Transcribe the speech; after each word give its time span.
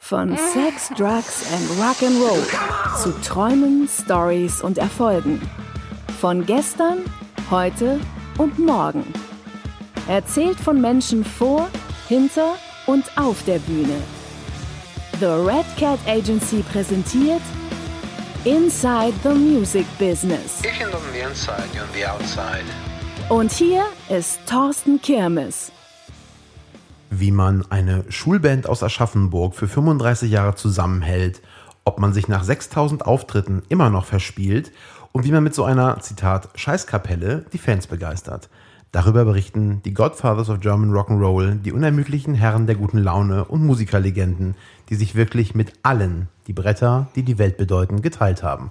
Von 0.00 0.36
Sex, 0.36 0.90
Drugs 0.90 1.50
and 1.50 1.70
Rock'n'Roll 1.80 3.02
zu 3.02 3.10
Träumen, 3.22 3.88
Stories 3.88 4.60
und 4.60 4.76
Erfolgen. 4.76 5.40
Von 6.20 6.44
gestern, 6.44 6.98
heute 7.50 7.98
und 8.36 8.58
morgen. 8.58 9.04
Erzählt 10.06 10.60
von 10.60 10.80
Menschen 10.80 11.24
vor, 11.24 11.70
hinter 12.06 12.56
und 12.86 13.04
auf 13.16 13.42
der 13.44 13.58
Bühne. 13.60 14.02
The 15.20 15.26
Red 15.26 15.64
Cat 15.78 15.98
Agency 16.06 16.62
präsentiert 16.70 17.42
Inside 18.44 19.14
the 19.22 19.30
Music 19.30 19.86
Business. 19.98 20.60
Ich 20.62 20.78
bin 20.78 20.88
on 20.88 21.00
the 21.14 21.20
inside, 21.20 21.64
you're 21.72 21.82
on 21.82 21.94
the 21.94 22.04
outside. 22.04 22.64
Und 23.30 23.52
hier 23.52 23.84
ist 24.10 24.40
Thorsten 24.46 25.00
Kirmes. 25.00 25.72
wie 27.10 27.30
man 27.30 27.64
eine 27.70 28.04
Schulband 28.10 28.68
aus 28.68 28.82
Aschaffenburg 28.82 29.54
für 29.54 29.68
35 29.68 30.30
Jahre 30.30 30.56
zusammenhält, 30.56 31.40
ob 31.84 31.98
man 31.98 32.12
sich 32.12 32.28
nach 32.28 32.44
6000 32.44 33.06
Auftritten 33.06 33.62
immer 33.68 33.88
noch 33.88 34.04
verspielt 34.04 34.72
und 35.12 35.24
wie 35.24 35.32
man 35.32 35.44
mit 35.44 35.54
so 35.54 35.64
einer, 35.64 36.00
Zitat, 36.00 36.48
Scheißkapelle 36.56 37.46
die 37.52 37.58
Fans 37.58 37.86
begeistert. 37.86 38.50
Darüber 38.90 39.24
berichten 39.24 39.80
die 39.84 39.94
Godfathers 39.94 40.50
of 40.50 40.60
German 40.60 40.92
Rock'n'Roll, 40.92 41.62
die 41.62 41.72
unermüdlichen 41.72 42.34
Herren 42.34 42.66
der 42.66 42.76
guten 42.76 42.98
Laune 42.98 43.44
und 43.44 43.64
Musikerlegenden, 43.64 44.54
die 44.88 44.96
sich 44.96 45.14
wirklich 45.14 45.54
mit 45.54 45.72
allen 45.82 46.28
die 46.46 46.52
Bretter, 46.52 47.08
die 47.16 47.22
die 47.22 47.38
Welt 47.38 47.56
bedeuten, 47.56 48.02
geteilt 48.02 48.42
haben. 48.42 48.70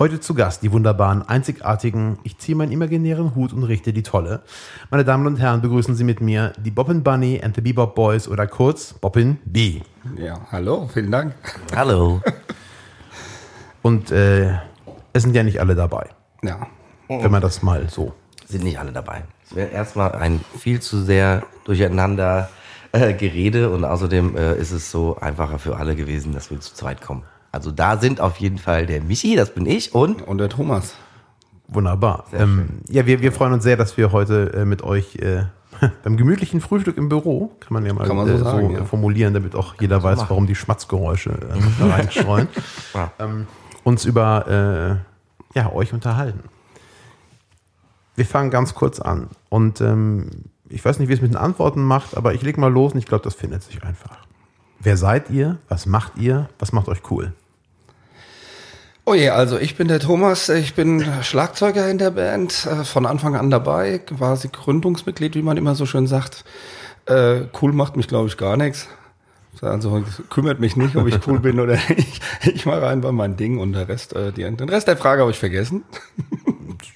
Heute 0.00 0.18
zu 0.18 0.32
Gast 0.32 0.62
die 0.62 0.72
wunderbaren, 0.72 1.28
einzigartigen, 1.28 2.18
ich 2.22 2.38
ziehe 2.38 2.56
meinen 2.56 2.72
imaginären 2.72 3.34
Hut 3.34 3.52
und 3.52 3.64
richte 3.64 3.92
die 3.92 4.02
Tolle. 4.02 4.40
Meine 4.90 5.04
Damen 5.04 5.26
und 5.26 5.36
Herren, 5.36 5.60
begrüßen 5.60 5.94
Sie 5.94 6.04
mit 6.04 6.22
mir 6.22 6.54
die 6.56 6.70
Boppin 6.70 7.02
Bunny 7.02 7.38
and 7.44 7.54
the 7.54 7.60
Bebop 7.60 7.94
Boys 7.94 8.26
oder 8.26 8.46
kurz 8.46 8.94
Boppin 8.94 9.36
B. 9.44 9.82
Ja, 10.16 10.40
hallo, 10.50 10.88
vielen 10.90 11.10
Dank. 11.10 11.34
Hallo. 11.76 12.22
Und 13.82 14.10
äh, 14.10 14.54
es 15.12 15.22
sind 15.22 15.36
ja 15.36 15.42
nicht 15.42 15.60
alle 15.60 15.74
dabei, 15.74 16.08
Ja, 16.42 16.66
wenn 17.08 17.30
man 17.30 17.42
das 17.42 17.60
mal 17.60 17.86
so. 17.90 18.14
Sind 18.46 18.64
nicht 18.64 18.78
alle 18.78 18.92
dabei. 18.92 19.24
Es 19.44 19.54
wäre 19.54 19.68
erstmal 19.68 20.12
ein 20.12 20.40
viel 20.58 20.80
zu 20.80 21.02
sehr 21.02 21.42
durcheinander 21.64 22.48
äh, 22.92 23.12
Gerede 23.12 23.68
und 23.68 23.84
außerdem 23.84 24.34
äh, 24.34 24.56
ist 24.56 24.70
es 24.70 24.90
so 24.90 25.16
einfacher 25.16 25.58
für 25.58 25.76
alle 25.76 25.94
gewesen, 25.94 26.32
dass 26.32 26.50
wir 26.50 26.58
zu 26.58 26.72
zweit 26.72 27.02
kommen. 27.02 27.24
Also 27.52 27.72
da 27.72 27.98
sind 27.98 28.20
auf 28.20 28.36
jeden 28.38 28.58
Fall 28.58 28.86
der 28.86 29.02
Michi, 29.02 29.34
das 29.36 29.54
bin 29.54 29.66
ich 29.66 29.94
und 29.94 30.22
und 30.26 30.38
der 30.38 30.48
Thomas. 30.48 30.94
Wunderbar. 31.68 32.24
Ähm, 32.32 32.80
ja, 32.88 33.06
wir, 33.06 33.22
wir 33.22 33.32
freuen 33.32 33.52
uns 33.52 33.62
sehr, 33.62 33.76
dass 33.76 33.96
wir 33.96 34.12
heute 34.12 34.52
äh, 34.54 34.64
mit 34.64 34.82
euch 34.82 35.16
äh, 35.16 35.44
beim 36.02 36.16
gemütlichen 36.16 36.60
Frühstück 36.60 36.96
im 36.96 37.08
Büro, 37.08 37.52
kann 37.60 37.74
man 37.74 37.86
ja 37.86 37.92
mal 37.92 38.06
Kann 38.06 38.16
man 38.16 38.26
so 38.26 38.34
äh, 38.34 38.38
sagen, 38.38 38.68
so 38.70 38.74
ja. 38.74 38.84
formulieren, 38.84 39.34
damit 39.34 39.54
auch 39.54 39.74
jeder 39.80 40.02
weiß, 40.02 40.18
warum 40.28 40.46
die 40.46 40.54
Schmatzgeräusche 40.54 41.30
äh, 41.30 41.60
da 41.78 41.86
reinstreuen, 41.86 42.48
Ja. 42.94 43.12
ähm, 43.18 43.46
uns 43.84 44.04
über 44.04 45.00
äh, 45.54 45.58
ja, 45.58 45.72
euch 45.72 45.92
unterhalten. 45.92 46.40
Wir 48.16 48.26
fangen 48.26 48.50
ganz 48.50 48.74
kurz 48.74 49.00
an. 49.00 49.28
Und 49.48 49.80
ähm, 49.80 50.28
ich 50.68 50.84
weiß 50.84 50.98
nicht, 50.98 51.08
wie 51.08 51.14
es 51.14 51.22
mit 51.22 51.32
den 51.32 51.36
Antworten 51.36 51.82
macht, 51.82 52.16
aber 52.16 52.34
ich 52.34 52.42
leg 52.42 52.58
mal 52.58 52.70
los 52.72 52.92
und 52.92 52.98
ich 52.98 53.06
glaube, 53.06 53.24
das 53.24 53.34
findet 53.34 53.62
sich 53.62 53.82
einfach. 53.82 54.18
Wer 54.80 54.96
seid 54.96 55.30
ihr? 55.30 55.58
Was 55.68 55.86
macht 55.86 56.12
ihr? 56.16 56.48
Was 56.58 56.72
macht 56.72 56.88
euch 56.88 57.02
cool? 57.10 57.32
Oh 59.04 59.14
je, 59.14 59.30
also 59.30 59.58
ich 59.58 59.76
bin 59.76 59.88
der 59.88 59.98
Thomas, 60.00 60.48
ich 60.48 60.74
bin 60.74 61.04
Schlagzeuger 61.22 61.88
in 61.90 61.98
der 61.98 62.10
Band, 62.10 62.66
äh, 62.66 62.84
von 62.84 63.06
Anfang 63.06 63.34
an 63.34 63.50
dabei, 63.50 63.98
quasi 63.98 64.48
Gründungsmitglied, 64.48 65.34
wie 65.34 65.42
man 65.42 65.56
immer 65.56 65.74
so 65.74 65.84
schön 65.84 66.06
sagt. 66.06 66.44
Äh, 67.06 67.42
cool 67.60 67.72
macht 67.72 67.96
mich, 67.96 68.08
glaube 68.08 68.28
ich, 68.28 68.36
gar 68.36 68.56
nichts. 68.56 68.88
Also 69.62 70.02
kümmert 70.30 70.60
mich 70.60 70.76
nicht, 70.76 70.94
ob 70.96 71.08
ich 71.08 71.26
cool 71.26 71.40
bin 71.40 71.58
oder 71.60 71.74
nicht. 71.88 72.22
Ich 72.54 72.64
mache 72.66 72.86
einfach 72.86 73.10
mein 73.12 73.36
Ding 73.36 73.58
und 73.58 73.72
der 73.72 73.88
Rest, 73.88 74.14
äh, 74.14 74.32
die, 74.32 74.42
den 74.42 74.68
Rest 74.68 74.86
der 74.86 74.96
Frage 74.96 75.22
habe 75.22 75.30
ich 75.32 75.38
vergessen. 75.38 75.82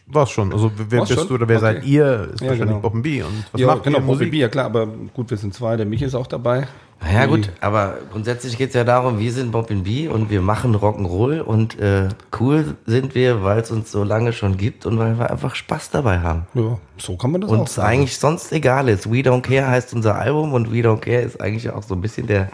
War's 0.06 0.30
schon. 0.30 0.52
Also 0.52 0.70
wer 0.76 1.00
War's 1.00 1.08
bist 1.08 1.18
schon? 1.20 1.28
du 1.28 1.34
oder 1.34 1.48
wer 1.48 1.56
Okay. 1.58 1.74
seid 1.74 1.84
ihr? 1.84 2.30
Ist 2.32 2.40
Ja, 2.40 2.48
wahrscheinlich 2.48 2.68
genau. 2.68 2.80
Boppen 2.80 3.02
B. 3.02 3.22
Und 3.22 3.44
was 3.50 3.60
ja, 3.60 3.66
macht 3.66 3.82
genau, 3.82 3.98
ihr? 3.98 4.00
Bobby 4.02 4.12
Musik? 4.12 4.30
B, 4.30 4.38
ja 4.38 4.48
klar, 4.48 4.66
aber 4.66 4.86
gut, 4.86 5.30
wir 5.30 5.36
sind 5.36 5.52
zwei, 5.52 5.76
der 5.76 5.84
Michi 5.84 6.04
ist 6.04 6.14
auch 6.14 6.28
dabei. 6.28 6.68
Naja 7.04 7.26
gut, 7.26 7.50
aber 7.60 7.98
grundsätzlich 8.10 8.56
geht 8.56 8.68
es 8.70 8.74
ja 8.74 8.82
darum, 8.84 9.18
wir 9.18 9.32
sind 9.32 9.52
Bob 9.52 9.68
B 9.68 10.08
und 10.08 10.30
wir 10.30 10.40
machen 10.40 10.74
Rock'n'Roll 10.74 11.40
und 11.40 11.78
äh, 11.78 12.08
cool 12.40 12.76
sind 12.86 13.14
wir, 13.14 13.44
weil 13.44 13.60
es 13.60 13.70
uns 13.70 13.90
so 13.92 14.04
lange 14.04 14.32
schon 14.32 14.56
gibt 14.56 14.86
und 14.86 14.98
weil 14.98 15.18
wir 15.18 15.30
einfach 15.30 15.54
Spaß 15.54 15.90
dabei 15.90 16.20
haben. 16.20 16.46
Ja, 16.54 16.78
so 16.96 17.16
kann 17.16 17.32
man 17.32 17.42
das 17.42 17.50
Und 17.50 17.68
sagen. 17.68 17.88
eigentlich 17.88 18.18
sonst 18.18 18.52
egal 18.52 18.88
ist. 18.88 19.10
We 19.10 19.18
Don't 19.18 19.42
Care 19.42 19.68
heißt 19.68 19.92
unser 19.94 20.16
Album 20.16 20.54
und 20.54 20.72
We 20.72 20.78
Don't 20.78 21.00
Care 21.00 21.20
ist 21.20 21.40
eigentlich 21.40 21.70
auch 21.70 21.82
so 21.82 21.94
ein 21.94 22.00
bisschen 22.00 22.26
der 22.26 22.50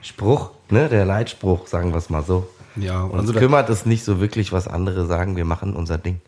Spruch, 0.00 0.50
ne, 0.70 0.88
der 0.88 1.04
Leitspruch, 1.04 1.66
sagen 1.68 1.92
wir 1.92 1.98
es 1.98 2.10
mal 2.10 2.22
so. 2.22 2.46
Ja, 2.76 3.02
Uns 3.02 3.28
also 3.28 3.34
kümmert 3.34 3.70
es 3.70 3.86
nicht 3.86 4.04
so 4.04 4.20
wirklich, 4.20 4.52
was 4.52 4.66
andere 4.66 5.06
sagen, 5.06 5.36
wir 5.36 5.44
machen 5.44 5.74
unser 5.74 5.98
Ding. 5.98 6.20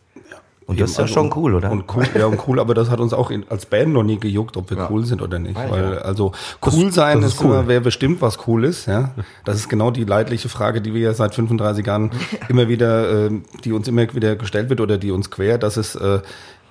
Und 0.67 0.81
das 0.81 0.93
ist 0.93 0.97
ja 0.97 1.03
Also 1.03 1.15
schon 1.15 1.25
und- 1.27 1.37
cool, 1.37 1.55
oder? 1.57 1.71
Und 1.71 1.85
cool, 1.95 2.05
ja, 2.19 2.25
und 2.27 2.41
cool, 2.49 2.59
aber 2.59 2.73
das 2.73 2.89
hat 2.91 2.99
uns 2.99 3.13
auch 3.13 3.31
in, 3.31 3.45
als 3.51 3.67
Band 3.67 3.93
noch 3.93 4.03
nie 4.03 4.19
gejuckt, 4.19 4.57
ob 4.57 4.71
wir 4.71 4.79
Ja. 4.79 4.89
cool 4.91 5.05
sind 5.05 5.21
oder 5.21 5.39
nicht. 5.39 5.59
Ich 5.63 5.71
Weil, 5.71 5.93
ja. 5.95 5.99
also, 5.99 6.33
cool 6.65 6.91
sein 6.91 7.21
das 7.21 7.33
ist, 7.33 7.39
ist 7.41 7.45
cool. 7.45 7.65
wer 7.67 7.81
bestimmt, 7.81 8.23
was 8.23 8.39
cool 8.47 8.65
ist, 8.65 8.87
ja. 8.87 9.11
Das 9.45 9.57
ist 9.57 9.69
genau 9.69 9.91
die 9.91 10.05
leidliche 10.05 10.49
Frage, 10.49 10.81
die 10.81 10.95
wir 10.95 11.03
ja 11.03 11.13
seit 11.15 11.35
35 11.35 11.87
Jahren 11.87 12.11
immer 12.49 12.69
wieder, 12.69 13.27
äh, 13.27 13.31
die 13.65 13.73
uns 13.73 13.89
immer 13.89 14.13
wieder 14.15 14.37
gestellt 14.37 14.71
wird 14.71 14.81
oder 14.81 14.97
die 14.97 15.11
uns 15.11 15.31
quer, 15.31 15.59
das 15.59 15.77
ist, 15.77 15.97
äh, 15.97 16.21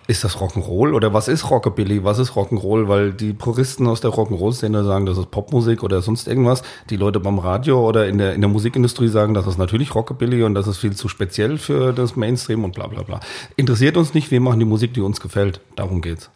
ist 0.07 0.23
das 0.23 0.37
Rock'n'Roll 0.37 0.93
oder 0.93 1.13
was 1.13 1.27
ist 1.27 1.49
Rockabilly, 1.49 2.03
was 2.03 2.19
ist 2.19 2.31
Rock'n'Roll? 2.31 2.87
Weil 2.87 3.13
die 3.13 3.33
Puristen 3.33 3.87
aus 3.87 4.01
der 4.01 4.11
Rock'n'Roll-Szene 4.11 4.83
sagen, 4.83 5.05
das 5.05 5.17
ist 5.17 5.31
Popmusik 5.31 5.83
oder 5.83 6.01
sonst 6.01 6.27
irgendwas. 6.27 6.61
Die 6.89 6.97
Leute 6.97 7.19
beim 7.19 7.39
Radio 7.39 7.87
oder 7.87 8.07
in 8.07 8.17
der, 8.17 8.33
in 8.33 8.41
der 8.41 8.49
Musikindustrie 8.49 9.07
sagen, 9.07 9.33
das 9.33 9.47
ist 9.47 9.57
natürlich 9.57 9.95
Rockabilly 9.95 10.43
und 10.43 10.55
das 10.55 10.67
ist 10.67 10.77
viel 10.77 10.95
zu 10.95 11.07
speziell 11.07 11.57
für 11.57 11.93
das 11.93 12.15
Mainstream 12.15 12.63
und 12.63 12.75
bla 12.75 12.87
bla 12.87 13.03
bla. 13.03 13.19
Interessiert 13.55 13.95
uns 13.95 14.13
nicht, 14.13 14.29
wir 14.31 14.41
machen 14.41 14.59
die 14.59 14.65
Musik, 14.65 14.93
die 14.93 15.01
uns 15.01 15.21
gefällt. 15.21 15.61
Darum 15.75 16.01
geht's. 16.01 16.29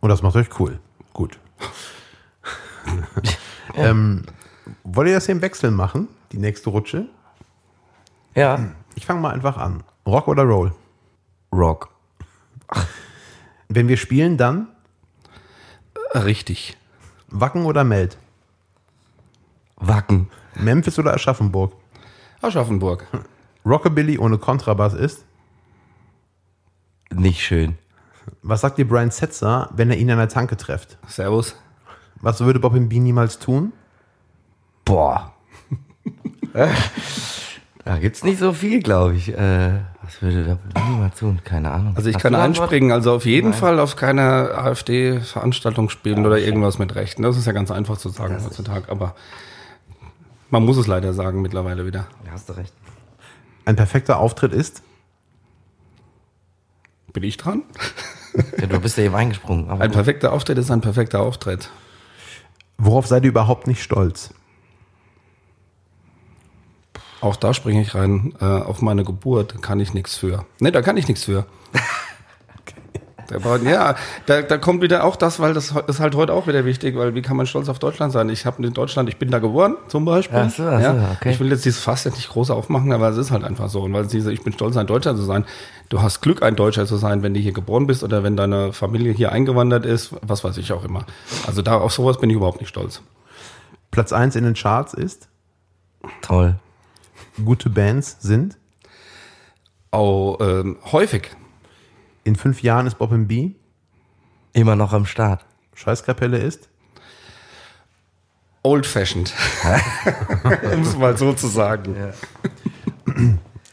Und 0.00 0.08
das 0.08 0.22
macht 0.22 0.36
euch 0.36 0.48
cool. 0.58 0.78
Gut. 1.12 1.38
ähm, 3.74 4.24
wollt 4.84 5.08
ihr 5.08 5.14
das 5.14 5.26
hier 5.26 5.34
im 5.34 5.42
Wechsel 5.42 5.70
machen? 5.70 6.08
Die 6.32 6.38
nächste 6.38 6.70
Rutsche? 6.70 7.06
ja, 8.34 8.58
Ich 8.94 9.06
fange 9.06 9.20
mal 9.20 9.32
einfach 9.32 9.56
an. 9.56 9.82
Rock 10.06 10.28
oder 10.28 10.42
Roll? 10.44 10.72
Rock. 11.52 11.93
Wenn 13.68 13.88
wir 13.88 13.96
spielen, 13.96 14.36
dann 14.36 14.68
Richtig. 16.14 16.76
Wacken 17.28 17.66
oder 17.66 17.82
Meld? 17.82 18.16
Wacken. 19.76 20.30
Memphis 20.54 20.98
oder 20.98 21.14
Aschaffenburg? 21.14 21.74
Aschaffenburg. 22.40 23.06
Rockabilly 23.66 24.18
ohne 24.18 24.38
Kontrabass 24.38 24.94
ist? 24.94 25.24
Nicht 27.12 27.40
schön. 27.40 27.76
Was 28.42 28.60
sagt 28.60 28.78
dir 28.78 28.86
Brian 28.86 29.10
Setzer, 29.10 29.70
wenn 29.74 29.90
er 29.90 29.96
ihn 29.96 30.10
an 30.10 30.18
der 30.18 30.28
Tanke 30.28 30.56
trifft? 30.56 30.98
Servus. 31.08 31.56
Was 32.20 32.40
würde 32.40 32.60
Bob 32.60 32.74
B 32.74 33.00
niemals 33.00 33.38
tun? 33.40 33.72
Boah. 34.84 35.34
da 37.84 37.98
gibt's 37.98 38.22
nicht 38.22 38.38
so 38.38 38.52
viel, 38.52 38.80
glaube 38.80 39.16
ich. 39.16 39.36
Äh, 39.36 39.80
was 40.04 40.22
würde 40.22 40.58
da 40.74 40.80
niemand 40.90 41.16
tun? 41.18 41.40
Keine 41.44 41.70
Ahnung. 41.70 41.96
Also 41.96 42.08
ich 42.08 42.16
Hast 42.16 42.22
kann 42.22 42.34
einspringen, 42.34 42.92
also 42.92 43.12
auf 43.12 43.26
jeden 43.26 43.52
Fall 43.52 43.78
auf 43.80 43.96
keiner 43.96 44.50
AfD-Veranstaltung 44.56 45.88
spielen 45.90 46.26
oder 46.26 46.38
irgendwas 46.38 46.78
mit 46.78 46.94
Rechten. 46.94 47.22
Das 47.22 47.36
ist 47.36 47.46
ja 47.46 47.52
ganz 47.52 47.70
einfach 47.70 47.96
zu 47.98 48.08
sagen 48.10 48.42
heutzutage, 48.44 48.90
aber 48.90 49.14
man 50.50 50.64
muss 50.64 50.76
es 50.76 50.86
leider 50.86 51.12
sagen 51.14 51.42
mittlerweile 51.42 51.86
wieder. 51.86 52.06
Ja, 52.26 52.32
hast 52.32 52.48
du 52.48 52.52
recht. 52.54 52.72
Ein 53.64 53.76
perfekter 53.76 54.18
Auftritt 54.18 54.52
ist? 54.52 54.82
Bin 57.12 57.22
ich 57.22 57.36
dran? 57.36 57.62
Ja, 58.58 58.66
du 58.66 58.80
bist 58.80 58.98
ja 58.98 59.04
eben 59.04 59.14
eingesprungen. 59.14 59.70
Aber 59.70 59.80
Ein 59.84 59.90
gut. 59.90 59.94
perfekter 59.94 60.32
Auftritt 60.32 60.58
ist 60.58 60.68
ein 60.68 60.80
perfekter 60.80 61.20
Auftritt. 61.20 61.70
Worauf 62.78 63.06
seid 63.06 63.22
ihr 63.22 63.28
überhaupt 63.28 63.68
nicht 63.68 63.80
stolz? 63.80 64.34
Auch 67.24 67.36
da 67.36 67.54
springe 67.54 67.80
ich 67.80 67.94
rein. 67.94 68.34
Äh, 68.40 68.44
auf 68.44 68.82
meine 68.82 69.02
Geburt 69.04 69.62
kann 69.62 69.80
ich 69.80 69.94
nichts 69.94 70.14
für. 70.16 70.44
Ne, 70.60 70.70
da 70.72 70.82
kann 70.82 70.96
ich 70.96 71.08
nichts 71.08 71.24
für. 71.24 71.46
Da 73.28 73.38
braucht- 73.38 73.62
Ja, 73.62 73.94
da, 74.26 74.42
da 74.42 74.58
kommt 74.58 74.82
wieder 74.82 75.02
auch 75.02 75.16
das, 75.16 75.40
weil 75.40 75.54
das 75.54 75.72
ist 75.86 75.98
halt 75.98 76.14
heute 76.14 76.34
auch 76.34 76.46
wieder 76.46 76.66
wichtig, 76.66 76.94
weil 76.94 77.14
wie 77.14 77.22
kann 77.22 77.38
man 77.38 77.46
stolz 77.46 77.70
auf 77.70 77.78
Deutschland 77.78 78.12
sein? 78.12 78.28
Ich 78.28 78.44
habe 78.44 78.62
in 78.62 78.74
Deutschland, 78.74 79.08
ich 79.08 79.16
bin 79.16 79.30
da 79.30 79.38
geboren, 79.38 79.76
zum 79.88 80.04
Beispiel. 80.04 80.36
Ach 80.40 80.50
so, 80.50 80.62
ach 80.68 80.82
so, 80.82 80.88
okay. 81.16 81.30
Ich 81.30 81.40
will 81.40 81.48
jetzt 81.48 81.64
dieses 81.64 81.80
Fass 81.80 82.04
jetzt 82.04 82.16
nicht 82.16 82.28
groß 82.28 82.50
aufmachen, 82.50 82.92
aber 82.92 83.08
es 83.08 83.16
ist 83.16 83.30
halt 83.30 83.42
einfach 83.42 83.70
so. 83.70 83.80
Und 83.80 83.94
weil 83.94 84.06
diese, 84.06 84.30
ich 84.30 84.42
bin 84.42 84.52
stolz, 84.52 84.76
ein 84.76 84.86
Deutscher 84.86 85.16
zu 85.16 85.22
sein. 85.22 85.46
Du 85.88 86.02
hast 86.02 86.20
Glück, 86.20 86.42
ein 86.42 86.54
Deutscher 86.54 86.84
zu 86.84 86.98
sein, 86.98 87.22
wenn 87.22 87.32
du 87.32 87.40
hier 87.40 87.52
geboren 87.52 87.86
bist 87.86 88.04
oder 88.04 88.22
wenn 88.22 88.36
deine 88.36 88.74
Familie 88.74 89.14
hier 89.14 89.32
eingewandert 89.32 89.86
ist, 89.86 90.10
was 90.20 90.44
weiß 90.44 90.58
ich 90.58 90.70
auch 90.74 90.84
immer. 90.84 91.06
Also 91.46 91.62
da 91.62 91.78
auf 91.78 91.94
sowas 91.94 92.18
bin 92.18 92.28
ich 92.28 92.36
überhaupt 92.36 92.60
nicht 92.60 92.68
stolz. 92.68 93.00
Platz 93.90 94.12
1 94.12 94.36
in 94.36 94.44
den 94.44 94.52
Charts 94.54 94.92
ist? 94.92 95.28
Toll. 96.20 96.56
Gute 97.42 97.70
Bands 97.70 98.18
sind? 98.20 98.58
Auch 99.90 100.38
ähm, 100.40 100.76
häufig. 100.92 101.30
In 102.24 102.36
fünf 102.36 102.62
Jahren 102.62 102.86
ist 102.86 102.98
Bob 102.98 103.10
B? 103.12 103.52
Immer 104.52 104.76
noch 104.76 104.92
am 104.92 105.06
Start. 105.06 105.44
Scheißkapelle 105.74 106.38
ist? 106.38 106.68
Old-fashioned. 108.62 109.32
um 110.72 110.82
es 110.82 110.96
mal 110.96 111.16
so 111.18 111.32
zu 111.34 111.48
sagen. 111.48 111.94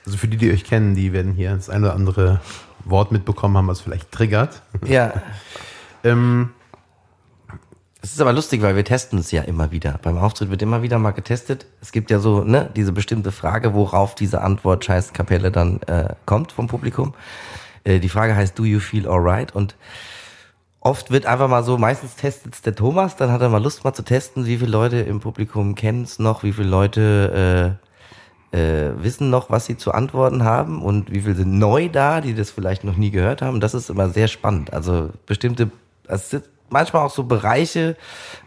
Also 0.06 0.18
für 0.18 0.28
die, 0.28 0.38
die 0.38 0.52
euch 0.52 0.66
kennen, 0.66 0.96
die 0.96 1.14
werden 1.14 1.34
hier 1.34 1.56
das 1.56 1.70
eine 1.70 1.88
oder 1.88 1.96
andere 1.96 2.42
Wort 2.84 3.12
mitbekommen 3.12 3.56
haben, 3.56 3.68
was 3.68 3.80
vielleicht 3.80 4.12
triggert. 4.12 4.62
Ja. 4.86 5.22
Ähm, 6.04 6.50
Es 8.04 8.14
ist 8.14 8.22
aber 8.22 8.34
lustig, 8.34 8.64
weil 8.64 8.76
wir 8.76 8.84
testen 8.84 9.20
es 9.20 9.32
ja 9.32 9.44
immer 9.44 9.72
wieder. 9.72 10.00
Beim 10.02 10.18
Auftritt 10.18 10.50
wird 10.50 10.64
immer 10.64 10.82
wieder 10.82 10.98
mal 10.98 11.12
getestet. 11.12 11.68
Es 11.82 11.92
gibt 11.92 12.10
ja 12.10 12.18
so, 12.18 12.44
ne, 12.44 12.72
diese 12.76 12.94
bestimmte 12.94 13.32
Frage, 13.32 13.76
worauf 13.76 14.16
diese 14.16 14.42
Antwort 14.42 14.84
Scheißkapelle 14.84 15.52
dann 15.52 15.82
äh, 15.84 16.16
kommt 16.26 16.52
vom 16.52 16.66
Publikum. 16.66 17.14
Äh, 17.84 18.00
die 18.00 18.10
Frage 18.10 18.36
heißt, 18.36 18.58
do 18.58 18.66
you 18.66 18.80
feel 18.80 19.08
alright? 19.08 19.54
Und 19.56 19.76
oft 20.80 21.12
wird 21.12 21.28
einfach 21.28 21.48
mal 21.48 21.64
so, 21.64 21.78
meistens 21.78 22.16
testet 22.16 22.66
der 22.66 22.74
Thomas, 22.74 23.18
dann 23.18 23.32
hat 23.32 23.42
er 23.42 23.50
mal 23.50 23.62
Lust 23.62 23.84
mal 23.84 23.94
zu 23.94 24.02
testen, 24.02 24.48
wie 24.48 24.58
viele 24.58 24.72
Leute 24.72 24.98
im 25.02 25.20
Publikum 25.20 25.76
kennen 25.76 26.02
es 26.02 26.18
noch, 26.18 26.42
wie 26.42 26.54
viele 26.54 26.70
Leute 26.70 27.78
äh, 28.52 28.58
äh, 28.58 28.94
wissen 28.98 29.30
noch, 29.30 29.52
was 29.52 29.68
sie 29.68 29.78
zu 29.78 29.92
antworten 29.92 30.44
haben 30.44 30.82
und 30.82 31.12
wie 31.12 31.22
viele 31.22 31.36
sind 31.36 31.60
neu 31.60 31.88
da, 31.88 32.20
die 32.20 32.34
das 32.34 32.50
vielleicht 32.50 32.84
noch 32.84 32.98
nie 32.98 33.12
gehört 33.12 33.44
haben. 33.44 33.60
Das 33.60 33.76
ist 33.76 33.92
immer 33.92 34.10
sehr 34.10 34.28
spannend. 34.28 34.74
Also 34.74 35.12
bestimmte, 35.28 35.70
es 36.08 36.32
sind 36.32 36.46
manchmal 36.72 37.06
auch 37.06 37.12
so 37.12 37.24
Bereiche, 37.24 37.96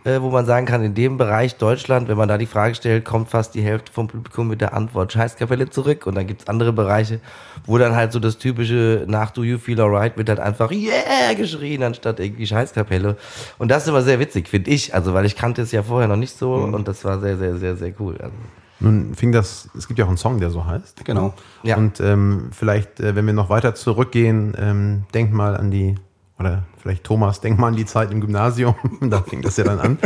äh, 0.04 0.20
wo 0.20 0.30
man 0.30 0.46
sagen 0.46 0.66
kann, 0.66 0.82
in 0.82 0.94
dem 0.94 1.16
Bereich 1.16 1.56
Deutschland, 1.56 2.08
wenn 2.08 2.16
man 2.16 2.28
da 2.28 2.38
die 2.38 2.46
Frage 2.46 2.74
stellt, 2.74 3.04
kommt 3.04 3.28
fast 3.30 3.54
die 3.54 3.62
Hälfte 3.62 3.92
vom 3.92 4.08
Publikum 4.08 4.48
mit 4.48 4.60
der 4.60 4.74
Antwort 4.74 5.12
Scheißkapelle 5.12 5.70
zurück. 5.70 6.06
Und 6.06 6.16
dann 6.16 6.26
gibt's 6.26 6.48
andere 6.48 6.72
Bereiche, 6.72 7.20
wo 7.66 7.78
dann 7.78 7.94
halt 7.94 8.12
so 8.12 8.18
das 8.18 8.38
typische 8.38 9.04
nach 9.06 9.30
Do 9.30 9.42
You 9.42 9.58
Feel 9.58 9.80
Alright 9.80 10.16
wird 10.16 10.28
halt 10.28 10.40
einfach 10.40 10.70
Yeah 10.70 11.34
geschrien, 11.36 11.82
anstatt 11.82 12.20
irgendwie 12.20 12.46
Scheißkapelle. 12.46 13.16
Und 13.58 13.70
das 13.70 13.84
ist 13.84 13.88
immer 13.88 14.02
sehr 14.02 14.18
witzig, 14.18 14.48
finde 14.48 14.70
ich. 14.70 14.94
Also, 14.94 15.14
weil 15.14 15.26
ich 15.26 15.36
kannte 15.36 15.62
es 15.62 15.72
ja 15.72 15.82
vorher 15.82 16.08
noch 16.08 16.16
nicht 16.16 16.36
so 16.36 16.54
und 16.54 16.88
das 16.88 17.04
war 17.04 17.20
sehr, 17.20 17.36
sehr, 17.36 17.56
sehr, 17.56 17.76
sehr 17.76 17.92
cool. 18.00 18.16
Also, 18.20 18.34
nun 18.80 19.14
fing 19.14 19.32
das, 19.32 19.68
es 19.76 19.86
gibt 19.86 19.98
ja 19.98 20.04
auch 20.04 20.08
einen 20.08 20.18
Song, 20.18 20.40
der 20.40 20.50
so 20.50 20.66
heißt. 20.66 21.04
Genau. 21.04 21.34
Ja. 21.62 21.76
Und 21.76 22.00
ähm, 22.00 22.50
vielleicht, 22.52 23.00
äh, 23.00 23.14
wenn 23.14 23.26
wir 23.26 23.32
noch 23.32 23.48
weiter 23.48 23.74
zurückgehen, 23.74 24.54
ähm, 24.58 25.04
denkt 25.14 25.32
mal 25.32 25.56
an 25.56 25.70
die, 25.70 25.94
oder 26.38 26.64
vielleicht 26.82 27.04
Thomas, 27.04 27.40
denk 27.40 27.58
mal 27.58 27.68
an 27.68 27.76
die 27.76 27.86
Zeit 27.86 28.10
im 28.10 28.20
Gymnasium, 28.20 28.74
da 29.00 29.22
fing 29.22 29.42
das 29.42 29.56
ja 29.56 29.64
dann 29.64 29.80
an. 29.80 29.98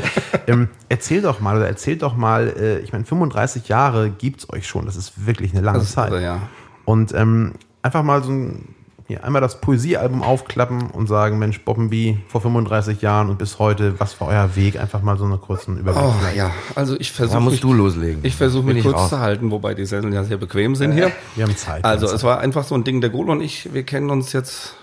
ähm, 0.47 0.69
erzähl 0.89 1.23
doch 1.23 1.41
mal, 1.41 1.57
oder 1.57 1.67
erzählt 1.67 2.03
doch 2.03 2.17
mal, 2.17 2.49
äh, 2.59 2.79
ich 2.81 2.93
meine, 2.93 3.05
35 3.05 3.69
Jahre 3.69 4.11
gibt's 4.11 4.51
euch 4.53 4.67
schon, 4.69 4.87
das 4.87 4.97
ist 4.97 5.27
wirklich 5.27 5.53
eine 5.53 5.63
lange 5.63 5.79
Das 5.79 5.89
ist 5.89 5.95
Zeit. 5.95 6.13
also, 6.13 6.19
ja. 6.23 6.43
Und 6.85 7.13
ähm, 7.15 7.53
einfach 7.83 8.03
mal 8.03 8.23
so 8.23 8.31
ein, 8.33 8.75
hier, 9.07 9.25
einmal 9.25 9.41
das 9.41 9.63
Poesiealbum 9.63 10.23
aufklappen 10.23 10.91
und 10.91 11.07
sagen, 11.07 11.39
Mensch, 11.39 11.65
Bobbenby, 11.65 12.19
vor 12.29 12.43
35 12.43 13.01
Jahren 13.01 13.31
und 13.31 13.39
bis 13.39 13.59
heute, 13.59 13.99
was 13.99 14.21
war 14.21 14.29
euer 14.29 14.55
Weg? 14.55 14.79
Einfach 14.79 15.01
mal 15.01 15.17
so 15.17 15.25
einen 15.25 15.41
kurzen 15.41 15.79
Überblick. 15.79 16.05
Oh, 16.05 16.15
ja, 16.37 16.51
also 16.75 16.95
ich 17.01 17.11
da 17.13 17.17
versuche 17.17 17.41
musst 17.41 17.53
mich, 17.55 17.61
du 17.63 17.73
loslegen. 17.73 18.21
ich 18.23 18.37
versuche 18.37 18.67
mich 18.67 18.77
ich 18.79 18.83
kurz 18.85 18.97
raus. 18.97 19.09
zu 19.09 19.19
halten, 19.21 19.51
wobei 19.51 19.73
die 19.73 19.87
Sendungen 19.87 20.15
ja 20.15 20.25
sehr 20.25 20.37
bequem 20.37 20.77
sind 20.77 20.93
hier. 20.93 21.11
Wir 21.37 21.45
haben 21.47 21.57
Zeit. 21.57 21.87
Also 21.87 22.07
es 22.07 22.23
war 22.23 22.41
einfach 22.41 22.65
so 22.65 22.75
ein 22.75 22.85
Ding, 22.85 23.01
der 23.01 23.09
Golo 23.09 23.33
und 23.33 23.41
ich, 23.41 23.73
wir 23.73 23.83
kennen 23.85 24.11
uns 24.11 24.35
jetzt, 24.35 24.75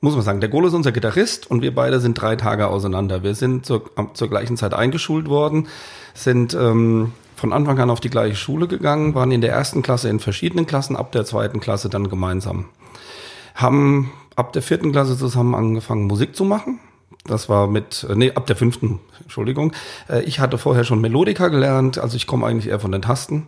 muss 0.00 0.14
man 0.14 0.22
sagen, 0.22 0.40
der 0.40 0.48
Golo 0.48 0.68
ist 0.68 0.74
unser 0.74 0.92
Gitarrist 0.92 1.50
und 1.50 1.62
wir 1.62 1.74
beide 1.74 2.00
sind 2.00 2.20
drei 2.20 2.36
Tage 2.36 2.68
auseinander. 2.68 3.22
Wir 3.22 3.34
sind 3.34 3.66
zur, 3.66 3.90
zur 4.14 4.28
gleichen 4.28 4.56
Zeit 4.56 4.72
eingeschult 4.74 5.28
worden, 5.28 5.68
sind 6.14 6.54
ähm, 6.54 7.12
von 7.36 7.52
Anfang 7.52 7.78
an 7.78 7.90
auf 7.90 8.00
die 8.00 8.10
gleiche 8.10 8.36
Schule 8.36 8.66
gegangen, 8.66 9.14
waren 9.14 9.30
in 9.30 9.40
der 9.40 9.52
ersten 9.52 9.82
Klasse 9.82 10.08
in 10.08 10.20
verschiedenen 10.20 10.66
Klassen, 10.66 10.96
ab 10.96 11.12
der 11.12 11.24
zweiten 11.24 11.60
Klasse 11.60 11.88
dann 11.88 12.08
gemeinsam. 12.08 12.66
Haben 13.54 14.10
ab 14.36 14.52
der 14.52 14.62
vierten 14.62 14.92
Klasse 14.92 15.18
zusammen 15.18 15.54
angefangen, 15.54 16.06
Musik 16.06 16.34
zu 16.34 16.44
machen. 16.44 16.80
Das 17.26 17.50
war 17.50 17.66
mit, 17.66 18.06
äh, 18.08 18.14
nee, 18.14 18.32
ab 18.32 18.46
der 18.46 18.56
fünften, 18.56 19.00
Entschuldigung. 19.20 19.72
Äh, 20.08 20.22
Ich 20.22 20.40
hatte 20.40 20.56
vorher 20.56 20.84
schon 20.84 21.02
Melodika 21.02 21.48
gelernt, 21.48 21.98
also 21.98 22.16
ich 22.16 22.26
komme 22.26 22.46
eigentlich 22.46 22.68
eher 22.68 22.80
von 22.80 22.92
den 22.92 23.02
Tasten. 23.02 23.46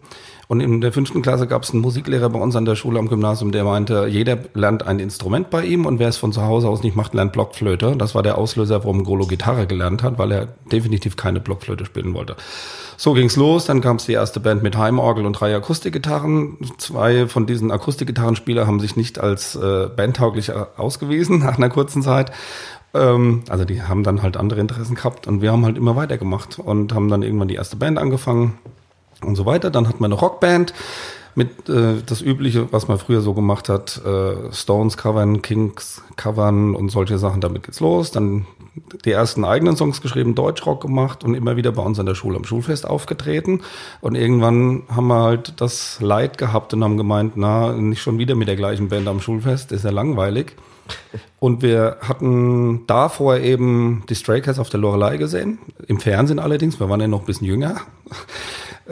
Und 0.53 0.61
in 0.61 0.83
der 0.83 0.93
fünften 0.93 1.23
Klasse 1.23 1.47
gab 1.47 1.63
es 1.63 1.71
einen 1.71 1.81
Musiklehrer 1.81 2.29
bei 2.29 2.39
uns 2.39 2.57
an 2.57 2.67
der 2.67 2.77
Schule 2.77 2.99
am 2.99 3.09
Gymnasium, 3.09 3.53
der 3.53 3.65
meinte, 3.65 4.07
jeder 4.07 4.37
lernt 4.53 4.87
ein 4.87 4.99
Instrument 4.99 5.49
bei 5.49 5.65
ihm 5.65 5.87
und 5.87 5.99
wer 5.99 6.09
es 6.09 6.19
von 6.19 6.31
zu 6.31 6.43
Hause 6.43 6.69
aus 6.69 6.83
nicht 6.83 6.95
macht, 6.95 7.15
lernt 7.15 7.33
Blockflöte. 7.33 7.97
Das 7.97 8.15
war 8.15 8.23
der 8.23 8.37
Auslöser, 8.37 8.81
warum 8.81 9.03
Golo 9.03 9.27
Gitarre 9.27 9.67
gelernt 9.67 10.03
hat, 10.03 10.19
weil 10.19 10.31
er 10.31 10.49
definitiv 10.71 11.17
keine 11.17 11.41
Blockflöte 11.41 11.87
spielen 11.87 12.13
wollte. 12.13 12.37
So 12.99 13.15
ging's 13.15 13.35
los, 13.37 13.65
dann 13.65 13.81
kam 13.81 13.97
es 13.97 14.05
die 14.05 14.13
erste 14.13 14.41
Band 14.41 14.63
mit 14.63 14.77
Heimorgel 14.77 15.25
und 15.25 15.33
drei 15.33 15.57
Akustikgitarren. 15.57 16.59
Zwei 16.77 17.29
von 17.29 17.47
diesen 17.47 17.71
Akustikgitarrenspieler 17.71 18.67
haben 18.67 18.79
sich 18.79 18.95
nicht 18.95 19.19
als 19.19 19.57
äh, 19.57 19.89
bandtauglich 19.97 20.53
ausgewiesen 20.77 21.39
nach 21.47 21.57
einer 21.57 21.71
kurzen 21.71 22.03
Zeit. 22.03 22.31
Ähm, 22.93 23.45
also 23.49 23.65
die 23.65 23.81
haben 23.81 24.05
dann 24.05 24.21
halt 24.21 24.37
andere 24.37 24.61
Interessen 24.61 24.97
gehabt 24.97 25.27
und 25.27 25.41
wir 25.41 25.51
haben 25.51 25.65
halt 25.65 25.79
immer 25.79 25.97
weitergemacht 25.97 26.59
und 26.59 26.93
haben 26.93 27.09
dann 27.09 27.23
irgendwann 27.23 27.49
die 27.49 27.55
erste 27.55 27.77
Band 27.77 27.97
angefangen 27.97 28.59
und 29.25 29.37
so 29.37 29.47
weiter. 29.47 29.71
Dann 29.71 29.89
hatten 29.89 30.01
wir 30.01 30.07
eine 30.07 30.15
Rockband 30.15 30.73
mit 31.35 31.69
äh, 31.69 32.03
das 32.05 32.21
Übliche, 32.21 32.73
was 32.73 32.89
man 32.89 32.99
früher 32.99 33.21
so 33.21 33.35
gemacht 33.35 33.69
hat, 33.69 34.03
äh, 34.05 34.53
Stones 34.53 34.97
covern, 34.97 35.43
Kings 35.43 36.03
covern 36.17 36.75
und 36.75 36.91
solche 36.91 37.19
Sachen. 37.19 37.41
Damit 37.41 37.63
geht's 37.63 37.81
los. 37.81 38.11
Dann 38.11 38.47
die 39.05 39.11
ersten 39.11 39.45
eigenen 39.45 39.77
Songs 39.77 40.01
geschrieben, 40.01 40.35
Deutschrock 40.35 40.81
gemacht 40.81 41.25
und 41.25 41.35
immer 41.35 41.57
wieder 41.57 41.73
bei 41.73 41.83
uns 41.83 41.99
an 41.99 42.07
der 42.07 42.15
Schule 42.15 42.37
am 42.37 42.45
Schulfest 42.45 42.87
aufgetreten. 42.87 43.61
Und 44.01 44.15
irgendwann 44.15 44.85
haben 44.89 45.09
wir 45.09 45.23
halt 45.23 45.61
das 45.61 46.01
Leid 46.01 46.39
gehabt 46.39 46.73
und 46.73 46.83
haben 46.83 46.97
gemeint, 46.97 47.33
na, 47.37 47.73
nicht 47.73 48.03
schon 48.03 48.19
wieder 48.19 48.35
mit 48.35 48.49
der 48.49 48.57
gleichen 48.57 48.89
Band 48.89 49.09
am 49.09 49.21
Schulfest, 49.21 49.73
ist 49.73 49.85
ja 49.85 49.91
langweilig. 49.91 50.57
Und 51.39 51.63
wir 51.63 51.99
hatten 52.01 52.87
davor 52.87 53.39
eben 53.39 54.05
die 54.09 54.15
Stray 54.15 54.41
Cats 54.41 54.59
auf 54.59 54.69
der 54.69 54.81
Lorelei 54.81 55.17
gesehen, 55.17 55.59
im 55.87 56.01
Fernsehen 56.01 56.39
allerdings, 56.39 56.81
wir 56.81 56.89
waren 56.89 57.01
ja 57.01 57.09
noch 57.09 57.21
ein 57.21 57.27
bisschen 57.27 57.47
jünger, 57.47 57.77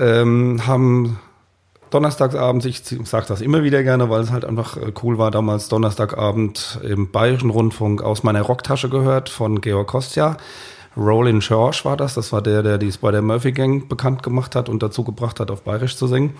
ähm, 0.01 0.67
haben 0.67 1.19
donnerstagsabends, 1.91 2.65
ich 2.67 2.83
sage 3.05 3.27
das 3.29 3.41
immer 3.41 3.63
wieder 3.63 3.83
gerne, 3.83 4.11
weil 4.11 4.23
es 4.23 4.31
halt 4.31 4.45
einfach 4.45 4.77
äh, 4.77 4.93
cool 5.03 5.19
war, 5.19 5.31
damals 5.31 5.69
Donnerstagabend 5.69 6.81
im 6.83 7.11
Bayerischen 7.11 7.51
Rundfunk 7.51 8.03
aus 8.03 8.23
meiner 8.23 8.43
Rocktasche 8.43 8.89
gehört 8.89 9.29
von 9.29 9.61
Georg 9.61 9.89
Kostja. 9.89 10.37
Rollin 10.97 11.39
George 11.39 11.81
war 11.85 11.97
das, 11.97 12.15
das 12.15 12.33
war 12.33 12.43
der, 12.43 12.65
der 12.65 12.77
die 12.77 12.91
Spider 12.91 13.23
Murphy 13.23 13.53
Gang 13.53 13.89
bekannt 13.89 14.25
gemacht 14.25 14.57
hat 14.57 14.69
und 14.69 14.83
dazu 14.83 15.05
gebracht 15.05 15.39
hat, 15.39 15.51
auf 15.51 15.63
Bayerisch 15.63 15.97
zu 15.97 16.09
singen. 16.09 16.35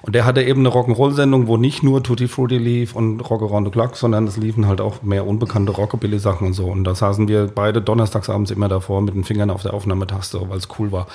Und 0.00 0.14
der 0.14 0.24
hatte 0.24 0.42
eben 0.42 0.60
eine 0.60 0.74
Rock'n'Roll-Sendung, 0.74 1.48
wo 1.48 1.58
nicht 1.58 1.82
nur 1.82 2.02
Tutti 2.02 2.26
Frutti 2.26 2.56
lief 2.56 2.96
und 2.96 3.20
Rock 3.20 3.42
Around 3.42 3.66
the 3.66 3.70
Clock, 3.70 3.96
sondern 3.96 4.26
es 4.26 4.38
liefen 4.38 4.66
halt 4.66 4.80
auch 4.80 5.02
mehr 5.02 5.26
unbekannte 5.26 5.72
Rockabilly-Sachen 5.72 6.46
und 6.46 6.52
so. 6.54 6.66
Und 6.66 6.84
da 6.84 6.94
saßen 6.94 7.28
wir 7.28 7.48
beide 7.54 7.82
donnerstagsabends 7.82 8.50
immer 8.50 8.68
davor 8.68 9.02
mit 9.02 9.14
den 9.14 9.24
Fingern 9.24 9.50
auf 9.50 9.62
der 9.62 9.74
Aufnahmetaste, 9.74 10.40
weil 10.48 10.56
es 10.56 10.68
cool 10.78 10.92
war. 10.92 11.06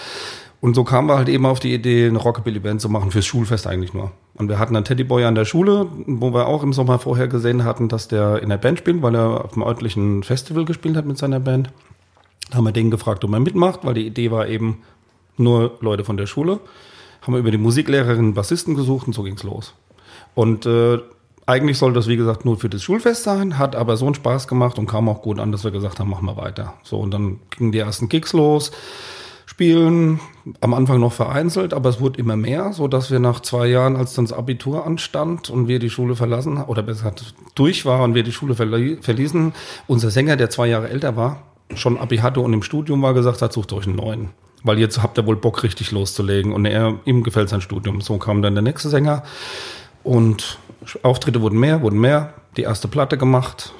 Und 0.66 0.74
so 0.74 0.84
kamen 0.84 1.08
wir 1.08 1.16
halt 1.16 1.30
eben 1.30 1.46
auf 1.46 1.60
die 1.60 1.76
Idee, 1.76 2.08
eine 2.08 2.18
Rockabilly-Band 2.18 2.82
zu 2.82 2.90
machen, 2.90 3.12
fürs 3.12 3.28
Schulfest 3.28 3.68
eigentlich 3.68 3.94
nur. 3.94 4.12
Und 4.34 4.50
wir 4.50 4.58
hatten 4.58 4.76
einen 4.76 4.84
Teddyboy 4.84 5.24
an 5.26 5.36
der 5.36 5.46
Schule, 5.46 5.86
wo 6.08 6.34
wir 6.34 6.48
auch 6.48 6.64
im 6.64 6.74
Sommer 6.74 6.98
vorher 6.98 7.28
gesehen 7.28 7.64
hatten, 7.64 7.88
dass 7.88 8.08
der 8.08 8.42
in 8.42 8.50
der 8.50 8.58
Band 8.58 8.80
spielt, 8.80 9.04
weil 9.04 9.14
er 9.14 9.46
auf 9.46 9.54
dem 9.54 9.62
örtlichen 9.62 10.24
Festival 10.24 10.66
gespielt 10.66 10.98
hat 10.98 11.06
mit 11.06 11.20
seiner 11.20 11.40
Band. 11.40 11.70
Da 12.50 12.58
haben 12.58 12.64
wir 12.64 12.72
den 12.72 12.90
gefragt, 12.90 13.24
ob 13.24 13.32
er 13.34 13.40
mitmacht, 13.40 13.82
weil 13.84 13.94
die 13.94 14.08
Idee 14.08 14.32
war 14.32 14.48
eben 14.48 14.80
nur 15.38 15.78
Leute 15.82 16.04
von 16.04 16.18
der 16.18 16.26
Schule. 16.26 16.60
Haben 17.22 17.34
wir 17.34 17.42
über 17.42 17.52
die 17.52 17.60
Musiklehrerin 17.60 18.34
Bassisten 18.34 18.74
gesucht 18.74 19.06
und 19.06 19.14
so 19.14 19.22
ging's 19.22 19.44
los. 19.44 19.76
Und 20.34 20.66
äh, 20.66 20.98
eigentlich 21.46 21.78
soll 21.78 21.94
das, 21.94 22.08
wie 22.08 22.18
gesagt, 22.18 22.44
nur 22.44 22.58
für 22.58 22.70
das 22.70 22.82
Schulfest 22.82 23.22
sein, 23.22 23.60
hat 23.60 23.76
aber 23.76 23.98
so 23.98 24.06
einen 24.06 24.16
Spaß 24.16 24.48
gemacht 24.48 24.80
und 24.80 24.88
kam 24.88 25.10
auch 25.10 25.22
gut 25.22 25.38
an, 25.38 25.52
dass 25.52 25.64
wir 25.64 25.70
gesagt 25.70 26.00
haben, 26.00 26.10
machen 26.10 26.26
wir 26.26 26.38
weiter. 26.38 26.74
So, 26.82 26.98
und 26.98 27.12
dann 27.12 27.40
gingen 27.52 27.72
die 27.72 27.78
ersten 27.78 28.10
Gigs 28.10 28.34
los, 28.34 28.72
spielen, 29.46 30.20
am 30.62 30.74
Anfang 30.74 31.00
noch 31.00 31.14
vereinzelt, 31.14 31.74
aber 31.74 31.90
es 31.90 32.00
wurde 32.00 32.20
immer 32.20 32.36
mehr, 32.36 32.74
so 32.74 32.88
dass 32.88 33.12
wir 33.12 33.20
nach 33.20 33.40
zwei 33.40 33.68
Jahren, 33.68 33.96
als 33.96 34.14
dann 34.14 34.26
das 34.26 34.34
Abitur 34.38 34.86
anstand 34.86 35.50
und 35.50 35.68
wir 35.68 35.80
die 35.80 35.90
Schule 35.90 36.16
verlassen, 36.16 36.58
oder 36.58 36.84
besser 36.84 37.14
durch 37.56 37.86
war 37.86 38.04
und 38.04 38.16
wir 38.16 38.24
die 38.24 38.32
Schule 38.32 38.56
verli 38.56 38.98
verließen, 39.02 39.54
unser 39.88 40.12
Sänger, 40.12 40.36
der 40.36 40.50
zwei 40.50 40.68
Jahre 40.68 40.90
älter 40.90 41.16
war, 41.16 41.44
schon 41.74 41.98
Abi 41.98 42.18
hatte 42.18 42.42
und 42.42 42.54
im 42.54 42.64
Studium 42.64 43.02
war, 43.02 43.14
gesagt 43.14 43.42
hat, 43.42 43.54
sucht 43.54 43.74
euch 43.74 43.88
einen 43.88 43.96
neuen. 43.96 44.30
Weil 44.64 44.80
jetzt 44.80 45.02
habt 45.02 45.18
ihr 45.18 45.28
wohl 45.28 45.36
Bock, 45.36 45.62
richtig 45.62 45.92
loszulegen. 45.92 46.52
Und 46.52 46.66
er, 46.66 46.96
ihm 47.06 47.22
gefällt 47.22 47.50
sein 47.50 47.62
Studium. 47.62 48.02
So 48.02 48.18
kam 48.18 48.42
dann 48.42 48.56
der 48.56 48.64
nächste 48.64 48.90
Sänger. 48.90 49.22
Und 50.04 50.58
Auftritte 51.04 51.42
wurden 51.42 51.60
mehr, 51.60 51.84
wurden 51.84 52.00
mehr. 52.00 52.34
Die 52.58 52.64
erste 52.64 52.88
Platte 52.88 53.16
gemacht. 53.18 53.74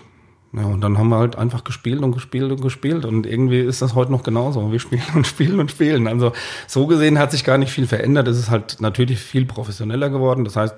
Ja, 0.56 0.66
und 0.66 0.82
dann 0.82 0.98
haben 0.98 1.10
wir 1.10 1.18
halt 1.18 1.36
einfach 1.36 1.64
gespielt 1.64 2.02
und 2.02 2.14
gespielt 2.14 2.52
und 2.52 2.62
gespielt. 2.62 3.04
Und 3.04 3.26
irgendwie 3.26 3.60
ist 3.60 3.82
das 3.82 3.94
heute 3.94 4.12
noch 4.12 4.24
genauso. 4.24 4.72
Wir 4.72 4.80
spielen 4.80 5.04
und 5.16 5.28
spielen 5.28 5.60
und 5.60 5.72
spielen. 5.72 6.08
Also 6.08 6.32
so 6.68 6.88
gesehen 6.88 7.20
hat 7.20 7.32
sich 7.32 7.44
gar 7.44 7.58
nicht 7.58 7.72
viel 7.72 7.88
verändert. 7.88 8.28
Es 8.28 8.38
ist 8.38 8.50
halt 8.50 8.78
natürlich 8.80 9.20
viel 9.20 9.46
professioneller 9.46 10.10
geworden. 10.10 10.46
Das 10.46 10.56
heißt, 10.56 10.76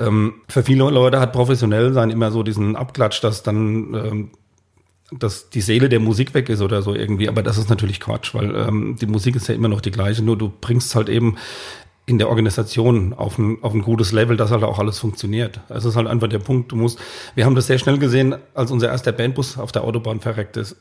ähm, 0.00 0.34
für 0.48 0.62
viele 0.62 0.90
Leute 0.90 1.20
hat 1.20 1.32
professionell 1.32 1.92
sein 1.92 2.10
immer 2.10 2.30
so 2.30 2.42
diesen 2.42 2.76
Abklatsch, 2.76 3.22
dass 3.22 3.42
dann 3.42 3.94
ähm, 3.94 4.30
dass 5.12 5.50
die 5.50 5.60
Seele 5.60 5.88
der 5.88 5.98
Musik 5.98 6.34
weg 6.34 6.48
ist 6.48 6.62
oder 6.62 6.82
so 6.82 6.94
irgendwie, 6.94 7.28
aber 7.28 7.42
das 7.42 7.58
ist 7.58 7.68
natürlich 7.68 7.98
Quatsch, 7.98 8.32
weil 8.32 8.54
ähm, 8.54 8.96
die 9.00 9.06
Musik 9.06 9.34
ist 9.34 9.48
ja 9.48 9.54
immer 9.56 9.66
noch 9.66 9.80
die 9.80 9.90
gleiche, 9.90 10.22
nur 10.22 10.38
du 10.38 10.52
bringst 10.60 10.94
halt 10.94 11.08
eben 11.08 11.36
in 12.10 12.18
der 12.18 12.28
Organisation 12.28 13.14
auf 13.14 13.38
ein, 13.38 13.58
auf 13.62 13.72
ein 13.72 13.82
gutes 13.82 14.10
Level, 14.10 14.36
dass 14.36 14.50
halt 14.50 14.64
auch 14.64 14.80
alles 14.80 14.98
funktioniert. 14.98 15.60
Es 15.68 15.84
ist 15.84 15.94
halt 15.94 16.08
einfach 16.08 16.26
der 16.26 16.40
Punkt, 16.40 16.72
du 16.72 16.76
musst, 16.76 16.98
wir 17.36 17.44
haben 17.44 17.54
das 17.54 17.68
sehr 17.68 17.78
schnell 17.78 17.98
gesehen, 17.98 18.34
als 18.52 18.72
unser 18.72 18.88
erster 18.88 19.12
Bandbus 19.12 19.56
auf 19.56 19.70
der 19.70 19.84
Autobahn 19.84 20.18
verreckt 20.18 20.56
ist. 20.56 20.74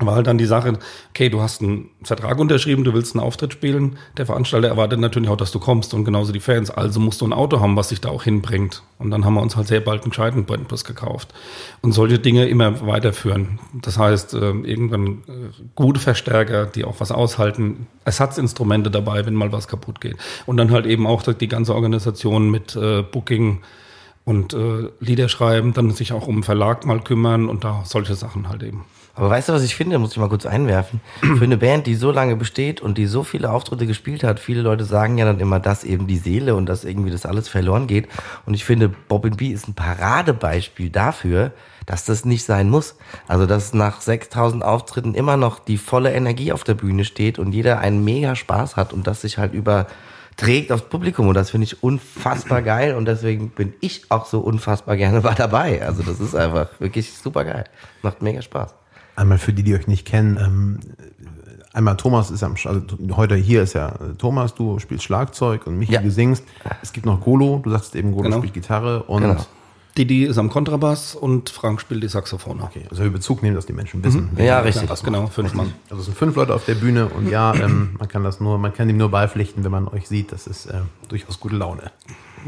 War 0.00 0.16
halt 0.16 0.26
dann 0.26 0.38
die 0.38 0.44
Sache, 0.44 0.72
okay, 1.10 1.28
du 1.28 1.40
hast 1.40 1.62
einen 1.62 1.88
Vertrag 2.02 2.40
unterschrieben, 2.40 2.82
du 2.82 2.94
willst 2.94 3.14
einen 3.14 3.24
Auftritt 3.24 3.52
spielen. 3.52 3.96
Der 4.16 4.26
Veranstalter 4.26 4.66
erwartet 4.66 4.98
natürlich 4.98 5.28
auch, 5.28 5.36
dass 5.36 5.52
du 5.52 5.60
kommst 5.60 5.94
und 5.94 6.04
genauso 6.04 6.32
die 6.32 6.40
Fans. 6.40 6.68
Also 6.68 6.98
musst 6.98 7.20
du 7.20 7.26
ein 7.26 7.32
Auto 7.32 7.60
haben, 7.60 7.76
was 7.76 7.90
dich 7.90 8.00
da 8.00 8.08
auch 8.08 8.24
hinbringt. 8.24 8.82
Und 8.98 9.12
dann 9.12 9.24
haben 9.24 9.34
wir 9.34 9.42
uns 9.42 9.54
halt 9.54 9.68
sehr 9.68 9.80
bald 9.80 10.02
einen 10.02 10.10
gescheiten 10.10 10.46
gekauft. 10.84 11.32
Und 11.80 11.92
solche 11.92 12.18
Dinge 12.18 12.46
immer 12.46 12.84
weiterführen. 12.84 13.60
Das 13.82 13.96
heißt, 13.96 14.34
äh, 14.34 14.50
irgendwann 14.50 15.22
äh, 15.28 15.62
gute 15.76 16.00
Verstärker, 16.00 16.66
die 16.66 16.84
auch 16.84 16.96
was 16.98 17.12
aushalten, 17.12 17.86
Ersatzinstrumente 18.04 18.90
dabei, 18.90 19.24
wenn 19.26 19.34
mal 19.34 19.52
was 19.52 19.68
kaputt 19.68 20.00
geht. 20.00 20.16
Und 20.44 20.56
dann 20.56 20.72
halt 20.72 20.86
eben 20.86 21.06
auch 21.06 21.22
die 21.22 21.48
ganze 21.48 21.72
Organisation 21.72 22.50
mit 22.50 22.74
äh, 22.74 23.02
Booking 23.02 23.60
und 24.24 24.54
äh, 24.54 24.88
Lieder 24.98 25.28
schreiben, 25.28 25.72
dann 25.72 25.92
sich 25.92 26.12
auch 26.12 26.26
um 26.26 26.42
Verlag 26.42 26.84
mal 26.84 27.00
kümmern 27.00 27.48
und 27.48 27.62
da 27.62 27.82
solche 27.84 28.16
Sachen 28.16 28.48
halt 28.48 28.64
eben. 28.64 28.84
Aber 29.16 29.30
weißt 29.30 29.48
du, 29.48 29.52
was 29.52 29.62
ich 29.62 29.76
finde? 29.76 29.98
Muss 29.98 30.12
ich 30.12 30.18
mal 30.18 30.28
kurz 30.28 30.44
einwerfen. 30.44 31.00
Für 31.20 31.44
eine 31.44 31.56
Band, 31.56 31.86
die 31.86 31.94
so 31.94 32.10
lange 32.10 32.34
besteht 32.34 32.80
und 32.80 32.98
die 32.98 33.06
so 33.06 33.22
viele 33.22 33.50
Auftritte 33.50 33.86
gespielt 33.86 34.24
hat, 34.24 34.40
viele 34.40 34.62
Leute 34.62 34.84
sagen 34.84 35.18
ja 35.18 35.24
dann 35.24 35.38
immer, 35.38 35.60
dass 35.60 35.84
eben 35.84 36.08
die 36.08 36.16
Seele 36.16 36.56
und 36.56 36.66
dass 36.66 36.84
irgendwie 36.84 37.10
das 37.10 37.24
alles 37.24 37.48
verloren 37.48 37.86
geht. 37.86 38.08
Und 38.44 38.54
ich 38.54 38.64
finde, 38.64 38.88
Bob 38.88 39.24
B 39.36 39.48
ist 39.48 39.68
ein 39.68 39.74
Paradebeispiel 39.74 40.90
dafür, 40.90 41.52
dass 41.86 42.04
das 42.04 42.24
nicht 42.24 42.44
sein 42.44 42.68
muss. 42.70 42.96
Also, 43.28 43.46
dass 43.46 43.72
nach 43.72 44.00
6000 44.00 44.64
Auftritten 44.64 45.14
immer 45.14 45.36
noch 45.36 45.60
die 45.60 45.78
volle 45.78 46.12
Energie 46.12 46.52
auf 46.52 46.64
der 46.64 46.74
Bühne 46.74 47.04
steht 47.04 47.38
und 47.38 47.52
jeder 47.52 47.78
einen 47.78 48.02
mega 48.02 48.34
Spaß 48.34 48.76
hat 48.76 48.92
und 48.92 49.06
das 49.06 49.20
sich 49.20 49.38
halt 49.38 49.54
überträgt 49.54 50.72
aufs 50.72 50.88
Publikum. 50.88 51.28
Und 51.28 51.34
das 51.34 51.50
finde 51.50 51.66
ich 51.66 51.84
unfassbar 51.84 52.62
geil 52.62 52.96
und 52.96 53.04
deswegen 53.04 53.50
bin 53.50 53.74
ich 53.80 54.10
auch 54.10 54.26
so 54.26 54.40
unfassbar 54.40 54.96
gerne 54.96 55.20
mal 55.22 55.34
dabei. 55.34 55.86
Also, 55.86 56.02
das 56.02 56.18
ist 56.18 56.34
einfach 56.34 56.68
wirklich 56.80 57.12
super 57.12 57.44
geil. 57.44 57.64
Macht 58.02 58.20
mega 58.20 58.42
Spaß. 58.42 58.74
Einmal 59.16 59.38
für 59.38 59.52
die, 59.52 59.62
die 59.62 59.74
euch 59.74 59.86
nicht 59.86 60.06
kennen, 60.06 60.36
ähm, 60.40 60.80
einmal 61.72 61.96
Thomas 61.96 62.30
ist 62.30 62.42
am, 62.42 62.54
also 62.64 62.82
heute 63.16 63.36
hier 63.36 63.62
ist 63.62 63.72
ja 63.74 63.88
äh, 63.90 64.14
Thomas, 64.18 64.54
du 64.54 64.78
spielst 64.78 65.04
Schlagzeug 65.04 65.66
und 65.66 65.78
Michi, 65.78 65.92
Ja. 65.92 66.00
du 66.02 66.10
singst. 66.10 66.44
Es 66.82 66.92
gibt 66.92 67.06
noch 67.06 67.20
Golo, 67.20 67.60
du 67.62 67.70
sagst 67.70 67.94
eben, 67.96 68.12
Golo 68.12 68.24
Genau. 68.24 68.38
spielt 68.38 68.54
Gitarre 68.54 69.02
und 69.04 69.22
Genau. 69.22 69.44
Didi 69.96 70.24
ist 70.24 70.38
am 70.38 70.50
Kontrabass 70.50 71.14
und 71.14 71.50
Frank 71.50 71.80
spielt 71.80 72.02
die 72.02 72.08
Saxophone. 72.08 72.60
okay, 72.62 72.82
also 72.90 73.04
wir 73.04 73.10
Bezug 73.10 73.44
nehmen, 73.44 73.54
dass 73.54 73.66
die 73.66 73.72
Menschen 73.72 74.02
wissen. 74.02 74.30
wer 74.32 74.44
Ja, 74.44 74.58
richtig. 74.58 74.88
was 74.90 75.04
Genau, 75.04 75.28
fünf 75.28 75.54
Mann. 75.54 75.72
Also 75.88 76.00
es 76.00 76.06
sind 76.06 76.16
fünf 76.18 76.34
Leute 76.34 76.52
auf 76.52 76.64
der 76.64 76.74
Bühne 76.74 77.06
und 77.06 77.30
ja, 77.30 77.54
ähm, 77.54 77.94
man 78.00 78.08
kann 78.08 78.24
das 78.24 78.40
nur, 78.40 78.58
man 78.58 78.72
kann 78.74 78.88
dem 78.88 78.96
nur 78.96 79.08
beipflichten, 79.12 79.62
wenn 79.62 79.70
man 79.70 79.86
euch 79.86 80.08
sieht. 80.08 80.32
Das 80.32 80.48
ist 80.48 80.66
äh, 80.66 80.80
durchaus 81.08 81.38
gute 81.38 81.54
Laune. 81.54 81.92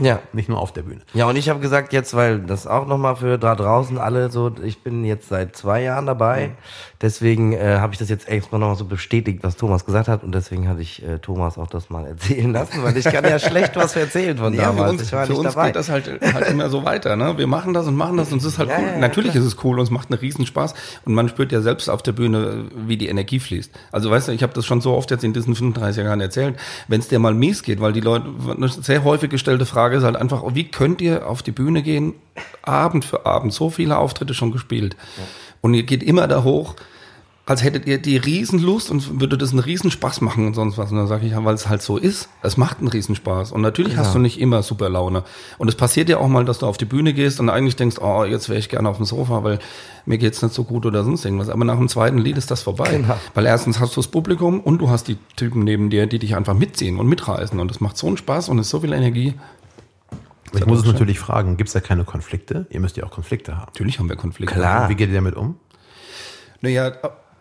Ja. 0.01 0.21
Nicht 0.33 0.49
nur 0.49 0.59
auf 0.61 0.73
der 0.73 0.83
Bühne. 0.83 1.01
Ja, 1.15 1.27
und 1.27 1.37
ich 1.37 1.49
habe 1.49 1.61
gesagt 1.61 1.93
jetzt, 1.93 2.15
weil 2.15 2.41
das 2.41 2.67
auch 2.67 2.87
nochmal 2.87 3.17
für 3.17 3.39
da 3.39 3.55
draußen 3.55 3.99
alle 3.99 4.31
so, 4.31 4.51
ich 4.63 4.83
bin 4.83 5.05
jetzt 5.05 5.29
seit 5.29 5.57
zwei 5.57 5.83
Jahren 5.83 6.07
dabei, 6.07 6.53
deswegen 7.01 7.53
äh, 7.53 7.79
habe 7.81 7.93
ich 7.93 7.99
das 7.99 8.09
jetzt 8.09 8.29
extra 8.29 8.59
nochmal 8.59 8.77
so 8.77 8.85
bestätigt, 8.85 9.41
was 9.43 9.57
Thomas 9.57 9.85
gesagt 9.85 10.09
hat 10.09 10.23
und 10.25 10.35
deswegen 10.35 10.69
hatte 10.69 10.81
ich 10.83 11.03
äh, 11.07 11.19
Thomas 11.19 11.59
auch 11.59 11.67
das 11.67 11.91
mal 11.91 12.07
erzählen 12.07 12.53
lassen, 12.53 12.83
weil 12.83 12.97
ich 12.97 13.05
kann 13.05 13.25
ja 13.25 13.39
schlecht 13.41 13.77
was 13.77 13.95
erzählen 13.97 14.37
von 14.37 14.55
Ja, 14.55 14.71
für 14.71 14.77
damals. 14.77 14.91
uns, 14.93 15.03
ich 15.03 15.13
war 15.13 15.27
für 15.27 15.33
nicht 15.33 15.41
uns 15.45 15.55
dabei. 15.55 15.67
geht 15.69 15.77
das 15.77 15.89
halt, 15.91 16.21
halt 16.35 16.49
immer 16.49 16.69
so 16.71 16.85
weiter. 16.85 17.17
Ne? 17.17 17.37
Wir 17.39 17.47
machen 17.47 17.75
das 17.75 17.87
und 17.87 17.97
machen 17.97 18.17
das 18.17 18.33
und 18.33 18.39
es 18.39 18.45
ist 18.45 18.59
halt 18.59 18.69
Ja, 18.71 18.79
cool. 18.79 18.87
ja, 18.93 18.99
Natürlich 18.99 19.33
klar. 19.33 19.45
ist 19.45 19.53
es 19.55 19.65
cool 19.65 19.79
und 19.79 19.85
es 19.85 19.91
macht 19.91 20.11
einen 20.11 20.19
riesen 20.21 20.47
Spaß 20.47 20.75
und 21.05 21.15
man 21.15 21.29
spürt 21.29 21.53
ja 21.53 21.61
selbst 21.61 21.89
auf 21.89 22.03
der 22.03 22.13
Bühne, 22.13 22.65
wie 22.87 22.97
die 22.97 23.09
Energie 23.09 23.39
fließt. 23.41 23.71
Also 23.93 24.11
weißt 24.11 24.29
du, 24.29 24.33
ich 24.33 24.43
habe 24.43 24.53
das 24.53 24.67
schon 24.67 24.81
so 24.81 24.95
oft 24.95 25.11
jetzt 25.11 25.25
in 25.25 25.33
diesen 25.33 25.55
35 25.55 26.05
Jahren 26.05 26.21
erzählt, 26.21 26.57
wenn 26.89 27.01
es 27.01 27.09
dir 27.09 27.19
mal 27.19 27.35
mies 27.35 27.63
geht, 27.63 27.81
weil 27.81 27.93
die 27.93 28.01
Leute, 28.01 28.27
eine 28.57 28.69
sehr 28.69 29.05
häufig 29.05 29.31
gestellte 29.31 29.67
Frage 29.67 29.86
ist 29.95 30.05
halt 30.05 30.17
einfach, 30.17 30.43
wie 30.55 30.65
könnt 30.65 31.01
ihr 31.01 31.29
auf 31.29 31.43
die 31.43 31.53
Bühne 31.53 31.83
gehen, 31.83 32.15
Abend 32.63 33.05
für 33.05 33.27
Abend, 33.27 33.53
so 33.53 33.71
viele 33.71 33.99
Auftritte 33.99 34.35
schon 34.35 34.53
gespielt 34.53 34.97
und 35.61 35.75
ihr 35.75 35.85
geht 35.85 36.03
immer 36.03 36.29
da 36.29 36.45
hoch, 36.45 36.75
als 37.49 37.63
hättet 37.63 37.87
ihr 37.87 37.99
die 37.99 38.17
Riesenlust 38.17 38.91
und 38.91 39.21
würde 39.21 39.39
das 39.39 39.51
einen 39.51 39.61
Riesenspaß 39.61 40.21
machen 40.21 40.49
und 40.49 40.55
sonst 40.55 40.79
was. 40.79 40.91
Und 40.91 40.97
dann 40.97 41.07
sage 41.07 41.27
ich, 41.27 41.33
ja, 41.33 41.45
weil 41.45 41.55
es 41.55 41.69
halt 41.69 41.81
so 41.81 41.97
ist. 41.97 42.29
Es 42.43 42.57
macht 42.57 42.81
einen 42.81 42.89
Riesenspaß. 42.89 43.53
Und 43.53 43.61
natürlich 43.61 43.97
hast 43.97 44.17
du 44.17 44.19
nicht 44.19 44.41
immer 44.41 44.65
super 44.65 44.89
Laune. 44.89 45.23
Und 45.57 45.69
es 45.69 45.77
passiert 45.77 46.09
ja 46.09 46.19
auch 46.19 46.27
mal, 46.27 46.45
dass 46.45 46.59
du 46.59 46.67
auf 46.67 46.77
die 46.77 46.87
Bühne 46.87 47.15
gehst 47.15 47.39
und 47.39 47.49
eigentlich 47.49 47.77
denkst, 47.77 47.99
oh, 48.01 48.25
jetzt 48.25 48.49
wäre 48.49 48.59
ich 48.59 48.69
gerne 48.69 48.89
auf 48.89 48.97
dem 48.97 49.07
Sofa, 49.07 49.45
weil 49.45 49.61
mir 50.07 50.19
geht's 50.19 50.43
nicht 50.43 50.57
so 50.57 50.65
gut 50.65 50.87
oder 50.87 51.05
sonst 51.05 51.25
irgendwas. 51.25 51.49
Aber 51.49 51.65
nach 51.65 51.77
dem 51.79 51.89
zweiten 51.89 52.19
Lied 52.19 52.37
ist 52.37 52.51
das 52.51 52.63
vorbei. 52.63 52.91
Genau. 52.91 53.17
Weil 53.35 53.47
erstens 53.47 53.79
hast 53.79 53.95
du 53.95 54.01
das 54.01 54.09
Publikum 54.09 54.59
und 54.59 54.79
du 54.79 54.91
hast 54.91 55.07
die 55.07 55.17
Typen 55.37 55.63
neben 55.63 55.89
dir, 55.89 56.09
die 56.09 56.19
dich 56.19 56.35
einfach 56.35 56.55
mitziehen 56.55 56.99
und 56.99 57.07
mitreißen. 57.07 57.61
Und 57.61 57.71
das 57.71 57.79
macht 57.79 57.97
so 57.97 58.09
einen 58.09 58.17
Spaß 58.17 58.49
und 58.49 58.59
ist 58.59 58.71
so 58.71 58.81
viel 58.81 58.93
Energie. 58.93 59.35
Ich 60.59 60.67
muss 60.67 60.81
es 60.81 60.87
natürlich 60.87 61.19
fragen, 61.19 61.57
gibt 61.57 61.69
es 61.69 61.75
da 61.75 61.81
keine 61.81 62.05
Konflikte? 62.05 62.67
Ihr 62.71 62.81
müsst 62.81 62.97
ja 62.97 63.05
auch 63.05 63.11
Konflikte 63.11 63.57
haben. 63.57 63.67
Natürlich 63.67 63.99
haben 63.99 64.09
wir 64.09 64.17
Konflikte. 64.17 64.55
Klar. 64.55 64.89
Wie 64.89 64.95
geht 64.95 65.09
ihr 65.09 65.15
damit 65.15 65.35
um? 65.35 65.59
Naja, 66.61 66.93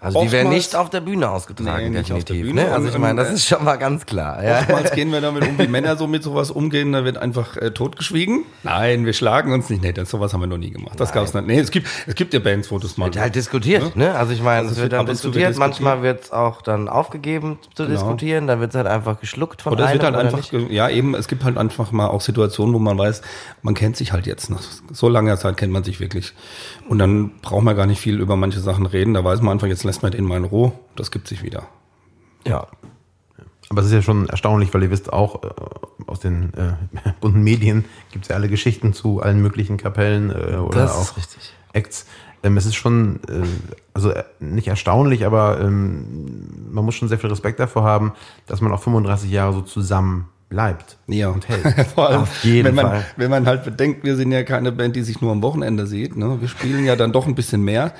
Also 0.05 0.21
die 0.21 0.31
werden 0.31 0.50
nicht 0.50 0.75
auf 0.75 0.89
der 0.89 1.01
Bühne 1.01 1.29
ausgetragen, 1.29 1.91
Nee, 1.91 2.00
nicht 2.00 2.12
auf 2.12 2.24
der. 2.24 2.33
Bühne. 2.35 2.63
ne? 2.65 2.71
Also 2.71 2.88
ich 2.89 2.97
meine, 2.97 3.21
das 3.21 3.31
äh, 3.31 3.33
ist 3.33 3.47
schon 3.47 3.63
mal 3.63 3.75
ganz 3.77 4.05
klar. 4.05 4.43
Ja. 4.43 4.59
Oftmals 4.59 4.91
gehen 4.91 5.12
wir 5.12 5.21
damit 5.21 5.47
um, 5.47 5.57
wie 5.57 5.67
Männer 5.67 5.97
so 5.97 6.07
mit 6.07 6.24
sowas 6.24 6.51
umgehen, 6.51 6.91
da 6.93 7.03
wird 7.05 7.17
einfach 7.17 7.57
äh, 7.57 7.71
totgeschwiegen. 7.71 8.43
Nein, 8.63 9.05
wir 9.05 9.13
schlagen 9.13 9.51
uns 9.53 9.69
nicht. 9.69 9.81
Nee, 9.81 9.93
das, 9.93 10.09
sowas 10.09 10.33
haben 10.33 10.41
wir 10.41 10.47
noch 10.47 10.57
nie 10.57 10.71
gemacht. 10.71 11.00
Das 11.00 11.12
gab's 11.12 11.33
nicht. 11.33 11.47
Nee, 11.47 11.59
es 11.59 11.71
gibt, 11.71 11.88
es 12.07 12.15
gibt 12.15 12.33
ja 12.33 12.39
Bands, 12.39 12.71
wo 12.71 12.79
das 12.79 12.97
mal. 12.97 13.05
Wird 13.05 13.19
halt 13.19 13.35
diskutiert, 13.35 13.95
ne? 13.95 14.13
Also 14.15 14.33
ich 14.33 14.41
meine, 14.41 14.59
Also 14.59 14.71
es 14.71 14.77
es 14.77 14.83
wird 14.83 14.93
dann 14.93 15.05
zu 15.07 15.12
diskutiert, 15.13 15.50
wird 15.50 15.57
manchmal 15.57 16.01
wird 16.03 16.24
es 16.25 16.31
auch 16.31 16.62
dann 16.62 16.88
aufgegeben 16.88 17.57
zu 17.74 17.83
Genau. 17.83 17.95
diskutieren, 17.95 18.47
dann 18.47 18.59
wird 18.59 18.71
es 18.71 18.75
halt 18.75 18.88
einfach 18.88 19.19
geschluckt 19.19 19.62
von 19.62 19.74
Oder 19.74 19.83
es 19.85 19.89
einem 19.91 20.01
wird 20.01 20.03
halt 20.13 20.15
oder 20.25 20.38
einfach, 20.38 20.51
nicht. 20.51 20.71
ja 20.71 20.89
eben, 20.89 21.15
es 21.15 21.27
gibt 21.27 21.43
halt 21.43 21.57
einfach 21.57 21.91
mal 21.91 22.07
auch 22.07 22.21
Situationen, 22.21 22.74
wo 22.75 22.79
man 22.79 22.97
weiß, 22.97 23.21
man 23.62 23.74
kennt 23.74 23.97
sich 23.97 24.12
halt 24.12 24.25
jetzt. 24.27 24.50
Nach 24.50 24.62
so 24.91 25.09
langer 25.09 25.38
Zeit 25.38 25.57
kennt 25.57 25.71
man 25.74 25.83
sich 25.83 26.00
wirklich. 26.00 26.33
Und 26.89 27.00
dann 27.00 27.31
braucht 27.41 27.63
man 27.63 27.75
gar 27.75 27.85
nicht 27.85 28.00
viel 28.00 28.19
über 28.19 28.35
manche 28.35 28.59
Sachen 28.59 28.85
reden. 28.85 29.13
Da 29.13 29.24
weiß 29.24 29.41
man 29.41 29.53
einfach, 29.53 29.67
jetzt 29.67 29.83
lässt 29.83 29.94
man 30.01 30.11
den 30.11 30.23
mal 30.25 30.37
in 30.37 30.43
Ruhe. 30.45 30.71
Das 30.95 31.11
gibt 31.11 31.27
sich 31.27 31.43
wieder. 31.43 31.67
Ja. 32.45 32.67
Aber 33.69 33.81
es 33.81 33.87
ist 33.87 33.93
ja 33.93 34.01
schon 34.01 34.29
erstaunlich, 34.29 34.73
weil 34.73 34.83
ihr 34.83 34.91
wisst 34.91 35.11
auch, 35.11 35.43
äh, 35.43 35.49
aus 36.07 36.19
den 36.19 36.53
äh, 36.53 36.73
bunten 37.21 37.41
Medien 37.43 37.85
gibt 38.11 38.25
es 38.25 38.29
ja 38.29 38.35
alle 38.35 38.47
Geschichten 38.47 38.93
zu 38.93 39.21
allen 39.21 39.41
möglichen 39.41 39.77
Kapellen 39.77 40.29
äh, 40.29 40.55
oder 40.57 40.81
Das 40.81 40.95
auch 40.95 41.01
ist 41.01 41.17
richtig. 41.17 41.53
Acts. 41.73 42.05
Ähm, 42.43 42.57
es 42.57 42.65
ist 42.67 42.75
schon, 42.75 43.19
äh, 43.27 43.41
also 43.95 44.11
äh, 44.11 44.23
nicht 44.39 44.67
erstaunlich, 44.67 45.25
aber 45.25 45.59
ähm, 45.61 46.47
man 46.71 46.85
muss 46.85 46.93
schon 46.95 47.07
sehr 47.07 47.17
viel 47.17 47.29
Respekt 47.31 47.59
davor 47.59 47.83
haben, 47.83 48.13
dass 48.45 48.61
man 48.61 48.71
auch 48.71 48.81
35 48.83 49.31
Jahre 49.31 49.53
so 49.53 49.61
zusammen 49.61 50.27
bleibt 50.47 50.97
Ja. 51.07 51.29
und 51.29 51.49
hält. 51.49 51.87
Vor 51.95 52.07
allem, 52.07 52.21
Auf 52.21 52.43
jeden 52.43 52.65
wenn 52.67 52.75
man, 52.75 52.85
Fall. 52.85 53.05
Wenn 53.17 53.31
man 53.31 53.47
halt 53.47 53.63
bedenkt, 53.65 54.03
wir 54.03 54.15
sind 54.15 54.31
ja 54.31 54.43
keine 54.43 54.71
Band, 54.71 54.95
die 54.95 55.01
sich 55.01 55.21
nur 55.21 55.31
am 55.31 55.41
Wochenende 55.41 55.87
sieht. 55.87 56.15
Ne? 56.15 56.39
Wir 56.39 56.47
spielen 56.47 56.85
ja 56.85 56.95
dann 56.95 57.11
doch 57.11 57.25
ein 57.25 57.33
bisschen 57.33 57.63
mehr. 57.63 57.93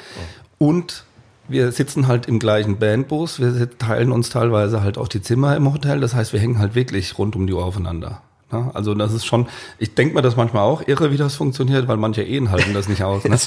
Und 0.60 1.06
wir 1.48 1.72
sitzen 1.72 2.08
halt 2.08 2.28
im 2.28 2.40
gleichen 2.40 2.78
Bandbus. 2.78 3.40
Wir 3.40 3.78
teilen 3.78 4.12
uns 4.12 4.30
teilweise 4.30 4.82
halt 4.82 4.98
auch 4.98 5.08
die 5.08 5.22
Zimmer 5.22 5.56
im 5.56 5.72
Hotel. 5.72 6.00
Das 6.00 6.16
heißt, 6.16 6.34
wir 6.34 6.40
hängen 6.40 6.60
halt 6.60 6.76
wirklich 6.76 7.18
rund 7.18 7.36
um 7.36 7.48
die 7.48 7.54
Uhr 7.54 7.64
aufeinander. 7.64 8.22
Ne? 8.52 8.72
Also 8.74 8.94
das 8.94 9.14
ist 9.14 9.26
schon, 9.26 9.48
ich 9.78 9.96
denke 9.96 10.16
mir 10.16 10.22
das 10.22 10.36
manchmal 10.36 10.64
auch 10.64 10.88
irre, 10.88 11.12
wie 11.12 11.18
das 11.18 11.36
funktioniert, 11.36 11.88
weil 11.88 11.98
manche 11.98 12.24
Ehen 12.24 12.52
halten 12.52 12.74
das 12.74 12.88
nicht 12.88 13.04
aus. 13.04 13.24
Ne? 13.24 13.38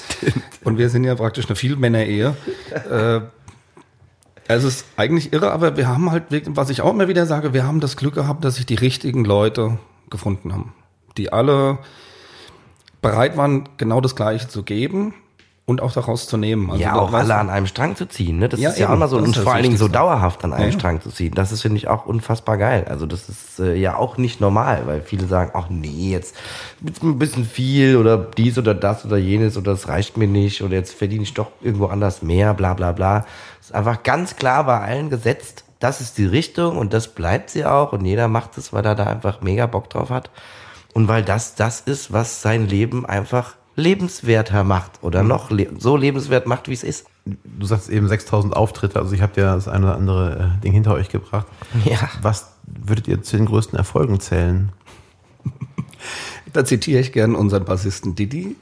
Und 0.64 0.78
wir 0.78 0.90
sind 0.90 1.04
ja 1.04 1.14
praktisch 1.14 1.46
eine 1.46 1.56
Vielmänner-Ehe. 1.56 2.36
Äh, 2.90 3.20
es 4.48 4.64
ist 4.64 4.86
eigentlich 4.96 5.32
irre, 5.32 5.52
aber 5.52 5.76
wir 5.76 5.88
haben 5.88 6.10
halt, 6.10 6.24
was 6.56 6.70
ich 6.70 6.80
auch 6.80 6.92
immer 6.92 7.08
wieder 7.08 7.26
sage, 7.26 7.52
wir 7.52 7.66
haben 7.66 7.80
das 7.80 7.96
Glück 7.96 8.14
gehabt, 8.14 8.44
dass 8.44 8.56
sich 8.56 8.64
die 8.64 8.76
richtigen 8.76 9.24
Leute 9.24 9.78
gefunden 10.08 10.52
haben, 10.54 10.72
die 11.18 11.32
alle 11.32 11.78
bereit 13.02 13.36
waren, 13.36 13.68
genau 13.76 14.00
das 14.00 14.16
Gleiche 14.16 14.48
zu 14.48 14.62
geben 14.62 15.14
und 15.68 15.82
auch 15.82 15.92
daraus 15.92 16.26
zu 16.26 16.38
nehmen. 16.38 16.70
Also, 16.70 16.82
ja, 16.82 16.94
auch 16.94 17.12
alle 17.12 17.34
an 17.34 17.50
einem 17.50 17.66
Strang 17.66 17.94
zu 17.94 18.08
ziehen, 18.08 18.38
ne? 18.38 18.48
Das 18.48 18.58
Ja, 18.58 18.70
ist 18.70 18.78
ja 18.78 18.86
eben. 18.86 18.94
auch 18.94 18.98
mal 19.00 19.08
so, 19.08 19.18
und 19.18 19.36
vor 19.36 19.52
allen 19.52 19.64
Dingen 19.64 19.76
so 19.76 19.86
dauerhaft 19.86 20.42
an 20.42 20.54
einem 20.54 20.70
Ja. 20.70 20.78
Strang 20.78 21.02
zu 21.02 21.10
ziehen. 21.10 21.34
Das 21.34 21.52
ist, 21.52 21.60
finde 21.60 21.76
ich, 21.76 21.88
auch 21.88 22.06
unfassbar 22.06 22.56
geil. 22.56 22.86
Also 22.88 23.04
das 23.04 23.28
ist 23.28 23.60
äh, 23.60 23.74
ja 23.74 23.94
auch 23.96 24.16
nicht 24.16 24.40
normal, 24.40 24.84
weil 24.86 25.02
viele 25.02 25.26
sagen, 25.26 25.50
ach 25.52 25.66
nee, 25.68 26.10
jetzt 26.12 26.34
ist 26.82 27.02
mir 27.02 27.10
ein 27.10 27.18
bisschen 27.18 27.44
viel 27.44 27.98
oder 27.98 28.16
dies 28.16 28.56
oder 28.56 28.74
das 28.74 29.04
oder 29.04 29.18
jenes 29.18 29.58
oder 29.58 29.72
das 29.72 29.88
reicht 29.88 30.16
mir 30.16 30.26
nicht 30.26 30.62
oder 30.62 30.72
jetzt 30.74 30.94
verdiene 30.94 31.22
ich 31.24 31.34
doch 31.34 31.50
irgendwo 31.60 31.88
anders 31.88 32.22
mehr, 32.22 32.54
bla 32.54 32.72
bla 32.72 32.92
bla. 32.92 33.26
ist 33.60 33.74
einfach 33.74 34.02
ganz 34.02 34.36
klar 34.36 34.64
bei 34.64 34.80
allen 34.80 35.10
gesetzt, 35.10 35.64
das 35.80 36.00
ist 36.00 36.16
die 36.16 36.24
Richtung 36.24 36.78
und 36.78 36.94
das 36.94 37.08
bleibt 37.08 37.50
sie 37.50 37.66
auch 37.66 37.92
und 37.92 38.06
jeder 38.06 38.26
macht 38.26 38.56
es, 38.56 38.72
weil 38.72 38.86
er 38.86 38.94
da 38.94 39.04
einfach 39.04 39.42
mega 39.42 39.66
Bock 39.66 39.90
drauf 39.90 40.08
hat 40.08 40.30
und 40.94 41.08
weil 41.08 41.22
das 41.22 41.56
das 41.56 41.82
ist, 41.82 42.10
was 42.10 42.40
sein 42.40 42.66
Leben 42.66 43.04
einfach 43.04 43.57
lebenswerter 43.78 44.64
macht 44.64 45.02
oder 45.02 45.22
Mhm. 45.22 45.28
noch 45.28 45.50
le 45.50 45.68
so 45.78 45.96
lebenswert 45.96 46.46
macht, 46.46 46.68
wie 46.68 46.72
es 46.74 46.82
ist. 46.82 47.06
Du 47.24 47.66
sagst 47.66 47.88
eben 47.88 48.08
6000 48.08 48.54
Auftritte, 48.56 48.98
also 48.98 49.14
ich 49.14 49.22
habe 49.22 49.40
ja 49.40 49.54
das 49.54 49.68
eine 49.68 49.86
oder 49.86 49.94
andere 49.96 50.52
äh, 50.58 50.60
Ding 50.62 50.72
hinter 50.72 50.94
euch 50.94 51.08
gebracht. 51.08 51.46
Ja. 51.84 52.10
Was 52.20 52.52
würdet 52.66 53.06
ihr 53.08 53.22
zu 53.22 53.36
den 53.36 53.46
größten 53.46 53.78
Erfolgen 53.78 54.20
zählen? 54.20 54.72
Da 56.52 56.64
zitiere 56.64 57.00
ich 57.00 57.12
gern 57.12 57.34
unseren 57.34 57.64
Bassisten 57.66 58.14
Didi, 58.14 58.56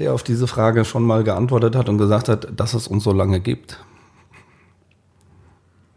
der 0.00 0.12
auf 0.12 0.22
diese 0.24 0.48
Frage 0.48 0.84
schon 0.84 1.04
mal 1.04 1.22
geantwortet 1.22 1.76
hat 1.76 1.88
und 1.88 1.96
gesagt 1.98 2.28
hat, 2.28 2.48
dass 2.58 2.74
es 2.74 2.88
uns 2.88 3.04
so 3.04 3.12
lange 3.12 3.38
gibt. 3.40 3.78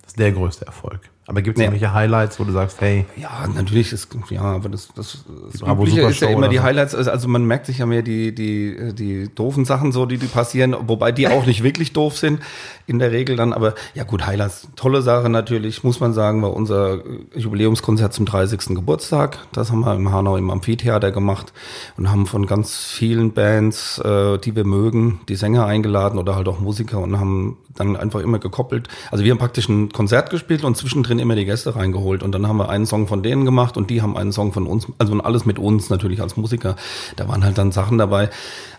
Das 0.04 0.12
ist 0.12 0.20
der 0.20 0.32
größte 0.34 0.66
Erfolg. 0.68 1.10
Aber 1.32 1.42
gibt 1.42 1.58
es 1.58 1.60
Nee. 1.60 1.68
irgendwelche 1.68 1.94
Highlights, 1.94 2.42
wo 2.42 2.44
du 2.44 2.52
sagst, 2.52 2.82
hey, 2.82 3.06
Ja, 3.16 3.48
natürlich 3.56 3.94
ist, 3.94 4.10
ja, 4.32 4.42
aber 4.42 4.68
das, 4.68 4.90
das, 4.94 5.24
das 5.50 5.62
Übliche 5.62 6.02
ist 6.02 6.20
ja 6.20 6.28
immer 6.28 6.50
die. 6.50 6.60
Highlights, 6.60 6.94
also 6.94 7.10
also 7.10 7.30
man 7.30 7.46
merkt 7.46 7.68
sich 7.68 7.78
ja 7.78 7.86
mehr 7.86 8.02
die, 8.02 8.36
die, 8.36 8.94
die 8.94 9.30
doofen 9.34 9.64
Sachen 9.64 9.94
so, 9.94 10.06
die, 10.06 10.18
die 10.18 10.26
passieren, 10.26 10.76
wobei 10.88 11.14
die 11.14 11.30
auch 11.30 11.46
nicht 11.46 11.64
wirklich 11.64 11.94
doof 11.94 12.18
sind, 12.18 12.42
in 12.86 13.00
der 13.00 13.14
Regel 13.14 13.38
dann, 13.38 13.54
aber 13.54 13.76
ja 13.94 14.04
gut, 14.04 14.28
Highlights, 14.28 14.68
tolle 14.76 15.02
Sache 15.02 15.30
natürlich, 15.30 15.86
muss 15.86 16.02
man 16.02 16.12
sagen, 16.12 16.42
war 16.42 16.52
unser 16.54 17.00
Jubiläumskonzert 17.34 18.12
zum 18.12 18.26
30. 18.26 18.76
Geburtstag, 18.76 19.38
das 19.54 19.72
haben 19.72 19.86
wir 19.86 19.96
im 19.96 20.12
Hanau 20.12 20.36
im 20.36 20.50
Amphitheater 20.50 21.12
gemacht 21.14 21.54
und 21.96 22.12
haben 22.12 22.26
von 22.26 22.46
ganz 22.46 22.76
vielen 22.76 23.32
Bands, 23.32 24.00
äh, 24.00 24.38
die 24.40 24.54
wir 24.54 24.66
mögen, 24.66 25.22
die 25.30 25.36
Sänger 25.36 25.66
eingeladen 25.66 26.20
oder 26.20 26.36
halt 26.36 26.50
auch 26.50 26.60
Musiker 26.60 27.00
und 27.00 27.18
haben 27.18 27.58
dann 27.76 27.96
einfach 27.96 28.20
immer 28.20 28.40
gekoppelt. 28.40 28.90
Also 29.12 29.24
wir 29.24 29.32
haben 29.32 29.38
praktisch 29.38 29.70
ein 29.70 29.94
Konzert 29.94 30.30
gespielt 30.30 30.66
und 30.66 30.76
zwischendrin 30.76 31.20
immer 31.22 31.36
die 31.36 31.46
Gäste 31.46 31.76
reingeholt 31.76 32.24
und 32.24 32.34
dann 32.34 32.48
haben 32.48 32.58
wir 32.58 32.70
einen 32.70 32.86
Song 32.86 33.08
von 33.08 33.24
denen 33.24 33.46
gemacht 33.46 33.78
und 33.78 33.90
die 33.90 34.02
haben 34.02 34.18
einen 34.18 34.32
Song 34.32 34.52
von 34.54 34.68
uns, 34.68 34.88
also 34.98 35.14
alles 35.22 35.46
mit 35.46 35.60
uns 35.60 35.90
natürlich 35.90 36.22
als 36.22 36.38
Musiker. 36.38 36.76
Da 37.16 37.28
waren 37.28 37.44
halt 37.44 37.58
dann 37.58 37.72
Sachen 37.72 37.98
dabei. 37.98 38.30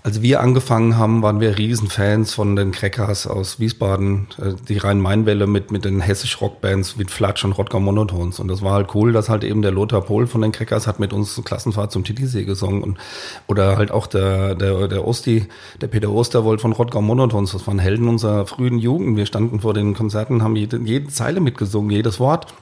Als 0.05 0.21
wir 0.21 0.41
angefangen 0.41 0.99
haben, 0.99 1.23
waren 1.23 1.39
wir 1.39 1.57
Riesenfans 1.57 2.35
von 2.35 2.57
den 2.57 2.73
Crackers 2.73 3.29
aus 3.29 3.61
Wiesbaden, 3.61 4.27
äh, 4.37 4.55
die 4.69 4.79
Rhein-Main-Welle 4.79 5.47
mit, 5.47 5.71
mit 5.71 5.85
den 5.85 6.01
hessisch-Rock-Bands 6.01 6.99
wie 6.99 7.05
Flatsch 7.05 7.45
und 7.45 7.53
Rodger 7.53 7.79
Monotons. 7.79 8.41
Und 8.41 8.49
das 8.49 8.63
war 8.63 8.73
halt 8.73 8.97
cool, 8.97 9.13
dass 9.13 9.29
halt 9.29 9.45
eben 9.45 9.63
der 9.63 9.71
Lothar 9.71 10.01
Pohl 10.01 10.27
von 10.27 10.41
den 10.41 10.51
Crackers 10.51 10.89
hat 10.89 10.99
mit 10.99 11.13
uns 11.13 11.41
Klassenfahrt 11.45 11.93
zum 11.93 12.03
Titisee 12.03 12.43
gesungen 12.43 12.83
und, 12.83 12.99
oder 13.47 13.77
halt 13.77 13.93
auch 13.93 14.09
der, 14.09 14.57
der, 14.57 14.89
der 14.89 15.07
Osti, 15.07 15.47
der 15.81 15.87
Peter 15.87 16.11
Osterwold 16.11 16.61
von 16.61 16.73
Rodger 16.73 17.01
Monotons. 17.01 17.53
Das 17.53 17.69
waren 17.69 17.79
Helden 17.79 18.09
unserer 18.09 18.45
frühen 18.47 18.79
Jugend. 18.79 19.17
Wir 19.17 19.27
standen 19.27 19.61
vor 19.61 19.73
den 19.73 19.95
Konzerten, 19.95 20.43
haben 20.43 20.57
jede, 20.57 20.79
jede 20.79 21.07
Zeile 21.09 21.39
mitgesungen, 21.39 21.93
jedes 21.93 22.19
Wort 22.23 22.55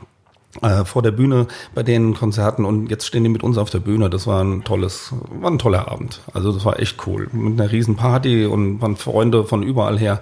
äh, 0.63 0.85
vor 0.85 1.03
der 1.03 1.13
Bühne 1.13 1.47
bei 1.75 1.83
den 1.85 2.15
Konzerten 2.15 2.65
und 2.65 2.91
jetzt 2.91 3.07
stehen 3.07 3.23
die 3.23 3.31
mit 3.31 3.45
uns 3.45 3.57
auf 3.57 3.71
der 3.71 3.79
Bühne. 3.79 4.11
Das 4.11 4.27
war 4.27 4.43
ein 4.43 4.65
tolles, 4.65 5.13
war 5.41 5.51
ein 5.51 5.59
toller 5.61 5.89
Abend. 5.89 6.21
Also 6.35 6.51
das 6.53 6.65
war 6.65 6.81
echt 6.81 7.07
cool. 7.07 7.29
Mit 7.33 7.61
einer 7.61 7.71
riesen 7.71 7.95
Party 7.97 8.47
und 8.47 8.81
waren 8.81 8.97
Freunde 8.97 9.45
von 9.45 9.63
überall 9.63 9.99
her. 9.99 10.21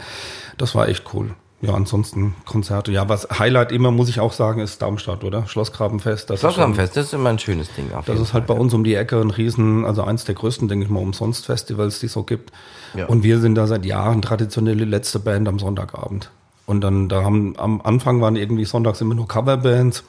Das 0.59 0.75
war 0.75 0.89
echt 0.89 1.05
cool. 1.15 1.31
Ja, 1.61 1.75
ansonsten 1.75 2.37
Konzerte. 2.45 2.93
Ja, 2.93 3.09
was 3.09 3.27
Highlight 3.37 3.73
immer, 3.73 3.91
muss 3.91 4.09
ich 4.09 4.21
auch 4.21 4.33
sagen, 4.33 4.61
ist 4.61 4.81
Darmstadt, 4.81 5.25
oder? 5.25 5.49
Schlossgrabenfest. 5.49 6.31
Das 6.31 6.37
ist 6.37 6.41
schon- 6.43 6.51
Schlossgrabenfest, 6.53 6.97
das 6.97 7.07
ist 7.07 7.15
immer 7.15 7.31
ein 7.31 7.41
schönes 7.41 7.75
Ding. 7.75 7.91
Das 8.07 8.21
ist 8.21 8.33
halt 8.33 8.47
bei 8.47 8.55
uns 8.55 8.75
um 8.75 8.85
die 8.85 8.95
Ecke 8.95 9.21
ein 9.21 9.31
riesen, 9.31 9.85
also 9.85 10.05
eins 10.05 10.25
der 10.25 10.37
größten, 10.37 10.69
denke 10.69 10.85
ich 10.85 10.91
mal, 10.91 11.01
umsonst 11.01 11.47
Festivals, 11.47 11.99
die 11.99 12.07
es 12.07 12.13
so 12.13 12.23
gibt. 12.23 12.53
Ja. 12.95 13.07
Und 13.07 13.25
wir 13.25 13.41
sind 13.41 13.57
da 13.57 13.67
seit 13.67 13.85
Jahren 13.85 14.23
traditionelle 14.23 14.85
letzte 14.85 15.19
Band 15.19 15.49
am 15.49 15.59
Sonntagabend. 15.59 16.31
Und 16.69 16.83
dann, 16.83 17.09
da 17.09 17.25
haben, 17.25 17.55
am 17.57 17.81
Anfang 17.81 18.21
waren 18.21 18.37
irgendwie 18.37 18.67
sonntags 18.67 19.01
immer 19.01 19.15
nur 19.15 19.27
Coverbands. 19.27 20.05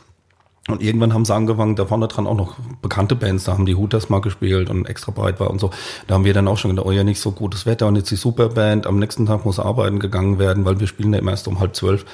Und 0.67 0.83
irgendwann 0.83 1.13
haben 1.13 1.23
sie 1.23 1.33
angefangen, 1.33 1.77
da 1.77 1.85
vorne 1.85 2.09
dran 2.09 2.27
auch 2.27 2.35
noch 2.35 2.57
bekannte 2.81 3.15
Bands, 3.15 3.45
da 3.45 3.53
haben 3.53 3.65
die 3.65 3.75
Hooters 3.75 4.09
mal 4.09 4.19
gespielt 4.19 4.69
und 4.69 4.85
extra 4.85 5.13
breit 5.13 5.39
war 5.39 5.49
und 5.49 5.59
so. 5.61 5.71
Da 6.07 6.15
haben 6.15 6.25
wir 6.25 6.33
dann 6.33 6.49
auch 6.49 6.57
schon 6.57 6.71
gedacht, 6.71 6.85
oh 6.85 6.91
ja, 6.91 7.05
nicht 7.05 7.21
so 7.21 7.31
gutes 7.31 7.65
Wetter 7.65 7.87
und 7.87 7.95
jetzt 7.95 8.11
die 8.11 8.17
Superband. 8.17 8.87
Am 8.87 8.99
nächsten 8.99 9.25
Tag 9.25 9.45
muss 9.45 9.57
arbeiten 9.57 9.99
gegangen 9.99 10.37
werden, 10.37 10.65
weil 10.65 10.81
wir 10.81 10.87
spielen 10.87 11.13
ja 11.13 11.19
immer 11.19 11.31
erst 11.31 11.47
um 11.47 11.61
halb 11.61 11.77
zwölf, 11.77 12.05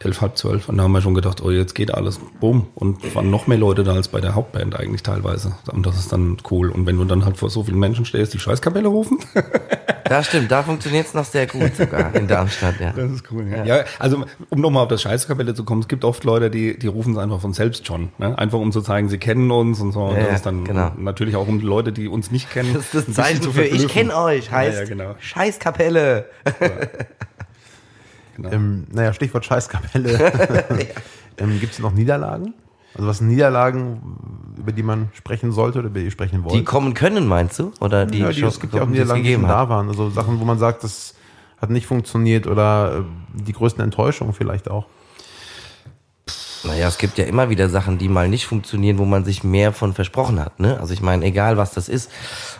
elf, 0.00 0.20
halb 0.20 0.36
zwölf. 0.36 0.68
Und 0.68 0.76
da 0.78 0.84
haben 0.84 0.92
wir 0.92 1.00
schon 1.00 1.14
gedacht, 1.14 1.42
oh, 1.42 1.50
jetzt 1.50 1.74
geht 1.74 1.92
alles, 1.92 2.20
bumm. 2.40 2.68
Und 2.74 3.14
waren 3.14 3.30
noch 3.30 3.46
mehr 3.46 3.58
Leute 3.58 3.84
da 3.84 3.94
als 3.94 4.08
bei 4.08 4.20
der 4.20 4.34
Hauptband 4.34 4.78
eigentlich 4.78 5.02
teilweise. 5.02 5.54
Und 5.72 5.86
das 5.86 5.98
ist 5.98 6.12
dann 6.12 6.36
cool. 6.50 6.70
Und 6.70 6.86
wenn 6.86 6.96
du 6.96 7.04
dann 7.04 7.24
halt 7.24 7.36
vor 7.36 7.50
so 7.50 7.64
vielen 7.64 7.78
Menschen 7.78 8.04
stehst, 8.04 8.34
die 8.34 8.38
Scheißkapelle 8.38 8.88
rufen, 8.88 9.18
Das 10.04 10.26
stimmt, 10.26 10.50
da 10.50 10.62
funktioniert 10.62 11.06
es 11.06 11.14
noch 11.14 11.24
sehr 11.24 11.46
gut 11.46 11.74
sogar 11.76 12.14
in 12.14 12.28
Darmstadt, 12.28 12.78
ja. 12.78 12.92
Das 12.92 13.10
ist 13.10 13.24
cool, 13.32 13.46
ja. 13.48 13.64
ja 13.64 13.84
also 13.98 14.24
um 14.50 14.60
nochmal 14.60 14.82
auf 14.82 14.88
das 14.88 15.00
Scheißkapelle 15.00 15.54
zu 15.54 15.64
kommen, 15.64 15.80
es 15.80 15.88
gibt 15.88 16.04
oft 16.04 16.24
Leute, 16.24 16.50
die, 16.50 16.78
die 16.78 16.86
rufen 16.86 17.14
es 17.14 17.18
einfach 17.18 17.40
von 17.40 17.54
selbst 17.54 17.86
schon. 17.86 18.10
Ne? 18.18 18.38
Einfach 18.38 18.58
um 18.58 18.70
zu 18.70 18.82
zeigen, 18.82 19.08
sie 19.08 19.18
kennen 19.18 19.50
uns 19.50 19.80
und 19.80 19.92
so. 19.92 20.04
Und 20.04 20.16
Ja, 20.16 20.20
das 20.20 20.28
ja, 20.28 20.34
ist 20.34 20.46
dann 20.46 20.64
genau. 20.64 20.92
natürlich 20.98 21.36
auch 21.36 21.48
um 21.48 21.58
die 21.58 21.66
Leute, 21.66 21.92
die 21.92 22.08
uns 22.08 22.30
nicht 22.30 22.50
kennen. 22.50 22.74
Das 22.74 22.94
ist 22.94 23.08
das 23.08 23.14
Zeichen 23.14 23.50
für 23.50 23.64
ich 23.64 23.88
kenne 23.88 24.14
euch, 24.14 24.50
heißt 24.50 24.74
Ja, 24.74 24.82
ja, 24.82 24.88
genau. 24.88 25.14
Scheißkapelle. 25.18 26.26
Ähm, 28.42 28.86
naja, 28.92 29.12
Stichwort 29.12 29.44
Scheißkapelle. 29.44 30.32
ähm, 31.38 31.60
Gibt 31.60 31.72
es 31.74 31.78
noch 31.78 31.92
Niederlagen? 31.92 32.54
Also 32.94 33.08
was 33.08 33.18
sind 33.18 33.28
Niederlagen, 33.28 34.54
über 34.56 34.70
die 34.70 34.84
man 34.84 35.08
sprechen 35.14 35.50
sollte 35.50 35.80
oder 35.80 35.88
über 35.88 36.00
die 36.00 36.10
sprechen 36.10 36.44
wollt? 36.44 36.54
Die 36.54 36.62
kommen 36.64 36.94
können, 36.94 37.26
meinst 37.26 37.58
du? 37.58 37.72
Oder 37.80 38.06
die, 38.06 38.18
ja, 38.18 38.28
die, 38.28 38.40
schon- 38.40 38.48
es 38.48 38.60
gibt 38.60 38.72
ja 38.74 38.82
auch 38.82 38.86
Niederlagen, 38.86 39.24
die 39.24 39.32
schon 39.34 39.42
da 39.42 39.68
waren. 39.68 39.88
Also 39.88 40.10
Sachen, 40.10 40.38
wo 40.38 40.44
man 40.44 40.58
sagt, 40.58 40.84
das 40.84 41.14
hat 41.60 41.70
nicht 41.70 41.86
funktioniert 41.86 42.46
oder 42.46 42.98
äh, 42.98 43.02
die 43.42 43.52
größten 43.52 43.82
Enttäuschungen 43.82 44.32
vielleicht 44.32 44.70
auch. 44.70 44.86
Naja, 46.66 46.88
es 46.88 46.96
gibt 46.96 47.18
ja 47.18 47.24
immer 47.24 47.50
wieder 47.50 47.68
Sachen, 47.68 47.98
die 47.98 48.08
mal 48.08 48.28
nicht 48.28 48.46
funktionieren, 48.46 48.96
wo 48.96 49.04
man 49.04 49.24
sich 49.24 49.44
mehr 49.44 49.72
von 49.72 49.92
versprochen 49.92 50.40
hat. 50.40 50.60
Ne? 50.60 50.80
Also 50.80 50.94
ich 50.94 51.02
meine, 51.02 51.24
egal 51.26 51.58
was 51.58 51.72
das 51.72 51.90
ist 51.90 52.10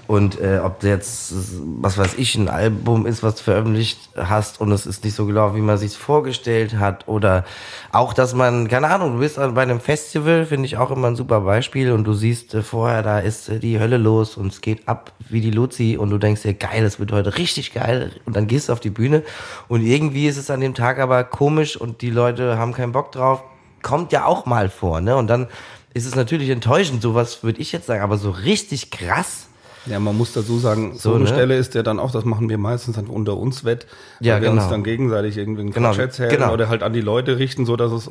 und 0.07 0.39
äh, 0.39 0.61
ob 0.63 0.83
jetzt, 0.83 1.33
was 1.81 1.97
weiß 1.97 2.15
ich, 2.19 2.35
ein 2.35 2.49
Album 2.49 3.07
ist, 3.07 3.23
was 3.23 3.37
du 3.37 3.45
veröffentlicht 3.45 4.11
hast 4.15 4.61
und 4.61 4.73
es 4.73 4.85
ist 4.85 5.05
nicht 5.05 5.15
so 5.15 5.25
gelaufen, 5.25 5.57
wie 5.57 5.63
man 5.63 5.79
sich 5.79 5.97
vorgestellt 5.97 6.79
hat 6.79 7.09
oder 7.09 7.45
auch, 7.93 8.13
dass 8.13 8.35
man, 8.35 8.69
keine 8.69 8.89
Ahnung, 8.89 9.15
du 9.15 9.21
bist 9.21 9.37
bei 9.37 9.63
einem 9.63 9.81
Festival, 9.81 10.45
finde 10.45 10.67
ich 10.67 10.77
auch 10.77 10.91
immer 10.91 11.09
ein 11.09 11.17
super 11.17 11.41
Beispiel 11.41 11.91
und 11.91 12.05
du 12.05 12.13
siehst 12.13 12.53
äh, 12.53 12.63
vorher, 12.63 13.03
da 13.03 13.21
ist 13.21 13.49
äh, 13.49 13.59
die 13.59 13.81
Hölle 13.81 13.97
los 13.97 14.37
und 14.37 14.53
es 14.53 14.61
geht 14.61 14.87
ab 14.87 15.13
wie 15.31 15.41
die 15.41 15.51
Luzi 15.51 15.97
und 15.99 16.11
du 16.11 16.19
denkst 16.19 16.43
dir, 16.43 16.53
geil, 16.53 16.83
das 16.83 16.99
wird 16.99 17.11
heute 17.11 17.39
richtig 17.39 17.73
geil 17.73 18.13
und 18.27 18.37
dann 18.37 18.49
gehst 18.49 18.69
du 18.69 18.75
auf 18.75 18.81
die 18.81 18.91
Bühne 18.91 19.23
und 19.69 19.81
irgendwie 19.81 20.27
ist 20.27 20.37
es 20.37 20.51
an 20.51 20.61
dem 20.61 20.75
Tag 20.75 20.99
aber 20.99 21.25
komisch 21.25 21.79
und 21.79 22.03
die 22.03 22.11
Leute 22.11 22.59
haben 22.59 22.75
keinen 22.75 22.93
Bock 22.93 23.11
drauf 23.11 23.43
kommt 23.85 24.11
ja 24.11 24.25
auch 24.25 24.47
mal 24.47 24.69
vor, 24.69 25.01
ne? 25.01 25.15
Und 25.15 25.29
dann 25.29 25.47
ist 25.93 26.07
es 26.07 26.17
natürlich 26.17 26.51
enttäuschend, 26.51 27.03
sowas 27.03 27.45
würde 27.45 27.61
ich 27.61 27.71
jetzt 27.71 27.87
sagen, 27.87 28.03
aber 28.03 28.17
so 28.19 28.31
richtig 28.31 28.91
krass. 28.91 29.47
Ja, 29.87 30.01
man 30.01 30.17
muss 30.17 30.33
dazu 30.33 30.59
sagen, 30.59 30.95
so, 30.95 31.11
So, 31.11 31.15
eine 31.17 31.25
ne? 31.25 31.31
Stelle 31.31 31.57
ist 31.57 31.75
ja 31.75 31.83
dann 31.83 32.01
auch, 32.01 32.11
das 32.11 32.25
machen 32.25 32.49
wir 32.49 32.57
meistens 32.59 32.97
dann 32.97 33.07
unter 33.07 33.37
uns 33.37 33.65
wett, 33.65 33.87
weil 34.19 34.29
Ja, 34.29 34.41
wir 34.41 34.49
genau. 34.49 34.63
uns 34.63 34.71
dann 34.71 34.83
gegenseitig 34.83 35.37
irgendwie 35.37 35.61
einen 35.61 35.73
Genau, 35.73 35.93
erzählen 35.93 36.31
genau. 36.31 36.53
oder 36.53 36.69
halt 36.69 36.83
an 36.83 36.95
die 36.95 37.03
Leute 37.03 37.39
richten, 37.39 37.67
so 37.67 37.77
dass 37.77 37.93
es 37.93 38.11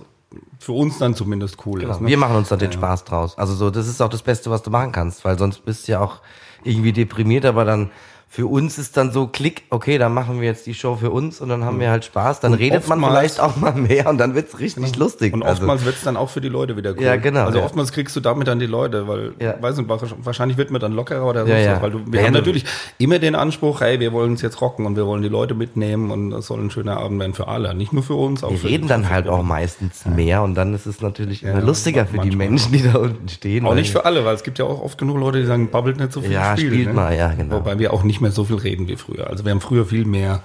für 0.59 0.71
uns 0.71 0.99
dann 0.99 1.15
zumindest 1.15 1.57
cool 1.65 1.83
ist. 1.83 1.99
Ne? 1.99 2.07
Wir 2.07 2.17
machen 2.17 2.35
uns 2.35 2.49
da 2.49 2.55
den 2.57 2.71
Spaß 2.71 3.05
draus. 3.05 3.37
Also 3.37 3.55
so, 3.55 3.69
das 3.71 3.87
ist 3.87 4.01
auch 4.01 4.09
das 4.09 4.21
Beste, 4.21 4.49
was 4.51 4.61
du 4.61 4.69
machen 4.69 4.91
kannst, 4.91 5.25
weil 5.25 5.37
sonst 5.37 5.65
bist 5.65 5.87
du 5.87 5.93
ja 5.93 5.99
auch 5.99 6.21
irgendwie 6.63 6.93
deprimiert, 6.93 7.45
aber 7.45 7.65
dann 7.65 7.89
für 8.35 8.47
uns 8.47 8.79
ist 8.79 8.97
dann 8.97 9.11
so 9.11 9.27
Klick, 9.27 9.61
okay, 9.69 9.99
dann 9.99 10.11
machen 10.11 10.41
wir 10.41 10.47
jetzt 10.47 10.65
die 10.65 10.73
Show 10.73 10.95
für 10.95 11.11
uns 11.11 11.39
und 11.39 11.49
dann 11.49 11.63
haben 11.63 11.79
wir 11.79 11.91
halt 11.91 12.03
Spaß, 12.03 12.39
dann 12.39 12.53
Und 12.53 12.57
redet 12.57 12.87
man 12.87 12.99
vielleicht 12.99 13.39
auch 13.39 13.57
mal 13.57 13.75
mehr 13.75 14.09
und 14.09 14.17
dann 14.17 14.33
wird's 14.33 14.57
richtig 14.59 14.95
lustig. 14.95 15.35
Und 15.35 15.43
Also- 15.43 15.61
oftmals 15.61 15.85
wird's 15.85 16.01
dann 16.01 16.17
auch 16.17 16.31
für 16.31 16.41
die 16.41 16.47
Leute 16.49 16.75
wieder 16.75 16.95
cool. 16.97 17.03
Ja, 17.03 17.15
genau, 17.15 17.45
Also 17.45 17.59
ja. 17.59 17.63
oftmals 17.65 17.91
kriegst 17.91 18.15
du 18.15 18.21
damit 18.21 18.47
dann 18.47 18.57
die 18.57 18.65
Leute, 18.65 19.07
weil, 19.07 19.33
Ja. 19.39 19.53
weiß 19.61 19.77
nicht, 19.77 19.87
wahrscheinlich 20.25 20.57
wird 20.57 20.71
man 20.71 20.81
dann 20.81 20.93
lockerer 20.93 21.27
oder 21.27 21.41
Ja, 21.41 21.45
sonst 21.57 21.65
ja. 21.65 21.71
was, 21.75 21.81
weil 21.83 21.91
du, 21.91 21.99
wir 22.11 22.21
Ja, 22.21 22.25
haben 22.25 22.33
natürlich 22.33 22.65
immer 22.97 23.19
den 23.19 23.35
Anspruch, 23.35 23.81
hey, 23.81 23.99
wir 23.99 24.11
wollen 24.13 24.31
uns 24.31 24.41
jetzt 24.41 24.59
rocken 24.61 24.87
und 24.87 24.95
wir 24.95 25.05
wollen 25.05 25.21
die 25.21 25.29
Leute 25.29 25.53
mitnehmen 25.53 26.09
und 26.09 26.31
das 26.31 26.47
soll 26.47 26.59
ein 26.59 26.71
schöner 26.71 26.97
Abend 26.97 27.19
werden 27.19 27.35
für 27.35 27.47
alle, 27.47 27.75
nicht 27.75 27.93
nur 27.93 28.01
für 28.01 28.15
uns, 28.15 28.43
auch 28.43 28.49
wir 28.49 28.63
reden 28.63 28.87
dann 28.87 29.11
halt 29.11 29.27
auch 29.27 29.43
meistens 29.43 30.07
mehr 30.07 30.41
und 30.41 30.55
dann 30.55 30.73
ist 30.73 30.87
es 30.87 31.01
natürlich 31.01 31.43
immer 31.43 31.59
Ja, 31.59 31.65
lustiger 31.65 32.07
für 32.07 32.17
die. 32.17 32.35
Menschen, 32.35 32.71
die 32.71 32.81
da 32.81 32.97
unten 32.97 33.29
stehen. 33.29 33.63
Auch 33.67 33.75
nicht 33.75 33.91
für 33.91 34.05
alle, 34.05 34.25
weil 34.25 34.33
es 34.33 34.41
gibt 34.41 34.57
ja 34.57 34.65
auch 34.65 34.81
oft 34.81 34.97
genug 34.97 35.19
Leute, 35.19 35.39
die 35.39 35.45
sagen, 35.45 35.69
babbelt 35.69 35.99
nicht 35.99 36.11
so 36.11 36.21
viel, 36.21 36.31
Ja, 36.31 36.57
spielt, 36.57 36.73
spielt 36.73 36.87
ne? 36.87 36.93
mal, 36.95 37.15
ja, 37.15 37.27
genau. 37.27 37.57
Wobei 37.57 37.77
wir 37.77 37.93
auch 37.93 38.01
nicht 38.01 38.22
mehr 38.23 38.31
so 38.31 38.45
viel 38.45 38.55
reden 38.55 38.87
wie 38.87 38.95
früher. 38.95 39.29
Also 39.29 39.45
wir 39.45 39.51
haben 39.51 39.61
früher 39.61 39.85
viel 39.85 40.05
mehr 40.05 40.41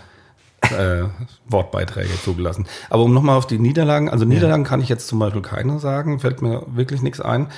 äh, 0.63 1.05
Wortbeiträge 1.49 2.21
zugelassen. 2.23 2.67
Aber 2.91 3.05
um 3.05 3.15
nochmal 3.15 3.37
auf 3.37 3.47
die 3.47 3.59
Niederlagen, 3.59 4.11
also 4.11 4.25
Niederlagen 4.25 4.65
kann 4.65 4.81
ich 4.81 4.89
jetzt 4.89 5.09
zum 5.09 5.19
Beispiel 5.19 5.43
keine 5.43 5.79
sagen, 5.79 6.21
fällt 6.21 6.43
mir 6.43 6.63
wirklich 6.69 7.03
nichts 7.03 7.21
ein, 7.21 7.49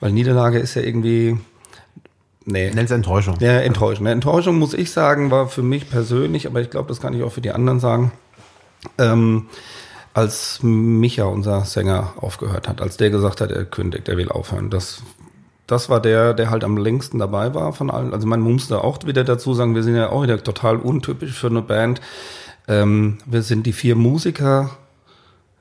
weil 0.00 0.12
Niederlage 0.12 0.58
ist 0.58 0.74
ja 0.74 0.82
irgendwie, 0.82 1.38
nee, 2.44 2.70
Nenn's 2.70 2.90
Enttäuschung. 2.90 3.36
ja, 3.40 3.60
Enttäuschung. 3.60 4.06
Enttäuschung 4.06 4.58
muss 4.58 4.74
ich 4.74 4.90
sagen, 4.90 5.30
war 5.30 5.48
für 5.48 5.62
mich 5.62 5.88
persönlich, 5.88 6.46
aber 6.46 6.60
ich 6.60 6.70
glaube, 6.70 6.88
das 6.88 7.00
kann 7.00 7.14
ich 7.14 7.22
auch 7.22 7.32
für 7.32 7.40
die 7.40 7.52
anderen 7.52 7.80
sagen, 7.80 8.12
ähm, 8.98 9.46
als 10.14 10.62
Micha, 10.62 11.24
unser 11.24 11.64
Sänger, 11.64 12.14
aufgehört 12.16 12.68
hat, 12.68 12.82
als 12.82 12.96
der 12.96 13.10
gesagt 13.10 13.40
hat, 13.40 13.50
er 13.50 13.64
kündigt, 13.64 14.08
er 14.08 14.16
will 14.16 14.28
aufhören. 14.28 14.68
Das, 14.68 15.02
das 15.66 15.88
war 15.88 16.00
der, 16.00 16.34
der 16.34 16.50
halt 16.50 16.64
am 16.64 16.76
längsten 16.76 17.18
dabei 17.18 17.54
war 17.54 17.72
von 17.72 17.90
allen. 17.90 18.12
Also 18.12 18.26
man 18.26 18.40
muss 18.40 18.68
da 18.68 18.78
auch 18.78 19.04
wieder 19.06 19.24
dazu 19.24 19.54
sagen, 19.54 19.74
wir 19.74 19.82
sind 19.82 19.96
ja 19.96 20.10
auch 20.10 20.22
wieder 20.22 20.42
total 20.42 20.76
untypisch 20.76 21.32
für 21.32 21.46
eine 21.48 21.62
Band. 21.62 22.00
Ähm, 22.68 23.18
wir 23.26 23.42
sind 23.42 23.64
die 23.66 23.72
vier 23.72 23.96
Musiker, 23.96 24.70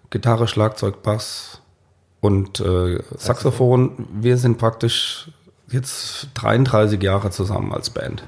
Gitarre, 0.10 0.48
Schlagzeug, 0.48 1.04
Bass 1.04 1.62
und 2.20 2.60
äh, 2.60 3.02
Saxophon. 3.18 4.08
Wir 4.14 4.38
sind 4.38 4.58
praktisch 4.58 5.30
jetzt 5.70 6.30
33 6.36 7.02
Jahre 7.02 7.30
zusammen 7.32 7.74
als 7.74 7.90
Band. 7.90 8.24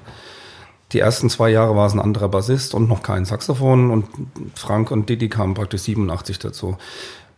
Die 0.91 0.99
ersten 0.99 1.29
zwei 1.29 1.49
Jahre 1.49 1.75
war 1.75 1.87
es 1.87 1.93
ein 1.93 1.99
anderer 1.99 2.29
Bassist 2.29 2.75
und 2.75 2.87
noch 2.87 3.01
kein 3.01 3.25
Saxophon 3.25 3.89
und 3.89 4.05
Frank 4.53 4.91
und 4.91 5.09
Didi 5.09 5.27
kamen 5.27 5.55
praktisch 5.55 5.81
87 5.81 6.37
dazu. 6.37 6.77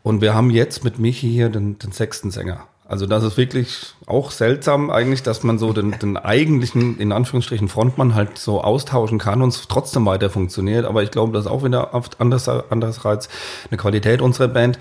Und 0.03 0.21
wir 0.21 0.35
haben 0.35 0.49
jetzt 0.49 0.83
mit 0.83 0.99
Michi 0.99 1.29
hier 1.31 1.49
den, 1.49 1.79
den 1.79 1.91
sechsten 1.91 2.31
Sänger. 2.31 2.67
Also 2.87 3.07
das 3.07 3.23
ist 3.23 3.35
wirklich 3.37 3.93
auch 4.05 4.29
seltsam 4.29 4.91
eigentlich, 4.91 5.23
dass 5.23 5.41
man 5.41 5.57
so 5.57 5.73
den, 5.73 5.97
den 5.99 6.17
eigentlichen, 6.17 6.99
in 6.99 7.11
Anführungsstrichen, 7.11 7.67
Frontmann 7.67 8.13
halt 8.13 8.37
so 8.37 8.61
austauschen 8.61 9.17
kann 9.17 9.41
und 9.41 9.49
es 9.49 9.67
trotzdem 9.67 10.05
weiter 10.05 10.29
funktioniert. 10.29 10.85
Aber 10.85 11.01
ich 11.01 11.09
glaube, 11.09 11.33
das 11.33 11.45
ist 11.45 11.51
auch 11.51 11.63
wieder 11.63 11.95
oft 11.95 12.21
anders, 12.21 12.47
andererseits 12.47 13.27
eine 13.71 13.77
Qualität 13.77 14.21
unserer 14.21 14.47
Band. 14.49 14.77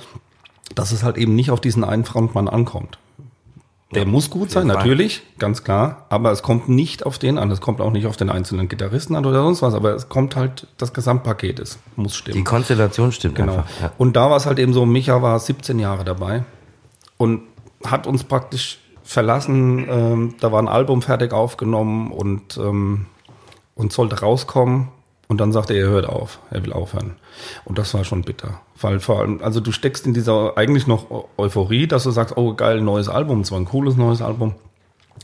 dass 0.74 0.92
es 0.92 1.02
halt 1.02 1.18
eben 1.18 1.34
nicht 1.34 1.50
auf 1.50 1.60
diesen 1.60 1.84
einen 1.84 2.04
Frontmann 2.04 2.48
ankommt. 2.48 2.98
Der 3.94 4.06
muss 4.06 4.28
gut 4.30 4.50
sein, 4.50 4.66
natürlich, 4.66 5.22
ganz 5.38 5.62
klar, 5.62 6.06
aber 6.08 6.32
es 6.32 6.42
kommt 6.42 6.68
nicht 6.68 7.06
auf 7.06 7.18
den 7.18 7.38
an, 7.38 7.50
es 7.52 7.60
kommt 7.60 7.80
auch 7.80 7.92
nicht 7.92 8.06
auf 8.06 8.16
den 8.16 8.28
einzelnen 8.28 8.66
Gitarristen 8.68 9.14
an 9.14 9.24
oder 9.24 9.42
sonst 9.44 9.62
was, 9.62 9.72
aber 9.74 9.94
es 9.94 10.08
kommt 10.08 10.34
halt, 10.34 10.66
das 10.78 10.92
Gesamtpaket, 10.92 11.60
es 11.60 11.78
muss 11.94 12.16
stimmen. 12.16 12.38
Die 12.38 12.44
Konstellation 12.44 13.12
stimmt 13.12 13.36
Genau. 13.36 13.58
einfach. 13.58 13.66
Ja. 13.80 13.92
Und 13.98 14.16
da 14.16 14.30
war 14.30 14.36
es 14.38 14.46
halt 14.46 14.58
eben 14.58 14.72
so, 14.72 14.84
Micha 14.84 15.22
war 15.22 15.38
17 15.38 15.78
Jahre 15.78 16.02
dabei 16.04 16.42
und 17.18 17.42
hat 17.90 18.07
uns 18.07 18.25
praktisch 18.25 18.79
verlassen. 19.03 19.87
Ähm, 19.88 20.35
da 20.40 20.53
war 20.53 20.61
ein 20.61 20.68
Album 20.68 21.03
fertig 21.03 21.33
aufgenommen 21.33 22.11
und, 22.11 22.57
ähm, 22.57 23.07
und 23.75 23.92
sollte 23.92 24.20
rauskommen. 24.20 24.88
Und 25.27 25.40
dann 25.40 25.53
sagte 25.53 25.73
er, 25.73 25.87
er 25.87 25.90
hört 25.90 26.07
auf, 26.07 26.38
er 26.51 26.62
will 26.64 26.73
aufhören. 26.75 27.16
Und 27.64 27.79
das 27.79 27.94
war 27.94 28.05
schon 28.05 28.23
bitter. 28.23 28.61
Weil 28.79 29.01
vor 29.01 29.20
allem, 29.20 29.40
also 29.42 29.59
du 29.61 29.73
steckst 29.73 30.07
in 30.07 30.12
dieser 30.12 30.57
eigentlich 30.59 30.87
noch 30.87 31.11
Eu- 31.11 31.25
Euphorie, 31.38 31.87
dass 31.87 32.05
du 32.05 32.11
sagst, 32.11 32.37
oh 32.37 32.55
geil, 32.55 32.83
neues 32.83 33.09
Album, 33.09 33.40
es 33.40 33.51
war 33.51 33.59
ein 33.59 33.64
cooles 33.64 33.97
neues 33.97 34.20
Album. 34.20 34.55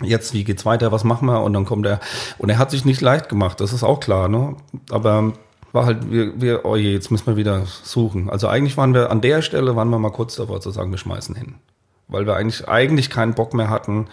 Jetzt, 0.03 0.33
wie 0.33 0.45
geht's 0.45 0.65
weiter, 0.65 0.91
was 0.91 1.05
machen 1.05 1.27
wir? 1.27 1.43
Und 1.43 1.53
dann 1.53 1.67
kommt 1.67 1.85
er, 1.85 2.01
und 2.39 2.49
er 2.49 2.57
hat 2.57 2.71
sich 2.71 2.87
nicht 2.87 3.03
leicht 3.03 3.29
gemacht, 3.29 3.61
das 3.61 3.75
ist 3.75 3.83
auch 3.83 4.01
klar, 4.01 4.29
ne? 4.29 4.57
Aber 4.91 5.35
war 5.73 5.85
halt, 5.85 6.11
wir, 6.11 6.41
wir, 6.41 6.65
oh 6.65 6.77
je, 6.77 6.93
jetzt 6.93 7.11
müssen 7.11 7.27
wir 7.27 7.37
wieder 7.37 7.65
suchen. 7.83 8.31
Also 8.31 8.49
eigentlich 8.49 8.79
waren 8.79 8.95
wir, 8.95 9.11
an 9.11 9.21
der 9.21 9.43
Stelle 9.43 9.77
waren 9.77 9.91
wir 9.91 9.99
mal 9.99 10.11
kurz 10.11 10.37
davor 10.37 10.63
zu 10.63 10.71
sagen, 10.71 10.91
wir 10.91 10.99
schmeißen 10.99 11.35
hin. 11.35 11.57
Weil 12.11 12.27
wir 12.27 12.37
eigentlich, 12.37 12.69
eigentlich 12.69 13.11
keinen 13.11 13.35
Bock 13.35 13.55
mehr 13.55 13.71
hatten, 13.71 14.09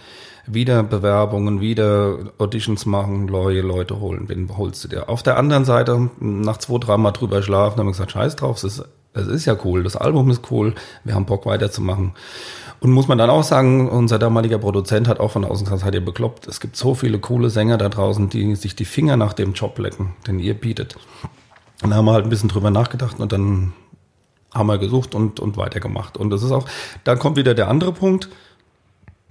wieder 0.45 0.81
Bewerbungen, 0.83 1.59
wieder 1.59 2.17
Auditions 2.37 2.85
machen, 2.85 3.25
neue 3.25 3.61
Leute 3.61 3.99
holen. 3.99 4.29
Wen 4.29 4.57
holst 4.57 4.83
du 4.83 4.87
dir? 4.87 5.09
Auf 5.09 5.23
der 5.23 5.37
anderen 5.37 5.65
Seite, 5.65 6.09
nach 6.19 6.57
zwei, 6.57 6.77
dreimal 6.77 7.11
drüber 7.11 7.41
schlafen, 7.43 7.79
haben 7.79 7.87
wir 7.87 7.91
gesagt, 7.91 8.11
scheiß 8.11 8.37
drauf, 8.37 8.57
es 8.57 8.63
ist, 8.63 8.85
es 9.13 9.27
ist 9.27 9.45
ja 9.45 9.57
cool, 9.65 9.83
das 9.83 9.95
Album 9.95 10.29
ist 10.29 10.49
cool, 10.51 10.73
wir 11.03 11.15
haben 11.15 11.25
Bock 11.25 11.45
weiterzumachen. 11.45 12.13
Und 12.79 12.91
muss 12.91 13.07
man 13.07 13.17
dann 13.17 13.29
auch 13.29 13.43
sagen, 13.43 13.89
unser 13.89 14.19
damaliger 14.19 14.59
Produzent 14.59 15.07
hat 15.07 15.19
auch 15.19 15.31
von 15.31 15.43
außen 15.43 15.65
gesagt, 15.65 15.81
seid 15.81 15.95
ihr 15.95 16.05
bekloppt. 16.05 16.47
Es 16.47 16.59
gibt 16.59 16.75
so 16.75 16.93
viele 16.93 17.17
coole 17.17 17.49
Sänger 17.49 17.77
da 17.77 17.89
draußen, 17.89 18.29
die 18.29 18.55
sich 18.55 18.75
die 18.75 18.85
Finger 18.85 19.17
nach 19.17 19.33
dem 19.33 19.53
Job 19.53 19.79
lecken, 19.79 20.13
den 20.27 20.39
ihr 20.39 20.53
bietet. 20.53 20.95
Und 21.81 21.89
da 21.89 21.95
haben 21.95 22.05
wir 22.05 22.13
halt 22.13 22.25
ein 22.25 22.29
bisschen 22.29 22.49
drüber 22.49 22.69
nachgedacht 22.69 23.19
und 23.19 23.31
dann 23.31 23.73
haben 24.53 24.67
wir 24.67 24.77
gesucht 24.77 25.15
und, 25.15 25.39
und 25.39 25.57
weitergemacht. 25.57 26.17
Und 26.17 26.29
das 26.29 26.43
ist 26.43 26.51
auch, 26.51 26.65
da 27.03 27.15
kommt 27.15 27.37
wieder 27.37 27.53
der 27.53 27.67
andere 27.67 27.91
Punkt. 27.91 28.29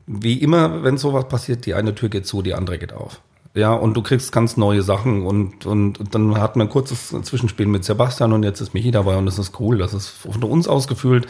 Wie 0.07 0.35
immer, 0.35 0.85
wenn 0.85 0.99
sowas 0.99 1.27
passiert, 1.29 1.67
die 1.67 1.75
eine 1.75 1.95
Tür 1.95 2.09
geht 2.09 2.27
zu, 2.27 2.43
die 2.43 2.55
andere 2.55 2.79
geht 2.79 2.93
auf. 2.93 3.21
Ja, 3.55 3.73
und 3.73 3.95
du 3.95 4.03
kriegst 4.03 4.33
ganz 4.33 4.59
neue 4.59 4.83
Sachen 4.83 5.25
und, 5.25 5.65
und, 5.65 5.99
und 5.99 6.15
dann 6.15 6.39
hat 6.39 6.57
man 6.57 6.67
ein 6.67 6.71
kurzes 6.71 7.09
Zwischenspiel 7.23 7.67
mit 7.67 7.85
Sebastian 7.85 8.35
und 8.35 8.43
jetzt 8.43 8.61
ist 8.61 8.75
Michi 8.75 8.91
dabei 8.91 9.17
und 9.17 9.25
das 9.25 9.39
ist 9.39 9.59
cool. 9.59 9.79
Das 9.79 9.95
ist 9.95 10.09
von 10.09 10.43
uns 10.45 10.69
ausgefühlt. 10.69 11.27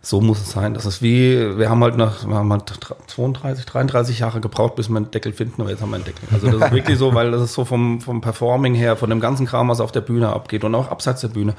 So 0.00 0.20
muss 0.22 0.40
es 0.40 0.50
sein. 0.50 0.72
Das 0.72 0.86
ist 0.86 1.02
wie, 1.02 1.58
wir 1.58 1.68
haben 1.68 1.82
halt 1.82 1.96
nach, 1.96 2.26
wir 2.26 2.34
haben 2.34 2.50
halt 2.50 2.72
32, 3.06 3.66
33 3.66 4.18
Jahre 4.18 4.40
gebraucht, 4.40 4.76
bis 4.76 4.88
wir 4.88 4.96
einen 4.96 5.10
Deckel 5.10 5.34
finden, 5.34 5.60
aber 5.60 5.70
jetzt 5.70 5.82
haben 5.82 5.90
wir 5.90 5.96
einen 5.96 6.06
Deckel. 6.06 6.26
Also 6.32 6.46
das 6.46 6.70
ist 6.70 6.72
wirklich 6.72 6.98
so, 6.98 7.14
weil 7.14 7.30
das 7.30 7.42
ist 7.42 7.52
so 7.52 7.66
vom, 7.66 8.00
vom 8.00 8.22
Performing 8.22 8.74
her, 8.74 8.96
von 8.96 9.10
dem 9.10 9.20
ganzen 9.20 9.46
Kram, 9.46 9.68
was 9.68 9.80
auf 9.80 9.92
der 9.92 10.00
Bühne 10.00 10.30
abgeht 10.30 10.64
und 10.64 10.74
auch 10.74 10.90
abseits 10.90 11.20
der 11.20 11.28
Bühne. 11.28 11.54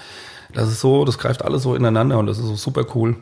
Das 0.54 0.70
ist 0.70 0.80
so, 0.80 1.06
das 1.06 1.18
greift 1.18 1.44
alles 1.44 1.64
so 1.64 1.76
ineinander 1.76 2.20
und 2.20 2.28
das 2.28 2.38
ist 2.38 2.46
so 2.46 2.56
super 2.56 2.86
cool. 2.96 3.16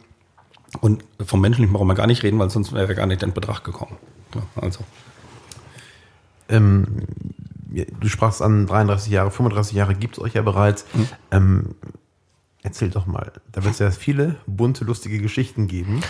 Und 0.79 1.03
vom 1.25 1.41
Menschlichen 1.41 1.73
brauchen 1.73 1.87
wir 1.87 1.95
gar 1.95 2.07
nicht 2.07 2.23
reden, 2.23 2.39
weil 2.39 2.49
sonst 2.49 2.71
wäre 2.73 2.95
gar 2.95 3.05
nicht 3.05 3.23
in 3.23 3.33
Betracht 3.33 3.63
gekommen. 3.63 3.97
Ja, 4.35 4.41
also. 4.61 4.79
Ähm, 6.49 6.85
du 7.99 8.07
sprachst 8.07 8.41
an 8.41 8.67
33 8.67 9.11
Jahre, 9.11 9.31
35 9.31 9.75
Jahre 9.75 9.95
gibt 9.95 10.17
es 10.17 10.23
euch 10.23 10.33
ja 10.33 10.41
bereits. 10.41 10.85
Mhm. 10.93 11.07
Ähm, 11.31 11.75
erzähl 12.63 12.89
doch 12.89 13.05
mal, 13.05 13.31
da 13.51 13.63
wird 13.63 13.73
es 13.73 13.79
ja 13.79 13.91
viele 13.91 14.37
bunte, 14.45 14.85
lustige 14.85 15.19
Geschichten 15.19 15.67
geben, 15.67 16.01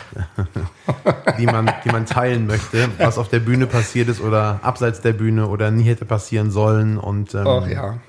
die, 1.40 1.46
man, 1.46 1.72
die 1.86 1.90
man 1.90 2.06
teilen 2.06 2.46
möchte, 2.46 2.90
was 2.98 3.18
auf 3.18 3.30
der 3.30 3.40
Bühne 3.40 3.68
passiert 3.68 4.10
ist 4.10 4.22
oder 4.22 4.60
abseits 4.64 5.02
der 5.02 5.14
Bühne 5.14 5.48
oder 5.48 5.72
nie 5.72 5.84
hätte 5.84 6.06
passieren 6.06 6.52
sollen. 6.52 6.98
Und, 6.98 7.34
ähm, 7.34 7.48
Ach 7.48 7.68
ja. 7.68 8.00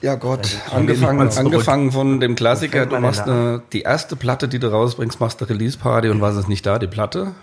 Ja 0.00 0.14
Gott, 0.14 0.56
angefangen, 0.70 1.28
angefangen 1.28 1.90
von 1.90 2.20
dem 2.20 2.36
Klassiker, 2.36 2.86
du 2.86 3.00
machst 3.00 3.22
eine, 3.22 3.62
die 3.72 3.82
erste 3.82 4.14
Platte, 4.14 4.46
die 4.46 4.60
du 4.60 4.70
rausbringst, 4.70 5.18
machst 5.18 5.40
eine 5.40 5.50
Release-Party 5.50 6.08
und 6.10 6.20
was 6.20 6.36
ist 6.36 6.48
nicht 6.48 6.64
da, 6.64 6.78
die 6.78 6.86
Platte. 6.86 7.34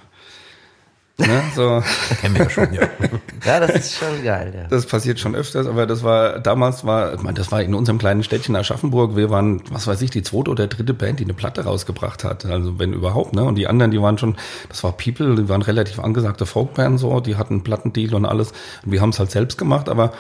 Ne, 1.17 1.43
so, 1.55 1.81
Kennen 2.21 2.35
wir 2.35 2.43
ja 2.43 2.49
schon, 2.49 2.73
ja. 2.73 2.81
ja, 3.45 3.59
das 3.61 3.69
ist 3.71 3.97
schon 3.97 4.21
geil. 4.21 4.53
Ja. 4.53 4.67
das 4.67 4.85
passiert 4.85 5.17
schon 5.17 5.33
öfters, 5.33 5.65
aber 5.65 5.85
das 5.85 6.03
war, 6.03 6.39
damals 6.39 6.85
war, 6.85 7.13
ich 7.13 7.21
meine, 7.21 7.37
das 7.37 7.53
war 7.53 7.61
in 7.61 7.73
unserem 7.73 7.99
kleinen 7.99 8.21
Städtchen 8.21 8.55
Aschaffenburg, 8.55 9.15
wir 9.15 9.29
waren, 9.29 9.61
was 9.71 9.87
weiß 9.87 10.01
ich, 10.01 10.09
die 10.09 10.23
zweite 10.23 10.51
oder 10.51 10.67
dritte 10.67 10.93
Band, 10.93 11.21
die 11.21 11.23
eine 11.23 11.33
Platte 11.33 11.63
rausgebracht 11.63 12.25
hat, 12.25 12.45
also 12.45 12.79
wenn 12.79 12.91
überhaupt, 12.91 13.33
ne, 13.33 13.43
und 13.43 13.55
die 13.55 13.67
anderen, 13.67 13.91
die 13.91 14.01
waren 14.01 14.17
schon, 14.17 14.35
das 14.67 14.83
war 14.83 14.91
People, 14.91 15.35
die 15.35 15.47
waren 15.47 15.61
relativ 15.61 15.99
angesagte 15.99 16.45
Folkband 16.45 16.99
so, 16.99 17.21
die 17.21 17.37
hatten 17.37 17.55
einen 17.55 17.63
Plattendeal 17.63 18.13
und 18.13 18.25
alles, 18.25 18.51
und 18.85 18.91
wir 18.91 19.01
haben 19.01 19.11
es 19.11 19.19
halt 19.19 19.31
selbst 19.31 19.57
gemacht, 19.57 19.87
aber 19.87 20.11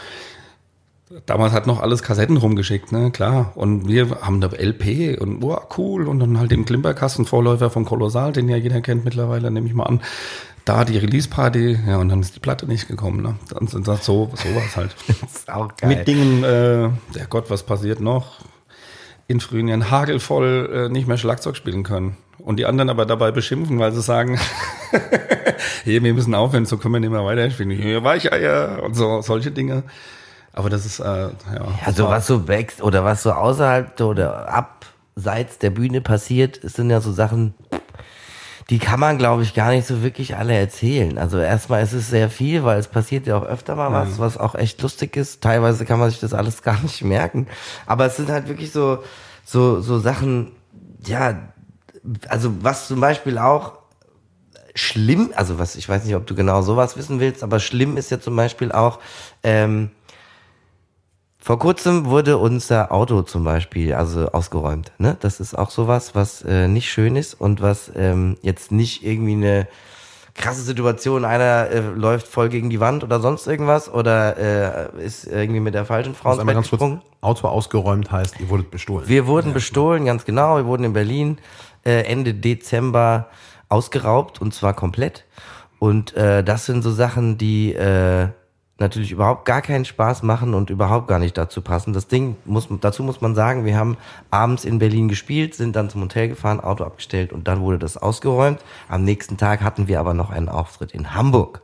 Damals 1.27 1.53
hat 1.53 1.67
noch 1.67 1.81
alles 1.81 2.01
Kassetten 2.01 2.37
rumgeschickt, 2.37 2.91
ne, 2.91 3.11
klar. 3.11 3.51
Und 3.53 3.87
wir 3.87 4.21
haben 4.21 4.43
eine 4.43 4.57
LP 4.57 5.21
und 5.21 5.43
wow, 5.43 5.67
cool. 5.77 6.07
Und 6.07 6.19
dann 6.19 6.39
halt 6.39 6.51
im 6.51 6.65
Klimperkasten, 6.65 7.25
Vorläufer 7.25 7.69
von 7.69 7.85
Kolossal, 7.85 8.31
den 8.31 8.49
ja 8.49 8.57
jeder 8.57 8.81
kennt 8.81 9.05
mittlerweile, 9.05 9.51
nehme 9.51 9.67
ich 9.67 9.75
mal 9.75 9.83
an. 9.83 10.01
Da 10.65 10.83
die 10.83 10.97
Release-Party, 10.97 11.77
ja, 11.87 11.97
und 11.97 12.09
dann 12.09 12.21
ist 12.21 12.35
die 12.35 12.39
Platte 12.39 12.65
nicht 12.65 12.87
gekommen, 12.87 13.21
ne. 13.21 13.35
Dann 13.53 13.67
sind 13.67 13.87
das 13.87 14.03
so, 14.03 14.31
so 14.33 14.49
was 14.55 14.75
halt. 14.75 14.95
Das 15.07 15.41
ist 15.41 15.53
auch 15.53 15.75
geil. 15.77 15.95
Mit 15.95 16.07
Dingen, 16.07 16.43
äh, 16.43 16.89
der 17.13 17.27
Gott, 17.29 17.51
was 17.51 17.61
passiert 17.61 17.99
noch? 17.99 18.39
In 19.27 19.39
frühen 19.39 19.67
Jahren 19.67 19.91
hagelvoll 19.91 20.87
äh, 20.87 20.89
nicht 20.89 21.07
mehr 21.07 21.17
Schlagzeug 21.17 21.55
spielen 21.55 21.83
können. 21.83 22.17
Und 22.39 22.57
die 22.57 22.65
anderen 22.65 22.89
aber 22.89 23.05
dabei 23.05 23.31
beschimpfen, 23.31 23.77
weil 23.77 23.91
sie 23.91 24.01
sagen, 24.01 24.39
hey, 25.83 26.01
wir 26.03 26.13
müssen 26.15 26.33
aufhören, 26.33 26.65
so 26.65 26.77
können 26.77 26.95
wir 26.95 26.99
nicht 26.99 27.11
mehr 27.11 27.23
weiterspielen. 27.23 27.71
Hier 27.71 28.01
ja, 28.01 28.37
ja, 28.37 28.75
und 28.79 28.95
so, 28.95 29.21
solche 29.21 29.51
Dinge. 29.51 29.83
Aber 30.55 30.69
das 30.69 30.85
ist, 30.85 30.99
äh, 31.01 31.03
ja. 31.03 31.31
Also 31.83 32.07
was 32.07 32.27
so 32.27 32.47
wächst 32.47 32.81
oder 32.81 33.03
was 33.03 33.23
so 33.23 33.33
außerhalb 33.33 33.99
oder 33.99 34.47
abseits 34.47 35.57
der 35.57 35.69
Bühne 35.69 35.99
passiert, 35.99 36.63
es 36.63 36.73
sind 36.73 36.89
ja 36.89 37.01
so 37.01 37.11
Sachen, 37.11 37.53
die 38.69 38.79
kann 38.79 39.01
man, 39.01 39.17
glaube 39.17 39.43
ich, 39.43 39.53
gar 39.53 39.71
nicht 39.71 39.85
so 39.85 40.01
wirklich 40.01 40.37
alle 40.37 40.53
erzählen. 40.57 41.17
Also 41.17 41.39
erstmal 41.39 41.83
ist 41.83 41.91
es 41.91 42.09
sehr 42.09 42.29
viel, 42.29 42.63
weil 42.63 42.79
es 42.79 42.87
passiert 42.87 43.27
ja 43.27 43.37
auch 43.37 43.43
öfter 43.43 43.75
mal 43.75 43.91
was, 43.91 44.17
was 44.17 44.37
auch 44.37 44.55
echt 44.55 44.81
lustig 44.81 45.17
ist. 45.17 45.41
Teilweise 45.41 45.83
kann 45.83 45.99
man 45.99 46.09
sich 46.09 46.21
das 46.21 46.33
alles 46.33 46.63
gar 46.63 46.81
nicht 46.81 47.03
merken. 47.03 47.47
Aber 47.85 48.05
es 48.05 48.15
sind 48.15 48.29
halt 48.29 48.47
wirklich 48.47 48.71
so, 48.71 49.03
so, 49.43 49.81
so 49.81 49.99
Sachen, 49.99 50.53
ja, 51.05 51.37
also 52.29 52.63
was 52.63 52.87
zum 52.87 53.01
Beispiel 53.01 53.39
auch 53.39 53.73
schlimm, 54.73 55.33
also 55.35 55.59
was, 55.59 55.75
ich 55.75 55.89
weiß 55.89 56.05
nicht, 56.05 56.15
ob 56.15 56.25
du 56.25 56.33
genau 56.33 56.61
sowas 56.61 56.95
wissen 56.95 57.19
willst, 57.19 57.43
aber 57.43 57.59
schlimm 57.59 57.97
ist 57.97 58.09
ja 58.09 58.21
zum 58.21 58.37
Beispiel 58.37 58.71
auch, 58.71 58.99
ähm, 59.43 59.91
vor 61.45 61.59
kurzem 61.59 62.05
wurde 62.05 62.39
unser 62.39 62.91
Auto 62.91 63.21
zum 63.21 63.43
Beispiel 63.43 63.93
also 63.93 64.31
ausgeräumt. 64.31 64.91
Ne? 64.97 65.15
Das 65.19 65.39
ist 65.39 65.55
auch 65.55 65.69
sowas, 65.69 66.15
was 66.15 66.41
äh, 66.41 66.67
nicht 66.67 66.89
schön 66.89 67.15
ist 67.15 67.35
und 67.35 67.61
was 67.61 67.91
ähm, 67.95 68.35
jetzt 68.41 68.71
nicht 68.71 69.05
irgendwie 69.05 69.33
eine 69.33 69.67
krasse 70.33 70.63
Situation, 70.63 71.23
einer 71.23 71.69
äh, 71.69 71.81
läuft 71.81 72.25
voll 72.25 72.49
gegen 72.49 72.71
die 72.71 72.79
Wand 72.79 73.03
oder 73.03 73.19
sonst 73.19 73.45
irgendwas 73.45 73.93
oder 73.93 74.89
äh, 74.97 75.05
ist 75.05 75.27
irgendwie 75.27 75.59
mit 75.59 75.75
der 75.75 75.85
falschen 75.85 76.15
Frau 76.15 76.33
ins 76.33 76.43
Bett 76.43 76.57
gesprungen. 76.57 77.01
Auto 77.21 77.47
ausgeräumt 77.47 78.11
heißt, 78.11 78.39
ihr 78.39 78.49
wurdet 78.49 78.71
bestohlen. 78.71 79.07
Wir 79.07 79.27
wurden 79.27 79.53
bestohlen, 79.53 80.05
ganz 80.05 80.25
genau. 80.25 80.57
Wir 80.57 80.65
wurden 80.65 80.83
in 80.83 80.93
Berlin 80.93 81.37
äh, 81.85 82.05
Ende 82.05 82.33
Dezember 82.33 83.29
ausgeraubt 83.69 84.41
und 84.41 84.55
zwar 84.55 84.73
komplett. 84.73 85.25
Und 85.77 86.15
äh, 86.15 86.43
das 86.43 86.65
sind 86.65 86.81
so 86.81 86.89
Sachen, 86.89 87.37
die 87.37 87.73
äh, 87.73 88.29
natürlich 88.77 89.11
überhaupt 89.11 89.45
gar 89.45 89.61
keinen 89.61 89.85
Spaß 89.85 90.23
machen 90.23 90.53
und 90.53 90.69
überhaupt 90.69 91.07
gar 91.07 91.19
nicht 91.19 91.37
dazu 91.37 91.61
passen. 91.61 91.93
Das 91.93 92.07
Ding 92.07 92.35
muss, 92.45 92.67
dazu 92.81 93.03
muss 93.03 93.21
man 93.21 93.35
sagen, 93.35 93.65
wir 93.65 93.77
haben 93.77 93.97
abends 94.31 94.65
in 94.65 94.79
Berlin 94.79 95.07
gespielt, 95.07 95.55
sind 95.55 95.75
dann 95.75 95.89
zum 95.89 96.01
Hotel 96.01 96.29
gefahren, 96.29 96.59
Auto 96.59 96.83
abgestellt 96.83 97.31
und 97.31 97.47
dann 97.47 97.61
wurde 97.61 97.79
das 97.79 97.97
ausgeräumt. 97.97 98.59
Am 98.89 99.03
nächsten 99.03 99.37
Tag 99.37 99.61
hatten 99.61 99.87
wir 99.87 99.99
aber 99.99 100.13
noch 100.13 100.29
einen 100.29 100.49
Auftritt 100.49 100.91
in 100.91 101.13
Hamburg. 101.13 101.61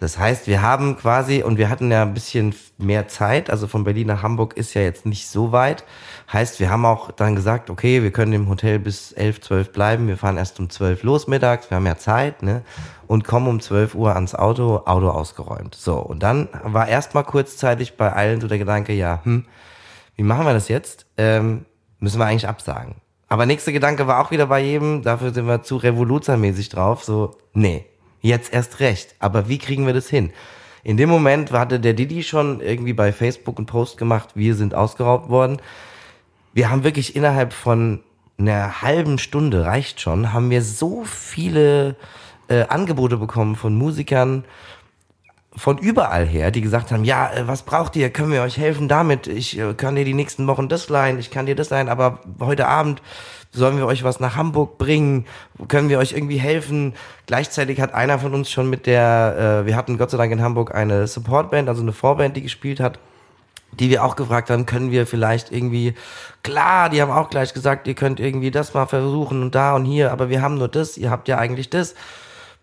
Das 0.00 0.18
heißt, 0.18 0.46
wir 0.46 0.62
haben 0.62 0.96
quasi, 0.96 1.42
und 1.42 1.58
wir 1.58 1.68
hatten 1.68 1.92
ja 1.92 2.02
ein 2.02 2.14
bisschen 2.14 2.54
mehr 2.78 3.06
Zeit, 3.06 3.50
also 3.50 3.66
von 3.66 3.84
Berlin 3.84 4.06
nach 4.06 4.22
Hamburg 4.22 4.56
ist 4.56 4.72
ja 4.72 4.80
jetzt 4.80 5.04
nicht 5.04 5.28
so 5.28 5.52
weit. 5.52 5.84
Heißt, 6.32 6.58
wir 6.58 6.70
haben 6.70 6.86
auch 6.86 7.12
dann 7.12 7.36
gesagt, 7.36 7.68
okay, 7.68 8.02
wir 8.02 8.10
können 8.10 8.32
im 8.32 8.48
Hotel 8.48 8.78
bis 8.78 9.12
11, 9.12 9.42
12 9.42 9.72
bleiben. 9.72 10.08
Wir 10.08 10.16
fahren 10.16 10.38
erst 10.38 10.58
um 10.58 10.70
12 10.70 11.02
los 11.02 11.28
mittags, 11.28 11.70
wir 11.70 11.76
haben 11.76 11.86
ja 11.86 11.98
Zeit, 11.98 12.42
ne? 12.42 12.62
Und 13.08 13.24
kommen 13.24 13.46
um 13.46 13.60
12 13.60 13.94
Uhr 13.94 14.14
ans 14.14 14.34
Auto, 14.34 14.82
Auto 14.86 15.10
ausgeräumt. 15.10 15.74
So, 15.74 15.98
und 15.98 16.22
dann 16.22 16.48
war 16.62 16.88
erstmal 16.88 17.24
kurzzeitig 17.24 17.98
bei 17.98 18.10
allen 18.10 18.40
so 18.40 18.48
der 18.48 18.58
Gedanke, 18.58 18.94
ja, 18.94 19.20
hm, 19.24 19.44
wie 20.16 20.22
machen 20.22 20.46
wir 20.46 20.54
das 20.54 20.68
jetzt? 20.68 21.04
Ähm, 21.18 21.66
müssen 21.98 22.18
wir 22.18 22.24
eigentlich 22.24 22.48
absagen. 22.48 22.94
Aber 23.28 23.44
nächster 23.44 23.72
Gedanke 23.72 24.06
war 24.06 24.24
auch 24.24 24.30
wieder 24.30 24.46
bei 24.46 24.60
jedem, 24.60 25.02
dafür 25.02 25.34
sind 25.34 25.46
wir 25.46 25.62
zu 25.62 25.76
revoluzermäßig 25.76 26.70
drauf, 26.70 27.04
so, 27.04 27.36
nee, 27.52 27.84
jetzt 28.20 28.52
erst 28.52 28.80
recht. 28.80 29.14
Aber 29.18 29.48
wie 29.48 29.58
kriegen 29.58 29.86
wir 29.86 29.94
das 29.94 30.08
hin? 30.08 30.32
In 30.82 30.96
dem 30.96 31.10
Moment 31.10 31.52
hatte 31.52 31.78
der 31.78 31.92
Didi 31.92 32.22
schon 32.22 32.60
irgendwie 32.60 32.94
bei 32.94 33.12
Facebook 33.12 33.58
einen 33.58 33.66
Post 33.66 33.98
gemacht, 33.98 34.30
wir 34.34 34.54
sind 34.54 34.74
ausgeraubt 34.74 35.28
worden. 35.28 35.58
Wir 36.54 36.70
haben 36.70 36.84
wirklich 36.84 37.14
innerhalb 37.16 37.52
von 37.52 38.00
einer 38.38 38.80
halben 38.80 39.18
Stunde 39.18 39.66
reicht 39.66 40.00
schon, 40.00 40.32
haben 40.32 40.50
wir 40.50 40.62
so 40.62 41.04
viele 41.04 41.96
äh, 42.48 42.62
Angebote 42.62 43.18
bekommen 43.18 43.56
von 43.56 43.74
Musikern 43.74 44.44
von 45.54 45.78
überall 45.78 46.26
her, 46.26 46.50
die 46.50 46.60
gesagt 46.60 46.92
haben, 46.92 47.04
ja, 47.04 47.30
äh, 47.32 47.46
was 47.46 47.62
braucht 47.62 47.96
ihr? 47.96 48.10
Können 48.10 48.32
wir 48.32 48.42
euch 48.42 48.56
helfen 48.56 48.88
damit? 48.88 49.26
Ich 49.26 49.58
äh, 49.58 49.74
kann 49.74 49.96
dir 49.96 50.04
die 50.04 50.14
nächsten 50.14 50.46
Wochen 50.46 50.68
das 50.68 50.88
leihen, 50.88 51.18
ich 51.18 51.30
kann 51.30 51.46
dir 51.46 51.56
das 51.56 51.70
leihen, 51.70 51.88
aber 51.88 52.20
heute 52.40 52.66
Abend 52.68 53.02
sollen 53.52 53.76
wir 53.76 53.86
euch 53.86 54.04
was 54.04 54.20
nach 54.20 54.36
Hamburg 54.36 54.78
bringen? 54.78 55.26
Können 55.68 55.88
wir 55.88 55.98
euch 55.98 56.12
irgendwie 56.12 56.38
helfen? 56.38 56.94
Gleichzeitig 57.26 57.80
hat 57.80 57.94
einer 57.94 58.18
von 58.18 58.34
uns 58.34 58.50
schon 58.50 58.70
mit 58.70 58.86
der, 58.86 59.62
äh, 59.62 59.66
wir 59.66 59.76
hatten 59.76 59.98
Gott 59.98 60.10
sei 60.10 60.18
Dank 60.18 60.32
in 60.32 60.42
Hamburg 60.42 60.74
eine 60.74 61.06
Supportband, 61.06 61.68
also 61.68 61.82
eine 61.82 61.92
Vorband, 61.92 62.36
die 62.36 62.42
gespielt 62.42 62.80
hat, 62.80 62.98
die 63.72 63.90
wir 63.90 64.04
auch 64.04 64.16
gefragt 64.16 64.50
haben, 64.50 64.66
können 64.66 64.90
wir 64.90 65.06
vielleicht 65.06 65.52
irgendwie, 65.52 65.94
klar, 66.42 66.90
die 66.90 67.00
haben 67.00 67.10
auch 67.10 67.30
gleich 67.30 67.54
gesagt, 67.54 67.86
ihr 67.86 67.94
könnt 67.94 68.20
irgendwie 68.20 68.50
das 68.50 68.74
mal 68.74 68.86
versuchen 68.86 69.42
und 69.42 69.54
da 69.54 69.74
und 69.74 69.84
hier, 69.84 70.12
aber 70.12 70.28
wir 70.28 70.42
haben 70.42 70.56
nur 70.56 70.68
das, 70.68 70.96
ihr 70.96 71.10
habt 71.10 71.28
ja 71.28 71.38
eigentlich 71.38 71.70
das. 71.70 71.94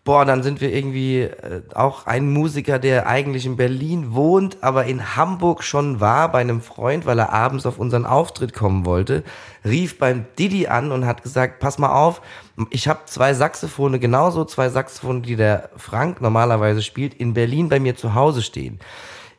Boah, 0.07 0.23
dann 0.23 0.41
sind 0.41 0.61
wir 0.61 0.73
irgendwie 0.73 1.23
äh, 1.23 1.63
auch 1.73 2.05
ein 2.05 2.31
Musiker, 2.31 2.79
der 2.79 3.07
eigentlich 3.07 3.45
in 3.45 3.57
Berlin 3.57 4.13
wohnt, 4.13 4.55
aber 4.61 4.85
in 4.85 5.17
Hamburg 5.17 5.65
schon 5.65 5.99
war 5.99 6.31
bei 6.31 6.39
einem 6.39 6.61
Freund, 6.61 7.05
weil 7.05 7.19
er 7.19 7.33
abends 7.33 7.65
auf 7.65 7.77
unseren 7.77 8.05
Auftritt 8.05 8.53
kommen 8.53 8.85
wollte, 8.85 9.25
rief 9.65 9.99
beim 9.99 10.23
Didi 10.39 10.67
an 10.67 10.93
und 10.93 11.05
hat 11.05 11.23
gesagt, 11.23 11.59
pass 11.59 11.77
mal 11.77 11.91
auf, 11.91 12.21
ich 12.69 12.87
habe 12.87 13.01
zwei 13.07 13.33
Saxophone, 13.33 13.99
genauso 13.99 14.45
zwei 14.45 14.69
Saxophone, 14.69 15.23
die 15.23 15.35
der 15.35 15.71
Frank 15.75 16.21
normalerweise 16.21 16.83
spielt, 16.83 17.13
in 17.13 17.33
Berlin 17.33 17.67
bei 17.67 17.81
mir 17.81 17.97
zu 17.97 18.13
Hause 18.13 18.43
stehen 18.43 18.79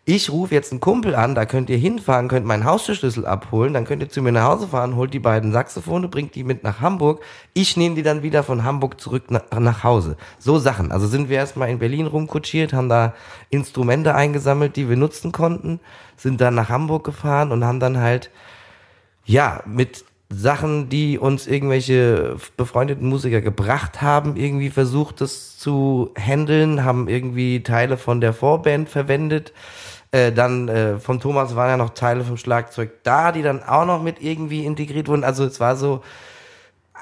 ich 0.08 0.30
rufe 0.30 0.54
jetzt 0.54 0.72
einen 0.72 0.80
Kumpel 0.80 1.14
an, 1.14 1.34
da 1.34 1.44
könnt 1.44 1.68
ihr 1.68 1.76
hinfahren, 1.76 2.28
könnt 2.28 2.46
meinen 2.46 2.64
Haustürschlüssel 2.64 3.26
abholen, 3.26 3.74
dann 3.74 3.84
könnt 3.84 4.02
ihr 4.02 4.08
zu 4.08 4.22
mir 4.22 4.32
nach 4.32 4.44
Hause 4.44 4.68
fahren, 4.68 4.96
holt 4.96 5.12
die 5.12 5.18
beiden 5.18 5.52
Saxophone, 5.52 6.08
bringt 6.08 6.34
die 6.34 6.44
mit 6.44 6.64
nach 6.64 6.80
Hamburg. 6.80 7.22
Ich 7.52 7.76
nehme 7.76 7.94
die 7.94 8.02
dann 8.02 8.22
wieder 8.22 8.42
von 8.42 8.64
Hamburg 8.64 8.98
zurück 9.02 9.30
nach, 9.30 9.42
nach 9.60 9.84
Hause. 9.84 10.16
So 10.38 10.58
Sachen. 10.58 10.92
Also 10.92 11.06
sind 11.06 11.28
wir 11.28 11.36
erstmal 11.36 11.68
in 11.68 11.78
Berlin 11.78 12.06
rumkutschiert, 12.06 12.72
haben 12.72 12.88
da 12.88 13.12
Instrumente 13.50 14.14
eingesammelt, 14.14 14.76
die 14.76 14.88
wir 14.88 14.96
nutzen 14.96 15.30
konnten, 15.30 15.78
sind 16.16 16.40
dann 16.40 16.54
nach 16.54 16.70
Hamburg 16.70 17.04
gefahren 17.04 17.52
und 17.52 17.62
haben 17.62 17.78
dann 17.78 17.98
halt, 17.98 18.30
ja, 19.26 19.62
mit 19.66 20.06
Sachen, 20.30 20.88
die 20.88 21.18
uns 21.18 21.46
irgendwelche 21.46 22.36
befreundeten 22.56 23.06
Musiker 23.10 23.42
gebracht 23.42 24.00
haben, 24.00 24.36
irgendwie 24.36 24.70
versucht, 24.70 25.20
das 25.20 25.58
zu 25.58 26.12
handeln, 26.18 26.82
haben 26.82 27.08
irgendwie 27.08 27.62
Teile 27.62 27.98
von 27.98 28.22
der 28.22 28.32
Vorband 28.32 28.88
verwendet 28.88 29.52
äh, 30.10 30.32
dann 30.32 30.68
äh, 30.68 30.98
von 30.98 31.20
Thomas 31.20 31.54
waren 31.54 31.70
ja 31.70 31.76
noch 31.76 31.90
Teile 31.90 32.24
vom 32.24 32.36
Schlagzeug 32.36 33.02
da, 33.02 33.32
die 33.32 33.42
dann 33.42 33.62
auch 33.62 33.84
noch 33.84 34.02
mit 34.02 34.22
irgendwie 34.22 34.64
integriert 34.64 35.08
wurden. 35.08 35.24
Also 35.24 35.44
es 35.44 35.60
war 35.60 35.76
so 35.76 36.02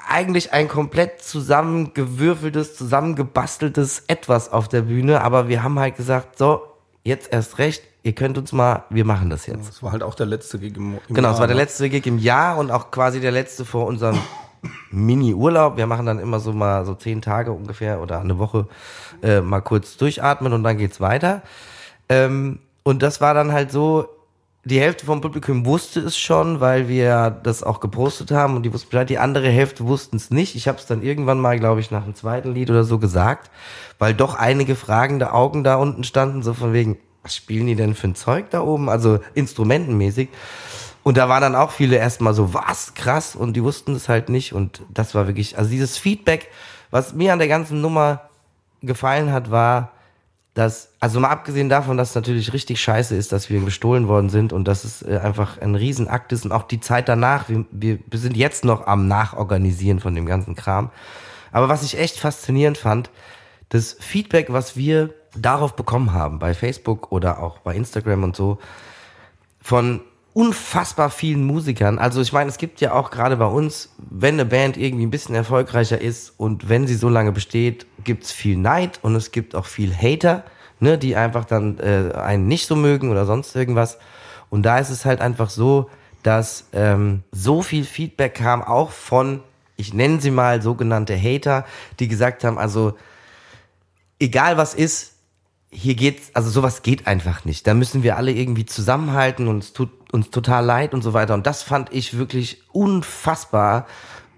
eigentlich 0.08 0.52
ein 0.52 0.68
komplett 0.68 1.22
zusammengewürfeltes, 1.22 2.76
zusammengebasteltes 2.76 4.04
Etwas 4.06 4.52
auf 4.52 4.68
der 4.68 4.82
Bühne. 4.82 5.22
Aber 5.22 5.48
wir 5.48 5.62
haben 5.62 5.78
halt 5.78 5.96
gesagt, 5.96 6.38
so, 6.38 6.62
jetzt 7.04 7.32
erst 7.32 7.58
recht, 7.58 7.82
ihr 8.02 8.12
könnt 8.12 8.38
uns 8.38 8.52
mal, 8.52 8.84
wir 8.90 9.04
machen 9.04 9.30
das 9.30 9.46
jetzt. 9.46 9.68
Das 9.68 9.82
war 9.82 9.92
halt 9.92 10.02
auch 10.02 10.14
der 10.14 10.26
letzte 10.26 10.58
Gig 10.58 10.76
im, 10.76 10.98
im 11.08 11.14
Genau, 11.14 11.32
es 11.32 11.38
war 11.38 11.46
der 11.46 11.56
ne? 11.56 11.62
letzte 11.62 11.88
Gig 11.88 12.06
im 12.06 12.18
Jahr 12.18 12.58
und 12.58 12.70
auch 12.70 12.90
quasi 12.90 13.20
der 13.20 13.32
letzte 13.32 13.64
vor 13.64 13.86
unserem 13.86 14.18
Mini-Urlaub. 14.90 15.76
Wir 15.76 15.86
machen 15.86 16.06
dann 16.06 16.18
immer 16.18 16.40
so 16.40 16.52
mal 16.52 16.84
so 16.84 16.94
zehn 16.94 17.22
Tage 17.22 17.52
ungefähr 17.52 18.00
oder 18.00 18.20
eine 18.20 18.38
Woche 18.38 18.68
äh, 19.22 19.40
mal 19.40 19.60
kurz 19.60 19.96
durchatmen 19.96 20.52
und 20.52 20.62
dann 20.62 20.78
geht's 20.78 21.00
weiter. 21.00 21.42
Ähm, 22.08 22.60
und 22.86 23.02
das 23.02 23.20
war 23.20 23.34
dann 23.34 23.50
halt 23.50 23.72
so, 23.72 24.08
die 24.64 24.78
Hälfte 24.78 25.06
vom 25.06 25.20
Publikum 25.20 25.66
wusste 25.66 25.98
es 25.98 26.16
schon, 26.16 26.60
weil 26.60 26.86
wir 26.86 27.30
das 27.42 27.64
auch 27.64 27.80
gepostet 27.80 28.30
haben 28.30 28.54
und 28.54 28.62
die 28.62 28.72
wussten 28.72 28.90
Bescheid. 28.90 29.10
Die 29.10 29.18
andere 29.18 29.48
Hälfte 29.48 29.88
wussten 29.88 30.14
es 30.14 30.30
nicht. 30.30 30.54
Ich 30.54 30.68
habe 30.68 30.78
es 30.78 30.86
dann 30.86 31.02
irgendwann 31.02 31.40
mal, 31.40 31.58
glaube 31.58 31.80
ich, 31.80 31.90
nach 31.90 32.04
dem 32.04 32.14
zweiten 32.14 32.54
Lied 32.54 32.70
oder 32.70 32.84
so 32.84 33.00
gesagt, 33.00 33.50
weil 33.98 34.14
doch 34.14 34.36
einige 34.36 34.76
fragende 34.76 35.32
Augen 35.32 35.64
da 35.64 35.74
unten 35.74 36.04
standen, 36.04 36.44
so 36.44 36.54
von 36.54 36.72
wegen, 36.72 36.96
was 37.24 37.34
spielen 37.34 37.66
die 37.66 37.74
denn 37.74 37.96
für 37.96 38.06
ein 38.06 38.14
Zeug 38.14 38.50
da 38.50 38.60
oben? 38.60 38.88
Also 38.88 39.18
instrumentenmäßig. 39.34 40.28
Und 41.02 41.16
da 41.16 41.28
waren 41.28 41.42
dann 41.42 41.56
auch 41.56 41.72
viele 41.72 41.96
erstmal 41.96 42.34
so, 42.34 42.54
was, 42.54 42.94
krass, 42.94 43.34
und 43.34 43.54
die 43.54 43.64
wussten 43.64 43.96
es 43.96 44.08
halt 44.08 44.28
nicht. 44.28 44.52
Und 44.52 44.82
das 44.90 45.12
war 45.12 45.26
wirklich, 45.26 45.58
also 45.58 45.68
dieses 45.68 45.98
Feedback, 45.98 46.50
was 46.92 47.14
mir 47.14 47.32
an 47.32 47.40
der 47.40 47.48
ganzen 47.48 47.80
Nummer 47.80 48.30
gefallen 48.80 49.32
hat, 49.32 49.50
war, 49.50 49.90
dass, 50.56 50.88
also 51.00 51.20
mal 51.20 51.28
abgesehen 51.28 51.68
davon, 51.68 51.98
dass 51.98 52.10
es 52.10 52.14
natürlich 52.14 52.54
richtig 52.54 52.80
scheiße 52.80 53.14
ist, 53.14 53.30
dass 53.30 53.50
wir 53.50 53.60
gestohlen 53.60 54.08
worden 54.08 54.30
sind 54.30 54.54
und 54.54 54.66
dass 54.66 54.84
es 54.84 55.02
äh, 55.02 55.18
einfach 55.18 55.60
ein 55.60 55.74
Riesenakt 55.74 56.32
ist 56.32 56.46
und 56.46 56.52
auch 56.52 56.62
die 56.62 56.80
Zeit 56.80 57.10
danach, 57.10 57.50
wir, 57.50 57.66
wir, 57.70 57.98
wir 58.06 58.18
sind 58.18 58.38
jetzt 58.38 58.64
noch 58.64 58.86
am 58.86 59.06
Nachorganisieren 59.06 60.00
von 60.00 60.14
dem 60.14 60.24
ganzen 60.24 60.54
Kram. 60.54 60.90
Aber 61.52 61.68
was 61.68 61.82
ich 61.82 61.98
echt 61.98 62.18
faszinierend 62.18 62.78
fand, 62.78 63.10
das 63.68 63.98
Feedback, 64.00 64.50
was 64.50 64.78
wir 64.78 65.12
darauf 65.36 65.76
bekommen 65.76 66.14
haben, 66.14 66.38
bei 66.38 66.54
Facebook 66.54 67.12
oder 67.12 67.42
auch 67.42 67.58
bei 67.58 67.74
Instagram 67.74 68.24
und 68.24 68.34
so, 68.34 68.58
von 69.60 70.00
unfassbar 70.36 71.08
vielen 71.08 71.46
Musikern. 71.46 71.98
Also 71.98 72.20
ich 72.20 72.30
meine, 72.30 72.50
es 72.50 72.58
gibt 72.58 72.82
ja 72.82 72.92
auch 72.92 73.10
gerade 73.10 73.38
bei 73.38 73.46
uns, 73.46 73.94
wenn 73.96 74.34
eine 74.34 74.44
Band 74.44 74.76
irgendwie 74.76 75.06
ein 75.06 75.10
bisschen 75.10 75.34
erfolgreicher 75.34 75.98
ist 75.98 76.34
und 76.36 76.68
wenn 76.68 76.86
sie 76.86 76.94
so 76.94 77.08
lange 77.08 77.32
besteht, 77.32 77.86
gibt's 78.04 78.32
viel 78.32 78.58
Neid 78.58 78.98
und 79.00 79.14
es 79.14 79.30
gibt 79.30 79.54
auch 79.54 79.64
viel 79.64 79.96
Hater, 79.96 80.44
ne, 80.78 80.98
die 80.98 81.16
einfach 81.16 81.46
dann 81.46 81.78
äh, 81.78 82.12
einen 82.14 82.48
nicht 82.48 82.66
so 82.66 82.76
mögen 82.76 83.10
oder 83.10 83.24
sonst 83.24 83.56
irgendwas. 83.56 83.96
Und 84.50 84.64
da 84.64 84.78
ist 84.78 84.90
es 84.90 85.06
halt 85.06 85.22
einfach 85.22 85.48
so, 85.48 85.88
dass 86.22 86.68
ähm, 86.74 87.22
so 87.32 87.62
viel 87.62 87.84
Feedback 87.84 88.34
kam, 88.34 88.62
auch 88.62 88.90
von, 88.90 89.42
ich 89.78 89.94
nenne 89.94 90.20
sie 90.20 90.30
mal 90.30 90.60
sogenannte 90.60 91.16
Hater, 91.16 91.64
die 91.98 92.08
gesagt 92.08 92.44
haben, 92.44 92.58
also 92.58 92.92
egal 94.20 94.58
was 94.58 94.74
ist, 94.74 95.14
hier 95.76 95.94
geht's, 95.94 96.30
also 96.32 96.48
sowas 96.48 96.82
geht 96.82 97.06
einfach 97.06 97.44
nicht. 97.44 97.66
Da 97.66 97.74
müssen 97.74 98.02
wir 98.02 98.16
alle 98.16 98.32
irgendwie 98.32 98.64
zusammenhalten 98.64 99.46
und 99.46 99.62
es 99.62 99.72
tut 99.74 99.90
uns 100.10 100.30
total 100.30 100.64
leid 100.64 100.94
und 100.94 101.02
so 101.02 101.12
weiter. 101.12 101.34
Und 101.34 101.46
das 101.46 101.62
fand 101.62 101.92
ich 101.92 102.16
wirklich 102.16 102.62
unfassbar, 102.72 103.86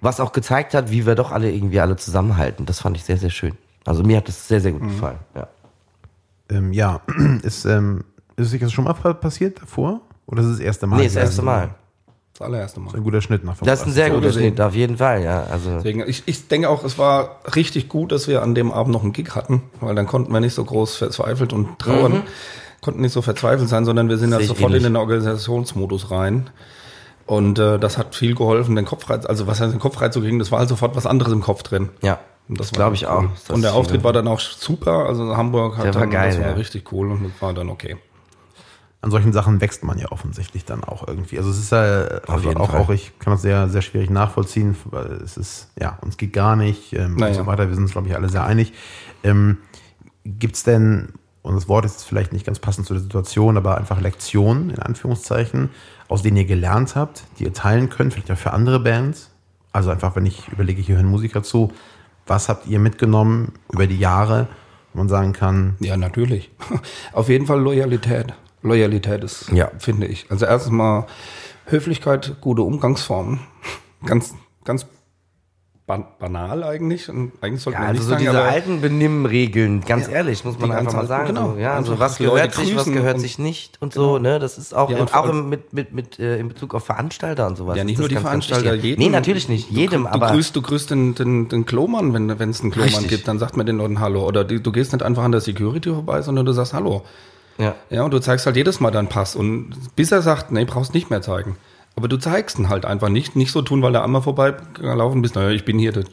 was 0.01 0.19
auch 0.19 0.33
gezeigt 0.33 0.75
hat, 0.75 0.91
wie 0.91 1.07
wir 1.07 1.15
doch 1.15 1.31
alle 1.31 1.53
irgendwie 1.53 1.79
alle 1.79 1.97
zusammenhalten. 1.97 2.67
Das 2.67 2.81
fand 2.81 2.97
ich 2.97 3.05
sehr, 3.05 3.19
sehr 3.19 3.31
schön. 3.31 3.57
Also 3.85 4.03
mir 4.03 4.17
hat 4.17 4.27
das 4.27 4.49
sehr, 4.49 4.61
sehr 4.61 4.73
gut 4.73 4.83
gefallen. 4.83 5.19
Ja. 5.37 5.49
Ähm, 6.51 6.73
ja, 6.73 7.01
ist, 7.43 7.65
ähm, 7.67 8.05
ist 8.37 8.51
sich 8.51 8.61
das 8.61 8.73
schon 8.73 8.85
mal 8.85 8.95
passiert 8.95 9.63
davor? 9.63 10.01
Oder 10.27 10.43
ist 10.43 10.49
es 10.49 10.57
das 10.59 10.67
erste 10.67 10.87
Mal? 10.89 10.97
Nee, 10.97 11.05
das 11.05 11.17
erste 11.17 11.43
Mal. 11.43 11.75
Das 12.39 12.47
allererste 12.47 12.79
Mal. 12.79 12.95
Ein 12.95 13.03
guter 13.03 13.21
Schnitt 13.21 13.43
nach 13.45 13.57
Das 13.59 13.81
ist 13.81 13.87
ein 13.87 13.93
sehr 13.93 14.09
so 14.09 14.15
guter. 14.15 14.33
Schnitt, 14.33 14.61
auf 14.61 14.75
jeden 14.75 14.99
Fall, 14.99 15.23
ja. 15.25 15.45
Also 15.51 15.71
Deswegen, 15.77 16.05
ich, 16.07 16.23
ich 16.27 16.47
denke 16.47 16.69
auch, 16.69 16.85
es 16.85 16.97
war 16.99 17.41
richtig 17.57 17.89
gut, 17.89 18.13
dass 18.13 18.29
wir 18.29 18.43
an 18.43 18.55
dem 18.55 18.71
Abend 18.71 18.93
noch 18.93 19.03
einen 19.03 19.13
Gig 19.13 19.31
hatten, 19.35 19.63
weil 19.81 19.95
dann 19.97 20.07
konnten 20.07 20.33
wir 20.33 20.39
nicht 20.41 20.55
so 20.55 20.65
groß 20.65 20.95
verzweifelt 20.97 21.53
und 21.53 21.79
trauern, 21.81 22.23
konnten 22.81 23.01
nicht 23.01 23.13
so 23.13 23.23
verzweifelt 23.23 23.69
sein, 23.69 23.85
sondern 23.85 24.09
wir 24.09 24.19
sind 24.19 24.31
da 24.31 24.39
ich 24.39 24.47
sofort 24.47 24.71
ähnlich. 24.71 24.85
in 24.85 24.93
den 24.93 24.97
Organisationsmodus 24.97 26.11
rein. 26.13 26.51
Und 27.27 27.59
äh, 27.59 27.79
das 27.79 27.99
hat 27.99 28.15
viel 28.15 28.35
geholfen, 28.37 28.77
den 28.77 28.85
Kopf 28.85 29.05
frei, 29.05 29.17
also 29.17 29.47
was 29.47 29.61
heißt 29.61 29.73
den 29.73 29.81
Kopf 29.81 29.97
frei 29.97 30.09
zu 30.11 30.21
kriegen, 30.21 30.39
das 30.39 30.51
war 30.53 30.61
halt 30.61 30.69
sofort 30.69 30.95
was 30.97 31.07
anderes 31.07 31.33
im 31.33 31.43
Kopf 31.43 31.63
drin. 31.65 31.89
ja, 32.03 32.21
Und 32.49 32.59
das 32.61 32.73
war 32.73 32.77
glaube 32.77 32.95
ich 32.95 33.03
cool. 33.03 33.09
auch. 33.11 33.25
Das 33.47 33.51
und 33.55 33.63
der 33.63 33.71
ist, 33.73 33.77
Auftritt 33.77 34.05
war 34.05 34.13
dann 34.13 34.29
auch 34.29 34.39
super, 34.41 35.07
also 35.07 35.37
Hamburg 35.37 35.77
hat 35.77 35.85
Der 35.87 35.95
war 35.95 36.03
dann, 36.03 36.11
geil, 36.11 36.31
das 36.31 36.39
war 36.41 36.47
ja. 36.51 36.55
richtig 36.55 36.91
cool 36.93 37.11
und 37.11 37.25
das 37.25 37.43
war 37.43 37.53
dann 37.53 37.69
okay. 37.69 37.97
An 39.01 39.13
solchen 39.13 39.33
Sachen 39.33 39.61
wächst 39.61 39.85
man 39.85 39.97
ja 39.99 40.11
offensichtlich 40.11 40.65
dann 40.65 40.83
auch 40.83 41.07
irgendwie. 41.07 41.39
Also 41.39 41.51
es 41.51 41.59
ist 41.59 41.71
ja 41.71 41.79
also 42.27 42.51
auch, 42.57 42.71
Fall. 42.73 42.81
auch, 42.81 42.91
ich 42.91 43.17
kann 43.21 43.33
das 43.33 43.43
sehr, 43.43 43.69
sehr 43.69 43.81
schwierig 43.83 44.11
nachvollziehen, 44.11 44.77
weil 44.87 45.13
es 45.23 45.37
ist, 45.37 45.69
ja, 45.79 45.99
uns 46.01 46.17
geht 46.17 46.33
gar 46.33 46.57
nicht 46.57 46.93
ähm, 46.95 47.13
und 47.13 47.21
Naja. 47.21 47.35
so 47.35 47.47
weiter. 47.47 47.69
Wir 47.69 47.75
sind 47.75 47.85
uns, 47.85 47.93
glaube 47.93 48.09
ich, 48.09 48.17
alle 48.17 48.29
sehr 48.29 48.45
einig. 48.45 48.73
Ähm, 49.23 49.59
Gibt 50.25 50.57
es 50.57 50.65
denn, 50.65 51.11
und 51.43 51.55
das 51.55 51.69
Wort 51.69 51.85
ist 51.85 52.03
vielleicht 52.03 52.33
nicht 52.33 52.45
ganz 52.45 52.59
passend 52.59 52.87
zu 52.89 52.95
der 52.95 53.03
Situation, 53.03 53.57
aber 53.57 53.79
einfach 53.79 54.01
Lektionen, 54.01 54.71
in 54.71 54.81
Anführungszeichen, 54.81 55.71
aus 56.09 56.23
denen 56.23 56.37
ihr 56.37 56.45
gelernt 56.47 56.97
habt, 56.97 57.23
die 57.39 57.45
ihr 57.45 57.53
teilen 57.53 57.91
könnt, 57.91 58.13
vielleicht 58.15 58.31
auch 58.33 58.37
für 58.37 58.53
andere 58.53 58.81
Bands? 58.81 59.31
Also 59.71 59.91
einfach, 59.91 60.17
wenn 60.17 60.27
ich 60.27 60.49
überlege, 60.49 60.83
hier 60.83 60.97
hören 60.97 61.07
Musiker 61.07 61.45
zu, 61.45 61.73
was 62.27 62.49
habt 62.49 62.67
ihr 62.67 62.81
mitgenommen 62.81 63.53
über 63.73 63.87
die 63.87 63.99
Jahre, 63.99 64.49
wo 64.93 64.99
man 64.99 65.09
sagen 65.09 65.33
kann, 65.33 65.77
Ja, 65.79 65.97
natürlich. 65.97 66.51
Auf 67.13 67.29
jeden 67.29 67.47
Fall 67.47 67.61
Loyalität. 67.61 68.35
Loyalität 68.63 69.23
ist, 69.25 69.51
Ja. 69.53 69.71
finde 69.79 70.07
ich. 70.07 70.27
Also 70.31 70.47
erstens 70.47 70.73
mal 70.73 71.07
Höflichkeit, 71.67 72.37
gute 72.41 72.63
Umgangsformen. 72.63 73.41
Ganz, 74.07 74.35
ganz 74.65 74.87
ban 75.87 76.05
banal 76.19 76.63
eigentlich. 76.65 77.09
Und 77.09 77.33
eigentlich 77.41 77.63
sollte 77.63 77.77
Ja, 77.79 77.81
man 77.81 77.89
also 77.91 78.03
so 78.03 78.09
sagen, 78.11 78.21
diese 78.21 78.43
alten 78.43 78.81
Benimmregeln, 78.83 79.81
ganz 79.81 80.07
Ja, 80.07 80.13
ehrlich, 80.15 80.45
muss 80.45 80.59
man 80.59 80.69
die 80.71 80.77
einfach 80.77 80.93
mal 80.93 81.07
sagen. 81.07 81.29
genau. 81.29 81.53
So, 81.55 81.59
ja, 81.59 81.73
also 81.75 81.99
was 81.99 82.19
gehört 82.19 82.53
sich, 82.55 82.77
was 82.77 82.85
gehört 82.85 83.21
sich 83.21 83.39
nicht 83.39 83.81
und 83.81 83.95
so, 83.95 84.19
ne? 84.19 84.39
Das 84.39 84.59
ist 84.59 84.75
auch, 84.75 84.91
Ja, 84.91 84.97
in, 84.97 85.03
und 85.03 85.15
auch 85.15 85.33
mit, 85.33 85.73
mit, 85.73 85.95
mit, 85.95 86.19
äh, 86.19 86.39
in 86.39 86.49
Bezug 86.49 86.75
auf 86.75 86.85
Veranstalter 86.85 87.47
und 87.47 87.57
sowas. 87.57 87.77
ja, 87.79 87.85
nicht 87.85 87.99
nur 87.99 88.09
die 88.09 88.17
Veranstalter, 88.17 88.75
jeden. 88.75 89.01
Nee, 89.01 89.09
natürlich 89.09 89.49
nicht, 89.49 89.71
jedem, 89.71 90.03
du, 90.03 90.09
aber. 90.11 90.27
Du 90.29 90.33
grüßt, 90.35 90.55
du 90.57 90.61
grüßt 90.63 90.91
den, 90.91 91.15
den, 91.15 91.49
den 91.49 91.65
Klomann, 91.65 92.13
wenn 92.13 92.39
wenn 92.39 92.51
es 92.51 92.61
einen 92.61 92.71
Klomann 92.71 92.91
Richtig. 92.91 93.09
gibt, 93.09 93.29
dann 93.29 93.39
sagt 93.39 93.57
man 93.57 93.65
den 93.65 93.79
Leuten 93.79 93.99
Hallo. 94.01 94.27
Oder 94.27 94.45
du, 94.45 94.61
du 94.61 94.73
gehst 94.73 94.93
nicht 94.93 95.03
einfach 95.03 95.23
an 95.25 95.33
der 95.33 95.41
Security 95.41 95.89
vorbei, 95.91 96.21
sondern 96.23 96.45
du 96.45 96.53
sagst 96.53 96.75
Hallo. 96.75 97.03
Ja. 97.59 97.75
Ja, 97.91 98.03
und 98.05 98.13
du 98.13 98.19
zeigst 98.21 98.47
halt 98.47 98.57
jedes 98.57 98.81
Mal 98.81 98.91
deinen 98.91 99.09
Pass. 99.09 99.37
Und 99.37 99.75
bis 99.97 100.13
er 100.13 100.23
sagt, 100.23 100.51
nee, 100.51 100.65
brauchst 100.65 100.95
nicht 100.95 101.11
mehr 101.11 101.23
zeigen. 101.23 101.57
Aber 101.97 102.07
du 102.07 102.17
zeigst 102.17 102.59
ihn 102.59 102.69
halt 102.69 102.85
einfach 102.85 103.09
nicht. 103.09 103.35
Nicht 103.37 103.51
so 103.51 103.63
tun, 103.63 103.83
weil 103.83 103.93
du 103.93 104.03
einmal 104.03 104.23
vorbeigelaufen 104.23 105.21
bist. 105.21 105.35
Naja, 105.35 105.51
ich 105.51 105.65
bin 105.65 105.79
hier 105.79 105.93
der, 105.93 106.05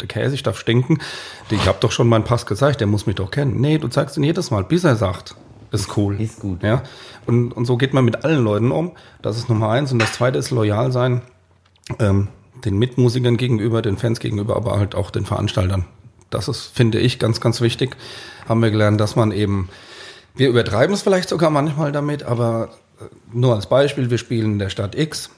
der 0.00 0.08
Käse, 0.08 0.34
ich 0.34 0.42
darf 0.42 0.58
stinken. 0.58 0.98
Ich 1.50 1.66
habe 1.66 1.78
doch 1.80 1.90
schon 1.90 2.08
meinen 2.08 2.24
Pass 2.24 2.44
gezeigt, 2.44 2.80
der 2.80 2.86
muss 2.86 3.06
mich 3.06 3.16
doch 3.16 3.30
kennen. 3.30 3.60
Nee, 3.60 3.78
du 3.78 3.88
zeigst 3.88 4.16
ihn 4.16 4.24
jedes 4.24 4.50
Mal, 4.50 4.64
bis 4.64 4.84
er 4.84 4.96
sagt, 4.96 5.34
ist 5.70 5.96
cool. 5.96 6.20
Ist 6.20 6.40
gut. 6.40 6.62
Ja. 6.62 6.82
Und, 7.26 7.52
und 7.52 7.64
so 7.64 7.78
geht 7.78 7.94
man 7.94 8.04
mit 8.04 8.24
allen 8.24 8.44
Leuten 8.44 8.70
um. 8.70 8.92
Das 9.22 9.38
ist 9.38 9.48
Nummer 9.48 9.70
eins. 9.70 9.90
Und 9.90 10.00
das 10.00 10.12
zweite 10.12 10.38
ist 10.38 10.50
loyal 10.50 10.92
sein. 10.92 11.22
Ähm, 11.98 12.28
den 12.64 12.78
Mitmusikern 12.78 13.38
gegenüber, 13.38 13.80
den 13.80 13.96
Fans 13.96 14.20
gegenüber, 14.20 14.56
aber 14.56 14.78
halt 14.78 14.94
auch 14.94 15.10
den 15.10 15.24
Veranstaltern. 15.24 15.86
Das 16.28 16.48
ist, 16.48 16.66
finde 16.74 16.98
ich, 16.98 17.18
ganz, 17.18 17.40
ganz 17.40 17.60
wichtig. 17.60 17.96
Haben 18.48 18.62
wir 18.62 18.70
gelernt, 18.70 19.00
dass 19.00 19.16
man 19.16 19.32
eben, 19.32 19.68
wir 20.34 20.48
übertreiben 20.48 20.94
es 20.94 21.02
vielleicht 21.02 21.28
sogar 21.28 21.50
manchmal 21.50 21.92
damit, 21.92 22.22
aber 22.22 22.70
äh, 23.00 23.04
nur 23.32 23.54
als 23.54 23.66
Beispiel, 23.66 24.10
wir 24.10 24.18
spielen 24.18 24.52
in 24.52 24.58
der 24.58 24.70
Stadt 24.70 24.94
X, 24.94 25.30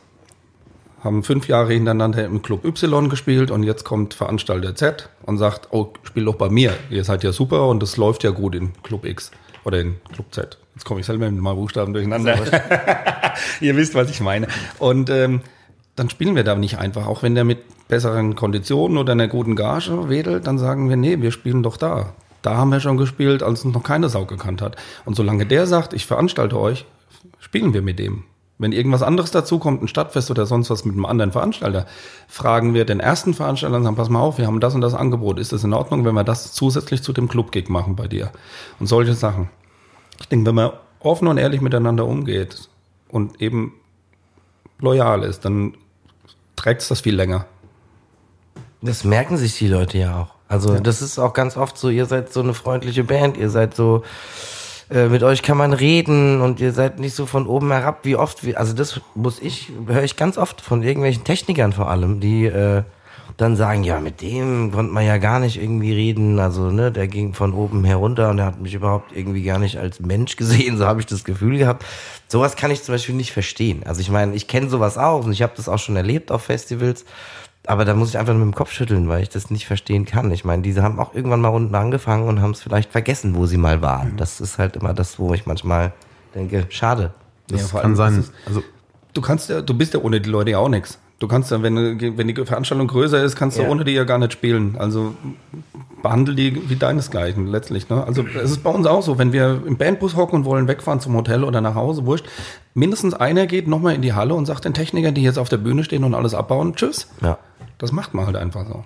haben 1.03 1.23
fünf 1.23 1.49
Jahre 1.49 1.75
hintereinander 1.75 2.25
im 2.25 2.41
Club 2.41 2.65
Y 2.65 3.11
gespielt 3.11 3.51
und 3.51 3.63
jetzt 3.63 3.85
kommt 3.85 4.15
Veranstalter 4.15 4.75
Z 4.75 5.11
und 5.23 5.37
sagt, 5.37 5.69
oh, 5.71 5.93
spiel 6.03 6.25
doch 6.25 6.37
bei 6.37 6.49
mir. 6.49 6.75
Ihr 6.89 7.05
seid 7.05 7.23
ja 7.23 7.33
super 7.33 7.69
und 7.69 7.83
es 7.83 7.99
läuft 7.99 8.25
ja 8.25 8.31
gut 8.31 8.55
in 8.55 8.73
Club 8.83 9.05
X 9.05 9.31
oder 9.65 9.81
in 9.81 9.97
Club 10.15 10.27
Z. 10.31 10.59
Jetzt 10.75 10.85
komme 10.85 11.01
ich 11.01 11.07
selber 11.07 11.31
mit 11.31 11.41
meinen 11.41 11.57
Buchstaben 11.57 11.93
durcheinander. 11.93 12.39
Ihr 13.61 13.77
wisst, 13.77 13.95
was 13.95 14.11
ich 14.11 14.21
meine. 14.21 14.49
Und 14.79 15.11
ähm, 15.11 15.43
dann 15.95 16.11
spielen 16.11 16.35
wir 16.35 16.43
da 16.43 16.55
nicht 16.55 16.79
einfach. 16.79 17.07
Auch 17.07 17.23
wenn 17.23 17.35
der 17.35 17.45
mit 17.45 17.59
besseren 17.87 18.35
Konditionen 18.35 18.97
oder 18.97 19.13
einer 19.13 19.29
guten 19.29 19.57
Gage 19.57 20.09
wedelt, 20.09 20.47
dann 20.47 20.59
sagen 20.59 20.89
wir, 20.89 20.97
nee, 20.97 21.21
wir 21.21 21.31
spielen 21.31 21.63
doch 21.63 21.77
da. 21.77 22.15
Da 22.45 22.59
haben 22.59 22.71
wir 22.71 22.81
schon 22.81 22.99
gespielt, 22.99 23.43
als 23.43 23.65
uns 23.65 23.75
noch 23.75 23.83
keine 23.83 24.11
Sau 24.11 24.27
gekannt 24.27 24.61
hat. 24.61 24.77
Und 25.07 25.17
solange 25.17 25.47
der 25.47 25.67
sagt, 25.67 25.95
ich 25.95 26.05
veranstalte 26.05 26.61
euch, 26.61 26.85
spielen 27.39 27.73
wir 27.73 27.81
mit 27.81 27.99
dem. 27.99 28.25
Wenn 28.59 28.73
irgendwas 28.73 29.03
anderes 29.03 29.31
dazu 29.31 29.59
kommt, 29.59 29.83
ein 29.83 29.89
Stadtfest 29.89 30.31
oder 30.31 30.45
sonst 30.45 30.69
was 30.69 30.85
mit 30.85 30.95
einem 30.95 31.07
anderen 31.07 31.33
Veranstalter, 31.33 31.87
fragen 32.29 32.75
wir 32.75 32.85
den 32.85 33.01
ersten 33.01 33.33
Veranstalter 33.33 33.77
und 33.77 33.85
sagen, 33.85 33.97
pass 33.97 34.11
mal 34.11 34.21
auf, 34.21 34.37
wir 34.37 34.47
haben 34.47 34.61
das 34.61 34.75
und 34.75 34.83
das 34.83 34.93
Angebot. 34.93 35.39
Ist 35.39 35.55
das 35.55 35.65
in 35.65 35.73
Ordnung, 35.73 36.05
wenn 36.05 36.15
wir 36.15 36.23
das 36.23 36.53
zusätzlich 36.53 37.03
zu 37.03 37.15
dem 37.15 37.29
Club-Gig 37.29 37.71
machen 37.71 37.97
bei 37.97 38.09
dir? 38.09 38.31
Und 38.79 38.89
solche 38.89 39.15
Sachen. 39.15 39.49
Ich 40.21 40.29
denke, 40.29 40.47
wenn 40.47 40.55
man 40.55 40.73
offen 41.01 41.29
und 41.29 41.39
ehrlich 41.39 41.63
miteinander 41.63 42.05
umgeht 42.05 42.69
und 43.09 43.41
eben 43.41 43.73
loyal 44.81 45.23
ist, 45.23 45.47
dann 45.47 45.79
trägt 46.57 46.83
es 46.83 46.89
das 46.89 47.01
viel 47.01 47.17
länger. 47.17 47.47
Das 48.83 49.03
merken 49.03 49.39
sich 49.39 49.57
die 49.57 49.69
Leute 49.69 49.97
ja 49.97 50.21
auch. 50.21 50.34
Also 50.49 50.79
das 50.79 51.03
ist 51.03 51.19
auch 51.19 51.33
ganz 51.33 51.57
oft 51.57 51.79
so, 51.79 51.89
ihr 51.89 52.07
seid 52.07 52.33
so 52.33 52.41
eine 52.41 52.55
freundliche 52.55 53.05
Band, 53.05 53.37
ihr 53.37 53.51
seid 53.51 53.75
so, 53.75 54.03
äh, 54.91 55.09
mit 55.09 55.23
euch 55.23 55.43
kann 55.43 55.57
man 55.57 55.73
reden 55.73 56.41
und 56.41 56.61
ihr 56.61 56.73
seid 56.73 56.99
nicht 56.99 57.15
so 57.15 57.27
von 57.27 57.47
oben 57.47 57.73
herab, 57.73 58.01
wie 58.03 58.17
oft, 58.17 58.45
wie, 58.45 58.57
also 58.57 58.75
das 58.75 59.01
muss 59.15 59.41
ich, 59.41 59.73
höre 59.87 60.03
ich 60.03 60.17
ganz 60.17 60.37
oft 60.37 60.61
von 60.61 60.83
irgendwelchen 60.83 61.25
Technikern 61.25 61.73
vor 61.73 61.91
allem, 61.91 62.21
die 62.21 62.47
äh, 62.47 62.83
dann 63.37 63.57
sagen, 63.57 63.83
ja, 63.83 63.99
mit 63.99 64.21
dem 64.21 64.71
konnte 64.71 64.93
man 64.93 65.05
ja 65.05 65.19
gar 65.19 65.41
nicht 65.41 65.61
irgendwie 65.61 65.93
reden, 65.93 66.39
also 66.39 66.71
ne, 66.71 66.93
der 66.93 67.09
ging 67.09 67.35
von 67.35 67.53
oben 67.53 67.83
herunter 67.85 68.31
und 68.31 68.37
der 68.37 68.47
hat 68.47 68.61
mich 68.61 68.75
überhaupt 68.75 69.17
irgendwie 69.17 69.43
gar 69.43 69.59
nicht 69.59 69.79
als 69.79 70.01
Mensch 70.01 70.37
gesehen, 70.37 70.77
so 70.77 70.87
habe 70.87 71.01
ich 71.01 71.07
das 71.07 71.25
Gefühl 71.25 71.59
gehabt. 71.59 71.85
Sowas 72.29 72.55
kann 72.55 72.71
ich 72.71 72.83
zum 72.83 72.95
Beispiel 72.95 73.15
nicht 73.15 73.33
verstehen. 73.33 73.83
Also 73.85 74.01
ich 74.01 74.11
meine, 74.11 74.35
ich 74.35 74.47
kenne 74.47 74.69
sowas 74.69 74.99
auch 74.99 75.25
und 75.25 75.33
ich 75.33 75.43
habe 75.43 75.55
das 75.57 75.69
auch 75.69 75.79
schon 75.79 75.97
erlebt 75.97 76.31
auf 76.31 76.43
Festivals, 76.43 77.05
aber 77.67 77.85
da 77.85 77.95
muss 77.95 78.11
ich 78.11 78.19
einfach 78.19 78.33
nur 78.35 78.45
mit 78.45 78.55
dem 78.55 78.57
Kopf 78.57 78.73
schütteln, 78.73 79.09
weil 79.09 79.23
ich 79.23 79.29
das 79.31 79.51
nicht 79.51 79.67
verstehen 79.67 80.05
kann. 80.05 80.31
Ich 80.31 80.45
meine, 80.45 80.63
diese 80.63 80.83
haben 80.83 80.99
auch 80.99 81.15
irgendwann 81.15 81.41
mal 81.41 81.49
unten 81.49 81.75
angefangen 81.75 82.29
und 82.29 82.41
haben 82.43 82.51
es 82.51 82.63
vielleicht 82.63 82.93
vergessen, 82.93 83.35
wo 83.37 83.47
sie 83.47 83.57
mal 83.57 83.81
waren. 83.83 84.17
Das 84.17 84.41
ist 84.41 84.59
halt 84.59 84.77
immer 84.77 84.93
das, 84.95 85.19
wo 85.19 85.33
ich 85.35 85.47
manchmal 85.47 85.93
denke, 86.35 86.67
schade. 86.69 87.13
Das 87.49 87.61
Ja, 87.63 87.67
vor 87.69 87.81
kann 87.81 87.91
allem 87.91 87.97
sein. 87.97 88.19
ist 88.21 88.33
Also, 88.47 88.63
Du 89.15 89.21
kannst 89.21 89.49
ja, 89.49 89.63
du 89.63 89.75
bist 89.75 89.95
ja 89.95 90.01
ohne 90.01 90.21
die 90.21 90.29
Leute 90.29 90.51
ja 90.51 90.59
auch 90.59 90.69
nichts. 90.69 90.99
Du 91.21 91.29
kannst 91.29 91.53
ja, 91.53 91.63
wenn, 91.63 91.77
wenn 92.19 92.27
die 92.27 92.35
Veranstaltung 92.35 92.89
größer 92.89 93.23
ist, 93.23 93.37
kannst 93.37 93.57
du 93.57 93.63
Ja. 93.63 93.69
ohne 93.69 93.85
die 93.85 93.93
ja 93.93 94.03
gar 94.03 94.19
nicht 94.19 94.33
spielen. 94.33 94.75
Also 94.77 95.15
behandle 96.03 96.35
die 96.35 96.69
wie 96.69 96.77
deinesgleichen 96.77 97.47
letztlich. 97.47 97.89
Ne? 97.89 98.05
Also 98.05 98.25
es 98.43 98.51
ist 98.51 98.63
bei 98.65 98.71
uns 98.71 98.87
auch 98.87 99.03
so, 99.03 99.17
wenn 99.17 99.33
wir 99.33 99.63
im 99.67 99.77
Bandbus 99.77 100.17
hocken 100.17 100.41
und 100.41 100.45
wollen 100.45 100.67
wegfahren 100.69 100.99
zum 101.01 101.15
Hotel 101.15 101.45
oder 101.45 101.61
nach 101.61 101.77
Hause, 101.77 102.05
wurscht, 102.07 102.27
mindestens 102.75 103.15
einer 103.15 103.47
geht 103.47 103.69
nochmal 103.69 103.95
in 103.95 104.03
die 104.03 104.13
Halle 104.13 104.35
und 104.35 104.47
sagt 104.47 104.65
den 104.65 104.75
Technikern, 104.75 105.15
die 105.15 105.23
jetzt 105.23 105.39
auf 105.39 105.49
der 105.49 105.57
Bühne 105.59 105.85
stehen 105.85 106.03
und 106.05 106.15
alles 106.15 106.35
abbauen, 106.35 106.75
tschüss. 106.75 107.09
Ja. 107.23 107.39
Das 107.79 107.93
macht 107.93 108.15
man 108.15 108.27
halt 108.27 108.37
einfach 108.37 108.67
so. 108.67 108.85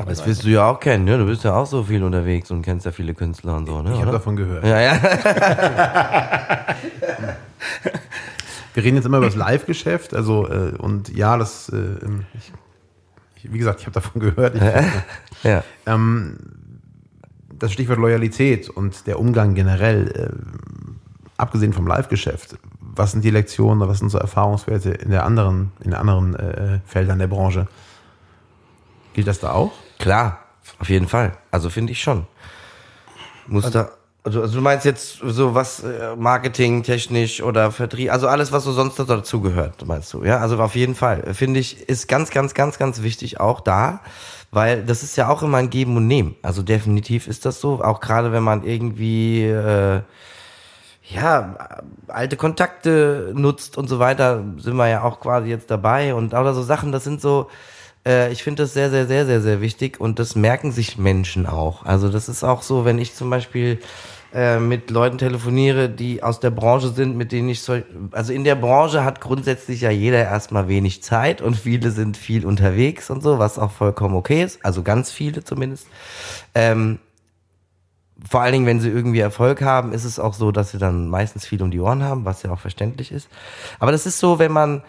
Aber 0.00 0.10
das 0.10 0.24
wirst 0.26 0.44
du 0.44 0.48
ja 0.48 0.66
auch 0.66 0.80
kennen, 0.80 1.04
ne? 1.04 1.18
Du 1.18 1.26
bist 1.26 1.44
ja 1.44 1.54
auch 1.54 1.66
so 1.66 1.82
viel 1.84 2.02
unterwegs 2.02 2.50
und 2.50 2.62
kennst 2.62 2.86
ja 2.86 2.92
viele 2.92 3.12
Künstler 3.12 3.56
und 3.56 3.66
so, 3.66 3.82
ne? 3.82 3.92
ich 3.92 4.00
habe 4.00 4.12
davon 4.12 4.34
gehört. 4.34 4.64
Ja, 4.64 4.80
ja. 4.80 4.98
Wir 8.72 8.84
reden 8.84 8.96
jetzt 8.96 9.04
immer 9.04 9.18
über 9.18 9.26
das 9.26 9.34
Live-Geschäft, 9.36 10.14
also 10.14 10.48
äh, 10.48 10.72
und 10.78 11.14
ja, 11.14 11.36
das, 11.36 11.68
äh, 11.70 11.96
ich, 12.34 12.52
ich, 13.36 13.52
wie 13.52 13.58
gesagt, 13.58 13.80
ich 13.80 13.86
habe 13.86 13.92
davon 13.94 14.22
gehört. 14.22 14.54
Ich, 14.54 14.62
ja. 15.42 15.62
ähm, 15.86 16.38
das 17.58 17.72
Stichwort 17.72 17.98
Loyalität 17.98 18.70
und 18.70 19.06
der 19.06 19.18
Umgang 19.18 19.54
generell, 19.54 20.08
äh, 20.08 20.30
abgesehen 21.36 21.74
vom 21.74 21.86
Live-Geschäft, 21.86 22.56
was 23.00 23.12
sind 23.12 23.24
die 23.24 23.30
Lektionen, 23.30 23.88
was 23.88 23.98
sind 23.98 24.10
so 24.10 24.18
Erfahrungswerte 24.18 24.90
in 24.90 25.10
der 25.10 25.24
anderen, 25.24 25.72
in 25.82 25.94
anderen 25.94 26.34
äh, 26.36 26.80
Feldern 26.86 27.18
der 27.18 27.28
Branche? 27.28 27.66
Gilt 29.14 29.26
das 29.26 29.40
da 29.40 29.52
auch? 29.52 29.72
Klar, 29.98 30.38
auf 30.78 30.90
jeden 30.90 31.08
Fall. 31.08 31.32
Also 31.50 31.70
finde 31.70 31.92
ich 31.92 32.02
schon. 32.02 32.26
Muss 33.46 33.70
da. 33.70 33.90
Also, 34.22 34.42
also 34.42 34.56
du 34.56 34.60
meinst 34.60 34.84
jetzt 34.84 35.18
so 35.24 35.54
was 35.54 35.82
äh, 35.82 36.14
Marketing, 36.14 36.82
technisch 36.82 37.42
oder 37.42 37.72
Vertrieb, 37.72 38.12
also 38.12 38.28
alles, 38.28 38.52
was 38.52 38.64
so 38.64 38.72
sonst 38.72 38.98
dazu 38.98 39.40
gehört, 39.40 39.86
meinst 39.86 40.12
du? 40.12 40.22
Ja, 40.22 40.36
also 40.40 40.58
auf 40.58 40.74
jeden 40.74 40.94
Fall. 40.94 41.32
Finde 41.32 41.58
ich, 41.58 41.88
ist 41.88 42.06
ganz, 42.06 42.30
ganz, 42.30 42.52
ganz, 42.52 42.78
ganz 42.78 43.00
wichtig 43.00 43.40
auch 43.40 43.60
da, 43.60 44.00
weil 44.50 44.84
das 44.84 45.02
ist 45.02 45.16
ja 45.16 45.30
auch 45.30 45.42
immer 45.42 45.56
ein 45.56 45.70
Geben 45.70 45.96
und 45.96 46.06
Nehmen. 46.06 46.36
Also 46.42 46.62
definitiv 46.62 47.28
ist 47.28 47.46
das 47.46 47.62
so. 47.62 47.82
Auch 47.82 48.00
gerade 48.00 48.30
wenn 48.30 48.42
man 48.42 48.62
irgendwie 48.62 49.44
äh, 49.46 50.02
ja, 51.12 51.56
alte 52.08 52.36
Kontakte 52.36 53.32
nutzt 53.34 53.76
und 53.76 53.88
so 53.88 53.98
weiter, 53.98 54.44
sind 54.58 54.76
wir 54.76 54.88
ja 54.88 55.02
auch 55.02 55.20
quasi 55.20 55.48
jetzt 55.48 55.70
dabei 55.70 56.14
und 56.14 56.34
oder 56.34 56.54
so 56.54 56.62
Sachen, 56.62 56.92
das 56.92 57.04
sind 57.04 57.20
so, 57.20 57.48
äh, 58.06 58.32
ich 58.32 58.42
finde 58.42 58.62
das 58.62 58.74
sehr, 58.74 58.90
sehr, 58.90 59.06
sehr, 59.06 59.26
sehr, 59.26 59.40
sehr 59.40 59.60
wichtig 59.60 60.00
und 60.00 60.18
das 60.18 60.36
merken 60.36 60.72
sich 60.72 60.98
Menschen 60.98 61.46
auch. 61.46 61.84
Also 61.84 62.08
das 62.08 62.28
ist 62.28 62.44
auch 62.44 62.62
so, 62.62 62.84
wenn 62.84 62.98
ich 62.98 63.14
zum 63.14 63.30
Beispiel 63.30 63.78
äh, 64.32 64.60
mit 64.60 64.90
Leuten 64.90 65.18
telefoniere, 65.18 65.88
die 65.88 66.22
aus 66.22 66.38
der 66.38 66.50
Branche 66.50 66.90
sind, 66.90 67.16
mit 67.16 67.32
denen 67.32 67.48
ich 67.48 67.62
so, 67.62 67.80
also 68.12 68.32
in 68.32 68.44
der 68.44 68.54
Branche 68.54 69.04
hat 69.04 69.20
grundsätzlich 69.20 69.80
ja 69.80 69.90
jeder 69.90 70.22
erstmal 70.22 70.68
wenig 70.68 71.02
Zeit 71.02 71.42
und 71.42 71.56
viele 71.56 71.90
sind 71.90 72.16
viel 72.16 72.46
unterwegs 72.46 73.10
und 73.10 73.22
so, 73.22 73.40
was 73.40 73.58
auch 73.58 73.72
vollkommen 73.72 74.14
okay 74.14 74.44
ist, 74.44 74.64
also 74.64 74.82
ganz 74.82 75.10
viele 75.10 75.42
zumindest. 75.42 75.88
Ähm, 76.54 77.00
vor 78.28 78.42
allen 78.42 78.52
Dingen, 78.52 78.66
wenn 78.66 78.80
sie 78.80 78.90
irgendwie 78.90 79.20
Erfolg 79.20 79.62
haben, 79.62 79.92
ist 79.92 80.04
es 80.04 80.18
auch 80.18 80.34
so, 80.34 80.52
dass 80.52 80.72
sie 80.72 80.78
dann 80.78 81.08
meistens 81.08 81.46
viel 81.46 81.62
um 81.62 81.70
die 81.70 81.80
Ohren 81.80 82.02
haben, 82.02 82.24
was 82.24 82.42
ja 82.42 82.50
auch 82.50 82.58
verständlich 82.58 83.12
ist. 83.12 83.28
Aber 83.78 83.92
das 83.92 84.06
ist 84.06 84.18
so, 84.18 84.38
wenn 84.38 84.52
man 84.52 84.82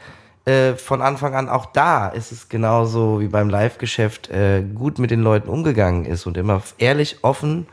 äh, 0.45 0.73
von 0.73 1.01
Anfang 1.01 1.35
an 1.35 1.49
auch 1.49 1.67
da 1.67 2.07
ist 2.07 2.31
es 2.31 2.49
genauso 2.49 3.19
wie 3.19 3.27
beim 3.27 3.49
Live-Geschäft 3.49 4.29
äh, 4.29 4.63
gut 4.63 4.97
mit 4.97 5.11
den 5.11 5.21
Leuten 5.21 5.49
umgegangen 5.49 6.05
ist 6.05 6.25
und 6.25 6.35
immer 6.35 6.61
ehrlich, 6.77 7.19
offen 7.21 7.67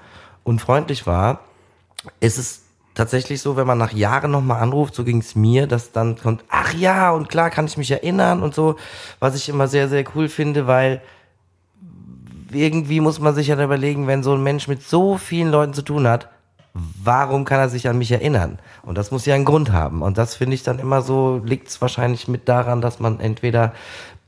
und 0.44 0.61
freundlich 0.61 1.07
war, 1.07 1.40
ist 2.21 2.38
es 2.38 2.62
tatsächlich 2.94 3.40
so, 3.40 3.57
wenn 3.57 3.66
man 3.66 3.79
nach 3.79 3.92
Jahren 3.92 4.31
nochmal 4.31 4.61
anruft, 4.61 4.94
so 4.94 5.05
ging 5.05 5.18
es 5.18 5.35
mir, 5.35 5.66
dass 5.66 5.92
dann 5.92 6.18
kommt, 6.18 6.44
ach 6.49 6.75
ja, 6.75 7.11
und 7.12 7.29
klar 7.29 7.49
kann 7.49 7.66
ich 7.66 7.77
mich 7.77 7.90
erinnern 7.90 8.42
und 8.42 8.55
so, 8.55 8.77
was 9.21 9.35
ich 9.35 9.49
immer 9.49 9.68
sehr, 9.68 9.88
sehr 9.88 10.05
cool 10.14 10.29
finde, 10.29 10.66
weil 10.66 11.01
irgendwie 12.50 13.00
muss 13.00 13.20
man 13.20 13.34
sich 13.34 13.48
ja 13.48 13.62
überlegen, 13.62 14.06
wenn 14.06 14.22
so 14.22 14.34
ein 14.34 14.42
Mensch 14.42 14.68
mit 14.68 14.82
so 14.82 15.16
vielen 15.16 15.50
Leuten 15.50 15.74
zu 15.74 15.82
tun 15.82 16.06
hat, 16.06 16.28
warum 16.74 17.44
kann 17.44 17.58
er 17.58 17.68
sich 17.68 17.88
an 17.88 17.98
mich 17.98 18.12
erinnern? 18.12 18.58
Und 18.82 18.98
das 18.98 19.11
muss 19.11 19.26
ja 19.26 19.34
einen 19.34 19.44
Grund 19.44 19.72
haben. 19.72 20.02
Und 20.02 20.18
das 20.18 20.34
finde 20.34 20.54
ich 20.54 20.62
dann 20.62 20.78
immer 20.78 21.02
so, 21.02 21.40
liegt 21.44 21.68
es 21.68 21.80
wahrscheinlich 21.80 22.28
mit 22.28 22.48
daran, 22.48 22.80
dass 22.80 23.00
man 23.00 23.20
entweder 23.20 23.72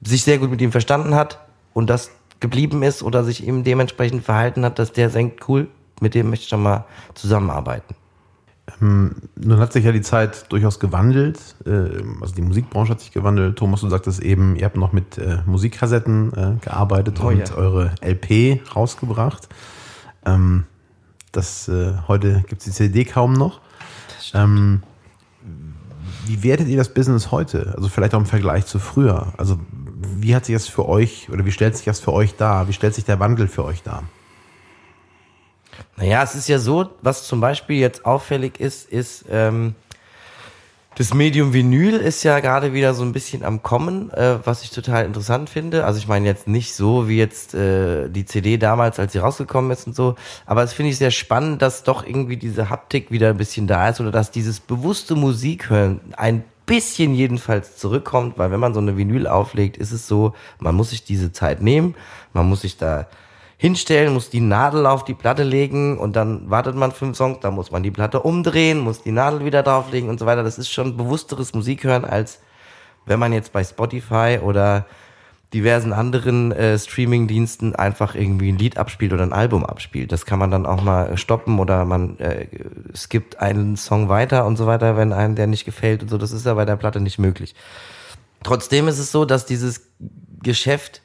sich 0.03 0.23
sehr 0.25 0.39
gut 0.39 0.51
mit 0.51 0.61
ihm 0.61 0.73
verstanden 0.73 1.15
hat 1.15 1.41
und 1.75 1.91
das 1.91 2.11
geblieben 2.41 2.83
ist 2.83 3.03
oder 3.03 3.23
sich 3.23 3.47
ihm 3.47 3.65
dementsprechend 3.65 4.25
verhalten 4.25 4.65
hat, 4.65 4.79
dass 4.79 4.93
der 4.93 5.09
denkt, 5.09 5.49
cool, 5.49 5.69
mit 6.01 6.15
dem 6.15 6.31
möchte 6.31 6.45
ich 6.45 6.49
schon 6.49 6.63
mal 6.63 6.85
zusammenarbeiten. 7.15 7.95
Nun 8.81 9.59
hat 9.59 9.73
sich 9.73 9.85
ja 9.85 9.93
die 9.93 10.01
Zeit 10.01 10.51
durchaus 10.51 10.81
gewandelt. 10.81 11.39
äh, 11.67 12.03
Also 12.21 12.35
die 12.35 12.43
Musikbranche 12.43 12.93
hat 12.93 13.01
sich 13.01 13.13
gewandelt. 13.13 13.57
Thomas, 13.57 13.83
du 13.83 13.89
sagtest 13.91 14.21
eben, 14.21 14.57
ihr 14.57 14.65
habt 14.65 14.77
noch 14.77 14.93
mit 14.93 15.19
äh, 15.19 15.39
Musikkassetten 15.47 16.33
äh, 16.33 16.65
gearbeitet 16.65 17.19
Oh 17.23 17.29
und 17.29 17.49
ja. 17.49 17.55
eure 17.55 17.93
LP 18.01 18.61
rausgebracht. 18.75 19.49
Ähm, 20.25 20.65
das, 21.33 21.71
heute 22.09 22.43
gibt 22.49 22.61
es 22.61 22.65
die 22.65 22.73
CD 22.73 23.05
kaum 23.05 23.35
noch. 23.35 23.61
Ähm, 24.35 24.83
wie 26.27 26.43
wertet 26.43 26.67
ihr 26.69 26.77
das 26.77 26.93
Business 26.93 27.31
heute? 27.31 27.73
Also 27.77 27.89
vielleicht 27.89 28.15
auch 28.15 28.19
im 28.19 28.27
Vergleich 28.27 28.67
zu 28.67 28.79
früher. 28.79 29.33
Also 29.37 29.61
wie 30.17 30.35
hat 30.35 30.45
sich 30.47 30.55
das 30.57 30.67
für 30.67 30.89
euch 30.89 31.29
oder 31.31 31.45
wie 31.45 31.53
stellt 31.53 31.77
sich 31.77 31.85
das 31.85 32.01
für 32.01 32.13
euch 32.13 32.37
dar? 32.37 32.67
Wie 32.69 32.73
stellt 32.73 32.95
sich 32.95 33.05
der 33.05 33.21
Wandel 33.21 33.47
für 33.47 33.65
euch 33.65 33.83
dar? 33.83 34.03
Naja, 36.01 36.23
es 36.23 36.35
ist 36.35 36.49
ja 36.49 36.59
so, 36.59 36.89
was 37.03 37.27
zum 37.27 37.43
Beispiel 37.43 37.77
jetzt 37.79 38.07
auffällig 38.07 38.59
ist, 38.59 38.91
ist, 38.91 39.27
ähm, 39.31 39.75
Das 40.97 41.15
Medium 41.15 41.53
Vinyl 41.53 41.97
ist 41.97 42.25
ja 42.25 42.41
gerade 42.41 42.73
wieder 42.73 42.95
so 42.95 43.03
ein 43.05 43.13
bisschen 43.13 43.45
am 43.45 43.63
Kommen, 43.63 44.11
äh, 44.13 44.39
was 44.45 44.63
ich 44.65 44.71
total 44.71 45.05
interessant 45.05 45.49
finde. 45.51 45.85
Also 45.85 45.99
ich 45.99 46.09
meine 46.09 46.27
jetzt 46.27 46.49
nicht 46.49 46.75
so 46.75 47.07
wie 47.09 47.17
jetzt 47.19 47.55
äh, 47.55 48.09
die 48.09 48.25
CD 48.25 48.57
damals, 48.59 48.99
als 48.99 49.13
sie 49.13 49.19
rausgekommen 49.19 49.71
ist 49.71 49.87
und 49.87 49.95
so, 49.95 50.17
aber 50.47 50.63
es 50.63 50.73
finde 50.73 50.91
ich 50.91 50.99
sehr 50.99 51.11
spannend, 51.11 51.63
dass 51.63 51.85
doch 51.85 52.05
irgendwie 52.05 52.37
diese 52.39 52.71
Haptik 52.71 53.11
wieder 53.11 53.29
ein 53.31 53.37
bisschen 53.37 53.67
da 53.67 53.89
ist 53.91 54.01
oder 54.01 54.11
dass 54.11 54.31
dieses 54.31 54.59
bewusste 54.61 55.15
Musik 55.15 55.71
hören 55.71 56.01
ein 56.17 56.45
bisschen 56.67 57.15
jedenfalls 57.15 57.77
zurückkommt, 57.77 58.39
weil 58.39 58.51
wenn 58.51 58.61
man 58.61 58.75
so 58.75 58.81
eine 58.81 58.97
Vinyl 58.97 59.27
auflegt, 59.27 59.77
ist 59.77 59.93
es 59.93 60.09
so, 60.09 60.35
man 60.59 60.75
muss 60.75 60.91
sich 60.91 61.05
diese 61.05 61.31
Zeit 61.33 61.63
nehmen, 61.63 61.95
man 62.33 62.49
muss 62.49 62.63
sich 62.63 62.77
da 62.79 63.07
hinstellen, 63.61 64.15
muss 64.15 64.31
die 64.31 64.41
Nadel 64.41 64.87
auf 64.87 65.05
die 65.05 65.13
Platte 65.13 65.43
legen 65.43 65.99
und 65.99 66.17
dann 66.17 66.49
wartet 66.49 66.77
man 66.77 66.93
fünf 66.93 67.19
Songs, 67.19 67.41
dann 67.43 67.53
muss 67.53 67.71
man 67.71 67.83
die 67.83 67.91
Platte 67.91 68.21
umdrehen, 68.21 68.79
muss 68.79 69.03
die 69.03 69.13
Nadel 69.13 69.45
wieder 69.45 69.63
drauflegen 69.63 70.09
und 70.09 70.19
so 70.19 70.25
weiter. 70.25 70.43
Das 70.43 70.57
ist 70.57 70.71
schon 70.71 70.97
bewussteres 70.97 71.53
Musik 71.53 71.85
hören, 71.85 72.07
als 72.07 72.41
wenn 73.05 73.19
man 73.19 73.35
jetzt 73.35 73.53
bei 73.53 73.63
Spotify 73.63 74.39
oder 74.43 74.87
diversen 75.53 75.93
anderen 75.93 76.53
äh, 76.53 76.79
Streaming-Diensten 76.79 77.75
einfach 77.75 78.15
irgendwie 78.15 78.51
ein 78.51 78.57
Lied 78.57 78.79
abspielt 78.79 79.13
oder 79.13 79.25
ein 79.25 79.35
Album 79.35 79.67
abspielt. 79.67 80.11
Das 80.11 80.25
kann 80.25 80.39
man 80.39 80.51
dann 80.51 80.65
auch 80.65 80.83
mal 80.83 81.19
stoppen 81.19 81.59
oder 81.59 81.85
man 81.85 82.19
äh, 82.19 82.47
skippt 82.97 83.41
einen 83.41 83.77
Song 83.77 84.09
weiter 84.09 84.47
und 84.47 84.57
so 84.57 84.67
weiter, 84.67 84.97
wenn 84.97 85.13
einem 85.13 85.35
der 85.35 85.47
nicht 85.47 85.67
gefällt 85.67 86.01
und 86.01 86.09
so. 86.09 86.17
Das 86.17 86.33
ist 86.33 86.47
ja 86.47 86.55
bei 86.55 86.65
der 86.65 86.77
Platte 86.77 87.03
nicht 87.03 87.19
möglich. 87.19 87.55
Trotzdem 88.43 88.89
ist 88.89 88.99
es 88.99 89.13
so, 89.13 89.27
dass 89.27 89.45
dieses 89.45 89.87
Geschäft 90.43 91.03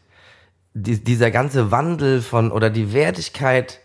die, 0.76 1.02
dieser 1.04 1.32
ganze 1.32 1.72
Wandel 1.72 2.22
von 2.22 2.52
oder 2.52 2.70
die 2.70 2.94
Wertigkeit 2.94 3.80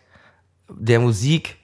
der 0.68 1.00
Musik 1.00 1.56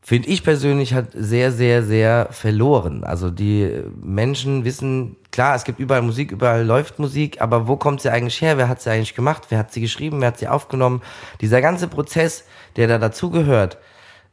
finde 0.00 0.28
ich 0.28 0.42
persönlich 0.42 0.94
hat 0.94 1.08
sehr, 1.12 1.52
sehr, 1.52 1.82
sehr 1.82 2.28
verloren. 2.30 3.04
Also 3.04 3.30
die 3.30 3.82
Menschen 4.02 4.64
wissen, 4.64 5.16
klar, 5.30 5.54
es 5.54 5.64
gibt 5.64 5.78
überall 5.78 6.02
Musik, 6.02 6.32
überall 6.32 6.64
läuft 6.64 6.98
Musik, 6.98 7.40
aber 7.40 7.68
wo 7.68 7.76
kommt 7.76 8.00
sie 8.00 8.10
eigentlich 8.10 8.40
her? 8.40 8.56
Wer 8.56 8.68
hat 8.68 8.80
sie 8.80 8.90
eigentlich 8.90 9.14
gemacht? 9.14 9.44
Wer 9.50 9.58
hat 9.58 9.72
sie 9.72 9.82
geschrieben? 9.82 10.20
Wer 10.20 10.28
hat 10.28 10.38
sie 10.38 10.48
aufgenommen? 10.48 11.02
Dieser 11.42 11.60
ganze 11.60 11.86
Prozess, 11.86 12.44
der 12.76 12.88
da 12.88 12.98
dazugehört, 12.98 13.76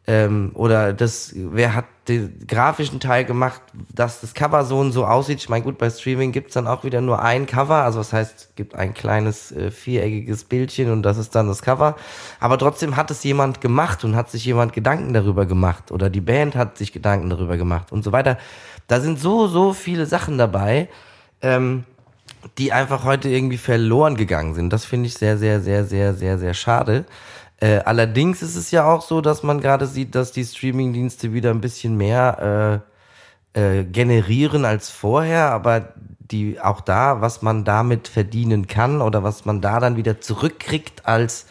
ähm, 0.09 0.51
oder 0.53 0.93
das, 0.93 1.33
wer 1.35 1.75
hat 1.75 1.85
den 2.07 2.47
grafischen 2.47 3.01
Teil 3.01 3.25
gemacht, 3.25 3.61
dass 3.93 4.21
das 4.21 4.33
Cover 4.33 4.63
so 4.63 4.79
und 4.79 4.93
so 4.93 5.05
aussieht. 5.05 5.39
Ich 5.39 5.49
meine, 5.49 5.65
gut, 5.65 5.77
bei 5.77 5.89
Streaming 5.89 6.31
gibt's 6.31 6.53
dann 6.53 6.65
auch 6.65 6.85
wieder 6.85 7.01
nur 7.01 7.21
ein 7.21 7.45
Cover, 7.45 7.83
also 7.83 7.99
das 7.99 8.13
heißt, 8.13 8.35
es 8.37 8.55
gibt 8.55 8.75
ein 8.75 8.93
kleines 8.93 9.51
äh, 9.51 9.69
viereckiges 9.69 10.45
Bildchen 10.45 10.91
und 10.91 11.03
das 11.03 11.17
ist 11.17 11.35
dann 11.35 11.47
das 11.47 11.61
Cover. 11.61 11.97
Aber 12.39 12.57
trotzdem 12.57 12.95
hat 12.95 13.11
es 13.11 13.23
jemand 13.25 13.59
gemacht 13.59 14.05
und 14.05 14.15
hat 14.15 14.31
sich 14.31 14.45
jemand 14.45 14.71
Gedanken 14.71 15.13
darüber 15.13 15.45
gemacht 15.45 15.91
oder 15.91 16.09
die 16.09 16.21
Band 16.21 16.55
hat 16.55 16.77
sich 16.77 16.93
Gedanken 16.93 17.29
darüber 17.29 17.57
gemacht 17.57 17.91
und 17.91 18.03
so 18.03 18.13
weiter. 18.13 18.37
Da 18.87 19.01
sind 19.01 19.19
so, 19.19 19.47
so 19.47 19.73
viele 19.73 20.05
Sachen 20.05 20.37
dabei, 20.37 20.87
ähm, 21.41 21.83
die 22.57 22.71
einfach 22.71 23.03
heute 23.03 23.27
irgendwie 23.27 23.57
verloren 23.57 24.15
gegangen 24.15 24.53
sind. 24.53 24.71
Das 24.71 24.85
finde 24.85 25.07
ich 25.07 25.15
sehr, 25.15 25.37
sehr, 25.37 25.59
sehr, 25.59 25.83
sehr, 25.83 26.13
sehr, 26.13 26.37
sehr 26.37 26.53
schade. 26.53 27.05
Äh, 27.59 27.79
allerdings 27.79 28.41
ist 28.41 28.55
es 28.55 28.71
ja 28.71 28.85
auch 28.85 29.01
so, 29.01 29.21
dass 29.21 29.41
man 29.43 29.61
gerade 29.61 29.87
sieht, 29.87 30.13
dass 30.13 30.31
die 30.31 30.45
Streaming-Dienste 30.45 31.33
wieder 31.33 31.49
ein 31.49 31.61
bisschen 31.61 31.97
mehr 31.97 32.83
äh, 33.55 33.79
äh, 33.79 33.83
generieren 33.83 34.65
als 34.65 34.89
vorher, 34.89 35.51
aber 35.51 35.93
die 36.19 36.59
auch 36.59 36.81
da, 36.81 37.21
was 37.21 37.41
man 37.41 37.63
damit 37.63 38.07
verdienen 38.07 38.67
kann 38.67 39.01
oder 39.01 39.23
was 39.23 39.45
man 39.45 39.61
da 39.61 39.79
dann 39.79 39.95
wieder 39.95 40.21
zurückkriegt 40.21 41.05
als 41.05 41.47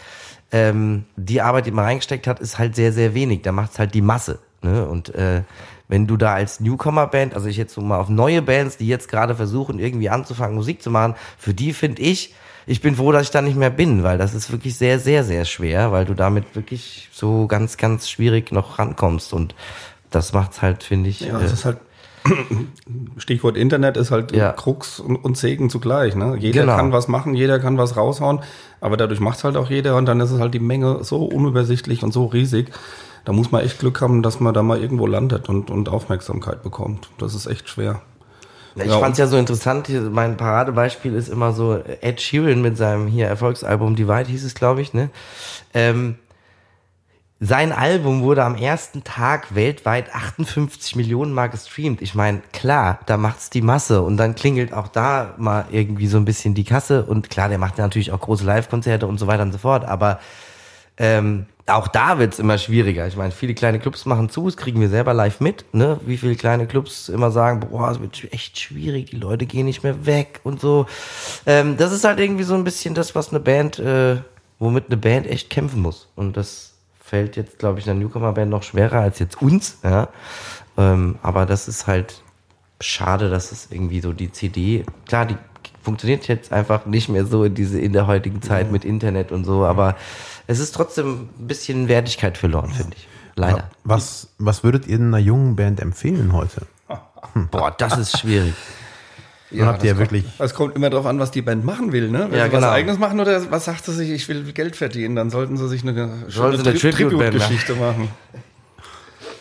ähm, 0.53 1.07
die 1.17 1.41
Arbeit, 1.41 1.67
die 1.67 1.71
man 1.73 1.85
reingesteckt 1.87 2.27
hat, 2.27 2.41
ist 2.41 2.59
halt 2.59 2.77
sehr, 2.77 2.93
sehr 2.93 3.15
wenig. 3.15 3.43
Da 3.43 3.53
macht's 3.53 3.79
halt 3.79 3.95
die 3.95 4.03
Masse. 4.03 4.39
Ne? 4.63 4.87
Und 4.87 5.15
äh, 5.15 5.43
wenn 5.89 6.07
du 6.07 6.17
da 6.17 6.35
als 6.35 6.61
Newcomer-Band, 6.61 7.35
also 7.35 7.49
ich 7.49 7.57
jetzt 7.57 7.75
so 7.75 7.81
mal 7.81 7.99
auf 7.99 8.09
neue 8.09 8.43
Bands, 8.43 8.77
die 8.77 8.87
jetzt 8.87 9.09
gerade 9.09 9.35
versuchen, 9.35 9.79
irgendwie 9.79 10.09
anzufangen, 10.09 10.57
Musik 10.57 10.83
zu 10.83 10.91
machen, 10.91 11.15
für 11.39 11.55
die 11.55 11.73
finde 11.73 12.03
ich, 12.03 12.35
ich 12.67 12.81
bin 12.81 12.97
froh, 12.97 13.13
dass 13.13 13.23
ich 13.23 13.31
da 13.31 13.43
nicht 13.43 13.57
mehr 13.57 13.71
bin, 13.71 14.03
weil 14.03 14.19
das 14.19 14.35
ist 14.35 14.51
wirklich 14.51 14.77
sehr, 14.77 14.99
sehr, 14.99 15.23
sehr 15.23 15.45
schwer, 15.45 15.93
weil 15.93 16.05
du 16.05 16.15
damit 16.15 16.57
wirklich 16.57 17.09
so 17.13 17.47
ganz, 17.47 17.77
ganz 17.77 18.11
schwierig 18.11 18.51
noch 18.51 18.81
rankommst. 18.81 19.33
Und 19.33 19.55
das 20.11 20.33
macht's 20.33 20.63
halt, 20.63 20.83
finde 20.83 21.11
ich. 21.11 21.21
Ja, 21.21 21.39
es 21.41 21.51
äh, 21.51 21.55
ist 21.55 21.65
halt 21.65 21.79
Stichwort 23.19 23.57
Internet 23.57 23.97
ist 23.97 24.11
halt 24.11 24.35
ja. 24.35 24.53
Krux 24.53 24.99
und, 24.99 25.17
und, 25.17 25.37
Segen 25.37 25.71
zugleich. 25.71 26.17
Ne? 26.17 26.37
Jeder 26.39 26.63
genau. 26.63 26.77
kann 26.77 26.93
was 26.93 27.07
machen, 27.07 27.35
jeder 27.35 27.61
kann 27.61 27.79
was 27.79 27.97
raushauen, 27.97 28.41
aber 28.81 28.97
dadurch 28.97 29.21
macht's 29.21 29.45
halt 29.45 29.57
auch 29.57 29.71
jeder 29.71 29.97
und 29.97 30.07
dann 30.07 30.21
ist 30.21 30.33
es 30.33 30.41
halt 30.41 30.53
die 30.53 30.59
Menge 30.59 31.05
so 31.05 31.25
unübersichtlich 31.25 32.03
und 32.03 32.13
so 32.13 32.27
riesig. 32.27 32.73
Da 33.27 33.33
muss 33.33 33.51
man 33.51 33.65
echt 33.65 33.81
Glück 33.81 34.01
haben, 34.01 34.23
dass 34.23 34.39
man 34.39 34.55
da 34.55 34.63
mal 34.63 34.81
irgendwo 34.81 35.05
landet 35.07 35.49
und, 35.49 35.69
und 35.69 35.89
Aufmerksamkeit 35.89 36.63
bekommt. 36.63 37.11
Das 37.19 37.35
ist 37.35 37.47
echt 37.47 37.69
schwer. 37.69 38.01
Ich 38.77 38.85
ja, 38.85 39.01
fand 39.01 39.15
es 39.15 39.19
ja 39.19 39.27
so 39.27 39.37
interessant, 39.37 39.89
mein 40.13 40.37
Paradebeispiel 40.37 41.13
ist 41.13 41.29
immer 41.29 41.53
so 41.53 41.77
Ed 42.03 42.21
Sheeran 42.21 42.63
mit 42.63 42.77
seinem 42.77 43.09
hier 43.09 43.27
Erfolgsalbum 43.27 43.97
Divide 43.97 44.31
hieß 44.31 44.45
es, 44.45 44.55
glaube 44.55 44.81
ich, 44.81 44.95
ne? 44.95 45.11
Ähm, 45.75 46.17
sein 47.41 47.73
Album 47.73 48.23
wurde 48.23 48.45
am 48.45 48.55
ersten 48.55 49.03
Tag 49.03 49.57
weltweit 49.57 50.15
58 50.15 50.95
Millionen 50.95 51.33
Mal 51.33 51.49
gestreamt. 51.49 52.03
Ich 52.03 52.15
meine, 52.15 52.43
klar, 52.53 53.01
da 53.07 53.17
macht's 53.17 53.51
die 53.51 53.61
Masse 53.61 54.03
und 54.03 54.19
dann 54.19 54.37
klingelt 54.37 54.73
auch 54.73 54.89
da 54.89 55.35
mal 55.37 55.65
irgendwie 55.71 56.07
so 56.07 56.17
ein 56.17 56.25
bisschen 56.25 56.55
die 56.55 56.65
Kasse 56.65 57.05
und 57.05 57.29
klar, 57.29 57.49
der 57.49 57.59
macht 57.59 57.77
natürlich 57.79 58.13
auch 58.13 58.21
große 58.21 58.45
Live-Konzerte 58.45 59.09
und 59.09 59.19
so 59.19 59.27
weiter 59.27 59.43
und 59.43 59.53
so 59.53 59.59
fort, 59.59 59.85
aber 59.85 60.21
ähm, 60.99 61.47
auch 61.67 61.89
da 61.89 62.19
wird's 62.19 62.39
immer 62.39 62.59
schwieriger. 62.59 63.07
Ich 63.09 63.17
meine, 63.17 63.33
viele 63.33 63.55
kleine 63.55 63.81
Clubs 63.81 64.07
machen 64.07 64.31
zu, 64.31 64.47
das 64.47 64.57
kriegen 64.57 64.81
wir 64.81 64.89
selber 64.89 65.13
live 65.15 65.41
mit, 65.41 65.65
ne? 65.75 65.99
Wie 66.07 66.17
viele 66.17 66.37
kleine 66.37 66.67
Clubs 66.67 67.09
immer 67.09 67.33
sagen, 67.33 67.61
boah, 67.61 67.91
es 67.91 68.01
wird 68.01 68.33
echt 68.33 68.59
schwierig, 68.59 69.11
die 69.11 69.17
Leute 69.17 69.47
gehen 69.47 69.67
nicht 69.67 69.83
mehr 69.83 70.07
weg 70.07 70.41
und 70.45 70.61
so. 70.61 70.87
Ähm, 71.45 71.77
das 71.77 71.93
ist 71.93 72.05
halt 72.05 72.21
irgendwie 72.21 72.45
so 72.45 72.55
ein 72.55 72.63
bisschen 72.63 72.95
das, 72.95 73.15
was 73.17 73.31
eine 73.31 73.41
Band, 73.41 73.81
äh, 73.81 74.19
womit 74.61 74.87
eine 74.87 74.97
Band 74.97 75.27
echt 75.27 75.51
kämpfen 75.51 75.83
muss. 75.83 76.09
Und 76.15 76.37
das 76.37 76.75
fällt 77.03 77.37
jetzt, 77.37 77.59
glaube 77.59 77.81
ich, 77.81 77.91
einer 77.91 77.99
Newcomer-Band 77.99 78.51
noch 78.51 78.63
schwerer 78.63 79.01
als 79.01 79.19
jetzt 79.19 79.43
uns, 79.43 79.79
ja. 79.83 80.09
Ähm, 80.79 81.19
aber 81.23 81.47
das 81.47 81.67
ist 81.67 81.87
halt 81.89 82.23
schade, 82.81 83.29
dass 83.29 83.51
es 83.51 83.69
irgendwie 83.71 84.01
so 84.01 84.13
die 84.13 84.31
CD, 84.31 84.85
klar, 85.07 85.27
die 85.27 85.37
funktioniert 85.87 86.27
jetzt 86.27 86.53
einfach 86.53 86.85
nicht 86.85 87.09
mehr 87.09 87.25
so 87.25 87.45
in 87.45 87.55
diese, 87.55 87.79
in 87.79 87.93
der 87.93 88.09
heutigen 88.09 88.43
Zeit 88.43 88.73
mit 88.73 88.85
Internet 88.85 89.31
und 89.31 89.45
so, 89.45 89.65
aber 89.65 89.95
es 90.49 90.59
ist 90.59 90.73
trotzdem 90.75 91.29
ein 91.39 91.47
bisschen 91.47 91.87
Wertigkeit 91.87 92.37
verloren, 92.37 92.73
finde 92.73 92.97
ich. 92.97 93.07
Leider. 93.37 93.71
Was, 93.85 94.31
was 94.39 94.65
würdet 94.65 94.89
ihr 94.89 94.99
einer 94.99 95.19
jungen 95.19 95.55
Band 95.55 95.81
empfehlen 95.81 96.33
heute? 96.33 96.63
Hm. 97.33 97.49
Boah, 97.51 97.75
das 97.77 97.97
ist 97.99 98.19
schwierig. 98.19 98.55
Ja, 99.53 99.67
habt 99.67 99.85
ihr 99.85 99.93
kommt, 99.93 100.01
wirklich. 100.01 100.25
Es 100.41 100.55
kommt 100.55 100.75
immer 100.75 100.91
darauf 100.91 101.07
an, 101.07 101.21
was 101.21 101.31
die 101.31 101.41
Band 101.41 101.65
machen 101.65 101.93
will, 101.93 102.11
ne? 102.11 102.27
Wenn 102.31 102.39
ja, 102.39 102.47
sie 102.47 102.51
genau. 102.51 102.67
was 102.67 102.73
eigenes 102.73 102.99
machen 102.99 103.21
oder 103.21 103.49
was 103.49 103.65
sagt 103.65 103.85
sie 103.85 103.93
sich, 103.93 104.11
ich 104.11 104.29
will 104.29 104.43
Geld 104.53 104.75
verdienen, 104.75 105.15
dann 105.15 105.31
sollten 105.31 105.57
sie 105.57 105.69
sich 105.69 105.83
eine 105.83 106.25
schöne 106.29 106.61
Tri 106.65 106.91
Tribute-Geschichte 106.91 107.77
machen. 107.77 108.09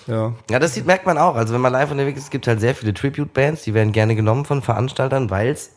Ja. 0.05 0.33
ja, 0.47 0.59
das 0.59 0.75
sieht, 0.75 0.85
merkt 0.85 1.07
man 1.07 1.17
auch. 1.17 1.35
Also 1.35 1.55
wenn 1.55 1.61
man 1.61 1.73
live 1.73 1.89
unterwegs 1.89 2.19
ist, 2.19 2.25
es 2.25 2.29
gibt 2.29 2.45
halt 2.45 2.59
sehr 2.59 2.75
viele 2.75 2.93
Tribute-Bands, 2.93 3.63
die 3.63 3.73
werden 3.73 3.91
gerne 3.91 4.15
genommen 4.15 4.45
von 4.45 4.61
Veranstaltern, 4.61 5.31
weil 5.31 5.49
es 5.49 5.71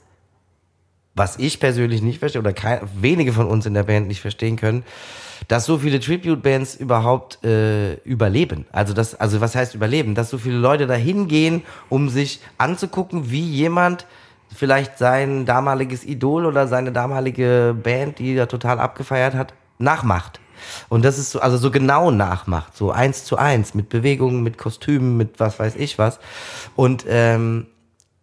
was 1.18 1.38
ich 1.38 1.60
persönlich 1.60 2.02
nicht 2.02 2.18
verstehe 2.18 2.40
oder 2.40 2.52
kein, 2.52 2.80
wenige 3.00 3.32
von 3.32 3.46
uns 3.46 3.66
in 3.66 3.74
der 3.74 3.82
Band 3.82 4.08
nicht 4.08 4.20
verstehen 4.20 4.56
können, 4.56 4.84
dass 5.46 5.66
so 5.66 5.78
viele 5.78 6.00
Tribute-Bands 6.00 6.76
überhaupt 6.76 7.44
äh, 7.44 7.94
überleben. 8.04 8.66
Also 8.72 8.94
das, 8.94 9.14
also 9.14 9.40
was 9.40 9.54
heißt 9.54 9.74
überleben? 9.74 10.14
Dass 10.14 10.30
so 10.30 10.38
viele 10.38 10.58
Leute 10.58 10.86
da 10.86 10.94
hingehen, 10.94 11.62
um 11.88 12.08
sich 12.08 12.40
anzugucken, 12.58 13.30
wie 13.30 13.44
jemand 13.44 14.06
vielleicht 14.54 14.98
sein 14.98 15.44
damaliges 15.44 16.04
Idol 16.04 16.46
oder 16.46 16.66
seine 16.66 16.92
damalige 16.92 17.76
Band, 17.80 18.18
die 18.18 18.34
er 18.34 18.48
total 18.48 18.80
abgefeiert 18.80 19.34
hat, 19.34 19.54
nachmacht. 19.78 20.40
Und 20.88 21.04
das 21.04 21.18
ist 21.18 21.30
so, 21.30 21.40
also 21.40 21.56
so 21.56 21.70
genau 21.70 22.10
nachmacht, 22.10 22.76
so 22.76 22.90
eins 22.90 23.24
zu 23.24 23.36
eins, 23.36 23.74
mit 23.74 23.88
Bewegungen, 23.88 24.42
mit 24.42 24.58
Kostümen, 24.58 25.16
mit 25.16 25.38
was 25.38 25.58
weiß 25.58 25.76
ich 25.76 25.98
was. 25.98 26.18
Und 26.74 27.04
ähm, 27.08 27.66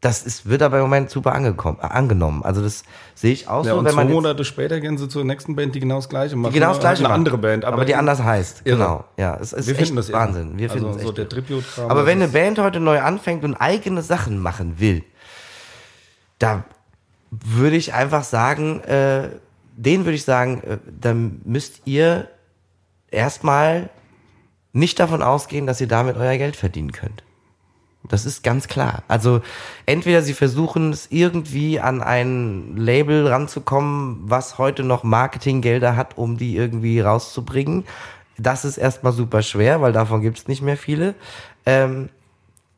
das 0.02 0.24
ist, 0.24 0.48
wird 0.48 0.62
aber 0.62 0.78
im 0.78 0.84
Moment 0.84 1.10
super 1.10 1.34
angekommen, 1.34 1.80
äh, 1.82 1.88
angenommen. 1.88 2.44
Also 2.44 2.62
das 2.62 2.84
sehe 3.16 3.34
ich 3.34 3.48
auch 3.48 3.66
ja, 3.66 3.72
so. 3.72 3.80
Und 3.80 3.86
wenn 3.86 3.96
man 3.96 4.08
zwei 4.08 4.14
Monate 4.14 4.46
später 4.46 4.80
gehen 4.80 4.98
sie 4.98 5.08
zur 5.08 5.24
nächsten 5.24 5.56
Band, 5.56 5.74
die 5.74 5.80
genau 5.80 5.96
das 5.96 6.10
gleiche 6.10 6.36
macht. 6.36 6.54
Die 6.54 6.60
genau 6.60 6.70
das 6.70 6.80
gleiche 6.80 7.06
eine 7.06 7.14
andere 7.14 7.38
Band. 7.38 7.66
Aber, 7.66 7.78
aber 7.78 7.86
die 7.86 7.96
anders 7.96 8.22
heißt. 8.22 8.62
Irre. 8.66 8.78
Genau. 8.78 9.06
Ja, 9.18 9.38
es 9.42 9.54
ist 9.54 9.68
Wir 9.68 9.74
echt 9.74 9.86
finden 9.86 9.96
das 9.96 10.12
Wahnsinn. 10.12 10.58
Wir 10.58 10.70
also 10.70 10.86
finden 10.86 11.00
so 11.00 11.08
echt 11.08 11.18
der 11.18 11.30
Tribute 11.30 11.64
Aber 11.88 12.06
wenn 12.06 12.22
eine 12.22 12.32
Band 12.32 12.60
heute 12.60 12.80
neu 12.80 13.02
anfängt 13.02 13.44
und 13.44 13.56
eigene 13.56 14.02
Sachen 14.02 14.40
machen 14.40 14.80
will, 14.80 15.04
da 16.40 16.66
würde 17.32 17.76
ich 17.76 17.94
einfach 17.94 18.24
sagen, 18.24 18.82
äh, 18.82 19.30
denen 19.76 20.06
würde 20.06 20.16
ich 20.16 20.24
sagen, 20.24 20.62
äh, 20.62 20.78
dann 21.02 21.42
müsst 21.46 21.82
ihr 21.86 22.28
erstmal 23.10 23.90
nicht 24.72 25.00
davon 25.00 25.22
ausgehen, 25.22 25.66
dass 25.66 25.82
ihr 25.82 25.88
damit 25.88 26.18
euer 26.18 26.38
Geld 26.38 26.56
verdienen 26.56 26.92
könnt. 26.92 27.24
Das 28.10 28.26
ist 28.26 28.44
ganz 28.44 28.68
klar. 28.68 29.04
Also 29.08 29.42
entweder 29.86 30.22
sie 30.22 30.34
versuchen 30.34 30.92
es 30.92 31.08
irgendwie 31.10 31.80
an 31.80 32.02
ein 32.02 32.78
Label 32.78 33.28
ranzukommen, 33.28 34.20
was 34.24 34.58
heute 34.58 34.84
noch 34.84 35.04
Marketinggelder 35.04 35.96
hat, 35.96 36.18
um 36.18 36.38
die 36.38 36.56
irgendwie 36.56 37.00
rauszubringen. 37.00 37.86
Das 38.38 38.66
ist 38.66 38.78
erstmal 38.78 39.14
super 39.14 39.42
schwer, 39.42 39.82
weil 39.82 39.94
davon 39.94 40.22
gibt 40.22 40.38
es 40.38 40.48
nicht 40.48 40.62
mehr 40.62 40.78
viele. 40.78 41.16
Ähm, 41.66 42.10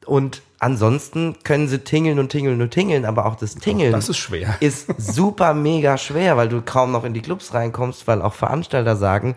und 0.06 0.42
ansonsten 0.60 1.36
können 1.44 1.68
sie 1.68 1.80
tingeln 1.80 2.20
und 2.20 2.30
tingeln 2.30 2.62
und 2.62 2.72
tingeln, 2.72 3.06
aber 3.06 3.26
auch 3.26 3.36
das 3.36 3.56
Tingeln 3.56 3.92
das 3.92 4.10
ist 4.10 4.18
schwer. 4.18 4.56
ist 4.62 4.88
super 4.98 5.54
mega 5.54 5.98
schwer, 5.98 6.38
weil 6.38 6.50
du 6.50 6.62
kaum 6.62 6.92
noch 6.92 7.04
in 7.04 7.14
die 7.14 7.22
Clubs 7.22 7.54
reinkommst, 7.54 8.08
weil 8.08 8.22
auch 8.22 8.34
Veranstalter 8.34 8.96
sagen, 8.96 9.36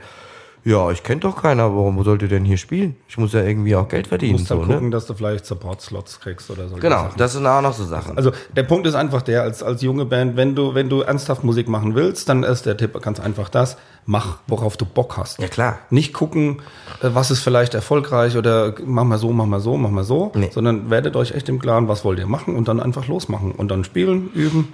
ja, 0.65 0.91
ich 0.91 1.03
kenne 1.03 1.21
doch 1.21 1.41
keiner, 1.41 1.65
warum 1.75 2.03
sollt 2.05 2.23
ihr 2.23 2.29
denn 2.29 2.45
hier 2.45 2.57
spielen? 2.59 2.97
Ich 3.09 3.17
muss 3.19 3.33
ja 3.33 3.43
irgendwie 3.43 3.75
auch 3.77 3.89
Geld 3.89 4.07
Du 4.07 4.09
verdienen. 4.11 4.33
musst 4.33 4.51
dann 4.51 4.59
So, 4.61 4.67
gucken, 4.67 4.85
ne? 4.87 4.91
dass 4.91 5.07
du 5.07 5.15
vielleicht 5.15 5.47
Support-Slots 5.47 6.21
kriegst 6.21 6.51
oder 6.51 6.69
so. 6.69 6.77
Genau, 6.77 7.09
das 7.17 7.33
sind 7.33 7.47
auch 7.47 7.63
noch 7.63 7.73
so 7.73 7.85
Sachen. 7.85 8.17
Also 8.17 8.33
der 8.55 8.63
Punkt 8.65 8.87
ist 8.87 8.95
einfach 8.95 9.23
der, 9.23 9.43
als, 9.43 9.63
als 9.63 9.83
junge 9.83 10.05
Band, 10.05 10.37
wenn 10.37 10.55
du, 10.55 10.75
wenn 10.75 10.89
du 10.89 11.01
ernsthaft 11.01 11.45
Musik 11.45 11.69
machen 11.69 11.95
willst, 11.95 12.29
dann 12.29 12.43
ist 12.43 12.67
der 12.67 12.77
Tipp 12.77 13.01
ganz 13.01 13.21
einfach 13.21 13.49
das, 13.49 13.77
mach, 14.07 14.39
worauf 14.47 14.77
du 14.77 14.85
Bock 14.85 15.17
hast. 15.17 15.39
Ja, 15.41 15.49
klar. 15.49 15.79
Nicht 15.91 16.13
gucken, 16.13 16.61
äh, 17.03 17.09
was 17.13 17.31
ist 17.31 17.41
vielleicht 17.41 17.75
erfolgreich 17.75 18.37
oder 18.37 18.75
mach 18.85 19.05
mal 19.05 19.19
so, 19.19 19.33
mach 19.33 19.47
mal 19.47 19.61
so, 19.61 19.77
mach 19.77 19.91
mal 19.91 20.05
so, 20.05 20.31
Nee. 20.35 20.51
sondern 20.53 20.91
werdet 20.91 21.17
euch 21.17 21.33
echt 21.33 21.49
im 21.49 21.59
Klaren, 21.59 21.89
was 21.89 22.05
wollt 22.05 22.19
ihr 22.19 22.27
machen 22.27 22.57
und 22.57 22.69
dann 22.69 22.81
einfach 22.81 23.07
losmachen 23.09 23.53
und 23.53 23.71
dann 23.71 23.85
spielen, 23.85 24.31
üben 24.35 24.73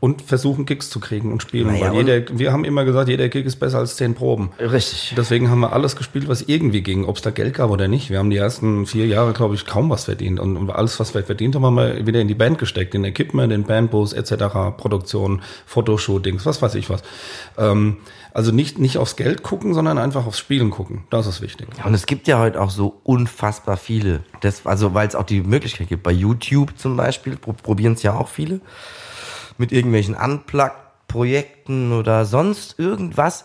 und 0.00 0.22
versuchen 0.22 0.64
Gigs 0.64 0.88
zu 0.88 0.98
kriegen 0.98 1.30
und 1.30 1.42
spielen. 1.42 1.66
Naja, 1.66 1.92
Weil 1.92 2.08
jeder, 2.08 2.38
wir 2.38 2.52
haben 2.52 2.64
immer 2.64 2.86
gesagt, 2.86 3.10
jeder 3.10 3.28
Gig 3.28 3.44
ist 3.44 3.56
besser 3.56 3.78
als 3.78 3.96
zehn 3.96 4.14
Proben. 4.14 4.50
Richtig. 4.58 5.12
Deswegen 5.14 5.50
haben 5.50 5.60
wir 5.60 5.74
alles 5.74 5.94
gespielt, 5.94 6.26
was 6.26 6.40
irgendwie 6.40 6.80
ging, 6.80 7.04
ob 7.04 7.16
es 7.16 7.22
da 7.22 7.30
Geld 7.30 7.54
gab 7.54 7.70
oder 7.70 7.86
nicht. 7.86 8.08
Wir 8.08 8.18
haben 8.18 8.30
die 8.30 8.38
ersten 8.38 8.86
vier 8.86 9.06
Jahre, 9.06 9.34
glaube 9.34 9.54
ich, 9.54 9.66
kaum 9.66 9.90
was 9.90 10.04
verdient. 10.04 10.40
Und, 10.40 10.70
alles, 10.70 10.98
was 11.00 11.14
wir 11.14 11.22
verdient 11.22 11.54
haben, 11.54 11.66
haben 11.66 11.76
wir 11.76 12.06
wieder 12.06 12.20
in 12.20 12.28
die 12.28 12.34
Band 12.34 12.58
gesteckt, 12.58 12.94
in 12.94 13.04
Equipment, 13.04 13.52
in 13.52 13.64
Bandbus 13.64 14.14
etc., 14.14 14.74
Produktion, 14.76 15.42
Fotoshootings, 15.66 16.46
was 16.46 16.62
weiß 16.62 16.76
ich 16.76 16.88
was. 16.88 17.02
Ähm, 17.58 17.98
also 18.32 18.52
nicht, 18.52 18.78
nicht 18.78 18.96
aufs 18.96 19.16
Geld 19.16 19.42
gucken, 19.42 19.74
sondern 19.74 19.98
einfach 19.98 20.26
aufs 20.26 20.38
Spielen 20.38 20.70
gucken. 20.70 21.04
Das 21.10 21.26
ist 21.26 21.42
wichtig. 21.42 21.68
Ja, 21.76 21.84
und 21.84 21.94
es 21.94 22.06
gibt 22.06 22.26
ja 22.26 22.38
heute 22.38 22.60
auch 22.60 22.70
so 22.70 23.00
unfassbar 23.02 23.76
viele. 23.76 24.22
Das, 24.40 24.64
also, 24.64 24.94
weil 24.94 25.08
es 25.08 25.14
auch 25.14 25.24
die 25.24 25.42
Möglichkeit 25.42 25.88
gibt. 25.88 26.02
Bei 26.04 26.12
YouTube 26.12 26.78
zum 26.78 26.96
Beispiel 26.96 27.36
pro 27.36 27.52
probieren 27.52 27.94
es 27.94 28.02
ja 28.02 28.14
auch 28.14 28.28
viele. 28.28 28.60
Mit 29.60 29.72
irgendwelchen 29.72 30.14
Unplugged-Projekten 30.14 31.92
oder 31.92 32.24
sonst 32.24 32.78
irgendwas. 32.78 33.44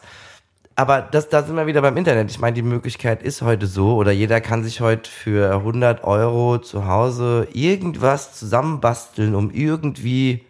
Aber 0.78 1.02
das, 1.02 1.28
da 1.28 1.44
sind 1.44 1.58
wir 1.58 1.68
wieder 1.68 1.82
beim 1.82 1.98
Internet. 1.98 2.32
Ich 2.32 2.40
meine, 2.40 2.54
die 2.54 2.62
Möglichkeit 2.62 3.22
ist 3.22 3.42
heute 3.42 3.68
so, 3.68 3.96
oder 3.98 4.14
jeder 4.14 4.40
kann 4.40 4.64
sich 4.64 4.80
heute 4.80 5.10
für 5.10 5.52
100 5.52 6.06
Euro 6.06 6.58
zu 6.60 6.88
Hause 6.88 7.50
irgendwas 7.52 8.34
zusammenbasteln, 8.40 9.36
um 9.36 9.52
irgendwie 9.52 10.46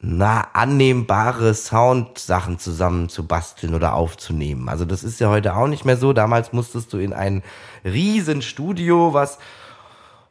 na, 0.00 0.48
annehmbare 0.54 1.52
Soundsachen 1.52 2.58
zusammen 2.58 3.10
zu 3.10 3.26
basteln 3.26 3.74
oder 3.74 3.92
aufzunehmen. 3.92 4.70
Also 4.70 4.86
das 4.86 5.04
ist 5.04 5.20
ja 5.20 5.28
heute 5.28 5.54
auch 5.54 5.66
nicht 5.66 5.84
mehr 5.84 5.98
so. 5.98 6.14
Damals 6.14 6.54
musstest 6.54 6.94
du 6.94 6.98
in 6.98 7.12
ein 7.12 7.42
riesen 7.84 8.40
Studio, 8.40 9.12
was 9.12 9.38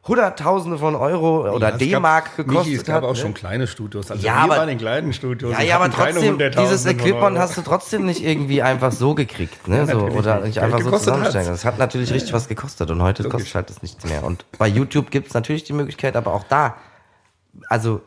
Hunderttausende 0.08 0.78
von 0.78 0.94
Euro 0.94 1.52
oder 1.52 1.68
Ja, 1.70 1.74
es 1.74 1.78
D-Mark 1.78 2.36
gekostet 2.36 2.64
Michi, 2.66 2.74
es 2.76 2.84
gab 2.84 2.96
hat. 2.96 3.04
auch 3.04 3.14
ne? 3.14 3.16
schon 3.16 3.34
kleine 3.34 3.66
Studios. 3.66 4.10
Also 4.10 4.24
Ja, 4.24 4.34
wir 4.34 4.42
aber- 4.42 4.56
waren 4.58 4.68
in 4.68 4.78
kleinen 4.78 5.12
Studios. 5.12 5.52
Ja, 5.52 5.62
ja, 5.62 5.76
aber 5.76 5.90
trotzdem, 5.90 6.36
100.000 6.38 6.60
dieses 6.62 6.86
Equipment 6.86 7.38
hast 7.38 7.56
du 7.56 7.62
trotzdem 7.62 8.06
nicht 8.06 8.22
irgendwie 8.24 8.62
einfach 8.62 8.92
so 8.92 9.14
gekriegt, 9.14 9.66
ne? 9.66 9.84
so, 9.86 9.94
natürlich 9.94 10.14
oder 10.16 10.40
nicht. 10.40 10.58
einfach 10.60 10.80
so 10.80 10.90
zusammenstellen. 10.92 11.48
Das 11.48 11.64
hat 11.64 11.78
natürlich 11.78 12.12
richtig 12.12 12.32
was 12.32 12.46
gekostet 12.48 12.90
und 12.90 13.02
heute 13.02 13.24
Logisch. 13.24 13.38
kostet 13.40 13.54
halt 13.56 13.70
das 13.70 13.82
nichts 13.82 14.04
mehr. 14.04 14.22
Und 14.22 14.44
bei 14.58 14.68
YouTube 14.68 15.10
gibt's 15.10 15.34
natürlich 15.34 15.64
die 15.64 15.72
Möglichkeit, 15.72 16.14
aber 16.16 16.34
auch 16.34 16.44
da, 16.44 16.76
also 17.68 18.00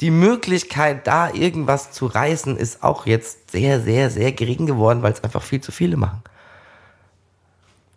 die 0.00 0.10
Möglichkeit, 0.10 1.06
da 1.06 1.30
irgendwas 1.32 1.90
zu 1.92 2.06
reißen, 2.06 2.56
ist 2.56 2.82
auch 2.82 3.06
jetzt 3.06 3.50
sehr, 3.50 3.80
sehr, 3.80 4.10
sehr 4.10 4.32
gering 4.32 4.66
geworden, 4.66 5.02
weil 5.02 5.12
es 5.12 5.22
einfach 5.24 5.42
viel 5.42 5.60
zu 5.60 5.72
viele 5.72 5.96
machen. 5.96 6.22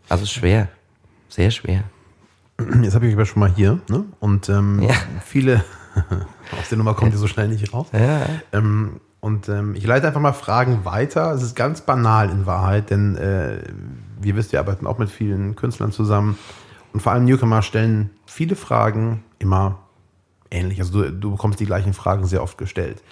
Also 0.10 0.26
schwer. 0.26 0.68
Sehr 1.30 1.52
schwer. 1.52 1.84
Jetzt 2.82 2.95
habe 2.95 3.07
ich 3.07 3.14
aber 3.14 3.26
schon 3.26 3.39
mal 3.39 3.49
hier, 3.49 3.80
ne? 3.89 4.05
Und 4.20 4.49
ähm, 4.49 4.82
Ja. 4.82 4.93
viele 5.26 5.64
aus 6.60 6.70
der 6.70 6.78
Nummer 6.78 6.93
kommt 6.93 7.14
ihr 7.14 7.20
so 7.20 7.28
schnell 7.28 7.47
nicht 7.47 7.74
raus. 7.74 7.88
Ja. 7.93 8.26
Ähm, 8.53 8.99
und 9.22 9.49
ähm, 9.49 9.76
ich 9.76 9.86
leite 9.86 10.07
einfach 10.07 10.22
mal 10.22 10.34
Fragen 10.34 10.86
weiter. 10.86 11.32
Es 11.34 11.43
ist 11.43 11.55
ganz 11.55 11.82
banal 11.82 12.30
in 12.30 12.45
Wahrheit, 12.45 12.89
denn 12.89 13.18
äh, 13.18 13.64
wie 14.22 14.30
ihr 14.30 14.36
wisst, 14.36 14.51
wir 14.53 14.60
arbeiten 14.60 14.88
auch 14.88 14.97
mit 14.97 15.10
vielen 15.10 15.55
Künstlern 15.55 15.91
zusammen. 15.91 16.38
Und 16.93 17.01
vor 17.01 17.12
allem 17.12 17.26
Newcomer 17.26 17.62
stellen 17.62 18.12
viele 18.26 18.55
Fragen 18.55 19.24
immer 19.38 19.80
ähnlich. 20.51 20.80
Also 20.80 21.03
du, 21.03 21.12
du 21.12 21.32
bekommst 21.32 21.60
die 21.60 21.66
gleichen 21.66 21.93
Fragen 21.93 22.26
sehr 22.26 22.41
oft 22.41 22.57
gestellt. 22.57 23.03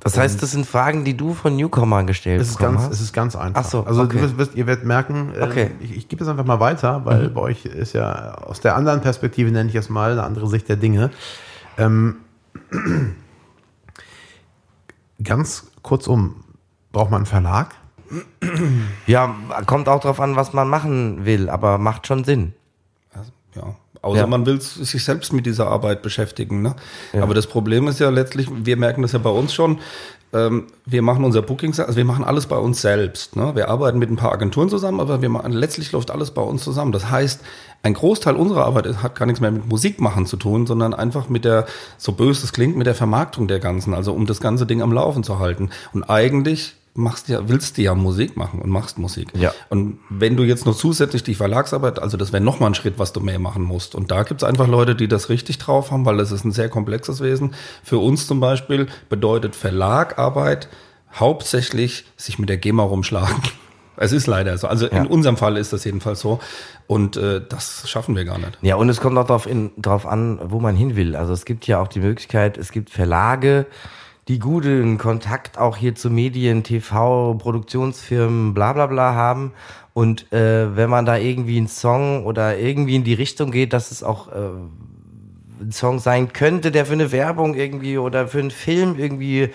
Das 0.00 0.16
heißt, 0.16 0.42
das 0.42 0.52
sind 0.52 0.66
Fragen, 0.66 1.04
die 1.04 1.16
du 1.16 1.34
von 1.34 1.56
Newcomer 1.56 2.04
gestellt 2.04 2.40
Es 2.40 2.50
ist 2.50 2.58
ganz, 2.58 2.82
hast? 2.82 2.92
es 2.92 3.00
ist 3.00 3.12
ganz 3.12 3.34
einfach. 3.36 3.62
Ach 3.64 3.68
so, 3.68 3.84
also 3.84 4.02
okay. 4.02 4.16
du 4.16 4.22
wirst, 4.22 4.38
wirst, 4.38 4.54
ihr 4.54 4.66
werdet 4.66 4.84
merken, 4.84 5.32
äh, 5.34 5.42
Okay. 5.42 5.70
ich, 5.80 5.96
ich 5.96 6.08
gebe 6.08 6.22
es 6.22 6.28
einfach 6.28 6.44
mal 6.44 6.60
weiter, 6.60 7.04
weil 7.04 7.28
bei 7.30 7.40
euch 7.40 7.64
ist 7.64 7.94
ja 7.94 8.34
aus 8.34 8.60
der 8.60 8.76
anderen 8.76 9.00
Perspektive, 9.00 9.50
nenne 9.50 9.68
ich 9.68 9.74
es 9.74 9.88
mal, 9.88 10.12
eine 10.12 10.22
andere 10.22 10.46
Sicht 10.48 10.68
der 10.68 10.76
Dinge. 10.76 11.10
Ähm, 11.76 12.16
ganz 15.22 15.66
kurzum, 15.82 16.44
braucht 16.92 17.10
man 17.10 17.18
einen 17.18 17.26
Verlag? 17.26 17.74
Ja, 19.06 19.34
kommt 19.66 19.88
auch 19.88 20.00
drauf 20.00 20.20
an, 20.20 20.36
was 20.36 20.52
man 20.52 20.68
machen 20.68 21.24
will, 21.24 21.50
aber 21.50 21.78
macht 21.78 22.06
schon 22.06 22.24
Sinn. 22.24 22.54
Ja. 23.54 23.74
Außer 24.02 24.20
Ja. 24.20 24.26
man 24.26 24.46
will 24.46 24.60
sich 24.60 25.04
selbst 25.04 25.32
mit 25.32 25.46
dieser 25.46 25.66
Arbeit 25.68 26.02
beschäftigen. 26.02 26.62
Ne? 26.62 26.74
Aber 27.20 27.34
das 27.34 27.46
Problem 27.46 27.88
ist 27.88 28.00
ja 28.00 28.10
letztlich, 28.10 28.48
wir 28.52 28.76
merken 28.76 29.02
das 29.02 29.12
ja 29.12 29.18
bei 29.18 29.30
uns 29.30 29.52
schon, 29.52 29.78
ähm, 30.32 30.66
wir 30.84 31.00
machen 31.00 31.24
unser 31.24 31.40
Booking, 31.40 31.70
also 31.78 31.96
wir 31.96 32.04
machen 32.04 32.22
alles 32.24 32.46
bei 32.46 32.56
uns 32.56 32.82
selbst. 32.82 33.34
Ne? 33.34 33.54
Wir 33.54 33.68
arbeiten 33.70 33.98
mit 33.98 34.10
ein 34.10 34.16
paar 34.16 34.32
Agenturen 34.32 34.68
zusammen, 34.68 35.00
aber 35.00 35.22
wir 35.22 35.28
machen, 35.30 35.52
letztlich 35.52 35.90
läuft 35.92 36.10
alles 36.10 36.32
bei 36.32 36.42
uns 36.42 36.62
zusammen. 36.62 36.92
Das 36.92 37.10
heißt, 37.10 37.40
ein 37.82 37.94
Großteil 37.94 38.36
unserer 38.36 38.66
Arbeit 38.66 39.02
hat 39.02 39.14
gar 39.14 39.26
nichts 39.26 39.40
mehr 39.40 39.50
mit 39.50 39.66
Musik 39.66 40.00
machen 40.00 40.26
zu 40.26 40.36
tun, 40.36 40.66
sondern 40.66 40.92
einfach 40.92 41.28
mit 41.28 41.44
der, 41.44 41.66
so 41.96 42.12
böse 42.12 42.44
es 42.44 42.52
klingt, 42.52 42.76
mit 42.76 42.86
der 42.86 42.94
Vermarktung 42.94 43.48
der 43.48 43.58
Ganzen, 43.58 43.94
also 43.94 44.12
um 44.12 44.26
das 44.26 44.40
ganze 44.40 44.66
Ding 44.66 44.82
am 44.82 44.92
Laufen 44.92 45.22
zu 45.24 45.38
halten. 45.38 45.70
Und 45.92 46.04
eigentlich 46.04 46.74
machst 46.94 47.28
ja, 47.28 47.48
willst 47.48 47.78
du 47.78 47.82
ja 47.82 47.94
Musik 47.94 48.36
machen 48.36 48.60
und 48.60 48.70
machst 48.70 48.98
Musik. 48.98 49.28
Ja. 49.34 49.52
Und 49.68 49.98
wenn 50.10 50.36
du 50.36 50.42
jetzt 50.42 50.66
noch 50.66 50.74
zusätzlich 50.76 51.22
die 51.22 51.34
Verlagsarbeit, 51.34 51.98
also 52.00 52.16
das 52.16 52.32
wäre 52.32 52.42
nochmal 52.42 52.70
ein 52.70 52.74
Schritt, 52.74 52.98
was 52.98 53.12
du 53.12 53.20
mehr 53.20 53.38
machen 53.38 53.62
musst. 53.62 53.94
Und 53.94 54.10
da 54.10 54.22
gibt's 54.24 54.42
einfach 54.44 54.66
Leute, 54.66 54.94
die 54.96 55.06
das 55.08 55.28
richtig 55.28 55.58
drauf 55.58 55.90
haben, 55.90 56.04
weil 56.04 56.16
das 56.16 56.32
ist 56.32 56.44
ein 56.44 56.52
sehr 56.52 56.68
komplexes 56.68 57.20
Wesen. 57.20 57.54
Für 57.84 57.98
uns 57.98 58.26
zum 58.26 58.40
Beispiel 58.40 58.88
bedeutet 59.08 59.54
Verlagarbeit 59.54 60.68
hauptsächlich 61.14 62.04
sich 62.16 62.38
mit 62.38 62.48
der 62.48 62.56
GEMA 62.58 62.82
rumschlagen. 62.82 63.36
Es 64.00 64.12
ist 64.12 64.28
leider 64.28 64.56
so. 64.58 64.68
Also 64.68 64.86
Ja. 64.86 64.98
in 64.98 65.08
unserem 65.08 65.36
Fall 65.36 65.56
ist 65.56 65.72
das 65.72 65.82
jedenfalls 65.82 66.20
so. 66.20 66.38
Und 66.86 67.16
äh, 67.16 67.40
das 67.46 67.88
schaffen 67.90 68.14
wir 68.14 68.24
gar 68.24 68.38
nicht. 68.38 68.56
Ja, 68.62 68.76
und 68.76 68.88
es 68.88 69.00
kommt 69.00 69.18
auch 69.18 69.26
darauf, 69.26 69.48
drauf 69.76 70.06
an, 70.06 70.38
wo 70.44 70.60
man 70.60 70.76
hin 70.76 70.94
will. 70.94 71.16
Also 71.16 71.32
es 71.32 71.44
gibt 71.44 71.66
ja 71.66 71.80
auch 71.80 71.88
die 71.88 71.98
Möglichkeit, 71.98 72.58
es 72.58 72.70
gibt 72.70 72.90
Verlage, 72.90 73.66
die 74.28 74.38
guten 74.38 74.98
Kontakt 74.98 75.56
auch 75.56 75.76
hier 75.76 75.94
zu 75.94 76.10
Medien, 76.10 76.62
TV, 76.62 77.34
Produktionsfirmen, 77.34 78.52
bla 78.52 78.74
bla 78.74 78.86
bla 78.86 79.14
haben. 79.14 79.52
Und 79.94 80.32
äh, 80.32 80.76
wenn 80.76 80.90
man 80.90 81.06
da 81.06 81.16
irgendwie 81.16 81.56
einen 81.56 81.66
Song 81.66 82.24
oder 82.24 82.58
irgendwie 82.58 82.94
in 82.94 83.04
die 83.04 83.14
Richtung 83.14 83.50
geht, 83.50 83.72
dass 83.72 83.90
es 83.90 84.02
auch 84.02 84.28
äh, 84.28 84.50
ein 85.60 85.72
Song 85.72 85.98
sein 85.98 86.32
könnte, 86.32 86.70
der 86.70 86.84
für 86.86 86.92
eine 86.92 87.10
Werbung 87.10 87.54
irgendwie 87.54 87.96
oder 87.98 88.28
für 88.28 88.38
einen 88.38 88.50
Film 88.50 88.96
irgendwie 88.98 89.48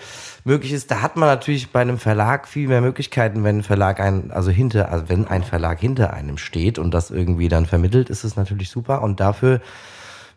möglich 0.44 0.72
ist, 0.72 0.90
da 0.90 1.00
hat 1.00 1.16
man 1.16 1.28
natürlich 1.28 1.70
bei 1.70 1.80
einem 1.80 1.98
Verlag 1.98 2.46
viel 2.48 2.68
mehr 2.68 2.80
Möglichkeiten, 2.80 3.44
wenn 3.44 3.58
ein 3.58 3.62
Verlag 3.62 4.00
ein, 4.00 4.32
also 4.32 4.50
hinter, 4.50 4.90
also 4.90 5.08
wenn 5.08 5.26
ein 5.28 5.44
Verlag 5.44 5.80
hinter 5.80 6.12
einem 6.12 6.36
steht 6.36 6.78
und 6.78 6.92
das 6.92 7.10
irgendwie 7.10 7.48
dann 7.48 7.64
vermittelt, 7.64 8.10
ist 8.10 8.24
es 8.24 8.36
natürlich 8.36 8.70
super. 8.70 9.02
Und 9.02 9.20
dafür 9.20 9.60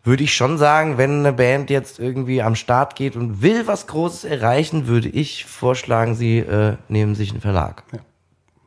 würde 0.04 0.24
ich 0.24 0.34
schon 0.34 0.58
sagen, 0.58 0.98
wenn 0.98 1.20
eine 1.20 1.32
Band 1.32 1.70
jetzt 1.70 1.98
irgendwie 1.98 2.42
am 2.42 2.54
Start 2.54 2.96
geht 2.96 3.16
und 3.16 3.42
will 3.42 3.66
was 3.66 3.86
Großes 3.86 4.24
erreichen, 4.24 4.86
würde 4.86 5.08
ich 5.08 5.44
vorschlagen, 5.44 6.14
sie 6.14 6.38
äh, 6.38 6.76
nehmen 6.88 7.14
sich 7.14 7.30
einen 7.30 7.40
Verlag. 7.40 7.84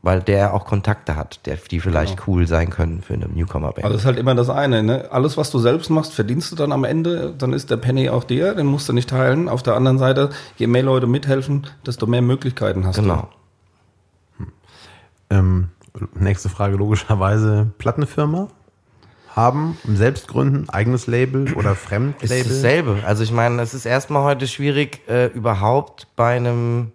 Weil 0.03 0.21
der 0.21 0.55
auch 0.55 0.65
Kontakte 0.65 1.15
hat, 1.15 1.45
der, 1.45 1.57
die 1.57 1.79
vielleicht 1.79 2.27
cool 2.27 2.47
sein 2.47 2.71
können 2.71 3.03
für 3.03 3.13
eine 3.13 3.27
Newcomer-Band. 3.27 3.84
Also 3.84 3.93
das 3.93 4.01
ist 4.01 4.05
halt 4.07 4.17
immer 4.17 4.34
das 4.34 4.49
eine. 4.49 4.82
Ne? 4.82 5.07
Alles, 5.11 5.38
was 5.38 5.51
du 5.51 5.59
selbst 5.59 5.89
machst, 5.91 6.13
verdienst 6.13 6.51
du 6.51 6.55
dann 6.55 6.71
am 6.71 6.84
Ende. 6.84 7.36
Dann 7.38 7.53
ist 7.53 7.69
der 7.69 7.77
Penny 7.77 8.09
auch 8.09 8.23
dir, 8.23 8.55
den 8.55 8.65
musst 8.65 8.89
du 8.89 8.93
nicht 8.93 9.09
teilen. 9.09 9.47
Auf 9.47 9.61
der 9.61 9.75
anderen 9.75 9.99
Seite, 9.99 10.32
je 10.57 10.65
mehr 10.65 10.82
Leute 10.82 11.05
mithelfen, 11.05 11.67
desto 11.86 12.07
mehr 12.07 12.23
Möglichkeiten 12.23 12.86
hast 12.88 12.95
genau. 12.95 13.29
Ähm, 15.29 15.69
nächste 16.13 16.49
Frage 16.49 16.77
logischerweise, 16.77 17.71
Plattenfirma? 17.77 18.49
Haben, 19.36 19.77
selbst 19.86 20.27
gründen, 20.27 20.69
eigenes 20.69 21.07
Label 21.07 21.53
oder 21.53 21.71
Ist 21.71 21.82
Fremdlabel? 21.82 22.43
dasselbe. 22.43 22.99
Also 23.05 23.23
ich 23.23 23.32
meine, 23.32 23.61
es 23.61 23.73
ist 23.73 23.86
erstmal 23.86 24.23
heute 24.23 24.47
schwierig, 24.47 25.07
äh, 25.07 25.27
überhaupt 25.27 26.07
bei 26.15 26.36
einem 26.36 26.91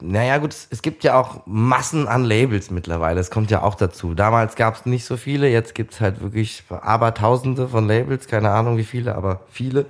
naja 0.00 0.38
gut, 0.38 0.52
es, 0.52 0.68
es 0.70 0.82
gibt 0.82 1.02
ja 1.02 1.18
auch 1.18 1.42
Massen 1.46 2.06
an 2.06 2.24
Labels 2.24 2.70
mittlerweile. 2.70 3.20
Es 3.20 3.30
kommt 3.30 3.50
ja 3.50 3.62
auch 3.62 3.74
dazu. 3.74 4.14
Damals 4.14 4.54
gab 4.54 4.76
es 4.76 4.86
nicht 4.86 5.04
so 5.04 5.16
viele, 5.16 5.48
jetzt 5.48 5.74
gibt 5.74 5.94
es 5.94 6.00
halt 6.00 6.20
wirklich 6.20 6.62
abertausende 6.68 7.68
von 7.68 7.86
Labels, 7.88 8.28
keine 8.28 8.50
Ahnung 8.50 8.76
wie 8.76 8.84
viele, 8.84 9.16
aber 9.16 9.40
viele. 9.50 9.86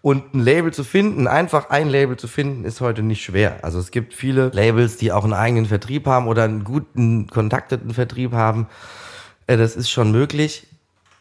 Und 0.00 0.34
ein 0.34 0.40
Label 0.40 0.72
zu 0.72 0.84
finden, 0.84 1.26
einfach 1.26 1.70
ein 1.70 1.88
Label 1.88 2.16
zu 2.16 2.28
finden, 2.28 2.64
ist 2.64 2.80
heute 2.82 3.02
nicht 3.02 3.22
schwer. 3.24 3.58
Also 3.62 3.78
es 3.78 3.90
gibt 3.90 4.12
viele 4.12 4.50
Labels, 4.52 4.96
die 4.98 5.12
auch 5.12 5.24
einen 5.24 5.32
eigenen 5.32 5.66
Vertrieb 5.66 6.06
haben 6.06 6.26
oder 6.26 6.44
einen 6.44 6.64
guten 6.64 7.26
kontakteten 7.26 7.94
Vertrieb 7.94 8.32
haben. 8.32 8.66
Äh, 9.46 9.56
Das 9.56 9.76
ist 9.76 9.90
schon 9.90 10.12
möglich. 10.12 10.66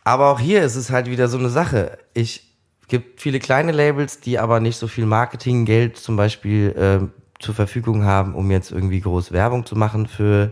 Aber 0.04 0.30
auch 0.32 0.40
hier 0.40 0.64
ist 0.64 0.76
es 0.76 0.90
halt 0.90 1.10
wieder 1.10 1.28
so 1.28 1.38
eine 1.38 1.50
Sache. 1.50 1.98
Ich 2.14 2.54
gibt 2.88 3.22
viele 3.22 3.40
kleine 3.40 3.72
Labels, 3.72 4.20
die 4.20 4.38
aber 4.38 4.60
nicht 4.60 4.78
so 4.78 4.88
viel 4.88 5.06
Marketinggeld 5.06 5.98
zum 5.98 6.18
Beispiel 6.18 6.70
äh, 6.78 7.42
zur 7.42 7.56
Verfügung 7.56 8.04
haben, 8.04 8.36
um 8.36 8.52
jetzt 8.52 8.72
irgendwie 8.72 9.00
groß 9.00 9.32
Werbung 9.32 9.66
zu 9.66 9.76
machen 9.76 10.08
für, 10.08 10.52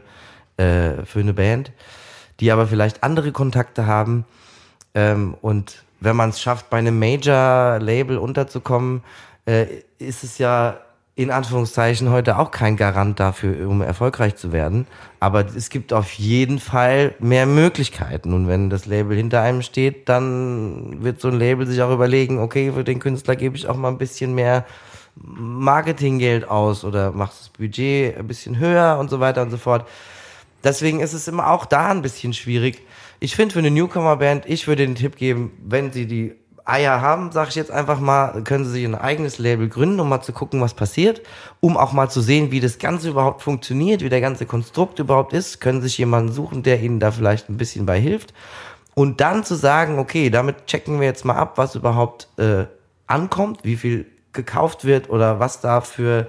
äh, 0.58 1.06
für 1.06 1.20
eine 1.20 1.34
Band, 1.34 1.72
die 2.40 2.52
aber 2.52 2.68
vielleicht 2.68 3.04
andere 3.04 3.32
Kontakte 3.32 3.86
haben. 3.86 4.26
Ähm, 4.94 5.36
und 5.42 5.84
wenn 6.00 6.16
man 6.16 6.30
es 6.30 6.42
schafft, 6.42 6.70
bei 6.70 6.78
einem 6.78 6.98
Major-Label 6.98 8.18
unterzukommen, 8.18 9.04
äh, 9.46 9.68
ist 10.00 10.24
es 10.24 10.38
ja 10.38 10.80
in 11.22 11.32
Anführungszeichen 11.32 12.10
heute 12.10 12.38
auch 12.38 12.52
kein 12.52 12.78
Garant 12.78 13.20
dafür, 13.20 13.68
um 13.68 13.82
erfolgreich 13.82 14.36
zu 14.36 14.52
werden. 14.52 14.88
Aber 15.20 15.46
es 15.46 15.70
gibt 15.70 15.94
auf 15.94 16.14
jeden 16.14 16.60
Fall 16.60 17.16
mehr 17.20 17.46
Möglichkeiten. 17.46 18.34
Und 18.34 18.48
wenn 18.48 18.70
das 18.70 18.86
Label 18.86 19.16
hinter 19.16 19.42
einem 19.42 19.62
steht, 19.62 20.10
dann 20.10 21.04
wird 21.04 21.22
so 21.22 21.28
ein 21.28 21.40
Label 21.40 21.66
sich 21.68 21.82
auch 21.82 21.92
überlegen, 21.92 22.40
okay, 22.40 22.72
für 22.72 22.84
den 22.84 23.00
Künstler 23.00 23.36
gebe 23.36 23.56
ich 23.56 23.68
auch 23.68 23.78
mal 23.78 23.90
ein 23.90 23.98
bisschen 23.98 24.36
mehr 24.36 24.66
Marketinggeld 25.16 26.50
aus 26.50 26.84
oder 26.84 27.12
mache 27.12 27.34
das 27.38 27.50
Budget 27.50 28.18
ein 28.18 28.28
bisschen 28.28 28.58
höher 28.58 28.98
und 29.00 29.10
so 29.10 29.20
weiter 29.20 29.42
und 29.42 29.52
so 29.52 29.58
fort. 29.58 29.88
Deswegen 30.64 31.00
ist 31.00 31.14
es 31.14 31.28
immer 31.28 31.52
auch 31.52 31.66
da 31.66 31.90
ein 31.90 32.02
bisschen 32.02 32.34
schwierig. 32.34 32.82
Ich 33.20 33.36
finde 33.36 33.54
für 33.54 33.60
eine 33.60 33.72
Newcomer-Band, 33.72 34.46
ich 34.48 34.68
würde 34.68 34.86
den 34.86 34.96
Tipp 34.96 35.16
geben, 35.16 35.52
wenn 35.64 35.92
sie 35.92 36.06
die 36.06 36.34
Eier 36.72 37.02
haben, 37.02 37.32
sage 37.32 37.50
ich 37.50 37.56
jetzt 37.56 37.72
einfach 37.72 38.00
mal, 38.00 38.44
können 38.44 38.66
sie 38.66 38.72
sich 38.72 38.86
ein 38.86 38.96
eigenes 38.96 39.38
Label 39.38 39.68
gründen, 39.68 40.00
um 40.00 40.10
mal 40.10 40.22
zu 40.22 40.32
gucken, 40.32 40.62
was 40.62 40.74
passiert, 40.74 41.22
um 41.60 41.78
auch 41.78 41.92
mal 41.92 42.10
zu 42.10 42.22
sehen, 42.22 42.52
wie 42.52 42.60
das 42.60 42.80
Ganze 42.80 43.10
überhaupt 43.10 43.42
funktioniert, 43.42 44.02
wie 44.02 44.10
der 44.10 44.22
ganze 44.22 44.46
Konstrukt 44.46 45.00
überhaupt 45.00 45.34
ist, 45.34 45.60
können 45.60 45.82
sich 45.82 45.98
jemanden 45.98 46.32
suchen, 46.32 46.64
der 46.64 46.82
ihnen 46.82 47.00
da 47.00 47.12
vielleicht 47.12 47.50
ein 47.50 47.58
bisschen 47.58 47.86
bei 47.86 48.00
hilft. 48.00 48.34
Und 48.94 49.22
dann 49.22 49.44
zu 49.44 49.56
sagen, 49.56 50.00
okay, 50.00 50.30
damit 50.30 50.68
checken 50.68 51.00
wir 51.00 51.08
jetzt 51.08 51.26
mal 51.26 51.36
ab, 51.36 51.58
was 51.58 51.76
überhaupt 51.76 52.28
äh, 52.38 52.66
ankommt, 53.08 53.60
wie 53.64 53.76
viel 53.76 54.06
gekauft 54.34 54.86
wird 54.86 55.10
oder 55.10 55.40
was 55.40 55.62
da 55.62 55.82
für 55.82 56.28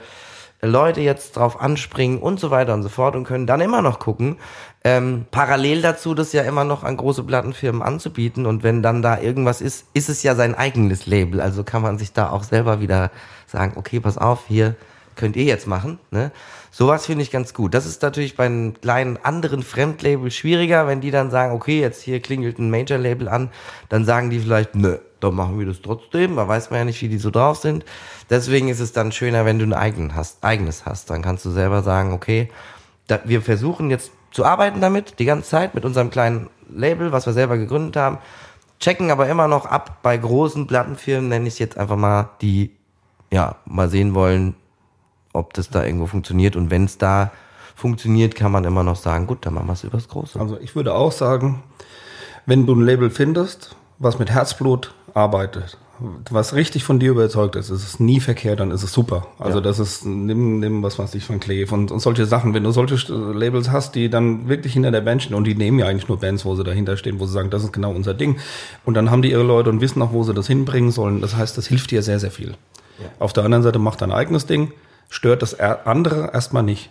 Leute 0.61 1.01
jetzt 1.01 1.37
drauf 1.37 1.61
anspringen 1.61 2.19
und 2.19 2.39
so 2.39 2.51
weiter 2.53 2.75
und 2.75 2.85
so 2.85 2.89
fort 2.89 3.17
und 3.17 3.25
können 3.25 3.49
dann 3.49 3.61
immer 3.61 3.83
noch 3.83 3.99
gucken, 3.99 4.37
ähm, 4.85 5.27
parallel 5.31 5.83
dazu 5.83 6.15
das 6.15 6.33
ja 6.33 6.43
immer 6.43 6.65
noch 6.65 6.83
an 6.83 6.97
große 6.97 7.23
Plattenfirmen 7.23 7.83
anzubieten 7.83 8.47
und 8.47 8.63
wenn 8.63 8.83
dann 8.83 9.03
da 9.03 9.21
irgendwas 9.21 9.61
ist, 9.61 9.87
ist 9.95 10.09
es 10.09 10.23
ja 10.23 10.35
sein 10.35 10.55
eigenes 10.55 11.07
Label, 11.07 11.41
also 11.41 11.63
kann 11.63 11.83
man 11.83 11.99
sich 11.99 12.13
da 12.13 12.31
auch 12.31 12.43
selber 12.43 12.81
wieder 12.81 13.11
sagen, 13.47 13.75
okay, 13.77 14.01
pass 14.01 14.19
auf, 14.19 14.45
hier 14.49 14.75
könnt 15.15 15.37
ihr 15.37 15.45
jetzt 15.45 15.67
machen, 15.67 15.99
ne? 16.11 16.33
Sowas 16.75 17.05
finde 17.05 17.23
ich 17.23 17.31
ganz 17.31 17.53
gut. 17.53 17.75
Das 17.75 17.85
ist 17.85 18.01
natürlich 18.01 18.35
bei 18.35 18.47
einem 18.47 18.73
kleinen 18.81 19.19
anderen 19.23 19.63
Fremdlabel 19.63 20.31
schwieriger, 20.31 20.87
wenn 20.87 21.03
die 21.03 21.11
dann 21.11 21.31
sagen, 21.31 21.53
okay, 21.53 21.83
jetzt 21.83 22.01
hier 22.01 22.21
klingelt 22.21 22.59
ein 22.59 22.71
Major-Label 22.71 23.29
an, 23.29 23.51
dann 23.91 24.07
sagen 24.07 24.31
die 24.31 24.39
vielleicht, 24.39 24.75
nö, 24.75 24.97
dann 25.21 25.35
machen 25.35 25.59
wir 25.59 25.67
das 25.67 25.83
trotzdem. 25.83 26.37
Man 26.37 26.49
weiß 26.49 26.71
man 26.71 26.79
ja 26.79 26.85
nicht, 26.87 27.03
wie 27.03 27.11
die 27.11 27.19
so 27.19 27.31
drauf 27.31 27.59
sind. 27.59 27.85
Deswegen 28.31 28.71
ist 28.71 28.81
es 28.81 28.95
dann 28.95 29.13
schöner, 29.13 29.45
wenn 29.45 29.59
du 29.59 29.67
ein 29.67 29.75
eigenes 29.75 30.87
hast. 30.87 31.11
Dann 31.11 31.21
kannst 31.21 31.45
du 31.45 31.51
selber 31.51 31.83
sagen, 31.83 32.15
okay, 32.15 32.49
da, 33.07 33.21
wir 33.25 33.43
versuchen 33.43 33.91
jetzt 33.91 34.11
zu 34.33 34.45
arbeiten 34.45 34.81
damit, 34.81 35.19
die 35.19 35.25
ganze 35.25 35.51
Zeit, 35.51 35.75
mit 35.75 35.85
unserem 35.85 36.11
kleinen 36.11 36.51
Label, 36.69 37.13
was 37.13 37.27
wir 37.27 37.33
selber 37.33 37.59
gegründet 37.59 37.97
haben, 37.97 38.19
checken 38.81 39.11
aber 39.11 39.29
immer 39.29 39.47
noch 39.47 39.67
ab 39.67 39.99
bei 40.03 40.17
großen 40.17 40.67
Plattenfirmen, 40.67 41.29
nenne 41.29 41.47
ich 41.47 41.55
es 41.55 41.59
jetzt 41.59 41.79
einfach 41.79 41.97
mal, 41.97 42.31
die 42.41 42.73
ja 43.31 43.57
mal 43.65 43.89
sehen 43.89 44.15
wollen, 44.15 44.55
ob 45.33 45.55
das 45.55 45.71
da 45.71 45.85
irgendwo 45.85 46.07
funktioniert. 46.07 46.57
Und 46.57 46.71
wenn 46.71 46.85
es 46.85 46.99
da 46.99 47.31
funktioniert, 47.77 48.35
kann 48.35 48.53
man 48.53 48.65
immer 48.65 48.83
noch 48.83 48.97
sagen, 48.97 49.27
gut, 49.27 49.47
dann 49.47 49.55
machen 49.55 49.69
wir 49.69 49.73
es 49.73 49.85
übers 49.85 50.09
Große. 50.09 50.39
Also 50.39 50.59
ich 50.61 50.75
würde 50.75 50.95
auch 50.95 51.13
sagen, 51.13 51.63
wenn 52.47 52.67
du 52.67 52.75
ein 52.75 52.83
Label 52.83 53.11
findest, 53.11 53.77
was 53.99 54.19
mit 54.19 54.31
Herzblut 54.31 54.95
arbeitet, 55.15 55.79
was 56.31 56.55
richtig 56.55 56.85
von 56.85 56.99
dir 56.99 57.11
überzeugt 57.11 57.57
ist, 57.57 57.71
ist 57.71 57.85
es 57.85 58.01
nie 58.01 58.21
verkehrt, 58.21 58.61
dann 58.61 58.71
ist 58.71 58.83
es 58.83 58.93
super. 58.93 59.27
Also 59.39 59.59
Ja. 59.59 59.65
das 59.65 59.79
ist, 59.79 60.05
nimm, 60.07 60.61
nimm 60.61 60.83
was 60.83 60.99
weiß 60.99 61.15
ich 61.15 61.25
von 61.25 61.41
Klee 61.41 61.65
und, 61.71 61.91
und 61.91 62.01
solche 62.01 62.27
Sachen. 62.27 62.55
Wenn 62.55 62.65
du 62.65 62.71
solche 62.71 62.95
äh, 63.13 63.33
Labels 63.39 63.71
hast, 63.71 63.95
die 63.95 64.09
dann 64.11 64.49
wirklich 64.49 64.73
hinter 64.73 64.91
der 64.91 65.01
Band 65.01 65.23
stehen 65.23 65.35
und 65.35 65.45
die 65.45 65.55
nehmen 65.55 65.79
ja 65.79 65.87
eigentlich 65.87 66.09
nur 66.09 66.19
Bands, 66.21 66.45
wo 66.45 66.55
sie 66.55 66.65
dahinter 66.65 66.97
stehen, 66.97 67.21
wo 67.21 67.27
sie 67.27 67.33
sagen, 67.33 67.51
das 67.51 67.65
ist 67.65 67.73
genau 67.73 67.93
unser 67.93 68.15
Ding. 68.15 68.39
Und 68.85 68.95
dann 68.95 69.11
haben 69.11 69.23
die 69.23 69.31
ihre 69.31 69.43
Leute 69.43 69.71
und 69.71 69.81
wissen 69.81 70.01
auch, 70.03 70.13
wo 70.13 70.23
sie 70.25 70.35
das 70.35 70.47
hinbringen 70.47 70.91
sollen. 70.91 71.21
Das 71.21 71.37
heißt, 71.37 71.57
das 71.59 71.67
hilft 71.67 71.91
dir 71.91 72.03
sehr, 72.03 72.19
sehr 72.21 72.31
viel. 72.31 72.55
Auf 73.19 73.33
der 73.33 73.45
anderen 73.45 73.63
Seite 73.65 73.79
macht 73.79 74.01
dein 74.03 74.13
eigenes 74.13 74.47
Ding, 74.47 74.73
stört 75.09 75.43
das 75.43 75.53
er- 75.55 75.87
andere 75.87 76.31
erstmal 76.33 76.63
nicht. 76.63 76.91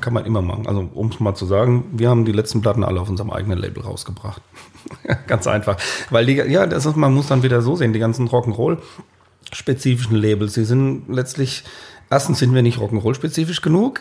Kann 0.00 0.14
man 0.14 0.24
immer 0.24 0.42
machen. 0.42 0.66
Also, 0.66 0.88
um 0.94 1.08
es 1.08 1.20
mal 1.20 1.34
zu 1.34 1.46
sagen, 1.46 1.84
wir 1.92 2.08
haben 2.08 2.24
die 2.24 2.32
letzten 2.32 2.60
Platten 2.60 2.82
alle 2.84 3.00
auf 3.00 3.08
unserem 3.08 3.30
eigenen 3.30 3.58
Label 3.58 3.82
rausgebracht. 3.82 4.42
Ganz 5.26 5.46
einfach. 5.46 5.76
Weil 6.10 6.26
die, 6.26 6.34
ja, 6.34 6.66
das 6.66 6.86
ist, 6.86 6.96
man 6.96 7.14
muss 7.14 7.28
dann 7.28 7.42
wieder 7.42 7.62
so 7.62 7.76
sehen, 7.76 7.92
die 7.92 7.98
ganzen 7.98 8.28
Rock'n'Roll-spezifischen 8.28 10.16
Labels, 10.16 10.54
die 10.54 10.64
sind 10.64 11.04
letztlich, 11.08 11.64
erstens 12.10 12.38
sind 12.38 12.54
wir 12.54 12.62
nicht 12.62 12.78
Rock'n'Roll-spezifisch 12.78 13.60
genug, 13.60 14.00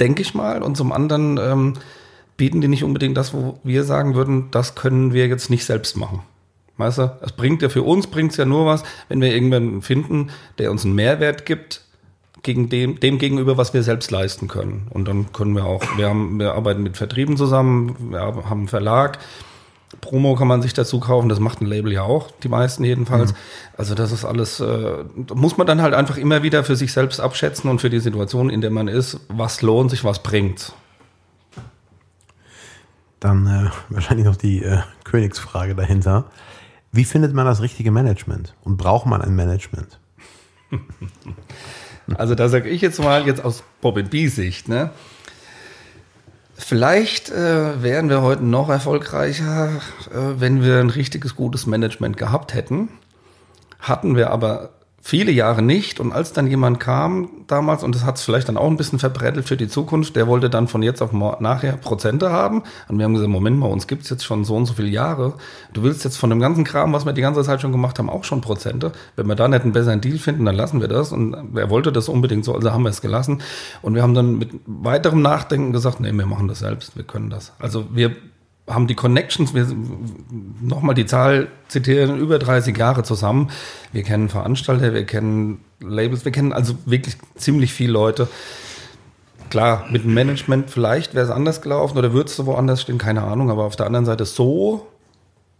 denke 0.00 0.22
ich 0.22 0.34
mal, 0.34 0.62
und 0.62 0.76
zum 0.76 0.92
anderen 0.92 1.38
ähm, 1.38 1.74
bieten 2.36 2.60
die 2.60 2.68
nicht 2.68 2.84
unbedingt 2.84 3.16
das, 3.16 3.32
wo 3.32 3.58
wir 3.64 3.84
sagen 3.84 4.14
würden, 4.14 4.50
das 4.50 4.74
können 4.74 5.12
wir 5.12 5.26
jetzt 5.28 5.50
nicht 5.50 5.64
selbst 5.64 5.96
machen. 5.96 6.22
Weißt 6.76 6.98
du, 6.98 7.18
es 7.22 7.32
bringt 7.32 7.60
ja 7.62 7.68
für 7.68 7.82
uns 7.82 8.06
bringt 8.06 8.30
es 8.30 8.36
ja 8.36 8.44
nur 8.44 8.64
was, 8.66 8.84
wenn 9.08 9.20
wir 9.20 9.34
irgendwann 9.34 9.82
finden, 9.82 10.30
der 10.58 10.70
uns 10.70 10.84
einen 10.84 10.94
Mehrwert 10.94 11.44
gibt 11.44 11.82
gegen 12.42 12.68
dem, 12.68 13.00
dem 13.00 13.18
gegenüber, 13.18 13.56
was 13.56 13.74
wir 13.74 13.82
selbst 13.82 14.10
leisten 14.10 14.48
können. 14.48 14.86
Und 14.90 15.06
dann 15.08 15.32
können 15.32 15.54
wir 15.54 15.64
auch, 15.64 15.82
wir 15.96 16.08
haben, 16.08 16.38
wir 16.38 16.54
arbeiten 16.54 16.82
mit 16.82 16.96
Vertrieben 16.96 17.36
zusammen, 17.36 18.10
wir 18.10 18.20
haben 18.20 18.44
einen 18.44 18.68
Verlag, 18.68 19.18
Promo 20.00 20.34
kann 20.34 20.48
man 20.48 20.60
sich 20.60 20.74
dazu 20.74 21.00
kaufen, 21.00 21.28
das 21.28 21.40
macht 21.40 21.60
ein 21.60 21.66
Label 21.66 21.92
ja 21.92 22.02
auch, 22.02 22.30
die 22.42 22.48
meisten 22.48 22.84
jedenfalls. 22.84 23.32
Also 23.76 23.94
das 23.94 24.12
ist 24.12 24.24
alles, 24.24 24.60
äh, 24.60 25.04
muss 25.34 25.56
man 25.56 25.66
dann 25.66 25.80
halt 25.80 25.94
einfach 25.94 26.18
immer 26.18 26.42
wieder 26.42 26.62
für 26.62 26.76
sich 26.76 26.92
selbst 26.92 27.20
abschätzen 27.20 27.70
und 27.70 27.80
für 27.80 27.88
die 27.88 28.00
Situation, 28.00 28.50
in 28.50 28.60
der 28.60 28.70
man 28.70 28.86
ist, 28.86 29.20
was 29.28 29.62
lohnt 29.62 29.90
sich, 29.90 30.04
was 30.04 30.22
bringt. 30.22 30.74
Dann 33.18 33.46
äh, 33.46 33.70
wahrscheinlich 33.88 34.26
noch 34.26 34.36
die 34.36 34.62
äh, 34.62 34.80
Königsfrage 35.04 35.74
dahinter. 35.74 36.26
Wie 36.92 37.04
findet 37.04 37.34
man 37.34 37.46
das 37.46 37.62
richtige 37.62 37.90
Management? 37.90 38.54
Und 38.62 38.76
braucht 38.76 39.06
man 39.06 39.22
ein 39.22 39.34
Management? 39.34 39.98
Also 42.16 42.34
da 42.34 42.48
sage 42.48 42.68
ich 42.68 42.80
jetzt 42.80 42.98
mal, 43.00 43.26
jetzt 43.26 43.44
aus 43.44 43.62
Bob 43.80 43.98
B-Sicht, 44.10 44.68
ne? 44.68 44.90
Vielleicht 46.54 47.30
äh, 47.30 47.82
wären 47.82 48.08
wir 48.08 48.22
heute 48.22 48.44
noch 48.44 48.68
erfolgreicher, 48.68 49.80
äh, 50.10 50.40
wenn 50.40 50.62
wir 50.62 50.80
ein 50.80 50.90
richtiges 50.90 51.36
gutes 51.36 51.66
Management 51.66 52.16
gehabt 52.16 52.52
hätten. 52.52 52.88
Hatten 53.78 54.16
wir 54.16 54.30
aber 54.30 54.70
viele 55.08 55.32
Jahre 55.32 55.62
nicht. 55.62 56.00
Und 56.00 56.12
als 56.12 56.34
dann 56.34 56.46
jemand 56.46 56.80
kam 56.80 57.30
damals, 57.46 57.82
und 57.82 57.94
das 57.94 58.04
hat 58.04 58.16
es 58.16 58.22
vielleicht 58.22 58.50
dann 58.50 58.58
auch 58.58 58.66
ein 58.66 58.76
bisschen 58.76 58.98
verbrettelt 58.98 59.48
für 59.48 59.56
die 59.56 59.66
Zukunft, 59.66 60.16
der 60.16 60.26
wollte 60.26 60.50
dann 60.50 60.68
von 60.68 60.82
jetzt 60.82 61.00
auf 61.00 61.12
nachher 61.40 61.78
Prozente 61.78 62.30
haben. 62.30 62.62
Und 62.88 62.98
wir 62.98 63.06
haben 63.06 63.14
gesagt, 63.14 63.30
Moment 63.30 63.58
mal, 63.58 63.68
uns 63.68 63.86
gibt's 63.86 64.10
jetzt 64.10 64.26
schon 64.26 64.44
so 64.44 64.54
und 64.54 64.66
so 64.66 64.74
viele 64.74 64.90
Jahre. 64.90 65.32
Du 65.72 65.82
willst 65.82 66.04
jetzt 66.04 66.18
von 66.18 66.28
dem 66.28 66.40
ganzen 66.40 66.62
Kram, 66.62 66.92
was 66.92 67.06
wir 67.06 67.14
die 67.14 67.22
ganze 67.22 67.42
Zeit 67.42 67.62
schon 67.62 67.72
gemacht 67.72 67.98
haben, 67.98 68.10
auch 68.10 68.24
schon 68.24 68.42
Prozente. 68.42 68.92
Wenn 69.16 69.26
wir 69.26 69.34
da 69.34 69.48
nicht 69.48 69.62
einen 69.62 69.72
besseren 69.72 70.02
Deal 70.02 70.18
finden, 70.18 70.44
dann 70.44 70.56
lassen 70.56 70.82
wir 70.82 70.88
das. 70.88 71.10
Und 71.10 71.56
er 71.56 71.70
wollte 71.70 71.90
das 71.90 72.10
unbedingt 72.10 72.44
so, 72.44 72.54
also 72.54 72.70
haben 72.70 72.82
wir 72.82 72.90
es 72.90 73.00
gelassen. 73.00 73.40
Und 73.80 73.94
wir 73.94 74.02
haben 74.02 74.12
dann 74.12 74.36
mit 74.36 74.50
weiterem 74.66 75.22
Nachdenken 75.22 75.72
gesagt, 75.72 76.00
nee, 76.00 76.12
wir 76.12 76.26
machen 76.26 76.48
das 76.48 76.58
selbst, 76.58 76.98
wir 76.98 77.04
können 77.04 77.30
das. 77.30 77.54
Also 77.58 77.86
wir 77.94 78.14
haben 78.68 78.86
die 78.86 78.94
Connections, 78.94 79.54
wir 79.54 79.66
nochmal 80.60 80.94
die 80.94 81.06
Zahl 81.06 81.48
zitieren, 81.68 82.18
über 82.18 82.38
30 82.38 82.76
Jahre 82.76 83.02
zusammen. 83.02 83.50
Wir 83.92 84.02
kennen 84.02 84.28
Veranstalter, 84.28 84.94
wir 84.94 85.04
kennen 85.04 85.60
Labels, 85.80 86.24
wir 86.24 86.32
kennen 86.32 86.52
also 86.52 86.74
wirklich 86.84 87.16
ziemlich 87.36 87.72
viele 87.72 87.92
Leute. 87.92 88.28
Klar, 89.50 89.86
mit 89.90 90.04
dem 90.04 90.14
Management 90.14 90.70
vielleicht 90.70 91.14
wäre 91.14 91.24
es 91.24 91.30
anders 91.30 91.62
gelaufen 91.62 91.96
oder 91.96 92.12
würdest 92.12 92.38
du 92.38 92.46
woanders 92.46 92.82
stehen, 92.82 92.98
keine 92.98 93.22
Ahnung, 93.22 93.50
aber 93.50 93.64
auf 93.64 93.76
der 93.76 93.86
anderen 93.86 94.04
Seite 94.04 94.26
so 94.26 94.86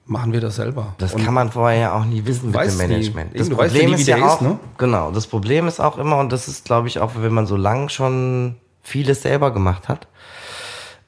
machen 0.09 0.33
wir 0.33 0.41
das 0.41 0.57
selber. 0.57 0.95
Das 0.99 1.15
Und 1.15 1.25
kann 1.25 1.35
man 1.35 1.51
vorher 1.53 1.79
ja 1.79 1.93
auch 1.93 2.05
nie 2.05 2.25
wissen 2.25 2.47
mit 2.47 2.55
dem 2.55 2.61
Weißt 2.61 2.79
nie. 2.81 2.89
Management. 2.89 3.39
Das 3.39 3.49
ja 3.49 3.55
Problem 3.55 3.91
nie, 3.91 3.95
ist 3.95 4.07
ja 4.07 4.17
ist, 4.17 4.23
auch, 4.23 4.41
ne? 4.41 4.59
genau, 4.79 5.11
das 5.11 5.27
Problem 5.27 5.69
ist 5.69 5.81
auch 5.81 5.99
immer, 5.99 6.19
und 6.19 6.33
das 6.33 6.49
ist, 6.49 6.65
glaube 6.65 6.89
ich, 6.89 6.99
auch, 6.99 7.13
wenn 7.17 7.33
man 7.33 7.47
so 7.47 7.57
lang 7.57 7.89
schon 7.89 8.57
vieles 8.83 9.23
selber 9.23 9.53
gemacht 9.53 9.89
hat, 9.89 10.09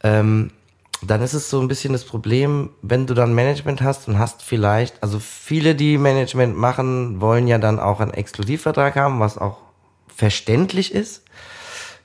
ähm, 0.03 0.51
dann 1.03 1.23
ist 1.23 1.33
es 1.33 1.49
so 1.49 1.61
ein 1.61 1.69
bisschen 1.69 1.93
das 1.93 2.05
Problem, 2.05 2.71
wenn 2.83 3.07
du 3.07 3.15
dann 3.15 3.35
Management 3.35 3.81
hast 3.81 4.07
und 4.09 4.19
hast 4.19 4.43
vielleicht, 4.43 5.03
also 5.03 5.19
viele, 5.19 5.75
die 5.75 5.97
Management 5.97 6.57
machen, 6.57 7.21
wollen 7.21 7.47
ja 7.47 7.59
dann 7.59 7.81
auch 7.81 8.01
einen 8.01 8.13
Exklusivvertrag 8.13 8.97
haben, 8.97 9.21
was 9.21 9.39
auch 9.39 9.59
verständlich 10.15 10.95
ist. 10.95 11.23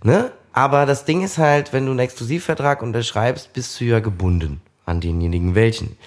Ne? 0.04 0.32
Aber 0.54 0.86
das 0.86 1.04
Ding 1.04 1.24
ist 1.24 1.38
halt, 1.38 1.74
wenn 1.74 1.86
du 1.86 1.92
einen 1.92 2.00
Exklusivvertrag 2.00 2.82
unterschreibst, 2.82 3.52
bist 3.52 3.80
du 3.80 3.86
ja 3.86 4.00
gebunden 4.00 4.62
an 4.86 5.02
denjenigen 5.02 5.56
welchen. 5.56 5.98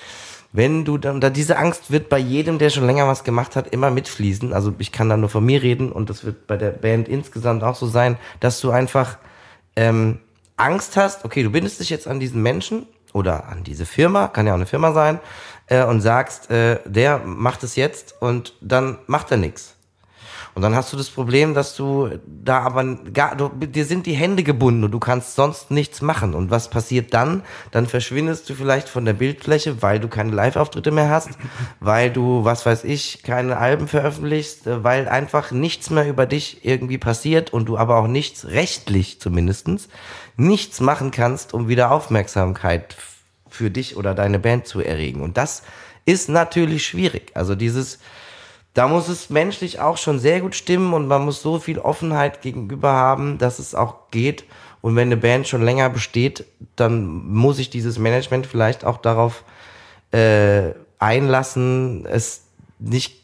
Wenn 0.53 0.87
du 0.87 0.97
dann, 0.97 1.21
da 1.21 1.29
diese 1.29 1.59
Angst 1.59 1.91
wird 1.91 2.09
bei 2.09 2.19
jedem, 2.19 2.59
der 2.59 2.71
schon 2.71 2.87
länger 2.87 3.07
was 3.07 3.23
gemacht 3.23 3.55
hat, 3.55 3.69
immer 3.69 3.91
mitfließen. 3.91 4.55
Also 4.55 4.75
ich 4.79 4.93
kann 4.93 5.11
da 5.11 5.19
nur 5.19 5.29
von 5.29 5.45
mir 5.45 5.63
reden 5.63 5.93
und 5.93 6.09
das 6.09 6.25
wird 6.25 6.47
bei 6.47 6.57
der 6.57 6.71
Band 6.71 7.07
insgesamt 7.09 7.63
auch 7.63 7.75
so 7.75 7.87
sein, 7.87 8.17
dass 8.41 8.61
du 8.61 8.71
einfach 8.71 9.19
ähm, 9.77 10.21
Angst 10.59 10.97
hast, 10.97 11.25
okay, 11.25 11.43
du 11.43 11.51
bindest 11.51 11.81
dich 11.81 11.91
jetzt 11.91 12.07
an 12.07 12.21
diesen 12.21 12.43
Menschen 12.43 12.87
oder 13.13 13.49
an 13.49 13.65
diese 13.65 13.87
Firma, 13.87 14.29
kann 14.29 14.47
ja 14.47 14.53
auch 14.53 14.57
eine 14.57 14.67
Firma 14.67 14.93
sein, 14.93 15.21
äh, 15.67 15.85
und 15.85 16.01
sagst, 16.01 16.51
äh, 16.51 16.81
der 16.85 17.19
macht 17.19 17.63
es 17.63 17.77
jetzt 17.77 18.15
und 18.21 18.55
dann 18.61 18.99
macht 19.07 19.31
er 19.31 19.37
nichts. 19.37 19.78
Und 20.59 20.63
dann 20.63 20.75
hast 20.75 20.93
du 20.93 20.97
das 20.97 21.09
Problem, 21.09 21.55
dass 21.55 21.77
du 21.77 22.19
da 22.27 22.63
aber 22.63 22.83
gar, 23.13 23.37
du, 23.37 23.49
dir 23.49 23.85
sind 23.85 24.07
die 24.07 24.15
Hände 24.15 24.43
gebunden 24.43 24.83
und 24.83 24.91
du 24.91 24.99
kannst 24.99 25.37
sonst 25.37 25.71
nichts 25.71 26.03
machen. 26.03 26.35
Und 26.35 26.51
was 26.51 26.69
passiert 26.69 27.15
dann? 27.15 27.45
Dann 27.71 27.87
verschwindest 27.87 28.51
du 28.51 28.55
vielleicht 28.55 28.89
von 28.89 29.05
der 29.05 29.13
Bildfläche, 29.13 29.83
weil 29.83 30.01
du 30.01 30.09
keine 30.09 30.33
Live-Auftritte 30.33 30.91
mehr 30.91 31.11
hast, 31.11 31.29
weil 31.79 32.11
du, 32.11 32.45
was 32.45 32.67
weiß 32.67 32.83
ich, 32.83 33.23
keine 33.23 33.59
Alben 33.59 33.87
veröffentlichst, 33.87 34.67
äh, 34.67 34.83
weil 34.83 35.07
einfach 35.07 35.53
nichts 35.53 35.91
mehr 35.91 36.09
über 36.09 36.27
dich 36.27 36.65
irgendwie 36.65 36.99
passiert 36.99 37.53
und 37.53 37.67
du 37.67 37.79
aber 37.79 37.97
auch 37.97 38.09
nichts, 38.09 38.49
rechtlich 38.49 39.21
zumindestens, 39.21 39.89
nichts 40.37 40.81
machen 40.81 41.13
kannst, 41.13 41.55
um 41.55 41.69
wieder 41.69 41.93
Aufmerksamkeit 41.93 42.97
für 43.49 43.71
dich 43.71 43.97
oder 43.97 44.13
deine 44.13 44.41
Band 44.41 44.67
zu 44.67 44.81
erregen. 44.81 45.21
Und 45.21 45.37
das 45.37 45.63
ist 46.05 46.29
natürlich 46.29 46.85
schwierig. 46.85 47.31
Also 47.35 47.55
dieses, 47.55 48.01
da 48.79 48.87
muss 48.87 49.09
es 49.09 49.29
menschlich 49.29 49.81
auch 49.81 49.97
schon 49.97 50.21
sehr 50.21 50.41
gut 50.41 50.55
stimmen 50.55 50.95
und 50.95 51.09
man 51.09 51.25
muss 51.25 51.43
so 51.43 51.59
viel 51.59 51.81
Offenheit 51.81 52.43
gegenüber 52.43 52.93
haben, 52.93 53.37
dass 53.37 53.59
es 53.59 53.75
auch 53.75 54.13
geht. 54.13 54.45
Und 54.83 54.95
wenn 54.95 55.09
eine 55.09 55.17
Band 55.17 55.49
schon 55.49 55.63
länger 55.65 55.91
besteht, 55.91 56.45
dann 56.77 57.05
muss 57.27 57.59
ich 57.59 57.71
dieses 57.71 57.99
Management 57.99 58.47
vielleicht 58.47 58.85
auch 58.85 58.99
darauf 58.99 59.43
äh, 60.13 60.75
einlassen, 61.01 62.07
es 62.07 62.45
nicht 62.79 63.18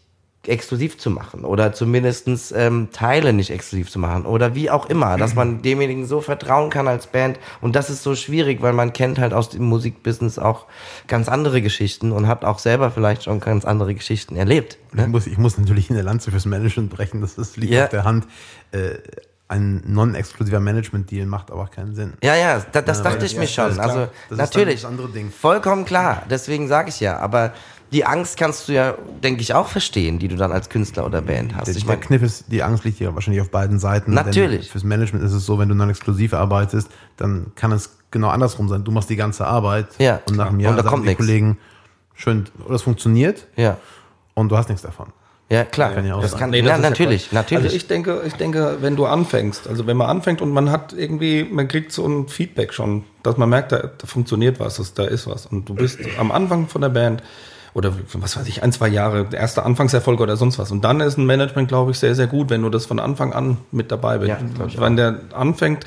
exklusiv 0.49 0.99
zu 0.99 1.11
machen 1.11 1.45
oder 1.45 1.73
zumindestens 1.73 2.53
ähm, 2.53 2.89
Teile 2.93 3.33
nicht 3.33 3.51
exklusiv 3.51 3.91
zu 3.91 3.99
machen 3.99 4.27
oder 4.27 4.55
wie 4.55 4.71
auch 4.71 4.87
immer, 4.87 5.17
dass 5.17 5.35
man 5.35 5.63
demjenigen 5.63 6.07
so 6.07 6.21
vertrauen 6.21 6.71
kann 6.71 6.89
als 6.89 7.07
Band 7.07 7.39
und 7.61 7.77
das 7.77 7.91
ist 7.91 8.03
so 8.03 8.15
schwierig, 8.15 8.63
weil 8.63 8.73
man 8.73 8.93
kennt 8.93 9.19
halt 9.19 9.33
aus 9.33 9.51
dem 9.51 9.65
Musikbusiness 9.65 10.39
auch 10.39 10.67
ganz 11.09 11.29
andere 11.29 11.63
Geschichten 11.63 12.13
und 12.13 12.27
hat 12.29 12.45
auch 12.45 12.59
selber 12.59 12.91
vielleicht 12.91 13.25
schon 13.25 13.41
ganz 13.41 13.65
andere 13.65 13.95
Geschichten 13.95 14.37
erlebt. 14.37 14.79
Ich, 14.97 15.07
muss, 15.07 15.27
ich 15.27 15.39
muss 15.39 15.59
natürlich 15.59 15.91
in 15.91 15.97
der 15.97 16.05
Lanze 16.05 16.31
fürs 16.31 16.47
Management 16.47 16.91
brechen, 16.91 17.21
das 17.21 17.39
ist, 17.39 17.57
liegt 17.57 17.73
Ja. 17.73 17.85
auf 17.85 17.91
der 17.91 18.05
Hand. 18.05 18.27
Äh, 18.73 18.99
ein 19.47 19.83
non-exklusiver 19.87 20.59
Management-Deal 20.59 21.27
macht 21.27 21.51
aber 21.51 21.65
auch 21.65 21.71
keinen 21.71 21.95
Sinn. 21.95 22.15
Ja, 22.25 22.35
ja, 22.35 22.65
da, 22.73 22.81
das 22.81 22.99
Ja, 22.99 23.05
dachte 23.05 23.27
ich 23.27 23.35
mir 23.37 23.43
das 23.43 23.53
schon. 23.53 23.79
Also 23.79 24.09
Das 24.31 24.39
natürlich, 24.39 24.81
das 24.81 24.91
andere 24.91 25.11
Ding. 25.11 25.31
vollkommen 25.31 25.85
klar. 25.85 26.23
Deswegen 26.31 26.67
sage 26.67 26.89
ich 26.89 26.99
ja. 27.01 27.19
Aber 27.19 27.53
die 27.95 28.05
Angst 28.05 28.37
kannst 28.37 28.69
du 28.69 28.73
ja, 28.73 28.95
denke 29.23 29.41
ich, 29.41 29.55
auch 29.55 29.69
verstehen, 29.69 30.19
die 30.19 30.29
du 30.29 30.37
dann 30.37 30.53
als 30.53 30.69
Künstler 30.69 31.07
oder 31.07 31.23
Band 31.23 31.57
hast. 31.57 31.69
Der, 31.69 31.77
Ich 31.77 31.85
der 31.85 31.95
meine, 31.95 32.01
Kniff 32.07 32.23
ist, 32.23 32.45
die 32.53 32.63
Angst 32.63 32.85
liegt 32.85 33.01
ja 33.01 33.15
wahrscheinlich 33.15 33.41
auf 33.41 33.51
beiden 33.51 33.79
Seiten. 33.79 34.13
Natürlich. 34.13 34.63
Denn 34.67 34.71
fürs 34.73 34.85
Management 34.85 35.25
ist 35.25 35.33
es 35.33 35.47
so, 35.47 35.59
wenn 35.59 35.69
du 35.71 35.75
non-exklusiv 35.75 36.35
arbeitest, 36.35 36.89
dann 37.17 37.53
kann 37.55 37.73
es 37.73 37.97
genau 38.11 38.29
andersrum 38.29 38.69
sein. 38.69 38.85
Du 38.85 38.91
machst 38.91 39.09
die 39.09 39.17
ganze 39.17 39.47
Arbeit 39.47 39.87
Ja, 39.99 40.21
und 40.29 40.37
nach 40.37 40.49
einem. 40.49 40.61
Jahr 40.61 40.73
Und 40.73 40.77
da 40.77 40.83
sagen 40.83 40.91
kommt 40.93 41.05
die 41.05 41.11
nix. 41.11 41.19
Kollegen, 41.19 41.59
schön, 42.15 42.45
das 42.69 42.83
funktioniert 42.83 43.47
ja, 43.57 43.79
und 44.35 44.51
du 44.51 44.57
hast 44.57 44.69
nichts 44.69 44.83
davon. 44.83 45.09
ja 45.51 45.65
klar. 45.65 45.93
Kann 45.93 46.07
ja 46.07 46.17
auch 46.17 46.21
das 46.23 46.33
sein. 46.33 46.41
kann, 46.41 46.51
Nee, 46.51 46.63
das 46.63 46.71
ja 46.73 46.79
natürlich, 46.79 47.25
Quatsch. 47.29 47.33
natürlich. 47.35 47.65
Also 47.65 47.77
ich 47.77 47.87
denke, 47.87 48.23
ich 48.27 48.35
denke, 48.35 48.79
wenn 48.81 48.97
du 48.97 49.07
anfängst, 49.07 49.69
also 49.69 49.87
wenn 49.87 49.97
man 49.97 50.09
anfängt 50.09 50.41
und 50.43 50.51
man 50.51 50.71
hat 50.71 50.93
irgendwie, 50.93 51.45
man 51.45 51.69
kriegt 51.69 51.93
so 51.93 52.05
ein 52.07 52.27
Feedback 52.29 52.73
schon, 52.75 53.05
dass 53.23 53.37
man 53.37 53.49
merkt, 53.49 53.71
da, 53.73 53.79
da 53.99 54.07
funktioniert 54.07 54.59
was, 54.59 54.95
da 54.95 55.05
ist 55.05 55.27
was. 55.29 55.47
Und 55.47 55.69
du 55.69 55.75
bist 55.75 56.01
am 56.19 56.33
Anfang 56.33 56.67
von 56.67 56.81
der 56.81 56.89
Band 56.89 57.23
oder 57.75 57.93
was 58.13 58.37
weiß 58.37 58.47
ich, 58.47 58.63
ein, 58.63 58.73
zwei 58.73 58.89
Jahre, 58.89 59.25
der 59.25 59.41
erste 59.41 59.65
Anfangserfolg 59.65 60.21
oder 60.21 60.37
sonst 60.37 60.59
was. 60.61 60.71
Und 60.71 60.85
dann 60.85 61.01
ist 61.01 61.19
ein 61.19 61.27
Management, 61.27 61.69
glaube 61.69 61.91
ich, 61.91 61.99
sehr, 61.99 62.15
sehr 62.15 62.29
gut, 62.29 62.49
wenn 62.49 62.63
du 62.63 62.71
das 62.71 62.87
von 62.87 63.01
Anfang 63.01 63.33
an 63.33 63.59
mit 63.73 63.91
dabei 63.91 64.19
bist. 64.19 64.31
Ja, 64.31 64.81
wenn 64.81 64.97
der 64.97 65.19
anfängt, 65.35 65.85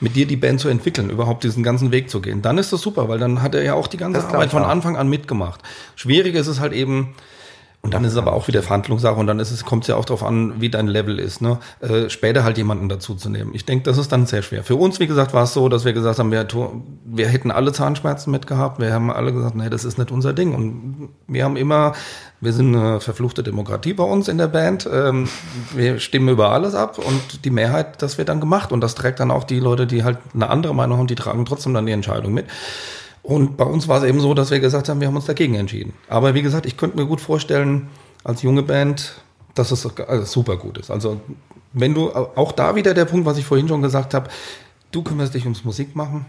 mit 0.00 0.16
dir 0.16 0.26
die 0.26 0.36
Band 0.36 0.60
zu 0.60 0.68
entwickeln, 0.68 1.10
überhaupt 1.10 1.44
diesen 1.44 1.62
ganzen 1.62 1.92
Weg 1.92 2.08
zu 2.10 2.20
gehen, 2.20 2.40
dann 2.40 2.56
ist 2.56 2.72
das 2.72 2.80
super, 2.80 3.08
weil 3.08 3.18
dann 3.18 3.42
hat 3.42 3.54
er 3.54 3.62
ja 3.62 3.74
auch 3.74 3.86
die 3.86 3.98
ganze 3.98 4.20
Das 4.20 4.32
Arbeit 4.32 4.50
von. 4.50 4.64
Anfang 4.64 4.96
an 4.96 5.08
mitgemacht. 5.08 5.60
Schwierig 5.94 6.34
ist 6.34 6.46
es 6.46 6.58
halt 6.58 6.72
eben, 6.72 7.14
und 7.86 7.94
dann 7.94 8.02
ist 8.02 8.14
es 8.14 8.18
aber 8.18 8.32
auch 8.32 8.48
wieder 8.48 8.64
Verhandlungssache 8.64 9.14
und 9.14 9.28
dann 9.28 9.38
ist 9.38 9.52
es, 9.52 9.64
kommt 9.64 9.84
es 9.84 9.88
ja 9.88 9.94
auch 9.94 10.04
darauf 10.04 10.24
an, 10.24 10.60
wie 10.60 10.68
dein 10.68 10.88
Level 10.88 11.20
ist, 11.20 11.40
ne? 11.40 11.58
Äh, 11.78 12.10
später 12.10 12.42
halt 12.42 12.58
jemanden 12.58 12.88
dazu 12.88 13.14
zu 13.14 13.30
nehmen. 13.30 13.52
Ich 13.54 13.64
denke, 13.64 13.84
das 13.84 13.96
ist 13.96 14.10
dann 14.10 14.26
sehr 14.26 14.42
schwer. 14.42 14.64
Für 14.64 14.74
uns, 14.74 14.98
wie 14.98 15.06
gesagt, 15.06 15.32
war 15.34 15.44
es 15.44 15.54
so, 15.54 15.68
dass 15.68 15.84
wir 15.84 15.92
gesagt 15.92 16.18
haben, 16.18 16.32
wir, 16.32 16.44
wir 17.04 17.28
hätten 17.28 17.52
alle 17.52 17.72
Zahnschmerzen 17.72 18.32
mitgehabt. 18.32 18.80
Wir 18.80 18.92
haben 18.92 19.12
alle 19.12 19.32
gesagt, 19.32 19.54
nee, 19.54 19.70
das 19.70 19.84
ist 19.84 19.98
nicht 19.98 20.10
unser 20.10 20.32
Ding. 20.32 20.52
Und 20.52 21.10
wir 21.28 21.44
haben 21.44 21.56
immer, 21.56 21.92
wir 22.40 22.52
sind 22.52 22.74
eine 22.74 22.98
verfluchte 22.98 23.44
Demokratie 23.44 23.92
bei 23.92 24.02
uns 24.02 24.26
in 24.26 24.38
der 24.38 24.48
Band. 24.48 24.90
Ähm, 24.92 25.28
wir 25.72 26.00
stimmen 26.00 26.28
über 26.28 26.50
alles 26.50 26.74
ab 26.74 26.98
und 26.98 27.44
die 27.44 27.50
Mehrheit, 27.50 28.02
das 28.02 28.18
wird 28.18 28.30
dann 28.30 28.40
gemacht. 28.40 28.72
Und 28.72 28.80
das 28.80 28.96
trägt 28.96 29.20
dann 29.20 29.30
auch 29.30 29.44
die 29.44 29.60
Leute, 29.60 29.86
die 29.86 30.02
halt 30.02 30.18
eine 30.34 30.50
andere 30.50 30.74
Meinung 30.74 30.98
haben, 30.98 31.06
die 31.06 31.14
tragen 31.14 31.44
trotzdem 31.44 31.72
dann 31.72 31.86
die 31.86 31.92
Entscheidung 31.92 32.34
mit. 32.34 32.46
Und 33.26 33.56
bei 33.56 33.64
uns 33.64 33.88
war 33.88 33.98
es 33.98 34.04
eben 34.08 34.20
so, 34.20 34.34
dass 34.34 34.52
wir 34.52 34.60
gesagt 34.60 34.88
haben, 34.88 35.00
wir 35.00 35.08
haben 35.08 35.16
uns 35.16 35.24
dagegen 35.24 35.56
entschieden. 35.56 35.94
Aber 36.08 36.34
wie 36.34 36.42
gesagt, 36.42 36.64
ich 36.64 36.76
könnte 36.76 36.96
mir 36.96 37.06
gut 37.06 37.20
vorstellen, 37.20 37.88
als 38.22 38.42
junge 38.42 38.62
Band, 38.62 39.14
dass 39.54 39.72
es 39.72 39.84
also 39.98 40.24
super 40.24 40.56
gut 40.56 40.78
ist. 40.78 40.90
Also 40.92 41.20
wenn 41.72 41.92
du, 41.92 42.10
auch 42.14 42.52
da 42.52 42.76
wieder 42.76 42.94
der 42.94 43.04
Punkt, 43.04 43.26
was 43.26 43.36
ich 43.36 43.44
vorhin 43.44 43.66
schon 43.66 43.82
gesagt 43.82 44.14
habe, 44.14 44.28
du 44.92 45.02
kümmerst 45.02 45.34
dich 45.34 45.42
ums 45.42 45.64
Musikmachen 45.64 46.24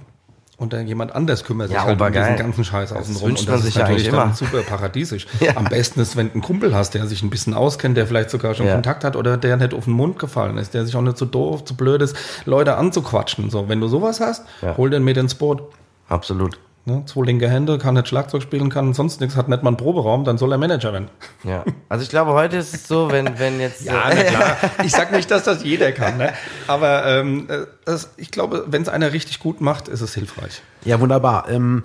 und 0.58 0.74
dann 0.74 0.88
jemand 0.88 1.14
anders 1.14 1.44
kümmert 1.44 1.68
sich 1.68 1.76
Ja, 1.76 1.84
halt 1.84 1.92
um 1.92 1.98
obergeil. 2.02 2.32
diesen 2.32 2.38
ganzen 2.46 2.64
Scheiß 2.64 2.92
außenrum. 2.94 3.30
wünscht 3.30 3.42
und 3.48 3.50
das 3.56 3.64
ist 3.66 3.78
natürlich 3.78 4.08
immer. 4.08 4.34
super 4.34 4.62
paradiesisch. 4.64 5.28
Ja. 5.40 5.56
Am 5.56 5.66
besten 5.66 6.00
ist, 6.00 6.16
wenn 6.16 6.30
du 6.30 6.34
einen 6.34 6.42
Kumpel 6.42 6.74
hast, 6.74 6.96
der 6.96 7.06
sich 7.06 7.22
ein 7.22 7.30
bisschen 7.30 7.54
auskennt, 7.54 7.96
der 7.96 8.08
vielleicht 8.08 8.32
sogar 8.32 8.56
schon 8.56 8.66
Ja. 8.66 8.74
Kontakt 8.74 9.04
hat 9.04 9.16
oder 9.16 9.38
der 9.38 9.56
nicht 9.58 9.76
auf 9.76 9.84
den 9.84 9.94
Mund 9.94 10.18
gefallen 10.18 10.58
ist, 10.58 10.74
der 10.74 10.84
sich 10.84 10.96
auch 10.96 11.02
nicht 11.04 11.20
so 11.20 11.26
doof, 11.26 11.64
zu 11.64 11.76
blöd 11.76 12.02
ist, 12.02 12.16
Leute 12.46 12.76
anzuquatschen. 12.76 13.52
So, 13.52 13.70
wenn 13.70 13.80
du 13.80 13.88
sowas 13.88 14.20
hast, 14.20 14.46
hol 14.78 14.90
den 14.90 15.04
mit 15.04 15.16
ins 15.18 15.36
Boot. 15.36 15.62
Absolut. 16.10 16.58
Ne, 16.90 17.04
zwei 17.06 17.26
linke 17.26 17.50
Hände, 17.50 17.78
kann 17.80 17.96
nicht 17.96 18.08
Schlagzeug 18.08 18.42
spielen, 18.42 18.70
kann 18.70 18.94
sonst 18.94 19.20
nichts, 19.20 19.36
hat 19.36 19.50
nicht 19.50 19.62
mal 19.62 19.72
einen 19.72 19.76
Proberaum, 19.78 20.24
dann 20.24 20.38
soll 20.38 20.54
er 20.54 20.58
Manager 20.58 20.94
werden. 20.94 21.10
Ja. 21.44 21.66
Also 21.90 22.04
ich 22.04 22.10
glaube, 22.10 22.32
heute 22.32 22.56
ist 22.56 22.74
es 22.74 22.88
so, 22.88 23.12
wenn, 23.12 23.38
wenn 23.40 23.60
jetzt. 23.60 23.82
Ja, 23.84 24.06
na 24.08 24.24
klar. 24.24 24.58
Ich 24.86 24.94
sag 24.94 25.12
nicht, 25.12 25.30
dass 25.30 25.44
das 25.44 25.66
jeder 25.66 25.92
kann, 25.92 26.18
ne? 26.18 26.32
aber 26.66 27.06
ähm, 27.08 27.48
äh, 27.50 27.66
das, 27.84 28.12
ich 28.16 28.32
glaube, 28.32 28.68
wenn 28.70 28.84
es 28.84 28.88
einer 28.88 29.12
richtig 29.12 29.40
gut 29.42 29.60
macht, 29.60 29.90
ist 29.90 30.00
es 30.00 30.14
hilfreich. 30.14 30.62
Ja, 30.86 31.02
wunderbar. 31.02 31.50
Ähm, 31.50 31.84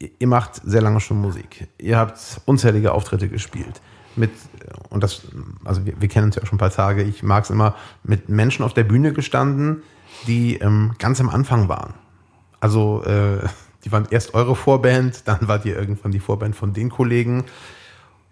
ihr- 0.00 0.10
ihr 0.18 0.26
macht 0.26 0.56
sehr 0.64 0.82
lange 0.82 0.98
schon 0.98 1.20
Musik. 1.20 1.68
Ihr 1.78 1.96
habt 1.96 2.18
unzählige 2.46 2.90
Auftritte 2.90 3.28
gespielt. 3.28 3.80
Mit, 4.16 4.30
und 4.90 5.04
das, 5.04 5.22
also 5.64 5.86
wir, 5.86 6.00
wir 6.00 6.08
kennen 6.08 6.26
uns 6.26 6.34
ja 6.34 6.42
auch 6.42 6.46
schon 6.46 6.56
ein 6.56 6.58
paar 6.58 6.70
Tage, 6.72 7.04
ich 7.04 7.22
mag 7.22 7.44
es 7.44 7.50
immer, 7.50 7.76
mit 8.02 8.28
Menschen 8.28 8.64
auf 8.64 8.74
der 8.74 8.82
Bühne 8.84 9.12
gestanden, 9.12 9.84
die 10.26 10.56
ähm, 10.56 10.94
ganz 10.98 11.20
am 11.20 11.28
Anfang 11.28 11.68
waren. 11.68 11.94
Also, 12.64 13.02
äh, 13.04 13.46
die 13.84 13.92
waren 13.92 14.06
erst 14.08 14.32
eure 14.32 14.56
Vorband, 14.56 15.28
dann 15.28 15.48
wart 15.48 15.66
ihr 15.66 15.76
irgendwann 15.76 16.12
die 16.12 16.18
Vorband 16.18 16.56
von 16.56 16.72
den 16.72 16.88
Kollegen 16.88 17.44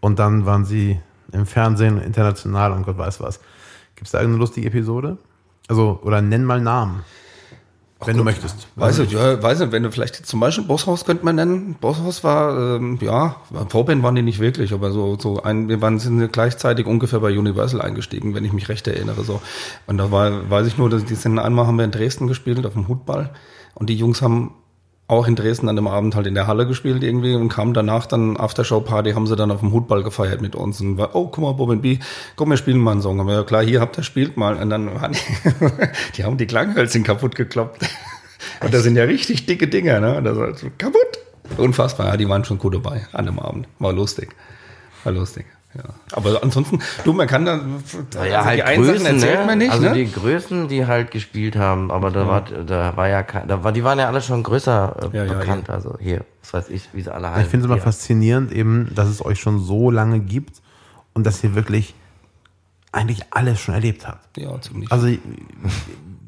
und 0.00 0.18
dann 0.18 0.46
waren 0.46 0.64
sie 0.64 0.98
im 1.32 1.44
Fernsehen, 1.44 2.00
international 2.00 2.72
und 2.72 2.86
Gott 2.86 2.96
weiß 2.96 3.20
was. 3.20 3.40
Gibt 3.94 4.06
es 4.06 4.12
da 4.12 4.20
irgendeine 4.20 4.40
lustige 4.40 4.68
Episode? 4.68 5.18
Also, 5.68 6.00
oder 6.02 6.22
nenn 6.22 6.46
mal 6.46 6.62
Namen. 6.62 7.04
wenn 8.06 8.16
du 8.16 8.24
möchtest. 8.24 8.68
Weiß 8.74 9.00
ich, 9.00 9.12
ja, 9.12 9.42
weiß 9.42 9.58
nicht, 9.60 9.72
wenn 9.72 9.82
du 9.82 9.92
vielleicht 9.92 10.24
zum 10.24 10.40
Beispiel 10.40 10.64
Bosshaus 10.64 11.04
könnte 11.04 11.26
man 11.26 11.36
nennen. 11.36 11.76
Bosshaus 11.78 12.24
war, 12.24 12.76
ähm, 12.76 12.96
ja, 13.02 13.36
Vorband 13.68 14.02
waren 14.02 14.14
die 14.14 14.22
nicht 14.22 14.40
wirklich, 14.40 14.72
aber 14.72 14.92
so, 14.92 15.18
so 15.20 15.42
ein, 15.42 15.68
wir 15.68 15.82
waren 15.82 15.98
sind 15.98 16.32
gleichzeitig 16.32 16.86
ungefähr 16.86 17.20
bei 17.20 17.38
Universal 17.38 17.82
eingestiegen, 17.82 18.34
wenn 18.34 18.46
ich 18.46 18.54
mich 18.54 18.70
recht 18.70 18.88
erinnere, 18.88 19.24
so. 19.24 19.42
Und 19.86 19.98
da 19.98 20.10
war, 20.10 20.48
weiß 20.48 20.66
ich 20.68 20.78
nur, 20.78 20.88
dass 20.88 21.04
die 21.04 21.16
sind 21.16 21.38
einmal 21.38 21.66
haben 21.66 21.76
wir 21.76 21.84
in 21.84 21.90
Dresden 21.90 22.28
gespielt 22.28 22.64
auf 22.64 22.72
dem 22.72 22.88
Hutball 22.88 23.34
und 23.74 23.88
die 23.88 23.96
Jungs 23.96 24.22
haben 24.22 24.54
auch 25.12 25.26
in 25.26 25.36
Dresden 25.36 25.68
an 25.68 25.76
dem 25.76 25.86
Abend 25.86 26.14
halt 26.14 26.26
in 26.26 26.34
der 26.34 26.46
Halle 26.46 26.66
gespielt 26.66 27.02
irgendwie 27.02 27.34
und 27.34 27.48
kamen 27.48 27.74
danach 27.74 28.06
dann 28.06 28.36
Aftershow-Party, 28.36 29.12
haben 29.12 29.26
sie 29.26 29.36
dann 29.36 29.50
auf 29.50 29.60
dem 29.60 29.72
Hutball 29.72 30.02
gefeiert 30.02 30.40
mit 30.40 30.56
uns 30.56 30.80
und 30.80 30.96
war, 30.96 31.14
oh, 31.14 31.26
guck 31.26 31.44
mal, 31.44 31.52
Bob 31.52 31.70
and 31.70 31.82
B, 31.82 31.98
komm, 32.36 32.50
wir 32.50 32.56
spielen 32.56 32.78
mal 32.78 32.92
einen 32.92 33.02
Song. 33.02 33.18
Und 33.20 33.26
wir, 33.26 33.34
ja, 33.34 33.42
klar, 33.42 33.62
hier 33.62 33.80
habt 33.80 33.98
ihr, 33.98 34.04
spielt 34.04 34.36
mal. 34.36 34.56
Und 34.56 34.70
dann 34.70 34.94
waren 34.94 35.12
die, 35.12 35.18
die 36.16 36.24
haben 36.24 36.38
die 36.38 36.46
Klanghölzchen 36.46 37.04
kaputt 37.04 37.34
gekloppt. 37.34 37.86
Und 38.60 38.72
das 38.72 38.84
sind 38.84 38.96
ja 38.96 39.04
richtig 39.04 39.44
dicke 39.44 39.68
Dinger, 39.68 40.00
ne? 40.00 40.22
Das 40.22 40.36
war 40.36 40.54
so 40.54 40.68
kaputt. 40.78 41.18
Unfassbar, 41.58 42.06
ja, 42.06 42.16
die 42.16 42.28
waren 42.28 42.44
schon 42.44 42.58
gut 42.58 42.74
dabei 42.74 43.06
an 43.12 43.26
dem 43.26 43.38
Abend. 43.38 43.68
War 43.78 43.92
lustig. 43.92 44.34
War 45.04 45.12
lustig. 45.12 45.44
Ja. 45.74 45.84
Aber 46.12 46.42
ansonsten, 46.42 46.80
du, 47.04 47.12
man 47.14 47.26
kann 47.26 47.46
dann, 47.46 47.82
Naja, 48.14 48.38
also 48.38 48.44
halt 48.46 48.58
die 48.58 48.62
einen 48.62 48.84
Sachen 48.84 48.96
Größen, 48.96 49.14
erzählt 49.14 49.40
ne? 49.40 49.46
man 49.46 49.58
nicht, 49.58 49.72
also 49.72 49.84
ne? 49.84 49.94
die 49.94 50.12
Größen, 50.12 50.68
die 50.68 50.86
halt 50.86 51.10
gespielt 51.10 51.56
haben, 51.56 51.90
aber 51.90 52.10
da 52.10 52.26
war, 52.26 52.42
da 52.42 52.96
war 52.96 53.08
ja 53.08 53.22
kein, 53.22 53.48
da 53.48 53.64
war, 53.64 53.72
die 53.72 53.82
waren 53.82 53.98
ja 53.98 54.08
alle 54.08 54.20
schon 54.20 54.42
größer 54.42 55.10
äh, 55.12 55.16
Ja, 55.16 55.24
ja, 55.24 55.32
bekannt. 55.32 55.70
Also 55.70 55.96
hier, 55.98 56.24
was 56.42 56.52
weiß 56.52 56.68
ich, 56.68 56.90
wie 56.92 57.02
sie 57.02 57.12
alle 57.12 57.30
heißen. 57.30 57.44
Ich 57.44 57.48
finde 57.48 57.66
es 57.66 57.72
immer 57.72 57.80
faszinierend, 57.80 58.52
eben, 58.52 58.94
dass 58.94 59.08
es 59.08 59.24
euch 59.24 59.40
schon 59.40 59.60
so 59.60 59.90
lange 59.90 60.20
gibt 60.20 60.60
und 61.14 61.24
dass 61.24 61.42
ihr 61.42 61.54
wirklich 61.54 61.94
eigentlich 62.92 63.22
alles 63.30 63.58
schon 63.58 63.74
erlebt 63.74 64.06
habt. 64.06 64.36
ja, 64.36 64.60
ziemlich. 64.60 64.92
Also 64.92 65.08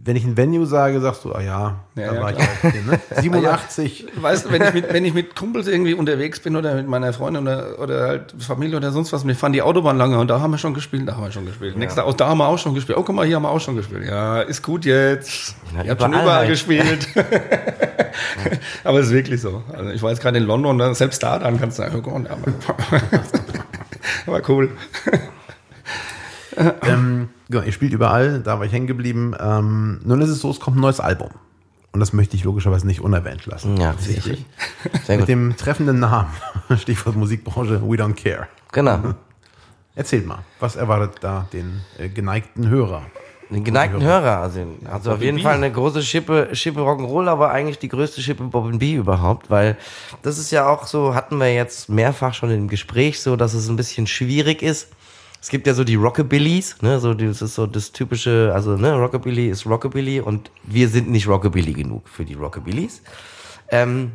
wenn 0.07 0.17
ich 0.17 0.25
ein 0.25 0.37
Venue 0.37 0.67
sage, 0.67 1.01
sagst 1.01 1.25
du, 1.25 1.33
ah 1.33 1.41
ja, 1.41 1.77
Ja, 1.95 2.07
da 2.09 2.15
ja, 2.15 2.21
war 2.21 2.33
klar. 2.35 2.47
ich 2.63 2.69
auch. 2.69 2.85
Ne? 2.87 3.01
87. 3.23 4.07
Weißt 4.17 4.45
du, 4.45 4.51
wenn 4.53 4.61
ich, 4.63 4.75
mit, 4.75 4.93
wenn 4.93 5.05
ich 5.05 5.15
mit 5.15 5.35
Kumpels 5.35 5.67
irgendwie 5.67 5.95
unterwegs 5.95 6.41
bin 6.41 6.57
oder 6.57 6.75
mit 6.75 6.87
meiner 6.87 7.13
Freundin 7.15 7.43
oder, 7.45 7.79
oder 7.79 8.07
halt 8.09 8.35
Familie 8.39 8.77
oder 8.77 8.93
sonst 8.93 9.13
was, 9.15 9.27
wir 9.27 9.35
fahren 9.35 9.55
die 9.55 9.63
Autobahn 9.63 9.97
lange 9.97 10.19
und 10.19 10.29
da 10.29 10.41
haben 10.41 10.51
wir 10.51 10.59
schon 10.59 10.75
gespielt, 10.75 11.09
da 11.09 11.17
haben 11.17 11.23
wir 11.25 11.33
schon 11.33 11.47
gespielt. 11.47 11.79
Nächster 11.79 12.05
aus, 12.05 12.17
da 12.17 12.29
haben 12.29 12.37
wir 12.39 12.47
auch 12.49 12.59
schon 12.59 12.75
gespielt. 12.75 12.99
Oh, 12.99 13.03
guck 13.03 13.15
mal, 13.17 13.25
hier 13.27 13.37
haben 13.37 13.45
wir 13.45 13.51
auch 13.51 13.61
schon 13.61 13.77
gespielt. 13.77 14.05
Ja, 14.07 14.43
ist 14.43 14.63
gut 14.63 14.85
jetzt. 14.85 15.55
Ja, 15.75 15.85
Ihr 15.85 15.91
habt 15.93 16.03
schon 16.03 16.11
überall 16.11 16.25
überall 16.25 16.39
halt. 16.41 16.49
gespielt. 16.51 17.09
aber 18.85 19.01
es 19.01 19.07
ist 19.07 19.13
wirklich 19.13 19.41
so. 19.41 19.63
Also 19.73 19.91
ich 19.91 20.03
war 20.03 20.11
jetzt 20.11 20.21
gerade 20.21 20.37
in 20.37 20.45
London, 20.45 20.77
da- 20.79 20.95
selbst 20.95 21.23
da 21.23 21.39
dann 21.39 21.59
kannst 21.59 21.79
du 21.79 21.83
sagen, 21.83 21.95
oh 21.99 22.03
Gott, 22.03 22.27
aber, 22.29 22.43
aber 24.27 24.49
cool. 24.51 24.71
ähm, 26.83 27.29
genau, 27.49 27.65
ihr 27.65 27.73
spielt 27.73 27.93
überall, 27.93 28.41
da 28.41 28.59
war 28.59 28.67
ich 28.67 28.73
hängen 28.73 28.87
geblieben. 28.87 29.35
Ähm, 29.39 30.01
nun 30.05 30.21
ist 30.21 30.31
es 30.31 30.41
so, 30.41 30.51
es 30.51 30.61
kommt 30.61 30.77
ein 30.77 30.81
neues 30.81 31.01
Album. 31.01 31.31
Und 31.93 32.01
das 32.01 32.13
möchte 32.13 32.37
ich 32.37 32.43
logischerweise 32.43 32.87
nicht 32.87 33.01
unerwähnt 33.01 33.47
lassen. 33.47 33.77
Ja, 33.77 33.93
richtig. 33.93 34.45
Sehr 35.05 35.17
Mit 35.17 35.21
gut. 35.21 35.29
dem 35.29 35.57
treffenden 35.57 36.01
Namen, 36.01 36.31
Stichwort 36.77 37.15
Musikbranche, 37.15 37.81
We 37.83 37.95
Don't 37.97 38.15
Care. 38.15 38.49
Genau. 38.73 39.15
Erzählt 39.95 40.27
mal, 40.27 40.41
was 40.59 40.75
erwartet 40.75 41.19
da 41.21 41.47
den 41.53 41.83
äh, 41.99 42.09
geneigten 42.09 42.69
Hörer? 42.69 43.03
Den 43.51 43.63
geneigten 43.63 44.03
Hörer, 44.03 44.39
also, 44.39 44.67
also 44.91 45.13
auf 45.13 45.23
jeden 45.23 45.37
B. 45.37 45.43
Fall 45.43 45.55
eine 45.55 45.71
große 45.71 46.03
Schippe, 46.03 46.49
Schippe 46.53 46.81
Rock'n'Roll, 46.81 47.29
aber 47.29 47.51
eigentlich 47.51 47.79
die 47.79 47.89
größte 47.89 48.21
Schippe 48.21 48.43
Bob 48.43 48.77
B 48.79 48.95
überhaupt, 48.95 49.51
weil 49.51 49.77
das 50.23 50.39
ist 50.39 50.51
ja 50.51 50.67
auch 50.67 50.87
so, 50.87 51.15
hatten 51.15 51.39
wir 51.39 51.55
jetzt 51.55 51.89
mehrfach 51.89 52.35
schon 52.35 52.51
im 52.51 52.67
Gespräch 52.67 53.21
so, 53.21 53.37
dass 53.37 53.55
es 53.55 53.69
ein 53.69 53.77
bisschen 53.77 54.09
schwierig 54.09 54.63
ist. 54.63 54.89
Es 55.45 55.51
gibt 55.51 55.67
ja 55.67 55.75
so 55.75 55.85
die 55.85 55.97
Rockabillys, 55.97 56.77
ne, 56.81 56.99
so 56.99 57.13
das 57.13 57.43
ist 57.43 57.55
so 57.55 57.67
das 57.67 57.93
typische, 57.93 58.51
also 58.55 58.79
ne, 58.79 58.95
Rockabilly 58.95 59.51
ist 59.51 59.67
Rockabilly 59.67 60.21
und 60.21 60.51
wir 60.63 60.89
sind 60.89 61.11
nicht 61.11 61.29
Rockabilly 61.29 61.75
genug 61.75 62.09
für 62.09 62.25
die 62.25 62.33
Rockabillys. 62.33 63.03
Ähm, 63.69 64.13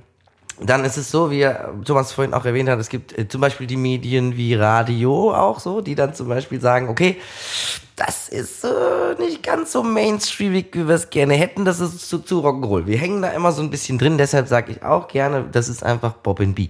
dann 0.59 0.84
ist 0.84 0.97
es 0.97 1.11
so, 1.11 1.30
wie 1.30 1.47
Thomas 1.86 2.13
vorhin 2.13 2.34
auch 2.34 2.45
erwähnt 2.45 2.67
hat, 2.67 2.80
es 2.80 2.89
gibt 2.89 3.15
äh, 3.15 3.27
zum 3.27 3.41
Beispiel 3.41 3.67
die 3.67 3.77
Medien 3.77 4.38
wie 4.38 4.55
Radio 4.55 5.32
auch 5.32 5.59
so, 5.59 5.82
die 5.82 5.93
dann 5.93 6.15
zum 6.15 6.30
Beispiel 6.30 6.59
sagen, 6.59 6.89
okay, 6.89 7.17
das 7.95 8.27
ist 8.27 8.63
äh, 8.63 9.13
nicht 9.19 9.43
ganz 9.43 9.71
so 9.71 9.84
mainstreamig, 9.84 10.69
wie 10.71 10.88
wir 10.88 10.95
es 10.95 11.11
gerne 11.11 11.36
hätten, 11.36 11.63
das 11.63 11.80
ist 11.80 12.09
zu, 12.09 12.17
zu 12.17 12.39
Rock'n'Roll. 12.39 12.88
Wir 12.88 12.97
hängen 12.97 13.21
da 13.21 13.30
immer 13.30 13.51
so 13.51 13.61
ein 13.61 13.69
bisschen 13.69 13.99
drin, 13.99 14.17
deshalb 14.17 14.47
sage 14.47 14.71
ich 14.71 14.82
auch 14.82 15.07
gerne, 15.07 15.45
das 15.51 15.69
ist 15.69 15.84
einfach 15.84 16.13
Bob 16.13 16.39
B. 16.39 16.69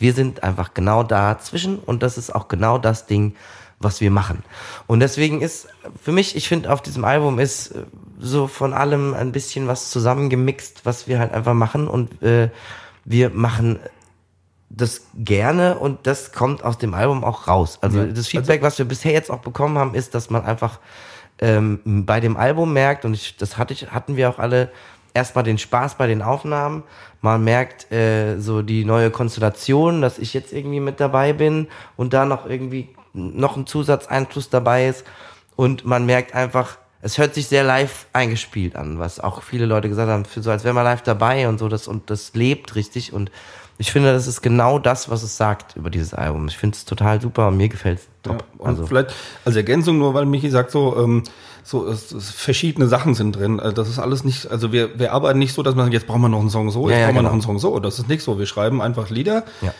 Wir 0.00 0.12
sind 0.12 0.42
einfach 0.42 0.74
genau 0.74 1.04
dazwischen 1.04 1.78
und 1.78 2.02
das 2.02 2.18
ist 2.18 2.34
auch 2.34 2.48
genau 2.48 2.78
das 2.78 3.06
Ding, 3.06 3.36
was 3.84 4.00
wir 4.00 4.10
machen. 4.10 4.42
Und 4.86 5.00
deswegen 5.00 5.40
ist 5.40 5.68
für 6.02 6.12
mich, 6.12 6.34
ich 6.34 6.48
finde, 6.48 6.72
auf 6.72 6.82
diesem 6.82 7.04
Album 7.04 7.38
ist 7.38 7.68
äh, 7.68 7.84
so 8.18 8.46
von 8.46 8.72
allem 8.72 9.14
ein 9.14 9.32
bisschen 9.32 9.68
was 9.68 9.90
zusammengemixt, 9.90 10.84
was 10.84 11.06
wir 11.06 11.18
halt 11.18 11.32
einfach 11.32 11.54
machen 11.54 11.86
und 11.86 12.22
äh, 12.22 12.50
wir 13.04 13.30
machen 13.30 13.78
das 14.70 15.06
gerne 15.14 15.78
und 15.78 16.06
das 16.06 16.32
kommt 16.32 16.64
aus 16.64 16.78
dem 16.78 16.94
Album 16.94 17.22
auch 17.22 17.46
raus. 17.46 17.78
Also 17.80 18.04
das 18.04 18.26
Feedback, 18.26 18.62
was 18.62 18.78
wir 18.78 18.86
bisher 18.86 19.12
jetzt 19.12 19.30
auch 19.30 19.38
bekommen 19.38 19.78
haben, 19.78 19.94
ist, 19.94 20.14
dass 20.14 20.30
man 20.30 20.44
einfach 20.44 20.80
ähm, 21.38 21.80
bei 21.84 22.20
dem 22.20 22.36
Album 22.36 22.72
merkt, 22.72 23.04
und 23.04 23.14
ich, 23.14 23.36
das 23.36 23.56
hatte 23.56 23.72
ich, 23.72 23.92
hatten 23.92 24.16
wir 24.16 24.28
auch 24.30 24.38
alle, 24.38 24.70
erstmal 25.14 25.44
den 25.44 25.58
Spaß 25.58 25.94
bei 25.94 26.06
den 26.06 26.22
Aufnahmen. 26.22 26.82
Man 27.20 27.44
merkt 27.44 27.90
äh, 27.92 28.38
so 28.40 28.62
die 28.62 28.84
neue 28.84 29.10
Konstellation, 29.10 30.02
dass 30.02 30.18
ich 30.18 30.34
jetzt 30.34 30.52
irgendwie 30.52 30.80
mit 30.80 31.00
dabei 31.00 31.32
bin 31.32 31.68
und 31.96 32.12
da 32.12 32.24
noch 32.24 32.46
irgendwie 32.46 32.88
noch 33.14 33.56
ein 33.56 33.66
Zusatzeinfluss 33.66 34.50
dabei 34.50 34.88
ist. 34.88 35.04
Und 35.56 35.84
man 35.86 36.04
merkt 36.04 36.34
einfach, 36.34 36.76
es 37.00 37.18
hört 37.18 37.34
sich 37.34 37.46
sehr 37.46 37.64
live 37.64 38.06
eingespielt 38.12 38.76
an, 38.76 38.98
was 38.98 39.20
auch 39.20 39.42
viele 39.42 39.66
Leute 39.66 39.88
gesagt 39.88 40.10
haben, 40.10 40.24
für 40.24 40.42
so 40.42 40.50
als 40.50 40.64
wäre 40.64 40.74
man 40.74 40.84
live 40.84 41.02
dabei 41.02 41.48
und 41.48 41.58
so, 41.58 41.68
das 41.68 41.86
und 41.86 42.10
das 42.10 42.34
lebt 42.34 42.74
richtig 42.74 43.12
und 43.12 43.30
ich 43.76 43.90
finde, 43.90 44.12
das 44.12 44.26
ist 44.28 44.40
genau 44.40 44.78
das, 44.78 45.10
was 45.10 45.22
es 45.24 45.36
sagt 45.36 45.74
über 45.76 45.90
dieses 45.90 46.14
Album. 46.14 46.46
Ich 46.46 46.56
finde 46.56 46.76
es 46.76 46.84
total 46.84 47.20
super 47.20 47.48
und 47.48 47.56
mir 47.56 47.68
gefällt 47.68 47.98
es 47.98 48.08
top. 48.22 48.44
Und 48.56 48.68
also, 48.68 48.86
vielleicht 48.86 49.12
als 49.44 49.56
Ergänzung 49.56 49.98
nur, 49.98 50.14
weil 50.14 50.26
Michi 50.26 50.48
sagt 50.48 50.70
so, 50.70 50.96
ähm, 50.96 51.24
so 51.64 51.86
es, 51.88 52.12
es, 52.12 52.30
verschiedene 52.30 52.86
Sachen 52.86 53.14
sind 53.14 53.32
drin. 53.36 53.58
Also 53.58 53.74
das 53.74 53.88
ist 53.88 53.98
alles 53.98 54.22
nicht, 54.22 54.48
also 54.50 54.70
wir, 54.72 54.98
wir 54.98 55.12
arbeiten 55.12 55.40
nicht 55.40 55.54
so, 55.54 55.62
dass 55.64 55.74
man 55.74 55.86
sagt, 55.86 55.94
jetzt 55.94 56.06
brauchen 56.06 56.22
wir 56.22 56.28
noch 56.28 56.40
einen 56.40 56.50
Song 56.50 56.70
so, 56.70 56.88
jetzt 56.88 56.98
Ja, 56.98 57.00
ja, 57.00 57.06
brauchen 57.06 57.16
wir 57.16 57.20
genau. 57.20 57.28
noch 57.30 57.32
einen 57.34 57.42
Song 57.42 57.58
so. 57.58 57.78
Das 57.80 57.98
ist 57.98 58.08
nicht 58.08 58.22
so. 58.22 58.38
Wir 58.38 58.46
schreiben 58.46 58.80
einfach 58.80 59.10
Lieder, 59.10 59.42
Ja. 59.60 59.74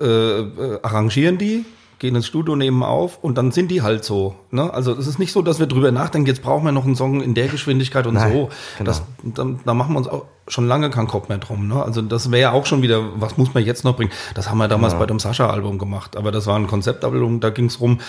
äh, 0.00 0.40
äh, 0.40 0.78
arrangieren 0.82 1.36
die, 1.36 1.64
gehen 2.02 2.16
ins 2.16 2.26
Studio, 2.26 2.56
nehmen 2.56 2.82
auf 2.82 3.22
und 3.22 3.38
dann 3.38 3.52
sind 3.52 3.70
die 3.70 3.80
halt 3.80 4.04
so. 4.04 4.34
Ne? 4.50 4.74
Also 4.74 4.92
es 4.92 5.06
ist 5.06 5.20
nicht 5.20 5.32
so, 5.32 5.40
dass 5.40 5.60
wir 5.60 5.68
drüber 5.68 5.92
nachdenken, 5.92 6.26
jetzt 6.26 6.42
brauchen 6.42 6.64
wir 6.64 6.72
noch 6.72 6.84
einen 6.84 6.96
Song 6.96 7.22
in 7.22 7.34
der 7.34 7.46
Geschwindigkeit 7.46 8.08
und 8.08 8.14
Nein, 8.14 8.32
so. 8.32 8.48
genau. 8.76 8.88
Das, 8.90 9.02
dann, 9.22 9.60
da 9.64 9.72
machen 9.72 9.94
wir 9.94 9.98
uns 9.98 10.08
auch 10.08 10.24
schon 10.48 10.66
lange 10.66 10.90
keinen 10.90 11.06
Kopf 11.06 11.28
mehr 11.28 11.38
drum. 11.38 11.68
Ne? 11.68 11.80
Also 11.80 12.02
das 12.02 12.32
wäre 12.32 12.52
auch 12.52 12.66
schon 12.66 12.82
wieder, 12.82 13.20
was 13.20 13.38
muss 13.38 13.54
man 13.54 13.64
jetzt 13.64 13.84
noch 13.84 13.96
bringen? 13.96 14.10
Das 14.34 14.50
haben 14.50 14.58
wir 14.58 14.66
damals 14.66 14.94
bei 14.94 15.06
dem 15.06 15.20
Sascha-Album 15.20 15.78
gemacht. 15.78 16.16
Aber 16.16 16.32
das 16.32 16.48
war 16.48 16.56
ein 16.56 16.66
Konzeptalbum, 16.66 17.38
da 17.38 17.50
ging 17.50 17.66
es 17.66 17.80
rum, 17.80 18.00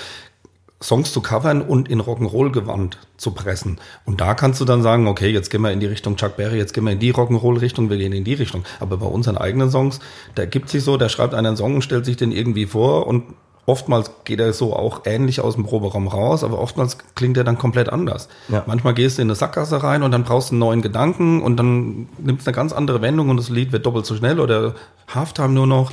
Songs 0.82 1.14
zu 1.14 1.22
covern 1.22 1.62
und 1.62 1.88
in 1.88 2.02
Rock'n'Roll-Gewand 2.02 2.98
zu 3.18 3.32
pressen. 3.32 3.80
Und 4.06 4.22
da 4.22 4.34
kannst 4.34 4.60
du 4.60 4.66
dann 4.66 4.82
sagen, 4.82 5.08
okay, 5.08 5.30
jetzt 5.30 5.50
gehen 5.50 5.62
wir 5.62 5.72
in 5.72 5.80
die 5.80 5.86
Richtung 5.86 6.18
Chuck 6.18 6.36
Berry, 6.36 6.58
jetzt 6.58 6.74
gehen 6.74 6.84
wir 6.84 6.92
in 6.92 7.00
die 7.00 7.14
Rock'n'Roll-Richtung, 7.14 7.90
wir 7.90 7.98
gehen 7.98 8.12
in 8.12 8.24
die 8.24 8.34
Richtung. 8.34 8.66
Aber 8.80 8.98
bei 8.98 9.06
unseren 9.06 9.38
eigenen 9.38 9.70
Songs, 9.70 10.00
da 10.36 10.46
gibt 10.46 10.70
sich 10.70 10.84
so, 10.84 10.98
da 10.98 11.10
schreibt 11.10 11.36
einer 11.36 11.50
einen 11.50 11.58
Song 11.58 11.76
und 11.76 11.84
stellt 11.84 12.06
sich 12.06 12.18
den 12.18 12.32
irgendwie 12.32 12.66
vor 12.66 13.08
und 13.08 13.24
oftmals 13.66 14.12
geht 14.26 14.40
er 14.40 14.52
so 14.54 14.76
auch 14.76 15.02
ähnlich 15.06 15.42
aus 15.42 15.56
dem 15.56 15.66
Proberaum 15.66 16.08
raus, 16.08 16.44
aber 16.44 16.60
oftmals 16.60 16.98
klingt 17.16 17.38
er 17.38 17.44
dann 17.44 17.58
komplett 17.58 17.90
anders. 17.90 18.28
Ja. 18.50 18.64
Manchmal 18.66 18.94
gehst 18.94 19.18
du 19.18 19.22
in 19.22 19.28
eine 19.28 19.36
Sackgasse 19.36 19.84
rein 19.84 20.04
und 20.04 20.12
dann 20.12 20.24
brauchst 20.24 20.50
du 20.50 20.54
einen 20.54 20.60
neuen 20.60 20.82
Gedanken 20.82 21.42
und 21.42 21.58
dann 21.58 22.10
nimmt 22.18 22.42
es 22.42 22.48
eine 22.48 22.56
ganz 22.56 22.74
andere 22.74 23.02
Wendung 23.02 23.30
und 23.30 23.38
das 23.38 23.50
Lied 23.50 23.72
wird 23.72 23.86
doppelt 23.86 24.06
so 24.06 24.16
schnell 24.16 24.40
oder 24.40 24.76
Halftime 25.14 25.50
nur 25.50 25.68
noch 25.68 25.92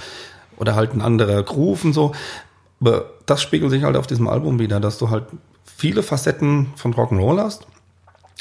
oder 0.56 0.74
halt 0.74 0.94
ein 0.94 1.00
anderer 1.00 1.42
Groove 1.42 1.84
und 1.84 1.92
so. 1.92 2.12
Aber 2.80 3.04
das 3.26 3.42
spiegelt 3.42 3.70
sich 3.70 3.84
halt 3.84 3.96
auf 3.96 4.06
diesem 4.06 4.26
Album 4.26 4.58
wieder, 4.58 4.80
dass 4.80 4.98
du 4.98 5.10
halt 5.10 5.24
viele 5.64 6.02
Facetten 6.02 6.68
von 6.76 6.94
Rock'n'Roll 6.94 7.38
hast. 7.38 7.66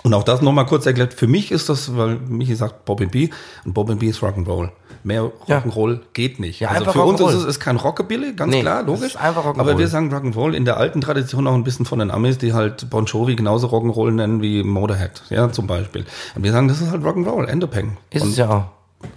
Und 0.03 0.13
auch 0.13 0.23
das 0.23 0.41
nochmal 0.41 0.65
kurz 0.65 0.85
erklärt, 0.85 1.13
für 1.13 1.27
mich 1.27 1.51
ist 1.51 1.67
das, 1.69 1.95
weil 1.95 2.15
Michi 2.15 2.55
sagt 2.55 2.85
Bob 2.85 2.99
B 3.11 3.29
und 3.65 3.73
Bob 3.73 3.99
B 3.99 4.07
ist 4.07 4.21
Rock'n'Roll. 4.21 4.69
Mehr 5.03 5.31
Ja. 5.47 5.59
Rock'n'Roll 5.59 5.99
geht 6.13 6.39
nicht. 6.39 6.59
Ja, 6.59 6.69
also 6.69 6.91
für 6.91 7.01
uns 7.01 7.21
ist 7.21 7.33
es 7.33 7.45
ist 7.45 7.59
kein 7.59 7.77
Rockabilly, 7.77 8.33
ganz 8.33 8.51
Nee, 8.53 8.61
klar, 8.61 8.81
es 8.81 8.87
logisch. 8.87 9.15
einfach 9.15 9.45
Rock'n'Roll. 9.45 9.59
Aber 9.59 9.77
wir 9.77 9.87
sagen 9.87 10.13
Rock'n'Roll 10.13 10.53
in 10.53 10.65
der 10.65 10.77
alten 10.77 11.01
Tradition 11.01 11.47
auch 11.47 11.53
ein 11.53 11.63
bisschen 11.63 11.85
von 11.85 11.99
den 11.99 12.11
Amis, 12.11 12.37
die 12.37 12.53
halt 12.53 12.89
Bon 12.89 13.05
Jovi 13.05 13.35
genauso 13.35 13.67
Rock'n'Roll 13.67 14.11
nennen 14.11 14.41
wie 14.41 14.63
Motorhead, 14.63 15.23
ja, 15.29 15.51
zum 15.51 15.67
Beispiel. 15.67 16.05
Und 16.35 16.43
wir 16.43 16.51
sagen, 16.51 16.67
das 16.67 16.81
ist 16.81 16.91
halt 16.91 17.03
Rock'n'Roll, 17.03 17.45
Endopeng. 17.45 17.97
ist 18.09 18.25
es 18.25 18.37
ja 18.37 18.49
auch. 18.49 18.63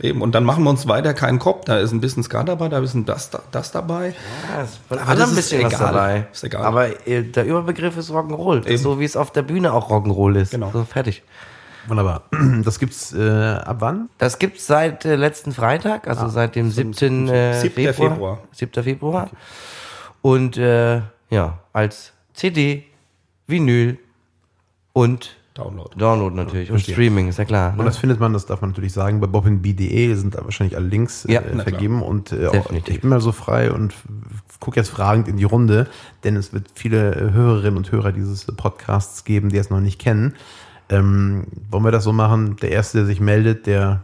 Eben, 0.00 0.22
und 0.22 0.32
dann 0.36 0.44
machen 0.44 0.62
wir 0.62 0.70
uns 0.70 0.86
weiter 0.86 1.12
keinen 1.12 1.40
Kopf. 1.40 1.64
Da 1.64 1.78
ist 1.78 1.90
ein 1.90 2.00
bisschen 2.00 2.22
Ska 2.22 2.44
dabei, 2.44 2.68
da 2.68 2.78
ist 2.78 2.94
ein 2.94 3.04
das, 3.04 3.30
da- 3.30 3.42
das 3.50 3.72
dabei. 3.72 4.14
Ja, 4.56 4.64
von 4.88 4.98
Aber 5.00 5.14
das 5.16 5.24
ein 5.24 5.30
ist 5.30 5.50
bisschen 5.50 5.64
was 5.64 5.72
egal. 5.74 5.92
dabei. 5.92 6.26
Ist 6.32 6.44
egal. 6.44 6.62
Aber 6.62 7.08
äh, 7.08 7.22
der 7.24 7.44
Überbegriff 7.46 7.96
ist 7.96 8.12
Rock'n'Roll. 8.12 8.76
So 8.78 9.00
wie 9.00 9.04
es 9.04 9.16
auf 9.16 9.32
der 9.32 9.42
Bühne 9.42 9.72
auch 9.72 9.90
Rock'n'Roll 9.90 10.36
ist. 10.36 10.52
Genau. 10.52 10.70
So, 10.72 10.84
fertig. 10.84 11.24
Wunderbar. 11.88 12.22
Das 12.64 12.78
gibt's 12.78 13.12
äh, 13.12 13.20
ab 13.28 13.76
wann? 13.80 14.08
Das 14.18 14.38
gibt's 14.38 14.66
seit 14.66 15.04
äh, 15.04 15.16
letzten 15.16 15.52
Freitag, 15.52 16.06
also 16.08 16.28
seit 16.28 16.54
dem 16.56 16.70
7. 16.70 17.28
Äh, 17.28 17.60
7. 17.60 17.74
Februar. 17.74 18.10
Februar. 18.10 18.38
7. 18.52 18.82
Februar. 18.84 19.30
Und 20.22 20.56
äh, 20.56 21.00
ja, 21.30 21.58
als 21.72 22.12
CD, 22.34 22.84
Vinyl 23.46 23.98
und 24.92 25.36
Download. 25.54 25.90
Download 25.98 26.34
natürlich 26.34 26.70
und 26.70 26.76
verstehe. 26.78 26.94
Streaming, 26.94 27.28
ist 27.28 27.38
ja 27.38 27.44
klar. 27.44 27.72
Und 27.72 27.78
Ne? 27.80 27.84
das 27.84 27.98
findet 27.98 28.18
man, 28.18 28.32
das 28.32 28.46
darf 28.46 28.62
man 28.62 28.70
natürlich 28.70 28.94
sagen, 28.94 29.20
bei 29.20 29.26
bobbinb.de 29.26 30.14
sind 30.14 30.34
da 30.34 30.44
wahrscheinlich 30.44 30.76
alle 30.76 30.86
Links 30.86 31.26
Ja, 31.28 31.40
äh, 31.40 31.44
na 31.48 31.62
klar. 31.62 31.64
vergeben. 31.64 32.02
Und 32.02 32.32
äh, 32.32 32.46
auch, 32.46 32.70
ich 32.70 33.00
bin 33.02 33.10
mal 33.10 33.20
so 33.20 33.32
frei 33.32 33.70
und 33.70 33.92
gucke 34.60 34.80
jetzt 34.80 34.88
fragend 34.88 35.28
in 35.28 35.36
die 35.36 35.44
Runde, 35.44 35.88
denn 36.24 36.36
es 36.36 36.54
wird 36.54 36.68
viele 36.74 37.14
äh, 37.14 37.32
Hörerinnen 37.32 37.76
und 37.76 37.92
Hörer 37.92 38.12
dieses 38.12 38.46
Podcasts 38.46 39.24
geben, 39.24 39.50
die 39.50 39.58
es 39.58 39.68
noch 39.68 39.80
nicht 39.80 40.00
kennen. 40.00 40.34
Ähm, 40.88 41.46
wollen 41.70 41.84
wir 41.84 41.90
das 41.92 42.04
so 42.04 42.12
machen? 42.12 42.56
Der 42.62 42.70
Erste, 42.70 42.98
der 42.98 43.06
sich 43.06 43.20
meldet, 43.20 43.66
der 43.66 44.02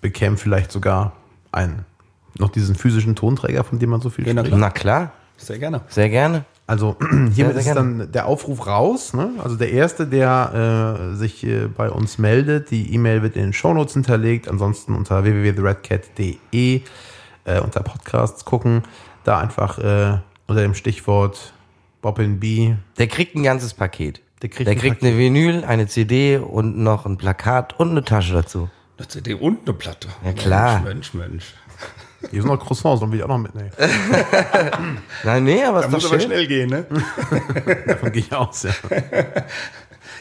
bekäme 0.00 0.36
vielleicht 0.36 0.70
sogar 0.72 1.12
einen, 1.52 1.84
noch 2.38 2.50
diesen 2.50 2.74
physischen 2.74 3.16
Tonträger, 3.16 3.64
von 3.64 3.78
dem 3.78 3.90
man 3.90 4.00
so 4.00 4.10
viel 4.10 4.26
Ja, 4.26 4.34
na 4.34 4.44
spricht. 4.44 4.58
Na 4.58 4.70
klar, 4.70 5.12
Sehr 5.36 5.58
gerne. 5.58 5.80
sehr 5.88 6.08
gerne. 6.08 6.44
Also 6.66 6.96
hiermit 7.32 7.34
sehr 7.36 7.56
ist 7.56 7.64
gerne. 7.64 7.98
dann 7.98 8.12
der 8.12 8.26
Aufruf 8.26 8.66
raus. 8.66 9.14
Ne? 9.14 9.30
Also 9.42 9.56
der 9.56 9.70
Erste, 9.70 10.06
der 10.06 11.10
äh, 11.12 11.14
sich 11.14 11.46
äh, 11.46 11.68
bei 11.68 11.90
uns 11.90 12.18
meldet, 12.18 12.70
die 12.70 12.92
E-Mail 12.92 13.22
wird 13.22 13.36
in 13.36 13.42
den 13.42 13.52
Shownotes 13.52 13.94
hinterlegt. 13.94 14.48
Ansonsten 14.48 14.94
unter 14.94 15.22
www.theredcat.de 15.24 16.82
äh, 17.44 17.60
unter 17.60 17.80
Podcasts 17.80 18.44
gucken. 18.44 18.82
Da 19.24 19.38
einfach 19.38 19.78
äh, 19.78 20.18
unter 20.48 20.62
dem 20.62 20.74
Stichwort 20.74 21.52
Bobbin 22.02 22.40
B. 22.40 22.74
Der 22.98 23.06
kriegt 23.06 23.36
ein 23.36 23.42
ganzes 23.42 23.72
Paket. 23.74 24.20
Der 24.42 24.50
kriegt 24.50 24.68
Der 24.68 24.76
kriegt 24.76 25.02
eine 25.02 25.16
Vinyl, 25.16 25.64
eine 25.64 25.86
CD 25.86 26.36
und 26.38 26.78
noch 26.78 27.06
ein 27.06 27.16
Plakat 27.16 27.78
und 27.78 27.90
eine 27.90 28.04
Tasche 28.04 28.34
dazu. 28.34 28.68
Eine 28.98 29.08
CD 29.08 29.34
und 29.34 29.60
eine 29.66 29.72
Platte. 29.74 30.08
Ja, 30.24 30.32
klar. 30.32 30.80
Mensch, 30.82 31.14
Mensch, 31.14 31.30
Mensch. 31.30 31.54
Hier 32.30 32.42
sind 32.42 32.50
noch 32.50 32.58
Croissants, 32.58 33.02
und 33.02 33.12
will 33.12 33.18
ich 33.18 33.24
auch 33.24 33.28
noch 33.28 33.38
mitnehmen. 33.38 33.70
Nein, 35.24 35.44
nee, 35.44 35.62
aber 35.64 35.80
ist 35.80 35.90
muss 35.90 36.02
doch 36.02 36.10
aber 36.10 36.20
schön. 36.20 36.30
schnell 36.30 36.46
gehen, 36.46 36.70
ne? 36.70 36.86
Davon 37.86 38.12
gehe 38.12 38.22
ich 38.22 38.32
aus, 38.32 38.64
ja. 38.64 38.70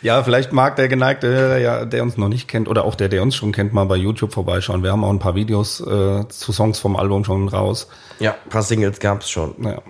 Ja, 0.01 0.21
vielleicht 0.23 0.51
mag 0.51 0.75
der 0.75 0.87
geneigte 0.87 1.27
Hörer, 1.27 1.57
ja, 1.57 1.85
der 1.85 2.03
uns 2.03 2.17
noch 2.17 2.27
nicht 2.27 2.47
kennt 2.47 2.67
oder 2.67 2.83
auch 2.83 2.95
der, 2.95 3.09
der 3.09 3.23
uns 3.23 3.35
schon 3.35 3.51
kennt, 3.53 3.73
mal 3.73 3.85
bei 3.85 3.95
YouTube 3.95 4.33
vorbeischauen. 4.33 4.83
Wir 4.83 4.91
haben 4.91 5.03
auch 5.03 5.09
ein 5.09 5.19
paar 5.19 5.35
Videos 5.35 5.79
äh, 5.79 6.27
zu 6.27 6.51
Songs 6.51 6.79
vom 6.79 6.95
Album 6.95 7.23
schon 7.23 7.47
raus. 7.47 7.87
Ja, 8.19 8.35
ein 8.43 8.49
paar 8.49 8.61
Singles 8.61 8.99
gab's 8.99 9.29
schon. 9.29 9.55
Ja. 9.63 9.81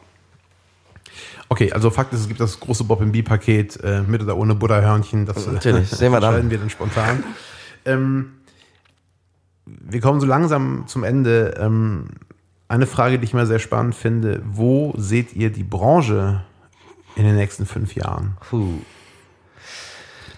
Okay, 1.50 1.72
also 1.72 1.90
Fakt 1.90 2.14
ist, 2.14 2.22
es 2.22 2.28
gibt 2.28 2.40
das 2.40 2.60
große 2.60 2.84
Bob 2.84 3.00
B-Paket 3.12 3.84
äh, 3.84 4.02
mit 4.02 4.22
oder 4.22 4.36
ohne 4.38 4.56
Butterhörnchen. 4.56 5.26
Das 5.26 5.46
Natürlich, 5.48 5.90
sehen 5.90 6.12
wir 6.12 6.20
dann. 6.22 6.34
entscheiden 6.34 6.50
wir 6.50 6.58
dann 6.58 6.70
spontan. 6.70 7.24
ähm, 7.86 8.32
wir 9.66 10.02
kommen 10.02 10.20
so 10.20 10.28
langsam 10.28 10.86
zum 10.88 11.04
Ende. 11.04 11.56
Ähm, 11.60 12.08
eine 12.68 12.88
Frage, 12.88 13.20
die 13.20 13.26
ich 13.26 13.34
mal 13.34 13.46
sehr 13.46 13.60
spannend 13.60 13.96
finde: 13.96 14.42
Wo 14.46 14.94
seht 14.98 15.34
ihr 15.34 15.52
die 15.52 15.64
Branche 15.64 16.44
in 17.16 17.24
den 17.24 17.36
nächsten 17.36 17.66
fünf 17.66 17.96
Jahren? 17.96 18.38
Puh. 18.50 18.80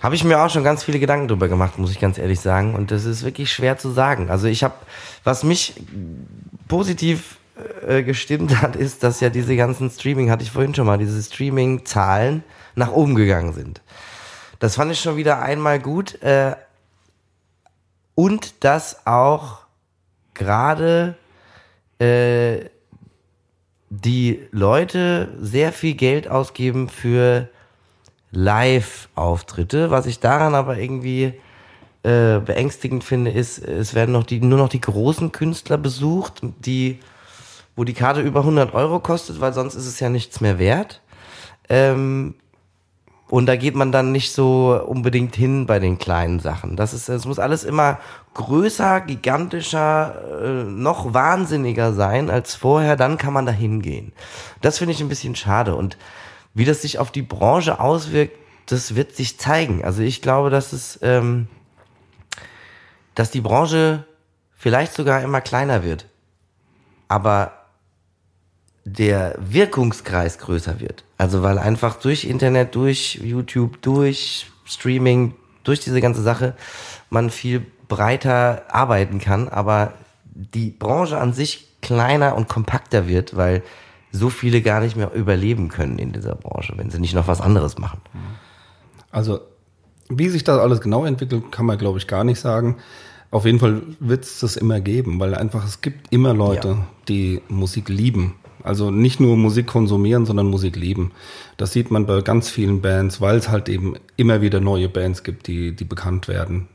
Habe 0.04 0.14
ich 0.16 0.24
mir 0.24 0.40
auch 0.40 0.50
schon 0.50 0.64
ganz 0.64 0.84
viele 0.84 1.00
Gedanken 1.00 1.28
drüber 1.28 1.48
gemacht, 1.48 1.80
muss 1.80 1.92
ich 1.92 2.00
ganz 2.00 2.18
ehrlich 2.18 2.40
sagen. 2.40 2.76
Und 2.76 2.92
das 2.92 3.06
ist 3.06 3.24
wirklich 3.24 3.52
schwer 3.52 3.78
zu 3.78 3.90
sagen. 3.90 4.30
Also 4.30 4.48
ich 4.48 4.64
habe, 4.64 4.76
was 5.24 5.44
mich 5.44 5.74
positiv 6.68 7.38
äh, 7.88 8.04
gestimmt 8.04 8.62
hat, 8.62 8.76
ist, 8.76 9.04
dass 9.04 9.20
ja 9.20 9.30
diese 9.30 9.56
ganzen 9.56 9.90
Streaming, 9.90 10.30
hatte 10.30 10.44
ich 10.44 10.52
vorhin 10.52 10.76
schon 10.76 10.86
mal, 10.86 10.98
diese 10.98 11.22
Streaming-Zahlen 11.22 12.44
nach 12.76 12.92
oben 12.92 13.16
gegangen 13.16 13.54
sind. 13.54 13.82
Das 14.60 14.76
fand 14.76 14.92
ich 14.92 15.00
schon 15.00 15.18
wieder 15.18 15.42
einmal 15.42 15.80
gut. 15.80 16.22
Äh, 16.22 16.56
und 18.16 18.64
dass 18.64 19.06
auch 19.06 19.60
gerade 20.34 21.16
äh, 22.00 22.66
die 23.90 24.48
Leute 24.52 25.30
sehr 25.40 25.72
viel 25.72 25.94
Geld 25.94 26.28
ausgeben 26.28 26.90
für 26.90 27.50
Live-Auftritte. 28.32 29.92
Was 29.92 30.06
ich 30.06 30.20
daran 30.20 30.56
aber 30.56 30.78
irgendwie 30.78 31.34
äh, 32.04 32.40
beängstigend 32.40 33.04
finde, 33.04 33.32
ist, 33.32 33.60
es 33.60 33.94
werden 33.94 34.12
noch 34.12 34.24
die, 34.24 34.40
nur 34.40 34.58
noch 34.58 34.70
die 34.70 34.82
großen 34.82 35.32
Künstler 35.32 35.78
besucht, 35.78 36.42
die, 36.60 37.00
wo 37.78 37.86
die 37.86 37.94
Karte 37.94 38.22
über 38.22 38.42
100 38.42 38.74
Euro 38.74 39.00
kostet, 39.00 39.40
weil 39.40 39.54
sonst 39.54 39.76
ist 39.76 39.86
es 39.86 40.02
ja 40.02 40.10
nichts 40.10 40.42
mehr 40.42 40.60
wert. 40.60 41.02
Ähm, 41.70 42.34
und 43.30 43.46
da 43.46 43.56
geht 43.56 43.76
man 43.76 43.92
dann 43.92 44.12
nicht 44.12 44.32
so 44.32 44.82
unbedingt 44.86 45.36
hin 45.36 45.68
bei 45.68 45.80
den 45.80 46.00
kleinen 46.00 46.40
Sachen. 46.40 46.76
Das 46.76 46.94
ist, 46.94 47.08
es 47.08 47.26
muss 47.26 47.40
alles 47.40 47.64
immer 47.64 48.00
größer, 48.34 49.02
gigantischer, 49.02 50.16
äh, 50.42 50.64
noch 50.64 51.14
wahnsinniger 51.14 51.94
sein 51.94 52.30
als 52.30 52.56
vorher. 52.56 52.96
Dann 52.96 53.18
kann 53.18 53.34
man 53.34 53.46
da 53.46 53.52
hingehen. 53.52 54.12
Das 54.62 54.80
finde 54.80 54.94
ich 54.94 55.02
ein 55.02 55.10
bisschen 55.10 55.36
schade. 55.36 55.76
Und 55.76 55.98
wie 56.54 56.66
das 56.66 56.82
sich 56.82 56.98
auf 56.98 57.12
die 57.12 57.22
Branche 57.22 57.80
auswirkt, 57.80 58.38
das 58.66 58.96
wird 58.96 59.16
sich 59.16 59.38
zeigen. 59.38 59.84
Also 59.84 60.02
ich 60.02 60.22
glaube, 60.22 60.50
dass 60.50 60.74
es, 60.74 60.98
ähm, 61.04 61.48
dass 63.14 63.30
die 63.30 63.42
Branche 63.42 64.06
vielleicht 64.56 64.94
sogar 64.94 65.22
immer 65.22 65.42
kleiner 65.42 65.84
wird. 65.84 66.08
Aber 67.10 67.57
der 68.96 69.36
Wirkungskreis 69.40 70.38
größer 70.38 70.80
wird. 70.80 71.04
Also 71.18 71.44
weil 71.44 71.58
einfach 71.60 71.98
durch 72.00 72.24
Internet, 72.24 72.74
durch 72.76 73.16
YouTube, 73.22 73.82
durch 73.82 74.48
Streaming, 74.66 75.34
durch 75.64 75.82
diese 75.82 76.00
ganze 76.00 76.22
Sache 76.22 76.56
man 77.10 77.30
viel 77.30 77.66
breiter 77.90 78.64
arbeiten 78.70 79.20
kann, 79.20 79.50
aber 79.50 79.94
die 80.34 80.70
Branche 80.70 81.18
an 81.18 81.34
sich 81.34 81.68
kleiner 81.82 82.36
und 82.36 82.48
kompakter 82.48 83.08
wird, 83.08 83.36
weil 83.36 83.62
so 84.12 84.30
viele 84.30 84.62
gar 84.62 84.80
nicht 84.80 84.96
mehr 84.96 85.14
überleben 85.14 85.68
können 85.68 86.00
in 86.00 86.14
dieser 86.14 86.36
Branche, 86.36 86.74
wenn 86.78 86.90
sie 86.90 87.00
nicht 87.00 87.14
noch 87.14 87.28
was 87.28 87.42
anderes 87.42 87.78
machen. 87.78 88.02
Also, 89.12 89.40
wie 90.10 90.30
sich 90.30 90.44
das 90.46 90.60
alles 90.60 90.80
genau 90.80 91.06
entwickelt, 91.06 91.52
kann 91.52 91.66
man, 91.66 91.78
glaube 91.78 91.98
ich, 91.98 92.08
gar 92.08 92.24
nicht 92.24 92.40
sagen. 92.40 92.78
Auf 93.32 93.46
jeden 93.46 93.60
Fall 93.60 93.82
wird 94.00 94.24
es 94.24 94.40
das 94.40 94.56
immer 94.56 94.80
geben, 94.80 95.20
weil 95.20 95.36
einfach 95.36 95.66
es 95.66 95.82
gibt 95.82 96.14
immer 96.14 96.34
Leute, 96.34 96.70
Ja. 96.70 96.88
die 97.10 97.42
Musik 97.50 97.90
lieben. 97.90 98.36
Also 98.68 98.92
nicht 98.92 99.20
nur 99.20 99.38
Musik 99.38 99.68
konsumieren, 99.68 100.26
sondern 100.26 100.48
Musik 100.48 100.76
lieben. 100.76 101.12
Das 101.56 101.72
sieht 101.72 101.90
man 101.90 102.06
bei 102.06 102.22
ganz 102.22 102.50
vielen 102.50 102.82
Bands, 102.82 103.22
weil 103.22 103.38
es 103.38 103.50
halt 103.50 103.70
eben 103.70 103.96
immer 104.18 104.42
wieder 104.42 104.60
neue 104.60 104.90
Bands 104.90 105.24
gibt, 105.24 105.48
die, 105.48 105.74
die 105.74 105.86
bekannt 105.86 106.28
werden. 106.28 106.68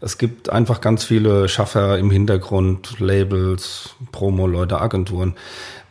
Es 0.00 0.18
gibt 0.18 0.50
einfach 0.50 0.80
ganz 0.80 1.04
viele 1.04 1.48
Schaffer 1.48 1.98
im 1.98 2.10
Hintergrund, 2.10 2.98
Labels, 2.98 3.94
Promo-Leute, 4.12 4.80
Agenturen 4.80 5.34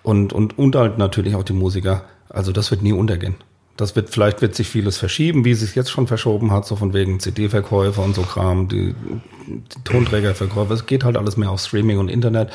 und, 0.04 0.34
und, 0.34 0.58
und 0.60 0.76
halt 0.76 0.98
natürlich 0.98 1.36
auch 1.36 1.44
die 1.44 1.54
Musiker. 1.54 2.04
Also 2.30 2.52
das 2.52 2.70
wird 2.70 2.82
nie 2.82 2.94
untergehen. 2.94 3.36
Das 3.78 3.96
wird, 3.96 4.10
vielleicht 4.10 4.42
wird 4.42 4.56
sich 4.56 4.68
vieles 4.68 4.98
verschieben, 4.98 5.46
wie 5.46 5.52
es 5.52 5.62
sich 5.62 5.76
jetzt 5.76 5.90
schon 5.90 6.08
verschoben 6.08 6.52
hat, 6.52 6.66
so 6.66 6.76
von 6.76 6.94
wegen 6.94 7.20
CD-Verkäufer 7.20 8.04
und 8.04 8.14
so 8.16 8.22
Kram, 8.22 8.68
die, 8.68 8.94
die 9.48 9.84
Tonträgerverkäufer. 9.84 10.74
Es 10.74 10.86
geht 10.86 11.04
halt 11.04 11.18
alles 11.18 11.38
mehr 11.38 11.50
auf 11.50 11.62
Streaming 11.62 11.98
und 11.98 12.10
Internet. 12.10 12.52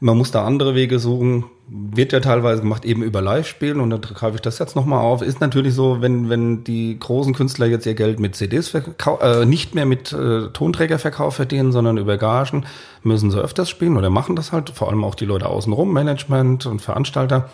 Man 0.00 0.18
muss 0.18 0.30
da 0.30 0.44
andere 0.44 0.74
Wege 0.74 0.98
suchen. 0.98 1.44
Wird 1.68 2.12
ja 2.12 2.20
teilweise 2.20 2.62
gemacht 2.62 2.84
eben 2.84 3.02
über 3.02 3.20
Live-Spielen 3.20 3.80
und 3.80 3.90
da 3.90 3.96
greife 3.96 4.36
ich 4.36 4.40
das 4.40 4.60
jetzt 4.60 4.76
nochmal 4.76 5.00
auf. 5.00 5.20
Ist 5.20 5.40
natürlich 5.40 5.74
so, 5.74 6.00
wenn, 6.00 6.28
wenn 6.28 6.62
die 6.62 6.96
großen 6.96 7.34
Künstler 7.34 7.66
jetzt 7.66 7.86
ihr 7.86 7.94
Geld 7.94 8.20
mit 8.20 8.36
CDs 8.36 8.72
äh, 8.72 9.44
nicht 9.44 9.74
mehr 9.74 9.84
mit 9.84 10.12
äh, 10.12 10.48
Tonträgerverkauf 10.52 11.34
verdienen, 11.34 11.72
sondern 11.72 11.98
über 11.98 12.18
Gagen, 12.18 12.66
müssen 13.02 13.32
sie 13.32 13.40
öfters 13.40 13.68
spielen 13.68 13.96
oder 13.96 14.10
machen 14.10 14.36
das 14.36 14.52
halt, 14.52 14.70
vor 14.70 14.88
allem 14.90 15.02
auch 15.02 15.16
die 15.16 15.24
Leute 15.24 15.48
außenrum, 15.48 15.92
Management 15.92 16.66
und 16.66 16.80
Veranstalter. 16.80 17.50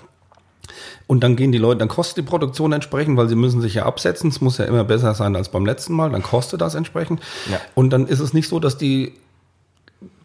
Und 1.06 1.24
dann 1.24 1.36
gehen 1.36 1.52
die 1.52 1.58
Leute, 1.58 1.78
dann 1.78 1.88
kostet 1.88 2.18
die 2.18 2.28
Produktion 2.28 2.72
entsprechend, 2.72 3.16
weil 3.16 3.28
sie 3.28 3.34
müssen 3.34 3.60
sich 3.60 3.74
ja 3.74 3.86
absetzen. 3.86 4.30
Es 4.30 4.40
muss 4.40 4.58
ja 4.58 4.64
immer 4.64 4.84
besser 4.84 5.14
sein 5.14 5.36
als 5.36 5.48
beim 5.48 5.66
letzten 5.66 5.94
Mal. 5.94 6.10
Dann 6.10 6.22
kostet 6.22 6.60
das 6.60 6.74
entsprechend. 6.74 7.20
Ja. 7.50 7.60
Und 7.74 7.90
dann 7.90 8.06
ist 8.06 8.20
es 8.20 8.32
nicht 8.32 8.48
so, 8.48 8.60
dass 8.60 8.78
die 8.78 9.12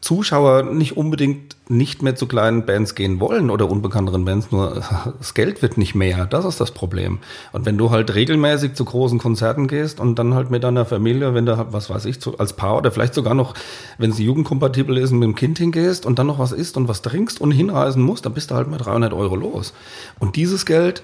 Zuschauer 0.07 0.63
nicht 0.63 0.95
unbedingt 0.95 1.57
nicht 1.69 2.01
mehr 2.01 2.15
zu 2.15 2.27
kleinen 2.27 2.65
Bands 2.65 2.95
gehen 2.95 3.19
wollen 3.19 3.49
oder 3.49 3.69
unbekannteren 3.69 4.23
Bands, 4.23 4.51
nur 4.51 4.81
das 5.17 5.33
Geld 5.33 5.61
wird 5.61 5.77
nicht 5.77 5.95
mehr. 5.95 6.25
Das 6.25 6.45
ist 6.45 6.61
das 6.61 6.71
Problem. 6.71 7.19
Und 7.51 7.65
wenn 7.65 7.77
du 7.77 7.91
halt 7.91 8.15
regelmäßig 8.15 8.73
zu 8.73 8.85
großen 8.85 9.19
Konzerten 9.19 9.67
gehst 9.67 9.99
und 9.99 10.17
dann 10.17 10.33
halt 10.33 10.49
mit 10.49 10.63
deiner 10.63 10.85
Familie, 10.85 11.33
wenn 11.33 11.45
du 11.45 11.57
halt, 11.57 11.73
was 11.73 11.89
weiß 11.89 12.05
ich, 12.05 12.19
als 12.39 12.53
Paar 12.53 12.77
oder 12.77 12.89
vielleicht 12.89 13.15
sogar 13.15 13.33
noch, 13.33 13.53
wenn 13.97 14.11
es 14.11 14.17
jugendkompatibel 14.17 14.95
ist, 14.97 15.11
mit 15.11 15.23
dem 15.23 15.35
Kind 15.35 15.57
hingehst 15.57 16.05
und 16.05 16.17
dann 16.17 16.27
noch 16.27 16.39
was 16.39 16.53
isst 16.53 16.77
und 16.77 16.87
was 16.87 17.01
trinkst 17.01 17.41
und 17.41 17.51
hinreisen 17.51 18.01
musst, 18.01 18.25
dann 18.25 18.33
bist 18.33 18.51
du 18.51 18.55
halt 18.55 18.69
mal 18.69 18.77
300 18.77 19.11
Euro 19.11 19.35
los. 19.35 19.73
Und 20.19 20.37
dieses 20.37 20.65
Geld 20.65 21.03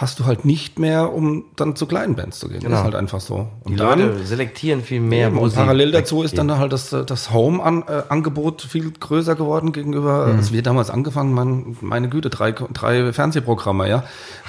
hast 0.00 0.18
du 0.18 0.24
halt 0.24 0.46
nicht 0.46 0.78
mehr, 0.78 1.12
um 1.12 1.44
dann 1.56 1.76
zu 1.76 1.84
kleinen 1.84 2.14
Bands 2.14 2.38
zu 2.38 2.48
gehen. 2.48 2.60
Das 2.60 2.64
Genau. 2.64 2.78
ist 2.78 2.84
halt 2.84 2.94
einfach 2.94 3.20
so. 3.20 3.48
Die 3.66 3.72
Und 3.72 3.80
dann- 3.80 4.00
Leute 4.00 4.24
selektieren 4.24 4.82
viel 4.82 5.00
mehr. 5.00 5.28
Eben, 5.28 5.36
und 5.38 5.54
parallel 5.54 5.92
dazu 5.92 6.22
ist 6.22 6.38
dann 6.38 6.56
halt 6.56 6.72
das, 6.72 6.88
das 7.06 7.30
Home-Angebot 7.32 8.62
viel 8.62 8.92
größer 8.92 9.34
geworden 9.34 9.72
gegenüber, 9.72 10.24
als 10.36 10.52
wir 10.52 10.62
damals 10.62 10.88
angefangen 10.88 11.38
haben, 11.38 11.76
meine 11.82 12.08
Güte, 12.08 12.30
drei, 12.30 12.52
drei 12.52 13.12
Fernsehprogramme, 13.12 13.88
ja. 13.90 14.04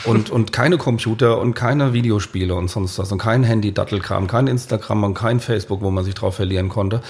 Und, 0.05 0.29
und 0.29 0.53
keine 0.53 0.77
Computer 0.77 1.37
und 1.39 1.53
keine 1.53 1.91
Videospiele 1.91 2.55
und 2.55 2.69
sonst 2.69 2.97
was 2.97 3.11
und 3.11 3.17
kein 3.17 3.43
Handy-Dattelkram, 3.43 4.27
kein 4.27 4.47
Instagram 4.47 5.03
und 5.03 5.13
kein 5.15 5.41
Facebook, 5.41 5.81
wo 5.81 5.91
man 5.91 6.05
sich 6.05 6.13
drauf 6.13 6.35
verlieren 6.35 6.69
konnte. 6.69 7.01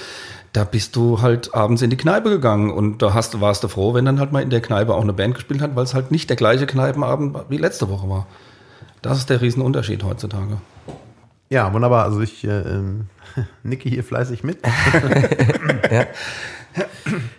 Da 0.52 0.64
bist 0.64 0.96
du 0.96 1.22
halt 1.22 1.54
abends 1.54 1.80
in 1.80 1.88
die 1.88 1.96
Kneipe 1.96 2.28
gegangen 2.28 2.70
und 2.70 3.00
da 3.00 3.14
hast, 3.14 3.32
du- 3.34 3.40
warst 3.40 3.64
du 3.64 3.68
froh, 3.68 3.94
wenn 3.94 4.04
dann 4.04 4.20
halt 4.20 4.32
mal 4.32 4.42
in 4.42 4.50
der 4.50 4.60
Kneipe 4.60 4.94
auch 4.94 5.00
eine 5.02 5.14
Band 5.14 5.34
gespielt 5.34 5.62
hat, 5.62 5.74
weil 5.76 5.84
es 5.84 5.94
halt 5.94 6.10
nicht 6.10 6.28
der 6.28 6.36
gleiche 6.36 6.66
Kneipenabend 6.66 7.36
wie 7.48 7.56
letzte 7.56 7.88
Woche 7.88 8.08
war. 8.08 8.26
Das 9.00 9.16
ist 9.18 9.30
der 9.30 9.40
Riesenunterschied 9.40 10.04
heutzutage. 10.04 10.58
Ja, 11.48 11.72
wunderbar. 11.72 12.04
Also 12.04 12.20
ich 12.20 12.44
äh, 12.44 12.60
ähm, 12.60 13.06
nicke 13.62 13.88
hier 13.88 14.04
fleißig 14.04 14.44
mit. 14.44 14.58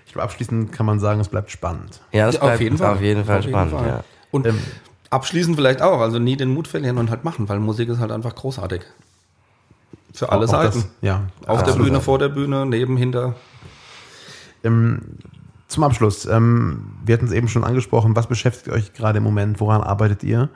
Ich 0.05 0.13
glaube, 0.13 0.25
abschließend 0.25 0.71
kann 0.71 0.85
man 0.85 0.99
sagen, 0.99 1.19
es 1.19 1.27
bleibt 1.27 1.49
spannend. 1.49 1.99
Ja, 2.11 2.27
das 2.27 2.35
Ja, 2.35 2.41
bleibt 2.41 2.53
auf 2.55 2.61
jeden 2.61 2.77
Fall. 2.77 2.93
Auf 2.93 3.01
jeden 3.01 3.25
Fall 3.25 3.39
Auf 3.39 3.45
jeden 3.45 3.53
spannend, 3.55 3.73
Fall. 3.73 3.87
ja. 3.87 4.03
Und 4.29 4.45
Ähm, 4.45 4.59
abschließend 5.09 5.55
vielleicht 5.55 5.81
auch, 5.81 5.99
also 6.01 6.19
nie 6.19 6.37
den 6.37 6.49
Mut 6.53 6.67
verlieren 6.67 6.99
und 6.99 7.09
halt 7.09 7.23
machen, 7.23 7.49
weil 7.49 7.59
Musik 7.59 7.89
ist 7.89 7.97
halt 7.99 8.11
einfach 8.11 8.35
großartig. 8.35 8.81
Für 10.13 10.31
alle 10.31 10.45
Auch 10.45 10.49
Seiten. 10.49 10.79
das, 10.79 10.89
ja, 11.01 11.23
Auf 11.47 11.63
der 11.63 11.73
Bühne, 11.73 11.85
Seiten. 11.93 12.01
vor 12.01 12.19
der 12.19 12.29
Bühne, 12.29 12.65
neben, 12.65 12.97
hinter. 12.97 13.35
Ähm, 14.63 15.01
zum 15.67 15.83
Abschluss, 15.83 16.25
ähm, 16.25 16.85
wir 17.03 17.15
hatten 17.15 17.25
es 17.25 17.31
eben 17.31 17.47
schon 17.47 17.63
angesprochen, 17.63 18.15
was 18.15 18.27
beschäftigt 18.27 18.69
euch 18.69 18.93
gerade 18.93 19.17
im 19.17 19.23
Moment, 19.23 19.59
woran 19.59 19.81
arbeitet 19.81 20.23
ihr? 20.23 20.49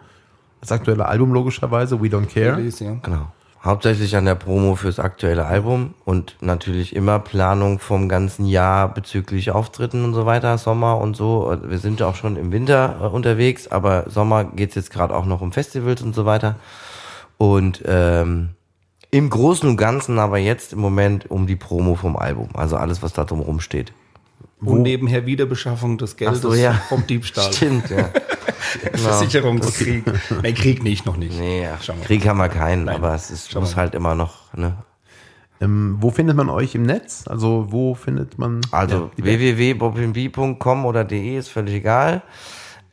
Das 0.62 0.72
aktuelle 0.72 1.08
Album 1.08 1.34
logischerweise, 1.34 2.02
We 2.02 2.08
Don't 2.08 2.28
Care. 2.28 2.58
Release, 2.58 2.84
ja. 2.84 2.98
Genau. 3.02 3.32
Hauptsächlich 3.64 4.16
an 4.16 4.26
der 4.26 4.36
Promo 4.36 4.76
fürs 4.76 5.00
aktuelle 5.00 5.46
Album 5.46 5.96
und 6.06 6.36
natürlich 6.42 6.96
immer 6.96 7.18
Planung 7.20 7.80
vom 7.80 8.08
ganzen 8.08 8.46
Jahr 8.46 8.94
bezüglich 8.94 9.52
Auftritten 9.52 10.06
und 10.06 10.14
so 10.14 10.26
weiter, 10.28 10.58
Sommer 10.60 11.00
und 11.00 11.18
so. 11.18 11.58
Wir 11.64 11.80
sind 11.80 12.00
ja 12.00 12.08
auch 12.08 12.16
schon 12.16 12.38
im 12.38 12.52
Winter 12.52 13.00
äh, 13.02 13.06
unterwegs, 13.08 13.68
aber 13.68 14.10
Sommer 14.10 14.46
geht's 14.46 14.76
jetzt 14.76 14.92
gerade 14.92 15.16
auch 15.16 15.26
noch 15.26 15.42
um 15.42 15.52
Festivals 15.52 16.02
und 16.04 16.14
so 16.14 16.26
weiter. 16.26 16.56
Und 17.38 17.82
ähm, 17.86 18.50
im 19.12 19.30
Großen 19.30 19.68
und 19.68 19.78
Ganzen 19.78 20.20
aber 20.20 20.38
jetzt 20.38 20.74
im 20.74 20.80
Moment 20.80 21.30
um 21.32 21.48
die 21.48 21.56
Promo 21.56 21.96
vom 21.96 22.18
Album, 22.18 22.50
also 22.54 22.76
alles, 22.76 23.02
was 23.02 23.14
da 23.14 23.24
drumherum 23.24 23.60
steht. 23.60 23.94
Und 24.60 24.82
nebenher 24.82 25.26
Wiederbeschaffung 25.26 25.98
des 26.00 26.16
Geldes 26.16 26.42
so, 26.42 26.54
ja. 26.54 26.74
vom 26.90 27.06
Diebstahl. 27.06 27.54
Stimmt, 27.54 27.90
ja. 27.92 28.10
Versicherungskrieg. 28.94 30.04
Nee, 30.42 30.54
Krieg 30.54 30.84
nicht, 30.84 31.06
noch 31.06 31.16
nicht. 31.16 31.38
Nee, 31.38 31.62
wir 31.62 31.96
Krieg 32.04 32.28
haben 32.28 32.38
wir 32.38 32.50
keinen, 32.50 32.86
Nein. 32.86 32.96
aber 32.96 33.14
es 33.14 33.30
ist, 33.30 33.54
muss 33.56 33.76
halt 33.76 33.94
immer 33.94 34.16
noch, 34.16 34.54
ne? 34.54 34.78
Ähm, 35.60 35.98
wo 36.00 36.12
findet 36.12 36.38
man 36.38 36.50
euch 36.50 36.76
im 36.76 36.84
Netz? 36.84 37.28
Also 37.28 37.68
wo 37.70 37.96
findet 37.96 38.38
man 38.38 38.62
Also 38.72 39.10
ja, 39.18 39.24
www.bobinb.com 39.26 40.86
oder 40.86 41.04
de 41.04 41.38
ist 41.38 41.50
völlig 41.50 41.76
egal. 41.76 42.22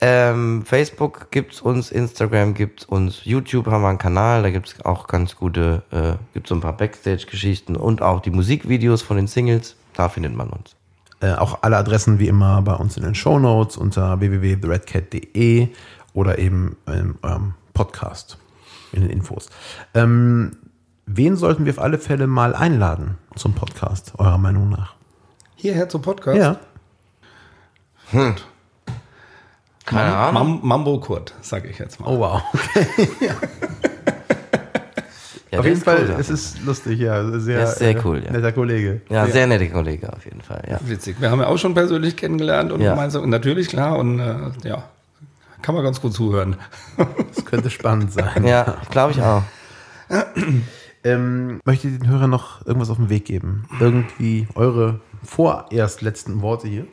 Ähm, 0.06 0.66
Facebook 0.66 1.30
gibt's 1.30 1.62
uns, 1.62 1.90
Instagram 1.90 2.52
gibt's 2.52 2.84
uns, 2.84 3.24
YouTube 3.24 3.68
haben 3.68 3.80
wir 3.80 3.88
einen 3.88 3.96
Kanal, 3.96 4.42
da 4.42 4.50
gibt's 4.50 4.74
auch 4.84 5.06
ganz 5.06 5.34
gute, 5.34 5.82
äh, 5.90 6.12
gibt's 6.34 6.50
so 6.50 6.54
ein 6.54 6.60
paar 6.60 6.76
Backstage-Geschichten 6.76 7.74
und 7.74 8.02
auch 8.02 8.20
die 8.20 8.30
Musikvideos 8.30 9.00
von 9.00 9.16
den 9.16 9.28
Singles, 9.28 9.76
da 9.94 10.10
findet 10.10 10.36
man 10.36 10.50
uns. 10.50 10.76
Äh, 11.20 11.32
auch 11.32 11.62
alle 11.62 11.78
Adressen 11.78 12.18
wie 12.18 12.28
immer 12.28 12.60
bei 12.60 12.74
uns 12.74 12.98
in 12.98 13.02
den 13.02 13.14
Shownotes 13.14 13.78
unter 13.78 14.20
www.theredcat.de 14.20 15.68
oder 16.12 16.38
eben 16.38 16.76
in 16.86 17.14
eurem 17.22 17.54
Podcast 17.72 18.36
in 18.92 19.00
den 19.00 19.10
Infos. 19.10 19.48
Ähm, 19.94 20.58
wen 21.06 21.36
sollten 21.36 21.64
wir 21.64 21.72
auf 21.72 21.78
alle 21.78 21.96
Fälle 21.96 22.26
mal 22.26 22.54
einladen 22.54 23.16
zum 23.36 23.54
Podcast, 23.54 24.12
eurer 24.18 24.36
Meinung 24.36 24.68
nach? 24.68 24.96
Hierher 25.56 25.88
zum 25.88 26.02
Podcast. 26.02 26.58
Ja. 28.12 28.36
Keine 29.86 30.16
Ahnung. 30.16 30.60
Mam 30.60 30.60
Mambo 30.68 30.98
Kurt, 31.00 31.34
sage 31.42 31.68
ich 31.68 31.78
jetzt 31.78 32.00
mal. 32.00 32.08
Oh 32.08 32.18
wow. 32.18 32.42
Ja, 35.50 35.60
auf 35.60 35.66
der 35.66 35.70
jeden 35.70 35.78
ist 35.82 35.84
Fall 35.84 35.98
cool, 36.02 36.08
ja. 36.10 36.18
ist 36.18 36.30
es 36.30 36.60
lustig, 36.64 36.98
ja. 36.98 37.38
Sehr, 37.38 37.66
sehr 37.68 37.90
äh, 37.90 38.00
cool, 38.04 38.20
ja. 38.24 38.32
Netter 38.32 38.50
Kollege. 38.50 39.02
Ja, 39.08 39.24
sehr 39.28 39.46
netter 39.46 39.66
Kollege 39.66 40.12
auf 40.12 40.24
jeden 40.24 40.40
Fall, 40.40 40.64
ja. 40.68 40.80
Witzig. 40.82 41.20
Wir 41.20 41.30
haben 41.30 41.38
ja 41.40 41.46
auch 41.46 41.58
schon 41.58 41.74
persönlich 41.74 42.16
kennengelernt 42.16 42.72
und 42.72 42.80
Ja. 42.80 42.90
gemeinsam. 42.90 43.22
Und 43.22 43.30
natürlich, 43.30 43.68
klar, 43.68 43.96
und 43.98 44.18
äh, 44.18 44.34
ja, 44.64 44.82
kann 45.62 45.76
man 45.76 45.84
ganz 45.84 46.00
gut 46.00 46.12
zuhören. 46.12 46.56
Das 47.36 47.44
könnte 47.44 47.70
spannend 47.70 48.12
sein. 48.12 48.44
Ja, 48.44 48.78
glaube 48.90 49.12
ich 49.12 49.22
auch. 49.22 49.42
Ähm, 51.06 51.60
möchtet 51.66 51.92
ihr 51.92 51.98
den 51.98 52.08
Hörern 52.08 52.30
noch 52.30 52.64
irgendwas 52.66 52.88
auf 52.88 52.96
den 52.96 53.10
Weg 53.10 53.26
geben? 53.26 53.68
Irgendwie 53.78 54.48
eure 54.54 55.00
vorerst 55.22 56.00
letzten 56.00 56.40
Worte 56.40 56.66
hier? 56.66 56.86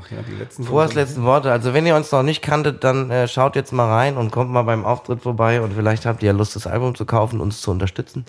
Ach 0.00 0.10
ja, 0.10 0.18
die 0.22 0.34
letzten 0.34 0.64
Vorerst 0.64 0.94
letzten 0.94 1.24
Worte. 1.24 1.52
Also 1.52 1.74
wenn 1.74 1.86
ihr 1.86 1.96
uns 1.96 2.10
noch 2.12 2.22
nicht 2.22 2.42
kanntet, 2.42 2.84
dann 2.84 3.10
äh, 3.10 3.28
schaut 3.28 3.56
jetzt 3.56 3.72
mal 3.72 3.88
rein 3.88 4.16
und 4.16 4.30
kommt 4.30 4.50
mal 4.50 4.62
beim 4.62 4.84
Auftritt 4.84 5.22
vorbei 5.22 5.60
und 5.60 5.74
vielleicht 5.74 6.06
habt 6.06 6.22
ihr 6.22 6.28
ja 6.28 6.32
Lust, 6.32 6.56
das 6.56 6.66
Album 6.66 6.94
zu 6.94 7.04
kaufen, 7.04 7.40
uns 7.40 7.60
zu 7.60 7.70
unterstützen. 7.70 8.24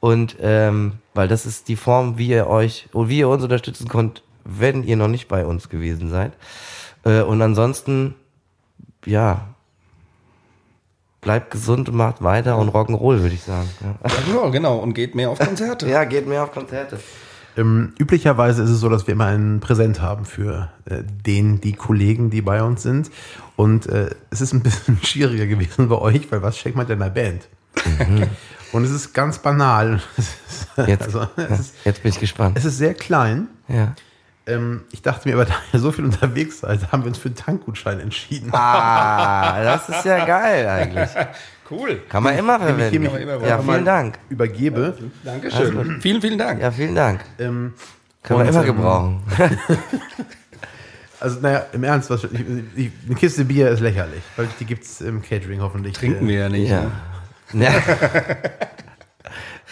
Und 0.00 0.36
ähm, 0.40 0.94
weil 1.14 1.28
das 1.28 1.46
ist 1.46 1.68
die 1.68 1.76
Form, 1.76 2.18
wie 2.18 2.28
ihr 2.28 2.46
euch 2.46 2.88
und 2.92 3.08
wie 3.08 3.18
ihr 3.18 3.28
uns 3.28 3.42
unterstützen 3.42 3.88
könnt, 3.88 4.22
wenn 4.44 4.82
ihr 4.82 4.96
noch 4.96 5.08
nicht 5.08 5.28
bei 5.28 5.46
uns 5.46 5.68
gewesen 5.68 6.10
seid. 6.10 6.32
Äh, 7.04 7.22
und 7.22 7.40
ansonsten, 7.40 8.14
ja, 9.06 9.48
bleibt 11.20 11.50
gesund 11.50 11.88
und 11.88 11.96
macht 11.96 12.22
weiter 12.22 12.58
und 12.58 12.68
Rock'n'Roll, 12.68 13.22
würde 13.22 13.34
ich 13.34 13.42
sagen. 13.42 13.68
Ja. 13.80 14.08
Ja, 14.08 14.20
genau, 14.26 14.50
genau. 14.50 14.76
Und 14.76 14.94
geht 14.94 15.14
mehr 15.14 15.30
auf 15.30 15.38
Konzerte. 15.40 15.88
ja, 15.88 16.04
geht 16.04 16.28
mehr 16.28 16.44
auf 16.44 16.52
Konzerte. 16.52 17.00
Ähm, 17.56 17.92
üblicherweise 17.98 18.62
ist 18.62 18.70
es 18.70 18.80
so, 18.80 18.88
dass 18.88 19.06
wir 19.06 19.12
immer 19.14 19.26
einen 19.26 19.60
Präsent 19.60 20.00
haben 20.00 20.24
für 20.24 20.70
äh, 20.86 21.02
den, 21.04 21.60
die 21.60 21.72
Kollegen, 21.72 22.30
die 22.30 22.42
bei 22.42 22.62
uns 22.62 22.82
sind. 22.82 23.10
Und 23.56 23.86
äh, 23.86 24.10
es 24.30 24.40
ist 24.40 24.52
ein 24.52 24.60
bisschen 24.62 24.98
schwieriger 25.02 25.46
gewesen 25.46 25.88
bei 25.88 25.96
euch, 25.96 26.30
weil 26.32 26.42
was 26.42 26.58
schenkt 26.58 26.76
man 26.76 26.86
denn 26.86 27.00
einer 27.00 27.10
Band? 27.10 27.48
Und 28.72 28.84
es 28.84 28.90
ist 28.90 29.12
ganz 29.12 29.38
banal. 29.38 30.00
Jetzt, 30.86 31.02
Also, 31.14 31.20
ist, 31.36 31.74
jetzt 31.84 32.02
bin 32.02 32.10
ich 32.10 32.18
gespannt. 32.20 32.56
es 32.58 32.64
ist 32.64 32.78
sehr 32.78 32.94
klein. 32.94 33.48
Ja. 33.68 33.94
Ähm, 34.46 34.82
ich 34.92 35.00
dachte 35.02 35.28
mir 35.28 35.34
aber, 35.34 35.44
da 35.46 35.54
ihr 35.72 35.80
so 35.80 35.92
viel 35.92 36.04
unterwegs 36.04 36.60
seid, 36.60 36.90
haben 36.92 37.02
wir 37.02 37.08
uns 37.08 37.18
für 37.18 37.28
einen 37.28 37.36
Tankgutschein 37.36 38.00
entschieden. 38.00 38.50
Ah, 38.52 39.62
das 39.62 39.88
ist 39.88 40.04
ja 40.04 40.24
geil 40.24 40.66
eigentlich. 40.68 41.10
Cool. 41.70 42.02
Kann 42.08 42.22
man 42.22 42.36
immer 42.36 42.58
verwenden. 42.58 42.90
hiermit 42.90 43.42
Ja, 43.46 43.56
mal 43.56 43.74
vielen 43.74 43.84
Dank. 43.84 44.18
Übergebe. 44.28 44.96
Dankeschön. 45.24 46.00
vielen, 46.00 46.20
vielen 46.20 46.38
Dank. 46.38 46.60
Ja, 46.60 46.70
vielen 46.70 46.94
Dank. 46.94 47.20
Ähm, 47.38 47.72
Können 48.22 48.40
wir 48.40 48.48
immer 48.48 48.60
ähm, 48.60 48.66
gebrauchen. 48.66 49.22
also, 51.20 51.40
naja, 51.40 51.66
im 51.72 51.84
Ernst, 51.84 52.10
was, 52.10 52.24
ich, 52.24 52.32
ich, 52.76 52.90
eine 53.06 53.14
Kiste 53.14 53.44
Bier 53.44 53.70
ist 53.70 53.80
lächerlich, 53.80 54.22
weil 54.36 54.48
die 54.60 54.64
gibt 54.66 54.84
es 54.84 55.00
im 55.00 55.22
Catering 55.22 55.60
hoffentlich. 55.60 55.94
Trinken 55.94 56.28
wir 56.28 56.38
ja 56.38 56.48
nicht. 56.48 56.70
Ja. 56.70 56.90
Ne? 57.52 57.68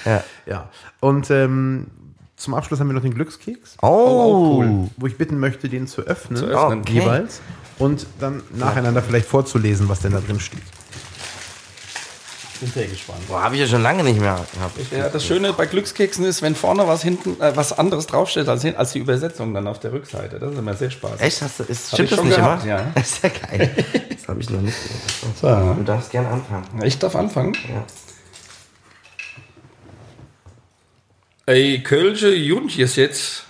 ja. 0.05 0.24
Ja. 0.47 0.70
Und 1.01 1.30
ähm, 1.30 1.88
zum 2.36 2.55
Abschluss 2.55 2.80
haben 2.80 2.88
wir 2.88 2.95
noch 2.95 3.03
den 3.03 3.14
Glückskeks, 3.14 3.76
Oh, 3.82 3.86
auch 3.86 4.59
cool. 4.59 4.90
wo 4.97 5.07
ich 5.07 5.16
bitten 5.16 5.38
möchte, 5.38 5.68
den 5.68 5.86
zu 5.86 6.03
öffnen, 6.03 6.36
Zu 6.38 6.47
öffnen. 6.47 6.80
Okay. 6.80 6.95
jeweils. 6.95 7.40
Und 7.78 8.07
dann 8.18 8.43
nacheinander 8.55 9.03
vielleicht 9.03 9.26
vorzulesen, 9.26 9.88
was 9.88 10.01
denn 10.01 10.12
da 10.12 10.20
drin 10.20 10.40
steht. 10.40 10.62
Bin 12.62 12.70
sehr 12.70 12.86
gespannt. 12.86 13.26
Boah, 13.26 13.42
habe 13.42 13.56
ich 13.56 13.60
ja 13.60 13.66
schon 13.66 13.82
lange 13.82 14.04
nicht 14.04 14.20
mehr 14.20 14.36
gehabt. 14.54 14.78
Ja, 14.92 15.08
das 15.08 15.26
Schöne 15.26 15.52
bei 15.52 15.66
Glückskeksen 15.66 16.24
ist, 16.24 16.42
wenn 16.42 16.54
vorne 16.54 16.86
was 16.86 17.02
hinten 17.02 17.40
äh, 17.40 17.56
was 17.56 17.76
anderes 17.76 18.06
draufsteht 18.06 18.48
als, 18.48 18.62
hin- 18.62 18.76
als 18.76 18.92
die 18.92 19.00
Übersetzung 19.00 19.52
dann 19.52 19.66
auf 19.66 19.80
der 19.80 19.92
Rückseite. 19.92 20.38
Das 20.38 20.52
ist 20.52 20.58
immer 20.58 20.74
sehr 20.74 20.90
spaßig. 20.92 21.20
Echt? 21.20 21.42
Hast 21.42 21.58
du, 21.58 21.64
ist, 21.64 21.88
stimmt 21.92 22.12
das 22.12 22.18
schon 22.18 22.28
nicht 22.28 22.36
gehabt, 22.36 22.62
immer? 22.64 22.72
ja. 22.78 22.86
Das 22.94 23.10
ist 23.10 23.22
ja 23.24 23.30
geil. 23.30 23.74
Das 24.16 24.28
habe 24.28 24.40
ich 24.40 24.48
noch 24.50 24.60
nicht. 24.60 24.76
So. 25.40 25.48
Du 25.74 25.82
darfst 25.82 26.10
gern 26.12 26.26
anfangen. 26.26 26.64
Ich 26.84 26.98
darf 27.00 27.16
anfangen. 27.16 27.54
Ja. 27.68 27.84
Ey, 31.46 31.82
Kölsche 31.82 32.32
Juntjes 32.32 32.94
jetzt, 32.96 33.44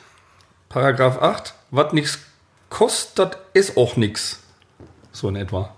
Paragraph 0.70 1.20
8, 1.20 1.54
was 1.70 1.92
nix 1.92 2.18
kostet, 2.70 3.36
ist 3.52 3.76
auch 3.76 3.96
nix. 3.96 4.40
So 5.12 5.28
in 5.28 5.36
etwa. 5.36 5.74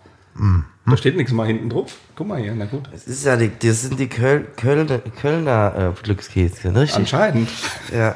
Da 0.86 0.96
steht 0.96 1.16
nichts 1.16 1.32
mal 1.32 1.46
hinten 1.46 1.70
drauf. 1.70 1.96
Guck 2.14 2.28
mal 2.28 2.40
hier, 2.40 2.54
na 2.54 2.66
gut. 2.66 2.88
Das, 2.92 3.06
ist 3.06 3.24
ja 3.24 3.36
die, 3.36 3.50
das 3.58 3.82
sind 3.82 3.98
die 3.98 4.08
Köl, 4.08 4.46
Kölner, 4.56 4.98
Kölner 4.98 5.94
äh, 5.96 6.02
Glückskekse, 6.02 6.72
ne? 6.72 6.82
richtig? 6.82 6.98
Anscheinend. 6.98 7.48
Ja. 7.94 8.14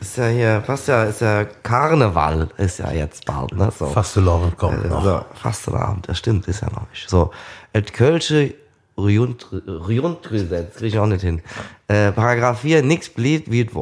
Ist 0.00 0.16
ja 0.16 0.26
hier, 0.26 0.62
passt 0.66 0.88
ja, 0.88 1.04
ist 1.04 1.20
ja 1.20 1.44
Karneval, 1.62 2.48
ist 2.56 2.80
ja 2.80 2.90
jetzt 2.90 3.24
bald, 3.24 3.52
ne? 3.52 3.70
So. 3.78 3.86
Fastelovn 3.86 4.56
kommt 4.56 4.88
noch. 4.88 5.04
So, 5.04 5.24
Fastenabend, 5.34 6.08
das 6.08 6.18
stimmt, 6.18 6.48
ist 6.48 6.60
ja 6.60 6.70
noch 6.70 6.90
nicht. 6.90 7.08
So, 7.08 7.30
et 7.72 7.92
Kölsche 7.92 8.54
Rundgesetz, 8.98 10.74
kriege 10.74 10.88
ich 10.88 10.98
auch 10.98 11.06
nicht 11.06 11.22
hin. 11.22 11.40
Äh, 11.88 12.10
Paragraph 12.12 12.60
4, 12.60 12.82
nix 12.82 13.10
blieb 13.10 13.50
wie 13.50 13.62
es 13.62 13.74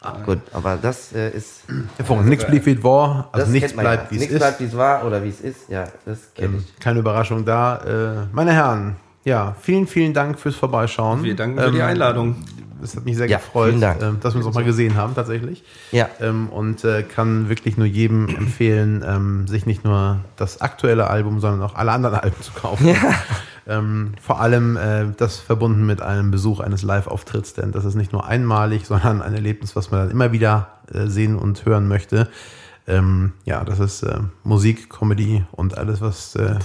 war. 0.00 0.22
Gut, 0.24 0.38
aber 0.52 0.76
das 0.80 1.12
äh, 1.12 1.30
ist. 1.30 1.62
Hervorragend. 1.96 2.28
Nichts 2.30 2.46
blieb 2.46 2.66
wie 2.66 2.72
es 2.72 2.82
war, 2.84 3.28
also 3.32 3.50
nichts 3.50 3.74
man 3.74 3.84
ja. 3.84 3.90
bleibt 3.92 4.10
wie 4.10 4.14
es 4.16 4.20
Nichts 4.20 4.34
ist. 4.34 4.40
bleibt 4.40 4.60
wie 4.60 4.64
es 4.64 4.76
war 4.76 5.04
oder 5.06 5.22
wie 5.24 5.28
es 5.28 5.40
ist, 5.40 5.68
ja, 5.68 5.84
das 6.04 6.32
kenne 6.34 6.48
Ähm, 6.56 6.64
ich. 6.66 6.78
keine 6.80 7.00
Überraschung 7.00 7.44
da. 7.44 7.76
Äh, 7.78 8.26
meine 8.32 8.52
Herren, 8.52 8.96
ja, 9.24 9.54
vielen, 9.60 9.86
vielen 9.86 10.14
Dank 10.14 10.38
fürs 10.38 10.54
Vorbeischauen. 10.56 11.22
Wir 11.22 11.34
danken 11.36 11.58
für 11.60 11.70
die 11.72 11.78
Ähm, 11.78 11.84
Einladung. 11.86 12.36
Es 12.82 12.96
hat 12.96 13.04
mich 13.04 13.16
sehr 13.16 13.28
Ja, 13.28 13.38
gefreut, 13.38 13.74
ähm, 13.74 14.18
dass 14.20 14.34
wir 14.34 14.38
uns 14.38 14.46
auch 14.46 14.54
mal 14.54 14.64
gesehen 14.64 14.96
haben, 14.96 15.14
tatsächlich. 15.14 15.64
Ja. 15.92 16.08
Ähm, 16.20 16.48
und 16.48 16.84
äh, 16.84 17.02
kann 17.02 17.48
wirklich 17.48 17.76
nur 17.76 17.86
jedem 17.86 18.28
empfehlen, 18.36 19.04
ähm, 19.06 19.46
sich 19.46 19.66
nicht 19.66 19.84
nur 19.84 20.20
das 20.36 20.60
aktuelle 20.60 21.08
Album, 21.08 21.40
sondern 21.40 21.62
auch 21.62 21.74
alle 21.74 21.92
anderen 21.92 22.14
Alben 22.20 22.40
zu 22.42 22.52
kaufen. 22.52 22.94
Ähm, 23.66 24.12
vor 24.22 24.40
allem 24.40 24.78
äh, 24.78 25.06
das 25.16 25.38
verbunden 25.40 25.84
mit 25.84 26.00
einem 26.00 26.30
Besuch 26.30 26.60
eines 26.60 26.82
Live-Auftritts, 26.82 27.52
denn 27.52 27.70
das 27.70 27.84
ist 27.84 27.96
nicht 27.96 28.14
nur 28.14 28.26
einmalig, 28.26 28.86
sondern 28.86 29.20
ein 29.20 29.34
Erlebnis, 29.34 29.76
was 29.76 29.90
man 29.90 30.00
dann 30.00 30.10
immer 30.10 30.32
wieder 30.32 30.68
äh, 30.92 31.06
sehen 31.06 31.36
und 31.36 31.66
hören 31.66 31.86
möchte. 31.86 32.28
Ähm, 32.86 33.32
ja, 33.44 33.62
das 33.64 33.78
ist 33.78 34.02
äh, 34.04 34.20
Musik, 34.42 34.88
Comedy 34.88 35.44
und 35.52 35.76
alles, 35.76 36.00
was. 36.00 36.34
Äh, 36.36 36.58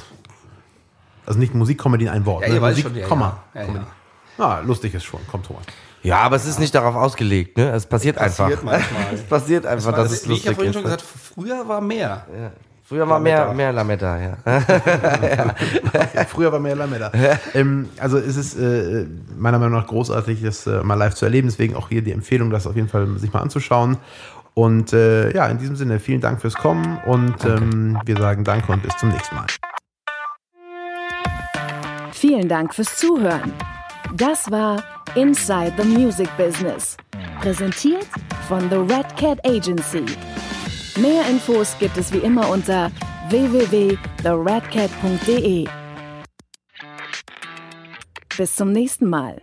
also 1.26 1.40
nicht 1.40 1.54
Musik, 1.54 1.82
Comedy 1.82 2.06
in 2.06 2.12
ein 2.12 2.26
Wort. 2.26 2.44
Ja, 2.44 2.50
ne? 2.50 2.56
ihr 2.56 2.62
weißt 2.62 2.78
Musik, 2.78 2.92
schon, 2.92 3.02
ja, 3.02 3.08
Komma. 3.08 3.44
ja. 3.54 3.60
Ja, 3.62 3.68
Comedy. 3.68 3.86
Ah, 4.38 4.60
lustig 4.66 4.94
ist 4.94 5.04
schon. 5.04 5.20
Kommt 5.28 5.46
Thomas. 5.46 5.64
Ja, 6.04 6.20
aber 6.20 6.36
es 6.36 6.46
ist 6.46 6.60
nicht 6.60 6.76
darauf 6.76 6.96
ausgelegt, 6.96 7.58
ne? 7.58 7.72
Es 7.72 7.86
passiert, 7.86 8.18
Passiert 8.18 8.52
einfach. 8.52 8.64
manchmal. 8.64 9.14
es 9.14 9.24
passiert 9.24 9.66
einfach, 9.66 9.94
dass 9.94 10.12
es 10.12 10.28
Wie 10.28 10.34
ich 10.34 10.44
ja 10.44 10.52
lustig 10.52 10.56
vorhin 10.56 10.70
ist. 10.70 10.74
schon 10.76 10.84
gesagt 10.84 11.02
früher 11.02 11.68
war 11.68 11.82
mehr. 11.82 12.26
Früher 12.86 13.08
war 13.08 13.20
mehr, 13.20 13.46
Lametta. 13.46 13.54
mehr 13.56 13.72
Lametta, 13.72 14.18
ja. 16.14 16.26
Früher 16.28 16.52
war 16.52 16.60
mehr 16.60 16.76
Lametta. 16.76 17.12
ähm, 17.54 17.88
also 17.98 18.18
es 18.18 18.36
ist 18.36 18.56
äh, 18.60 19.06
meiner 19.38 19.58
Meinung 19.58 19.80
nach 19.80 19.88
großartig, 19.88 20.44
das 20.44 20.68
äh, 20.68 20.84
mal 20.84 20.96
live 20.96 21.16
zu 21.16 21.24
erleben. 21.26 21.48
Deswegen 21.48 21.76
auch 21.76 21.88
hier 21.88 22.02
die 22.02 22.12
Empfehlung, 22.12 22.50
das 22.50 22.68
auf 22.68 22.76
jeden 22.76 22.90
Fall 22.90 23.08
sich 23.18 23.32
mal 23.32 23.40
anzuschauen. 23.42 23.98
Und 24.54 24.92
äh, 24.94 25.34
ja, 25.34 25.48
in 25.48 25.58
diesem 25.58 25.78
Sinne, 25.78 26.00
vielen 26.00 26.20
Dank 26.22 26.42
fürs 26.42 26.56
Kommen 26.56 27.00
und 27.06 27.44
ähm, 27.46 27.98
wir 28.06 28.18
sagen 28.18 28.44
Danke 28.44 28.72
und 28.74 28.84
bis 28.84 28.96
zum 28.98 29.10
nächsten 29.10 29.36
Mal. 29.36 29.46
Vielen 32.12 32.48
Dank 32.50 32.74
fürs 32.76 32.96
Zuhören. 32.98 33.54
Das 34.16 34.52
war 34.52 34.84
Inside 35.16 35.74
the 35.78 35.84
Music 35.84 36.30
Business. 36.38 36.96
Präsentiert 37.42 38.08
von 38.48 38.70
The 38.70 38.78
Red 38.78 39.18
Cat 39.18 39.46
Agency. 39.46 40.06
Mehr 41.00 41.28
Infos 41.30 41.76
gibt 41.80 41.98
es 41.98 42.14
wie 42.14 42.20
immer 42.20 42.50
unter 42.50 42.90
www.theredcat.de. 43.30 45.68
Bis 48.38 48.56
zum 48.56 48.72
nächsten 48.72 49.10
Mal. 49.10 49.42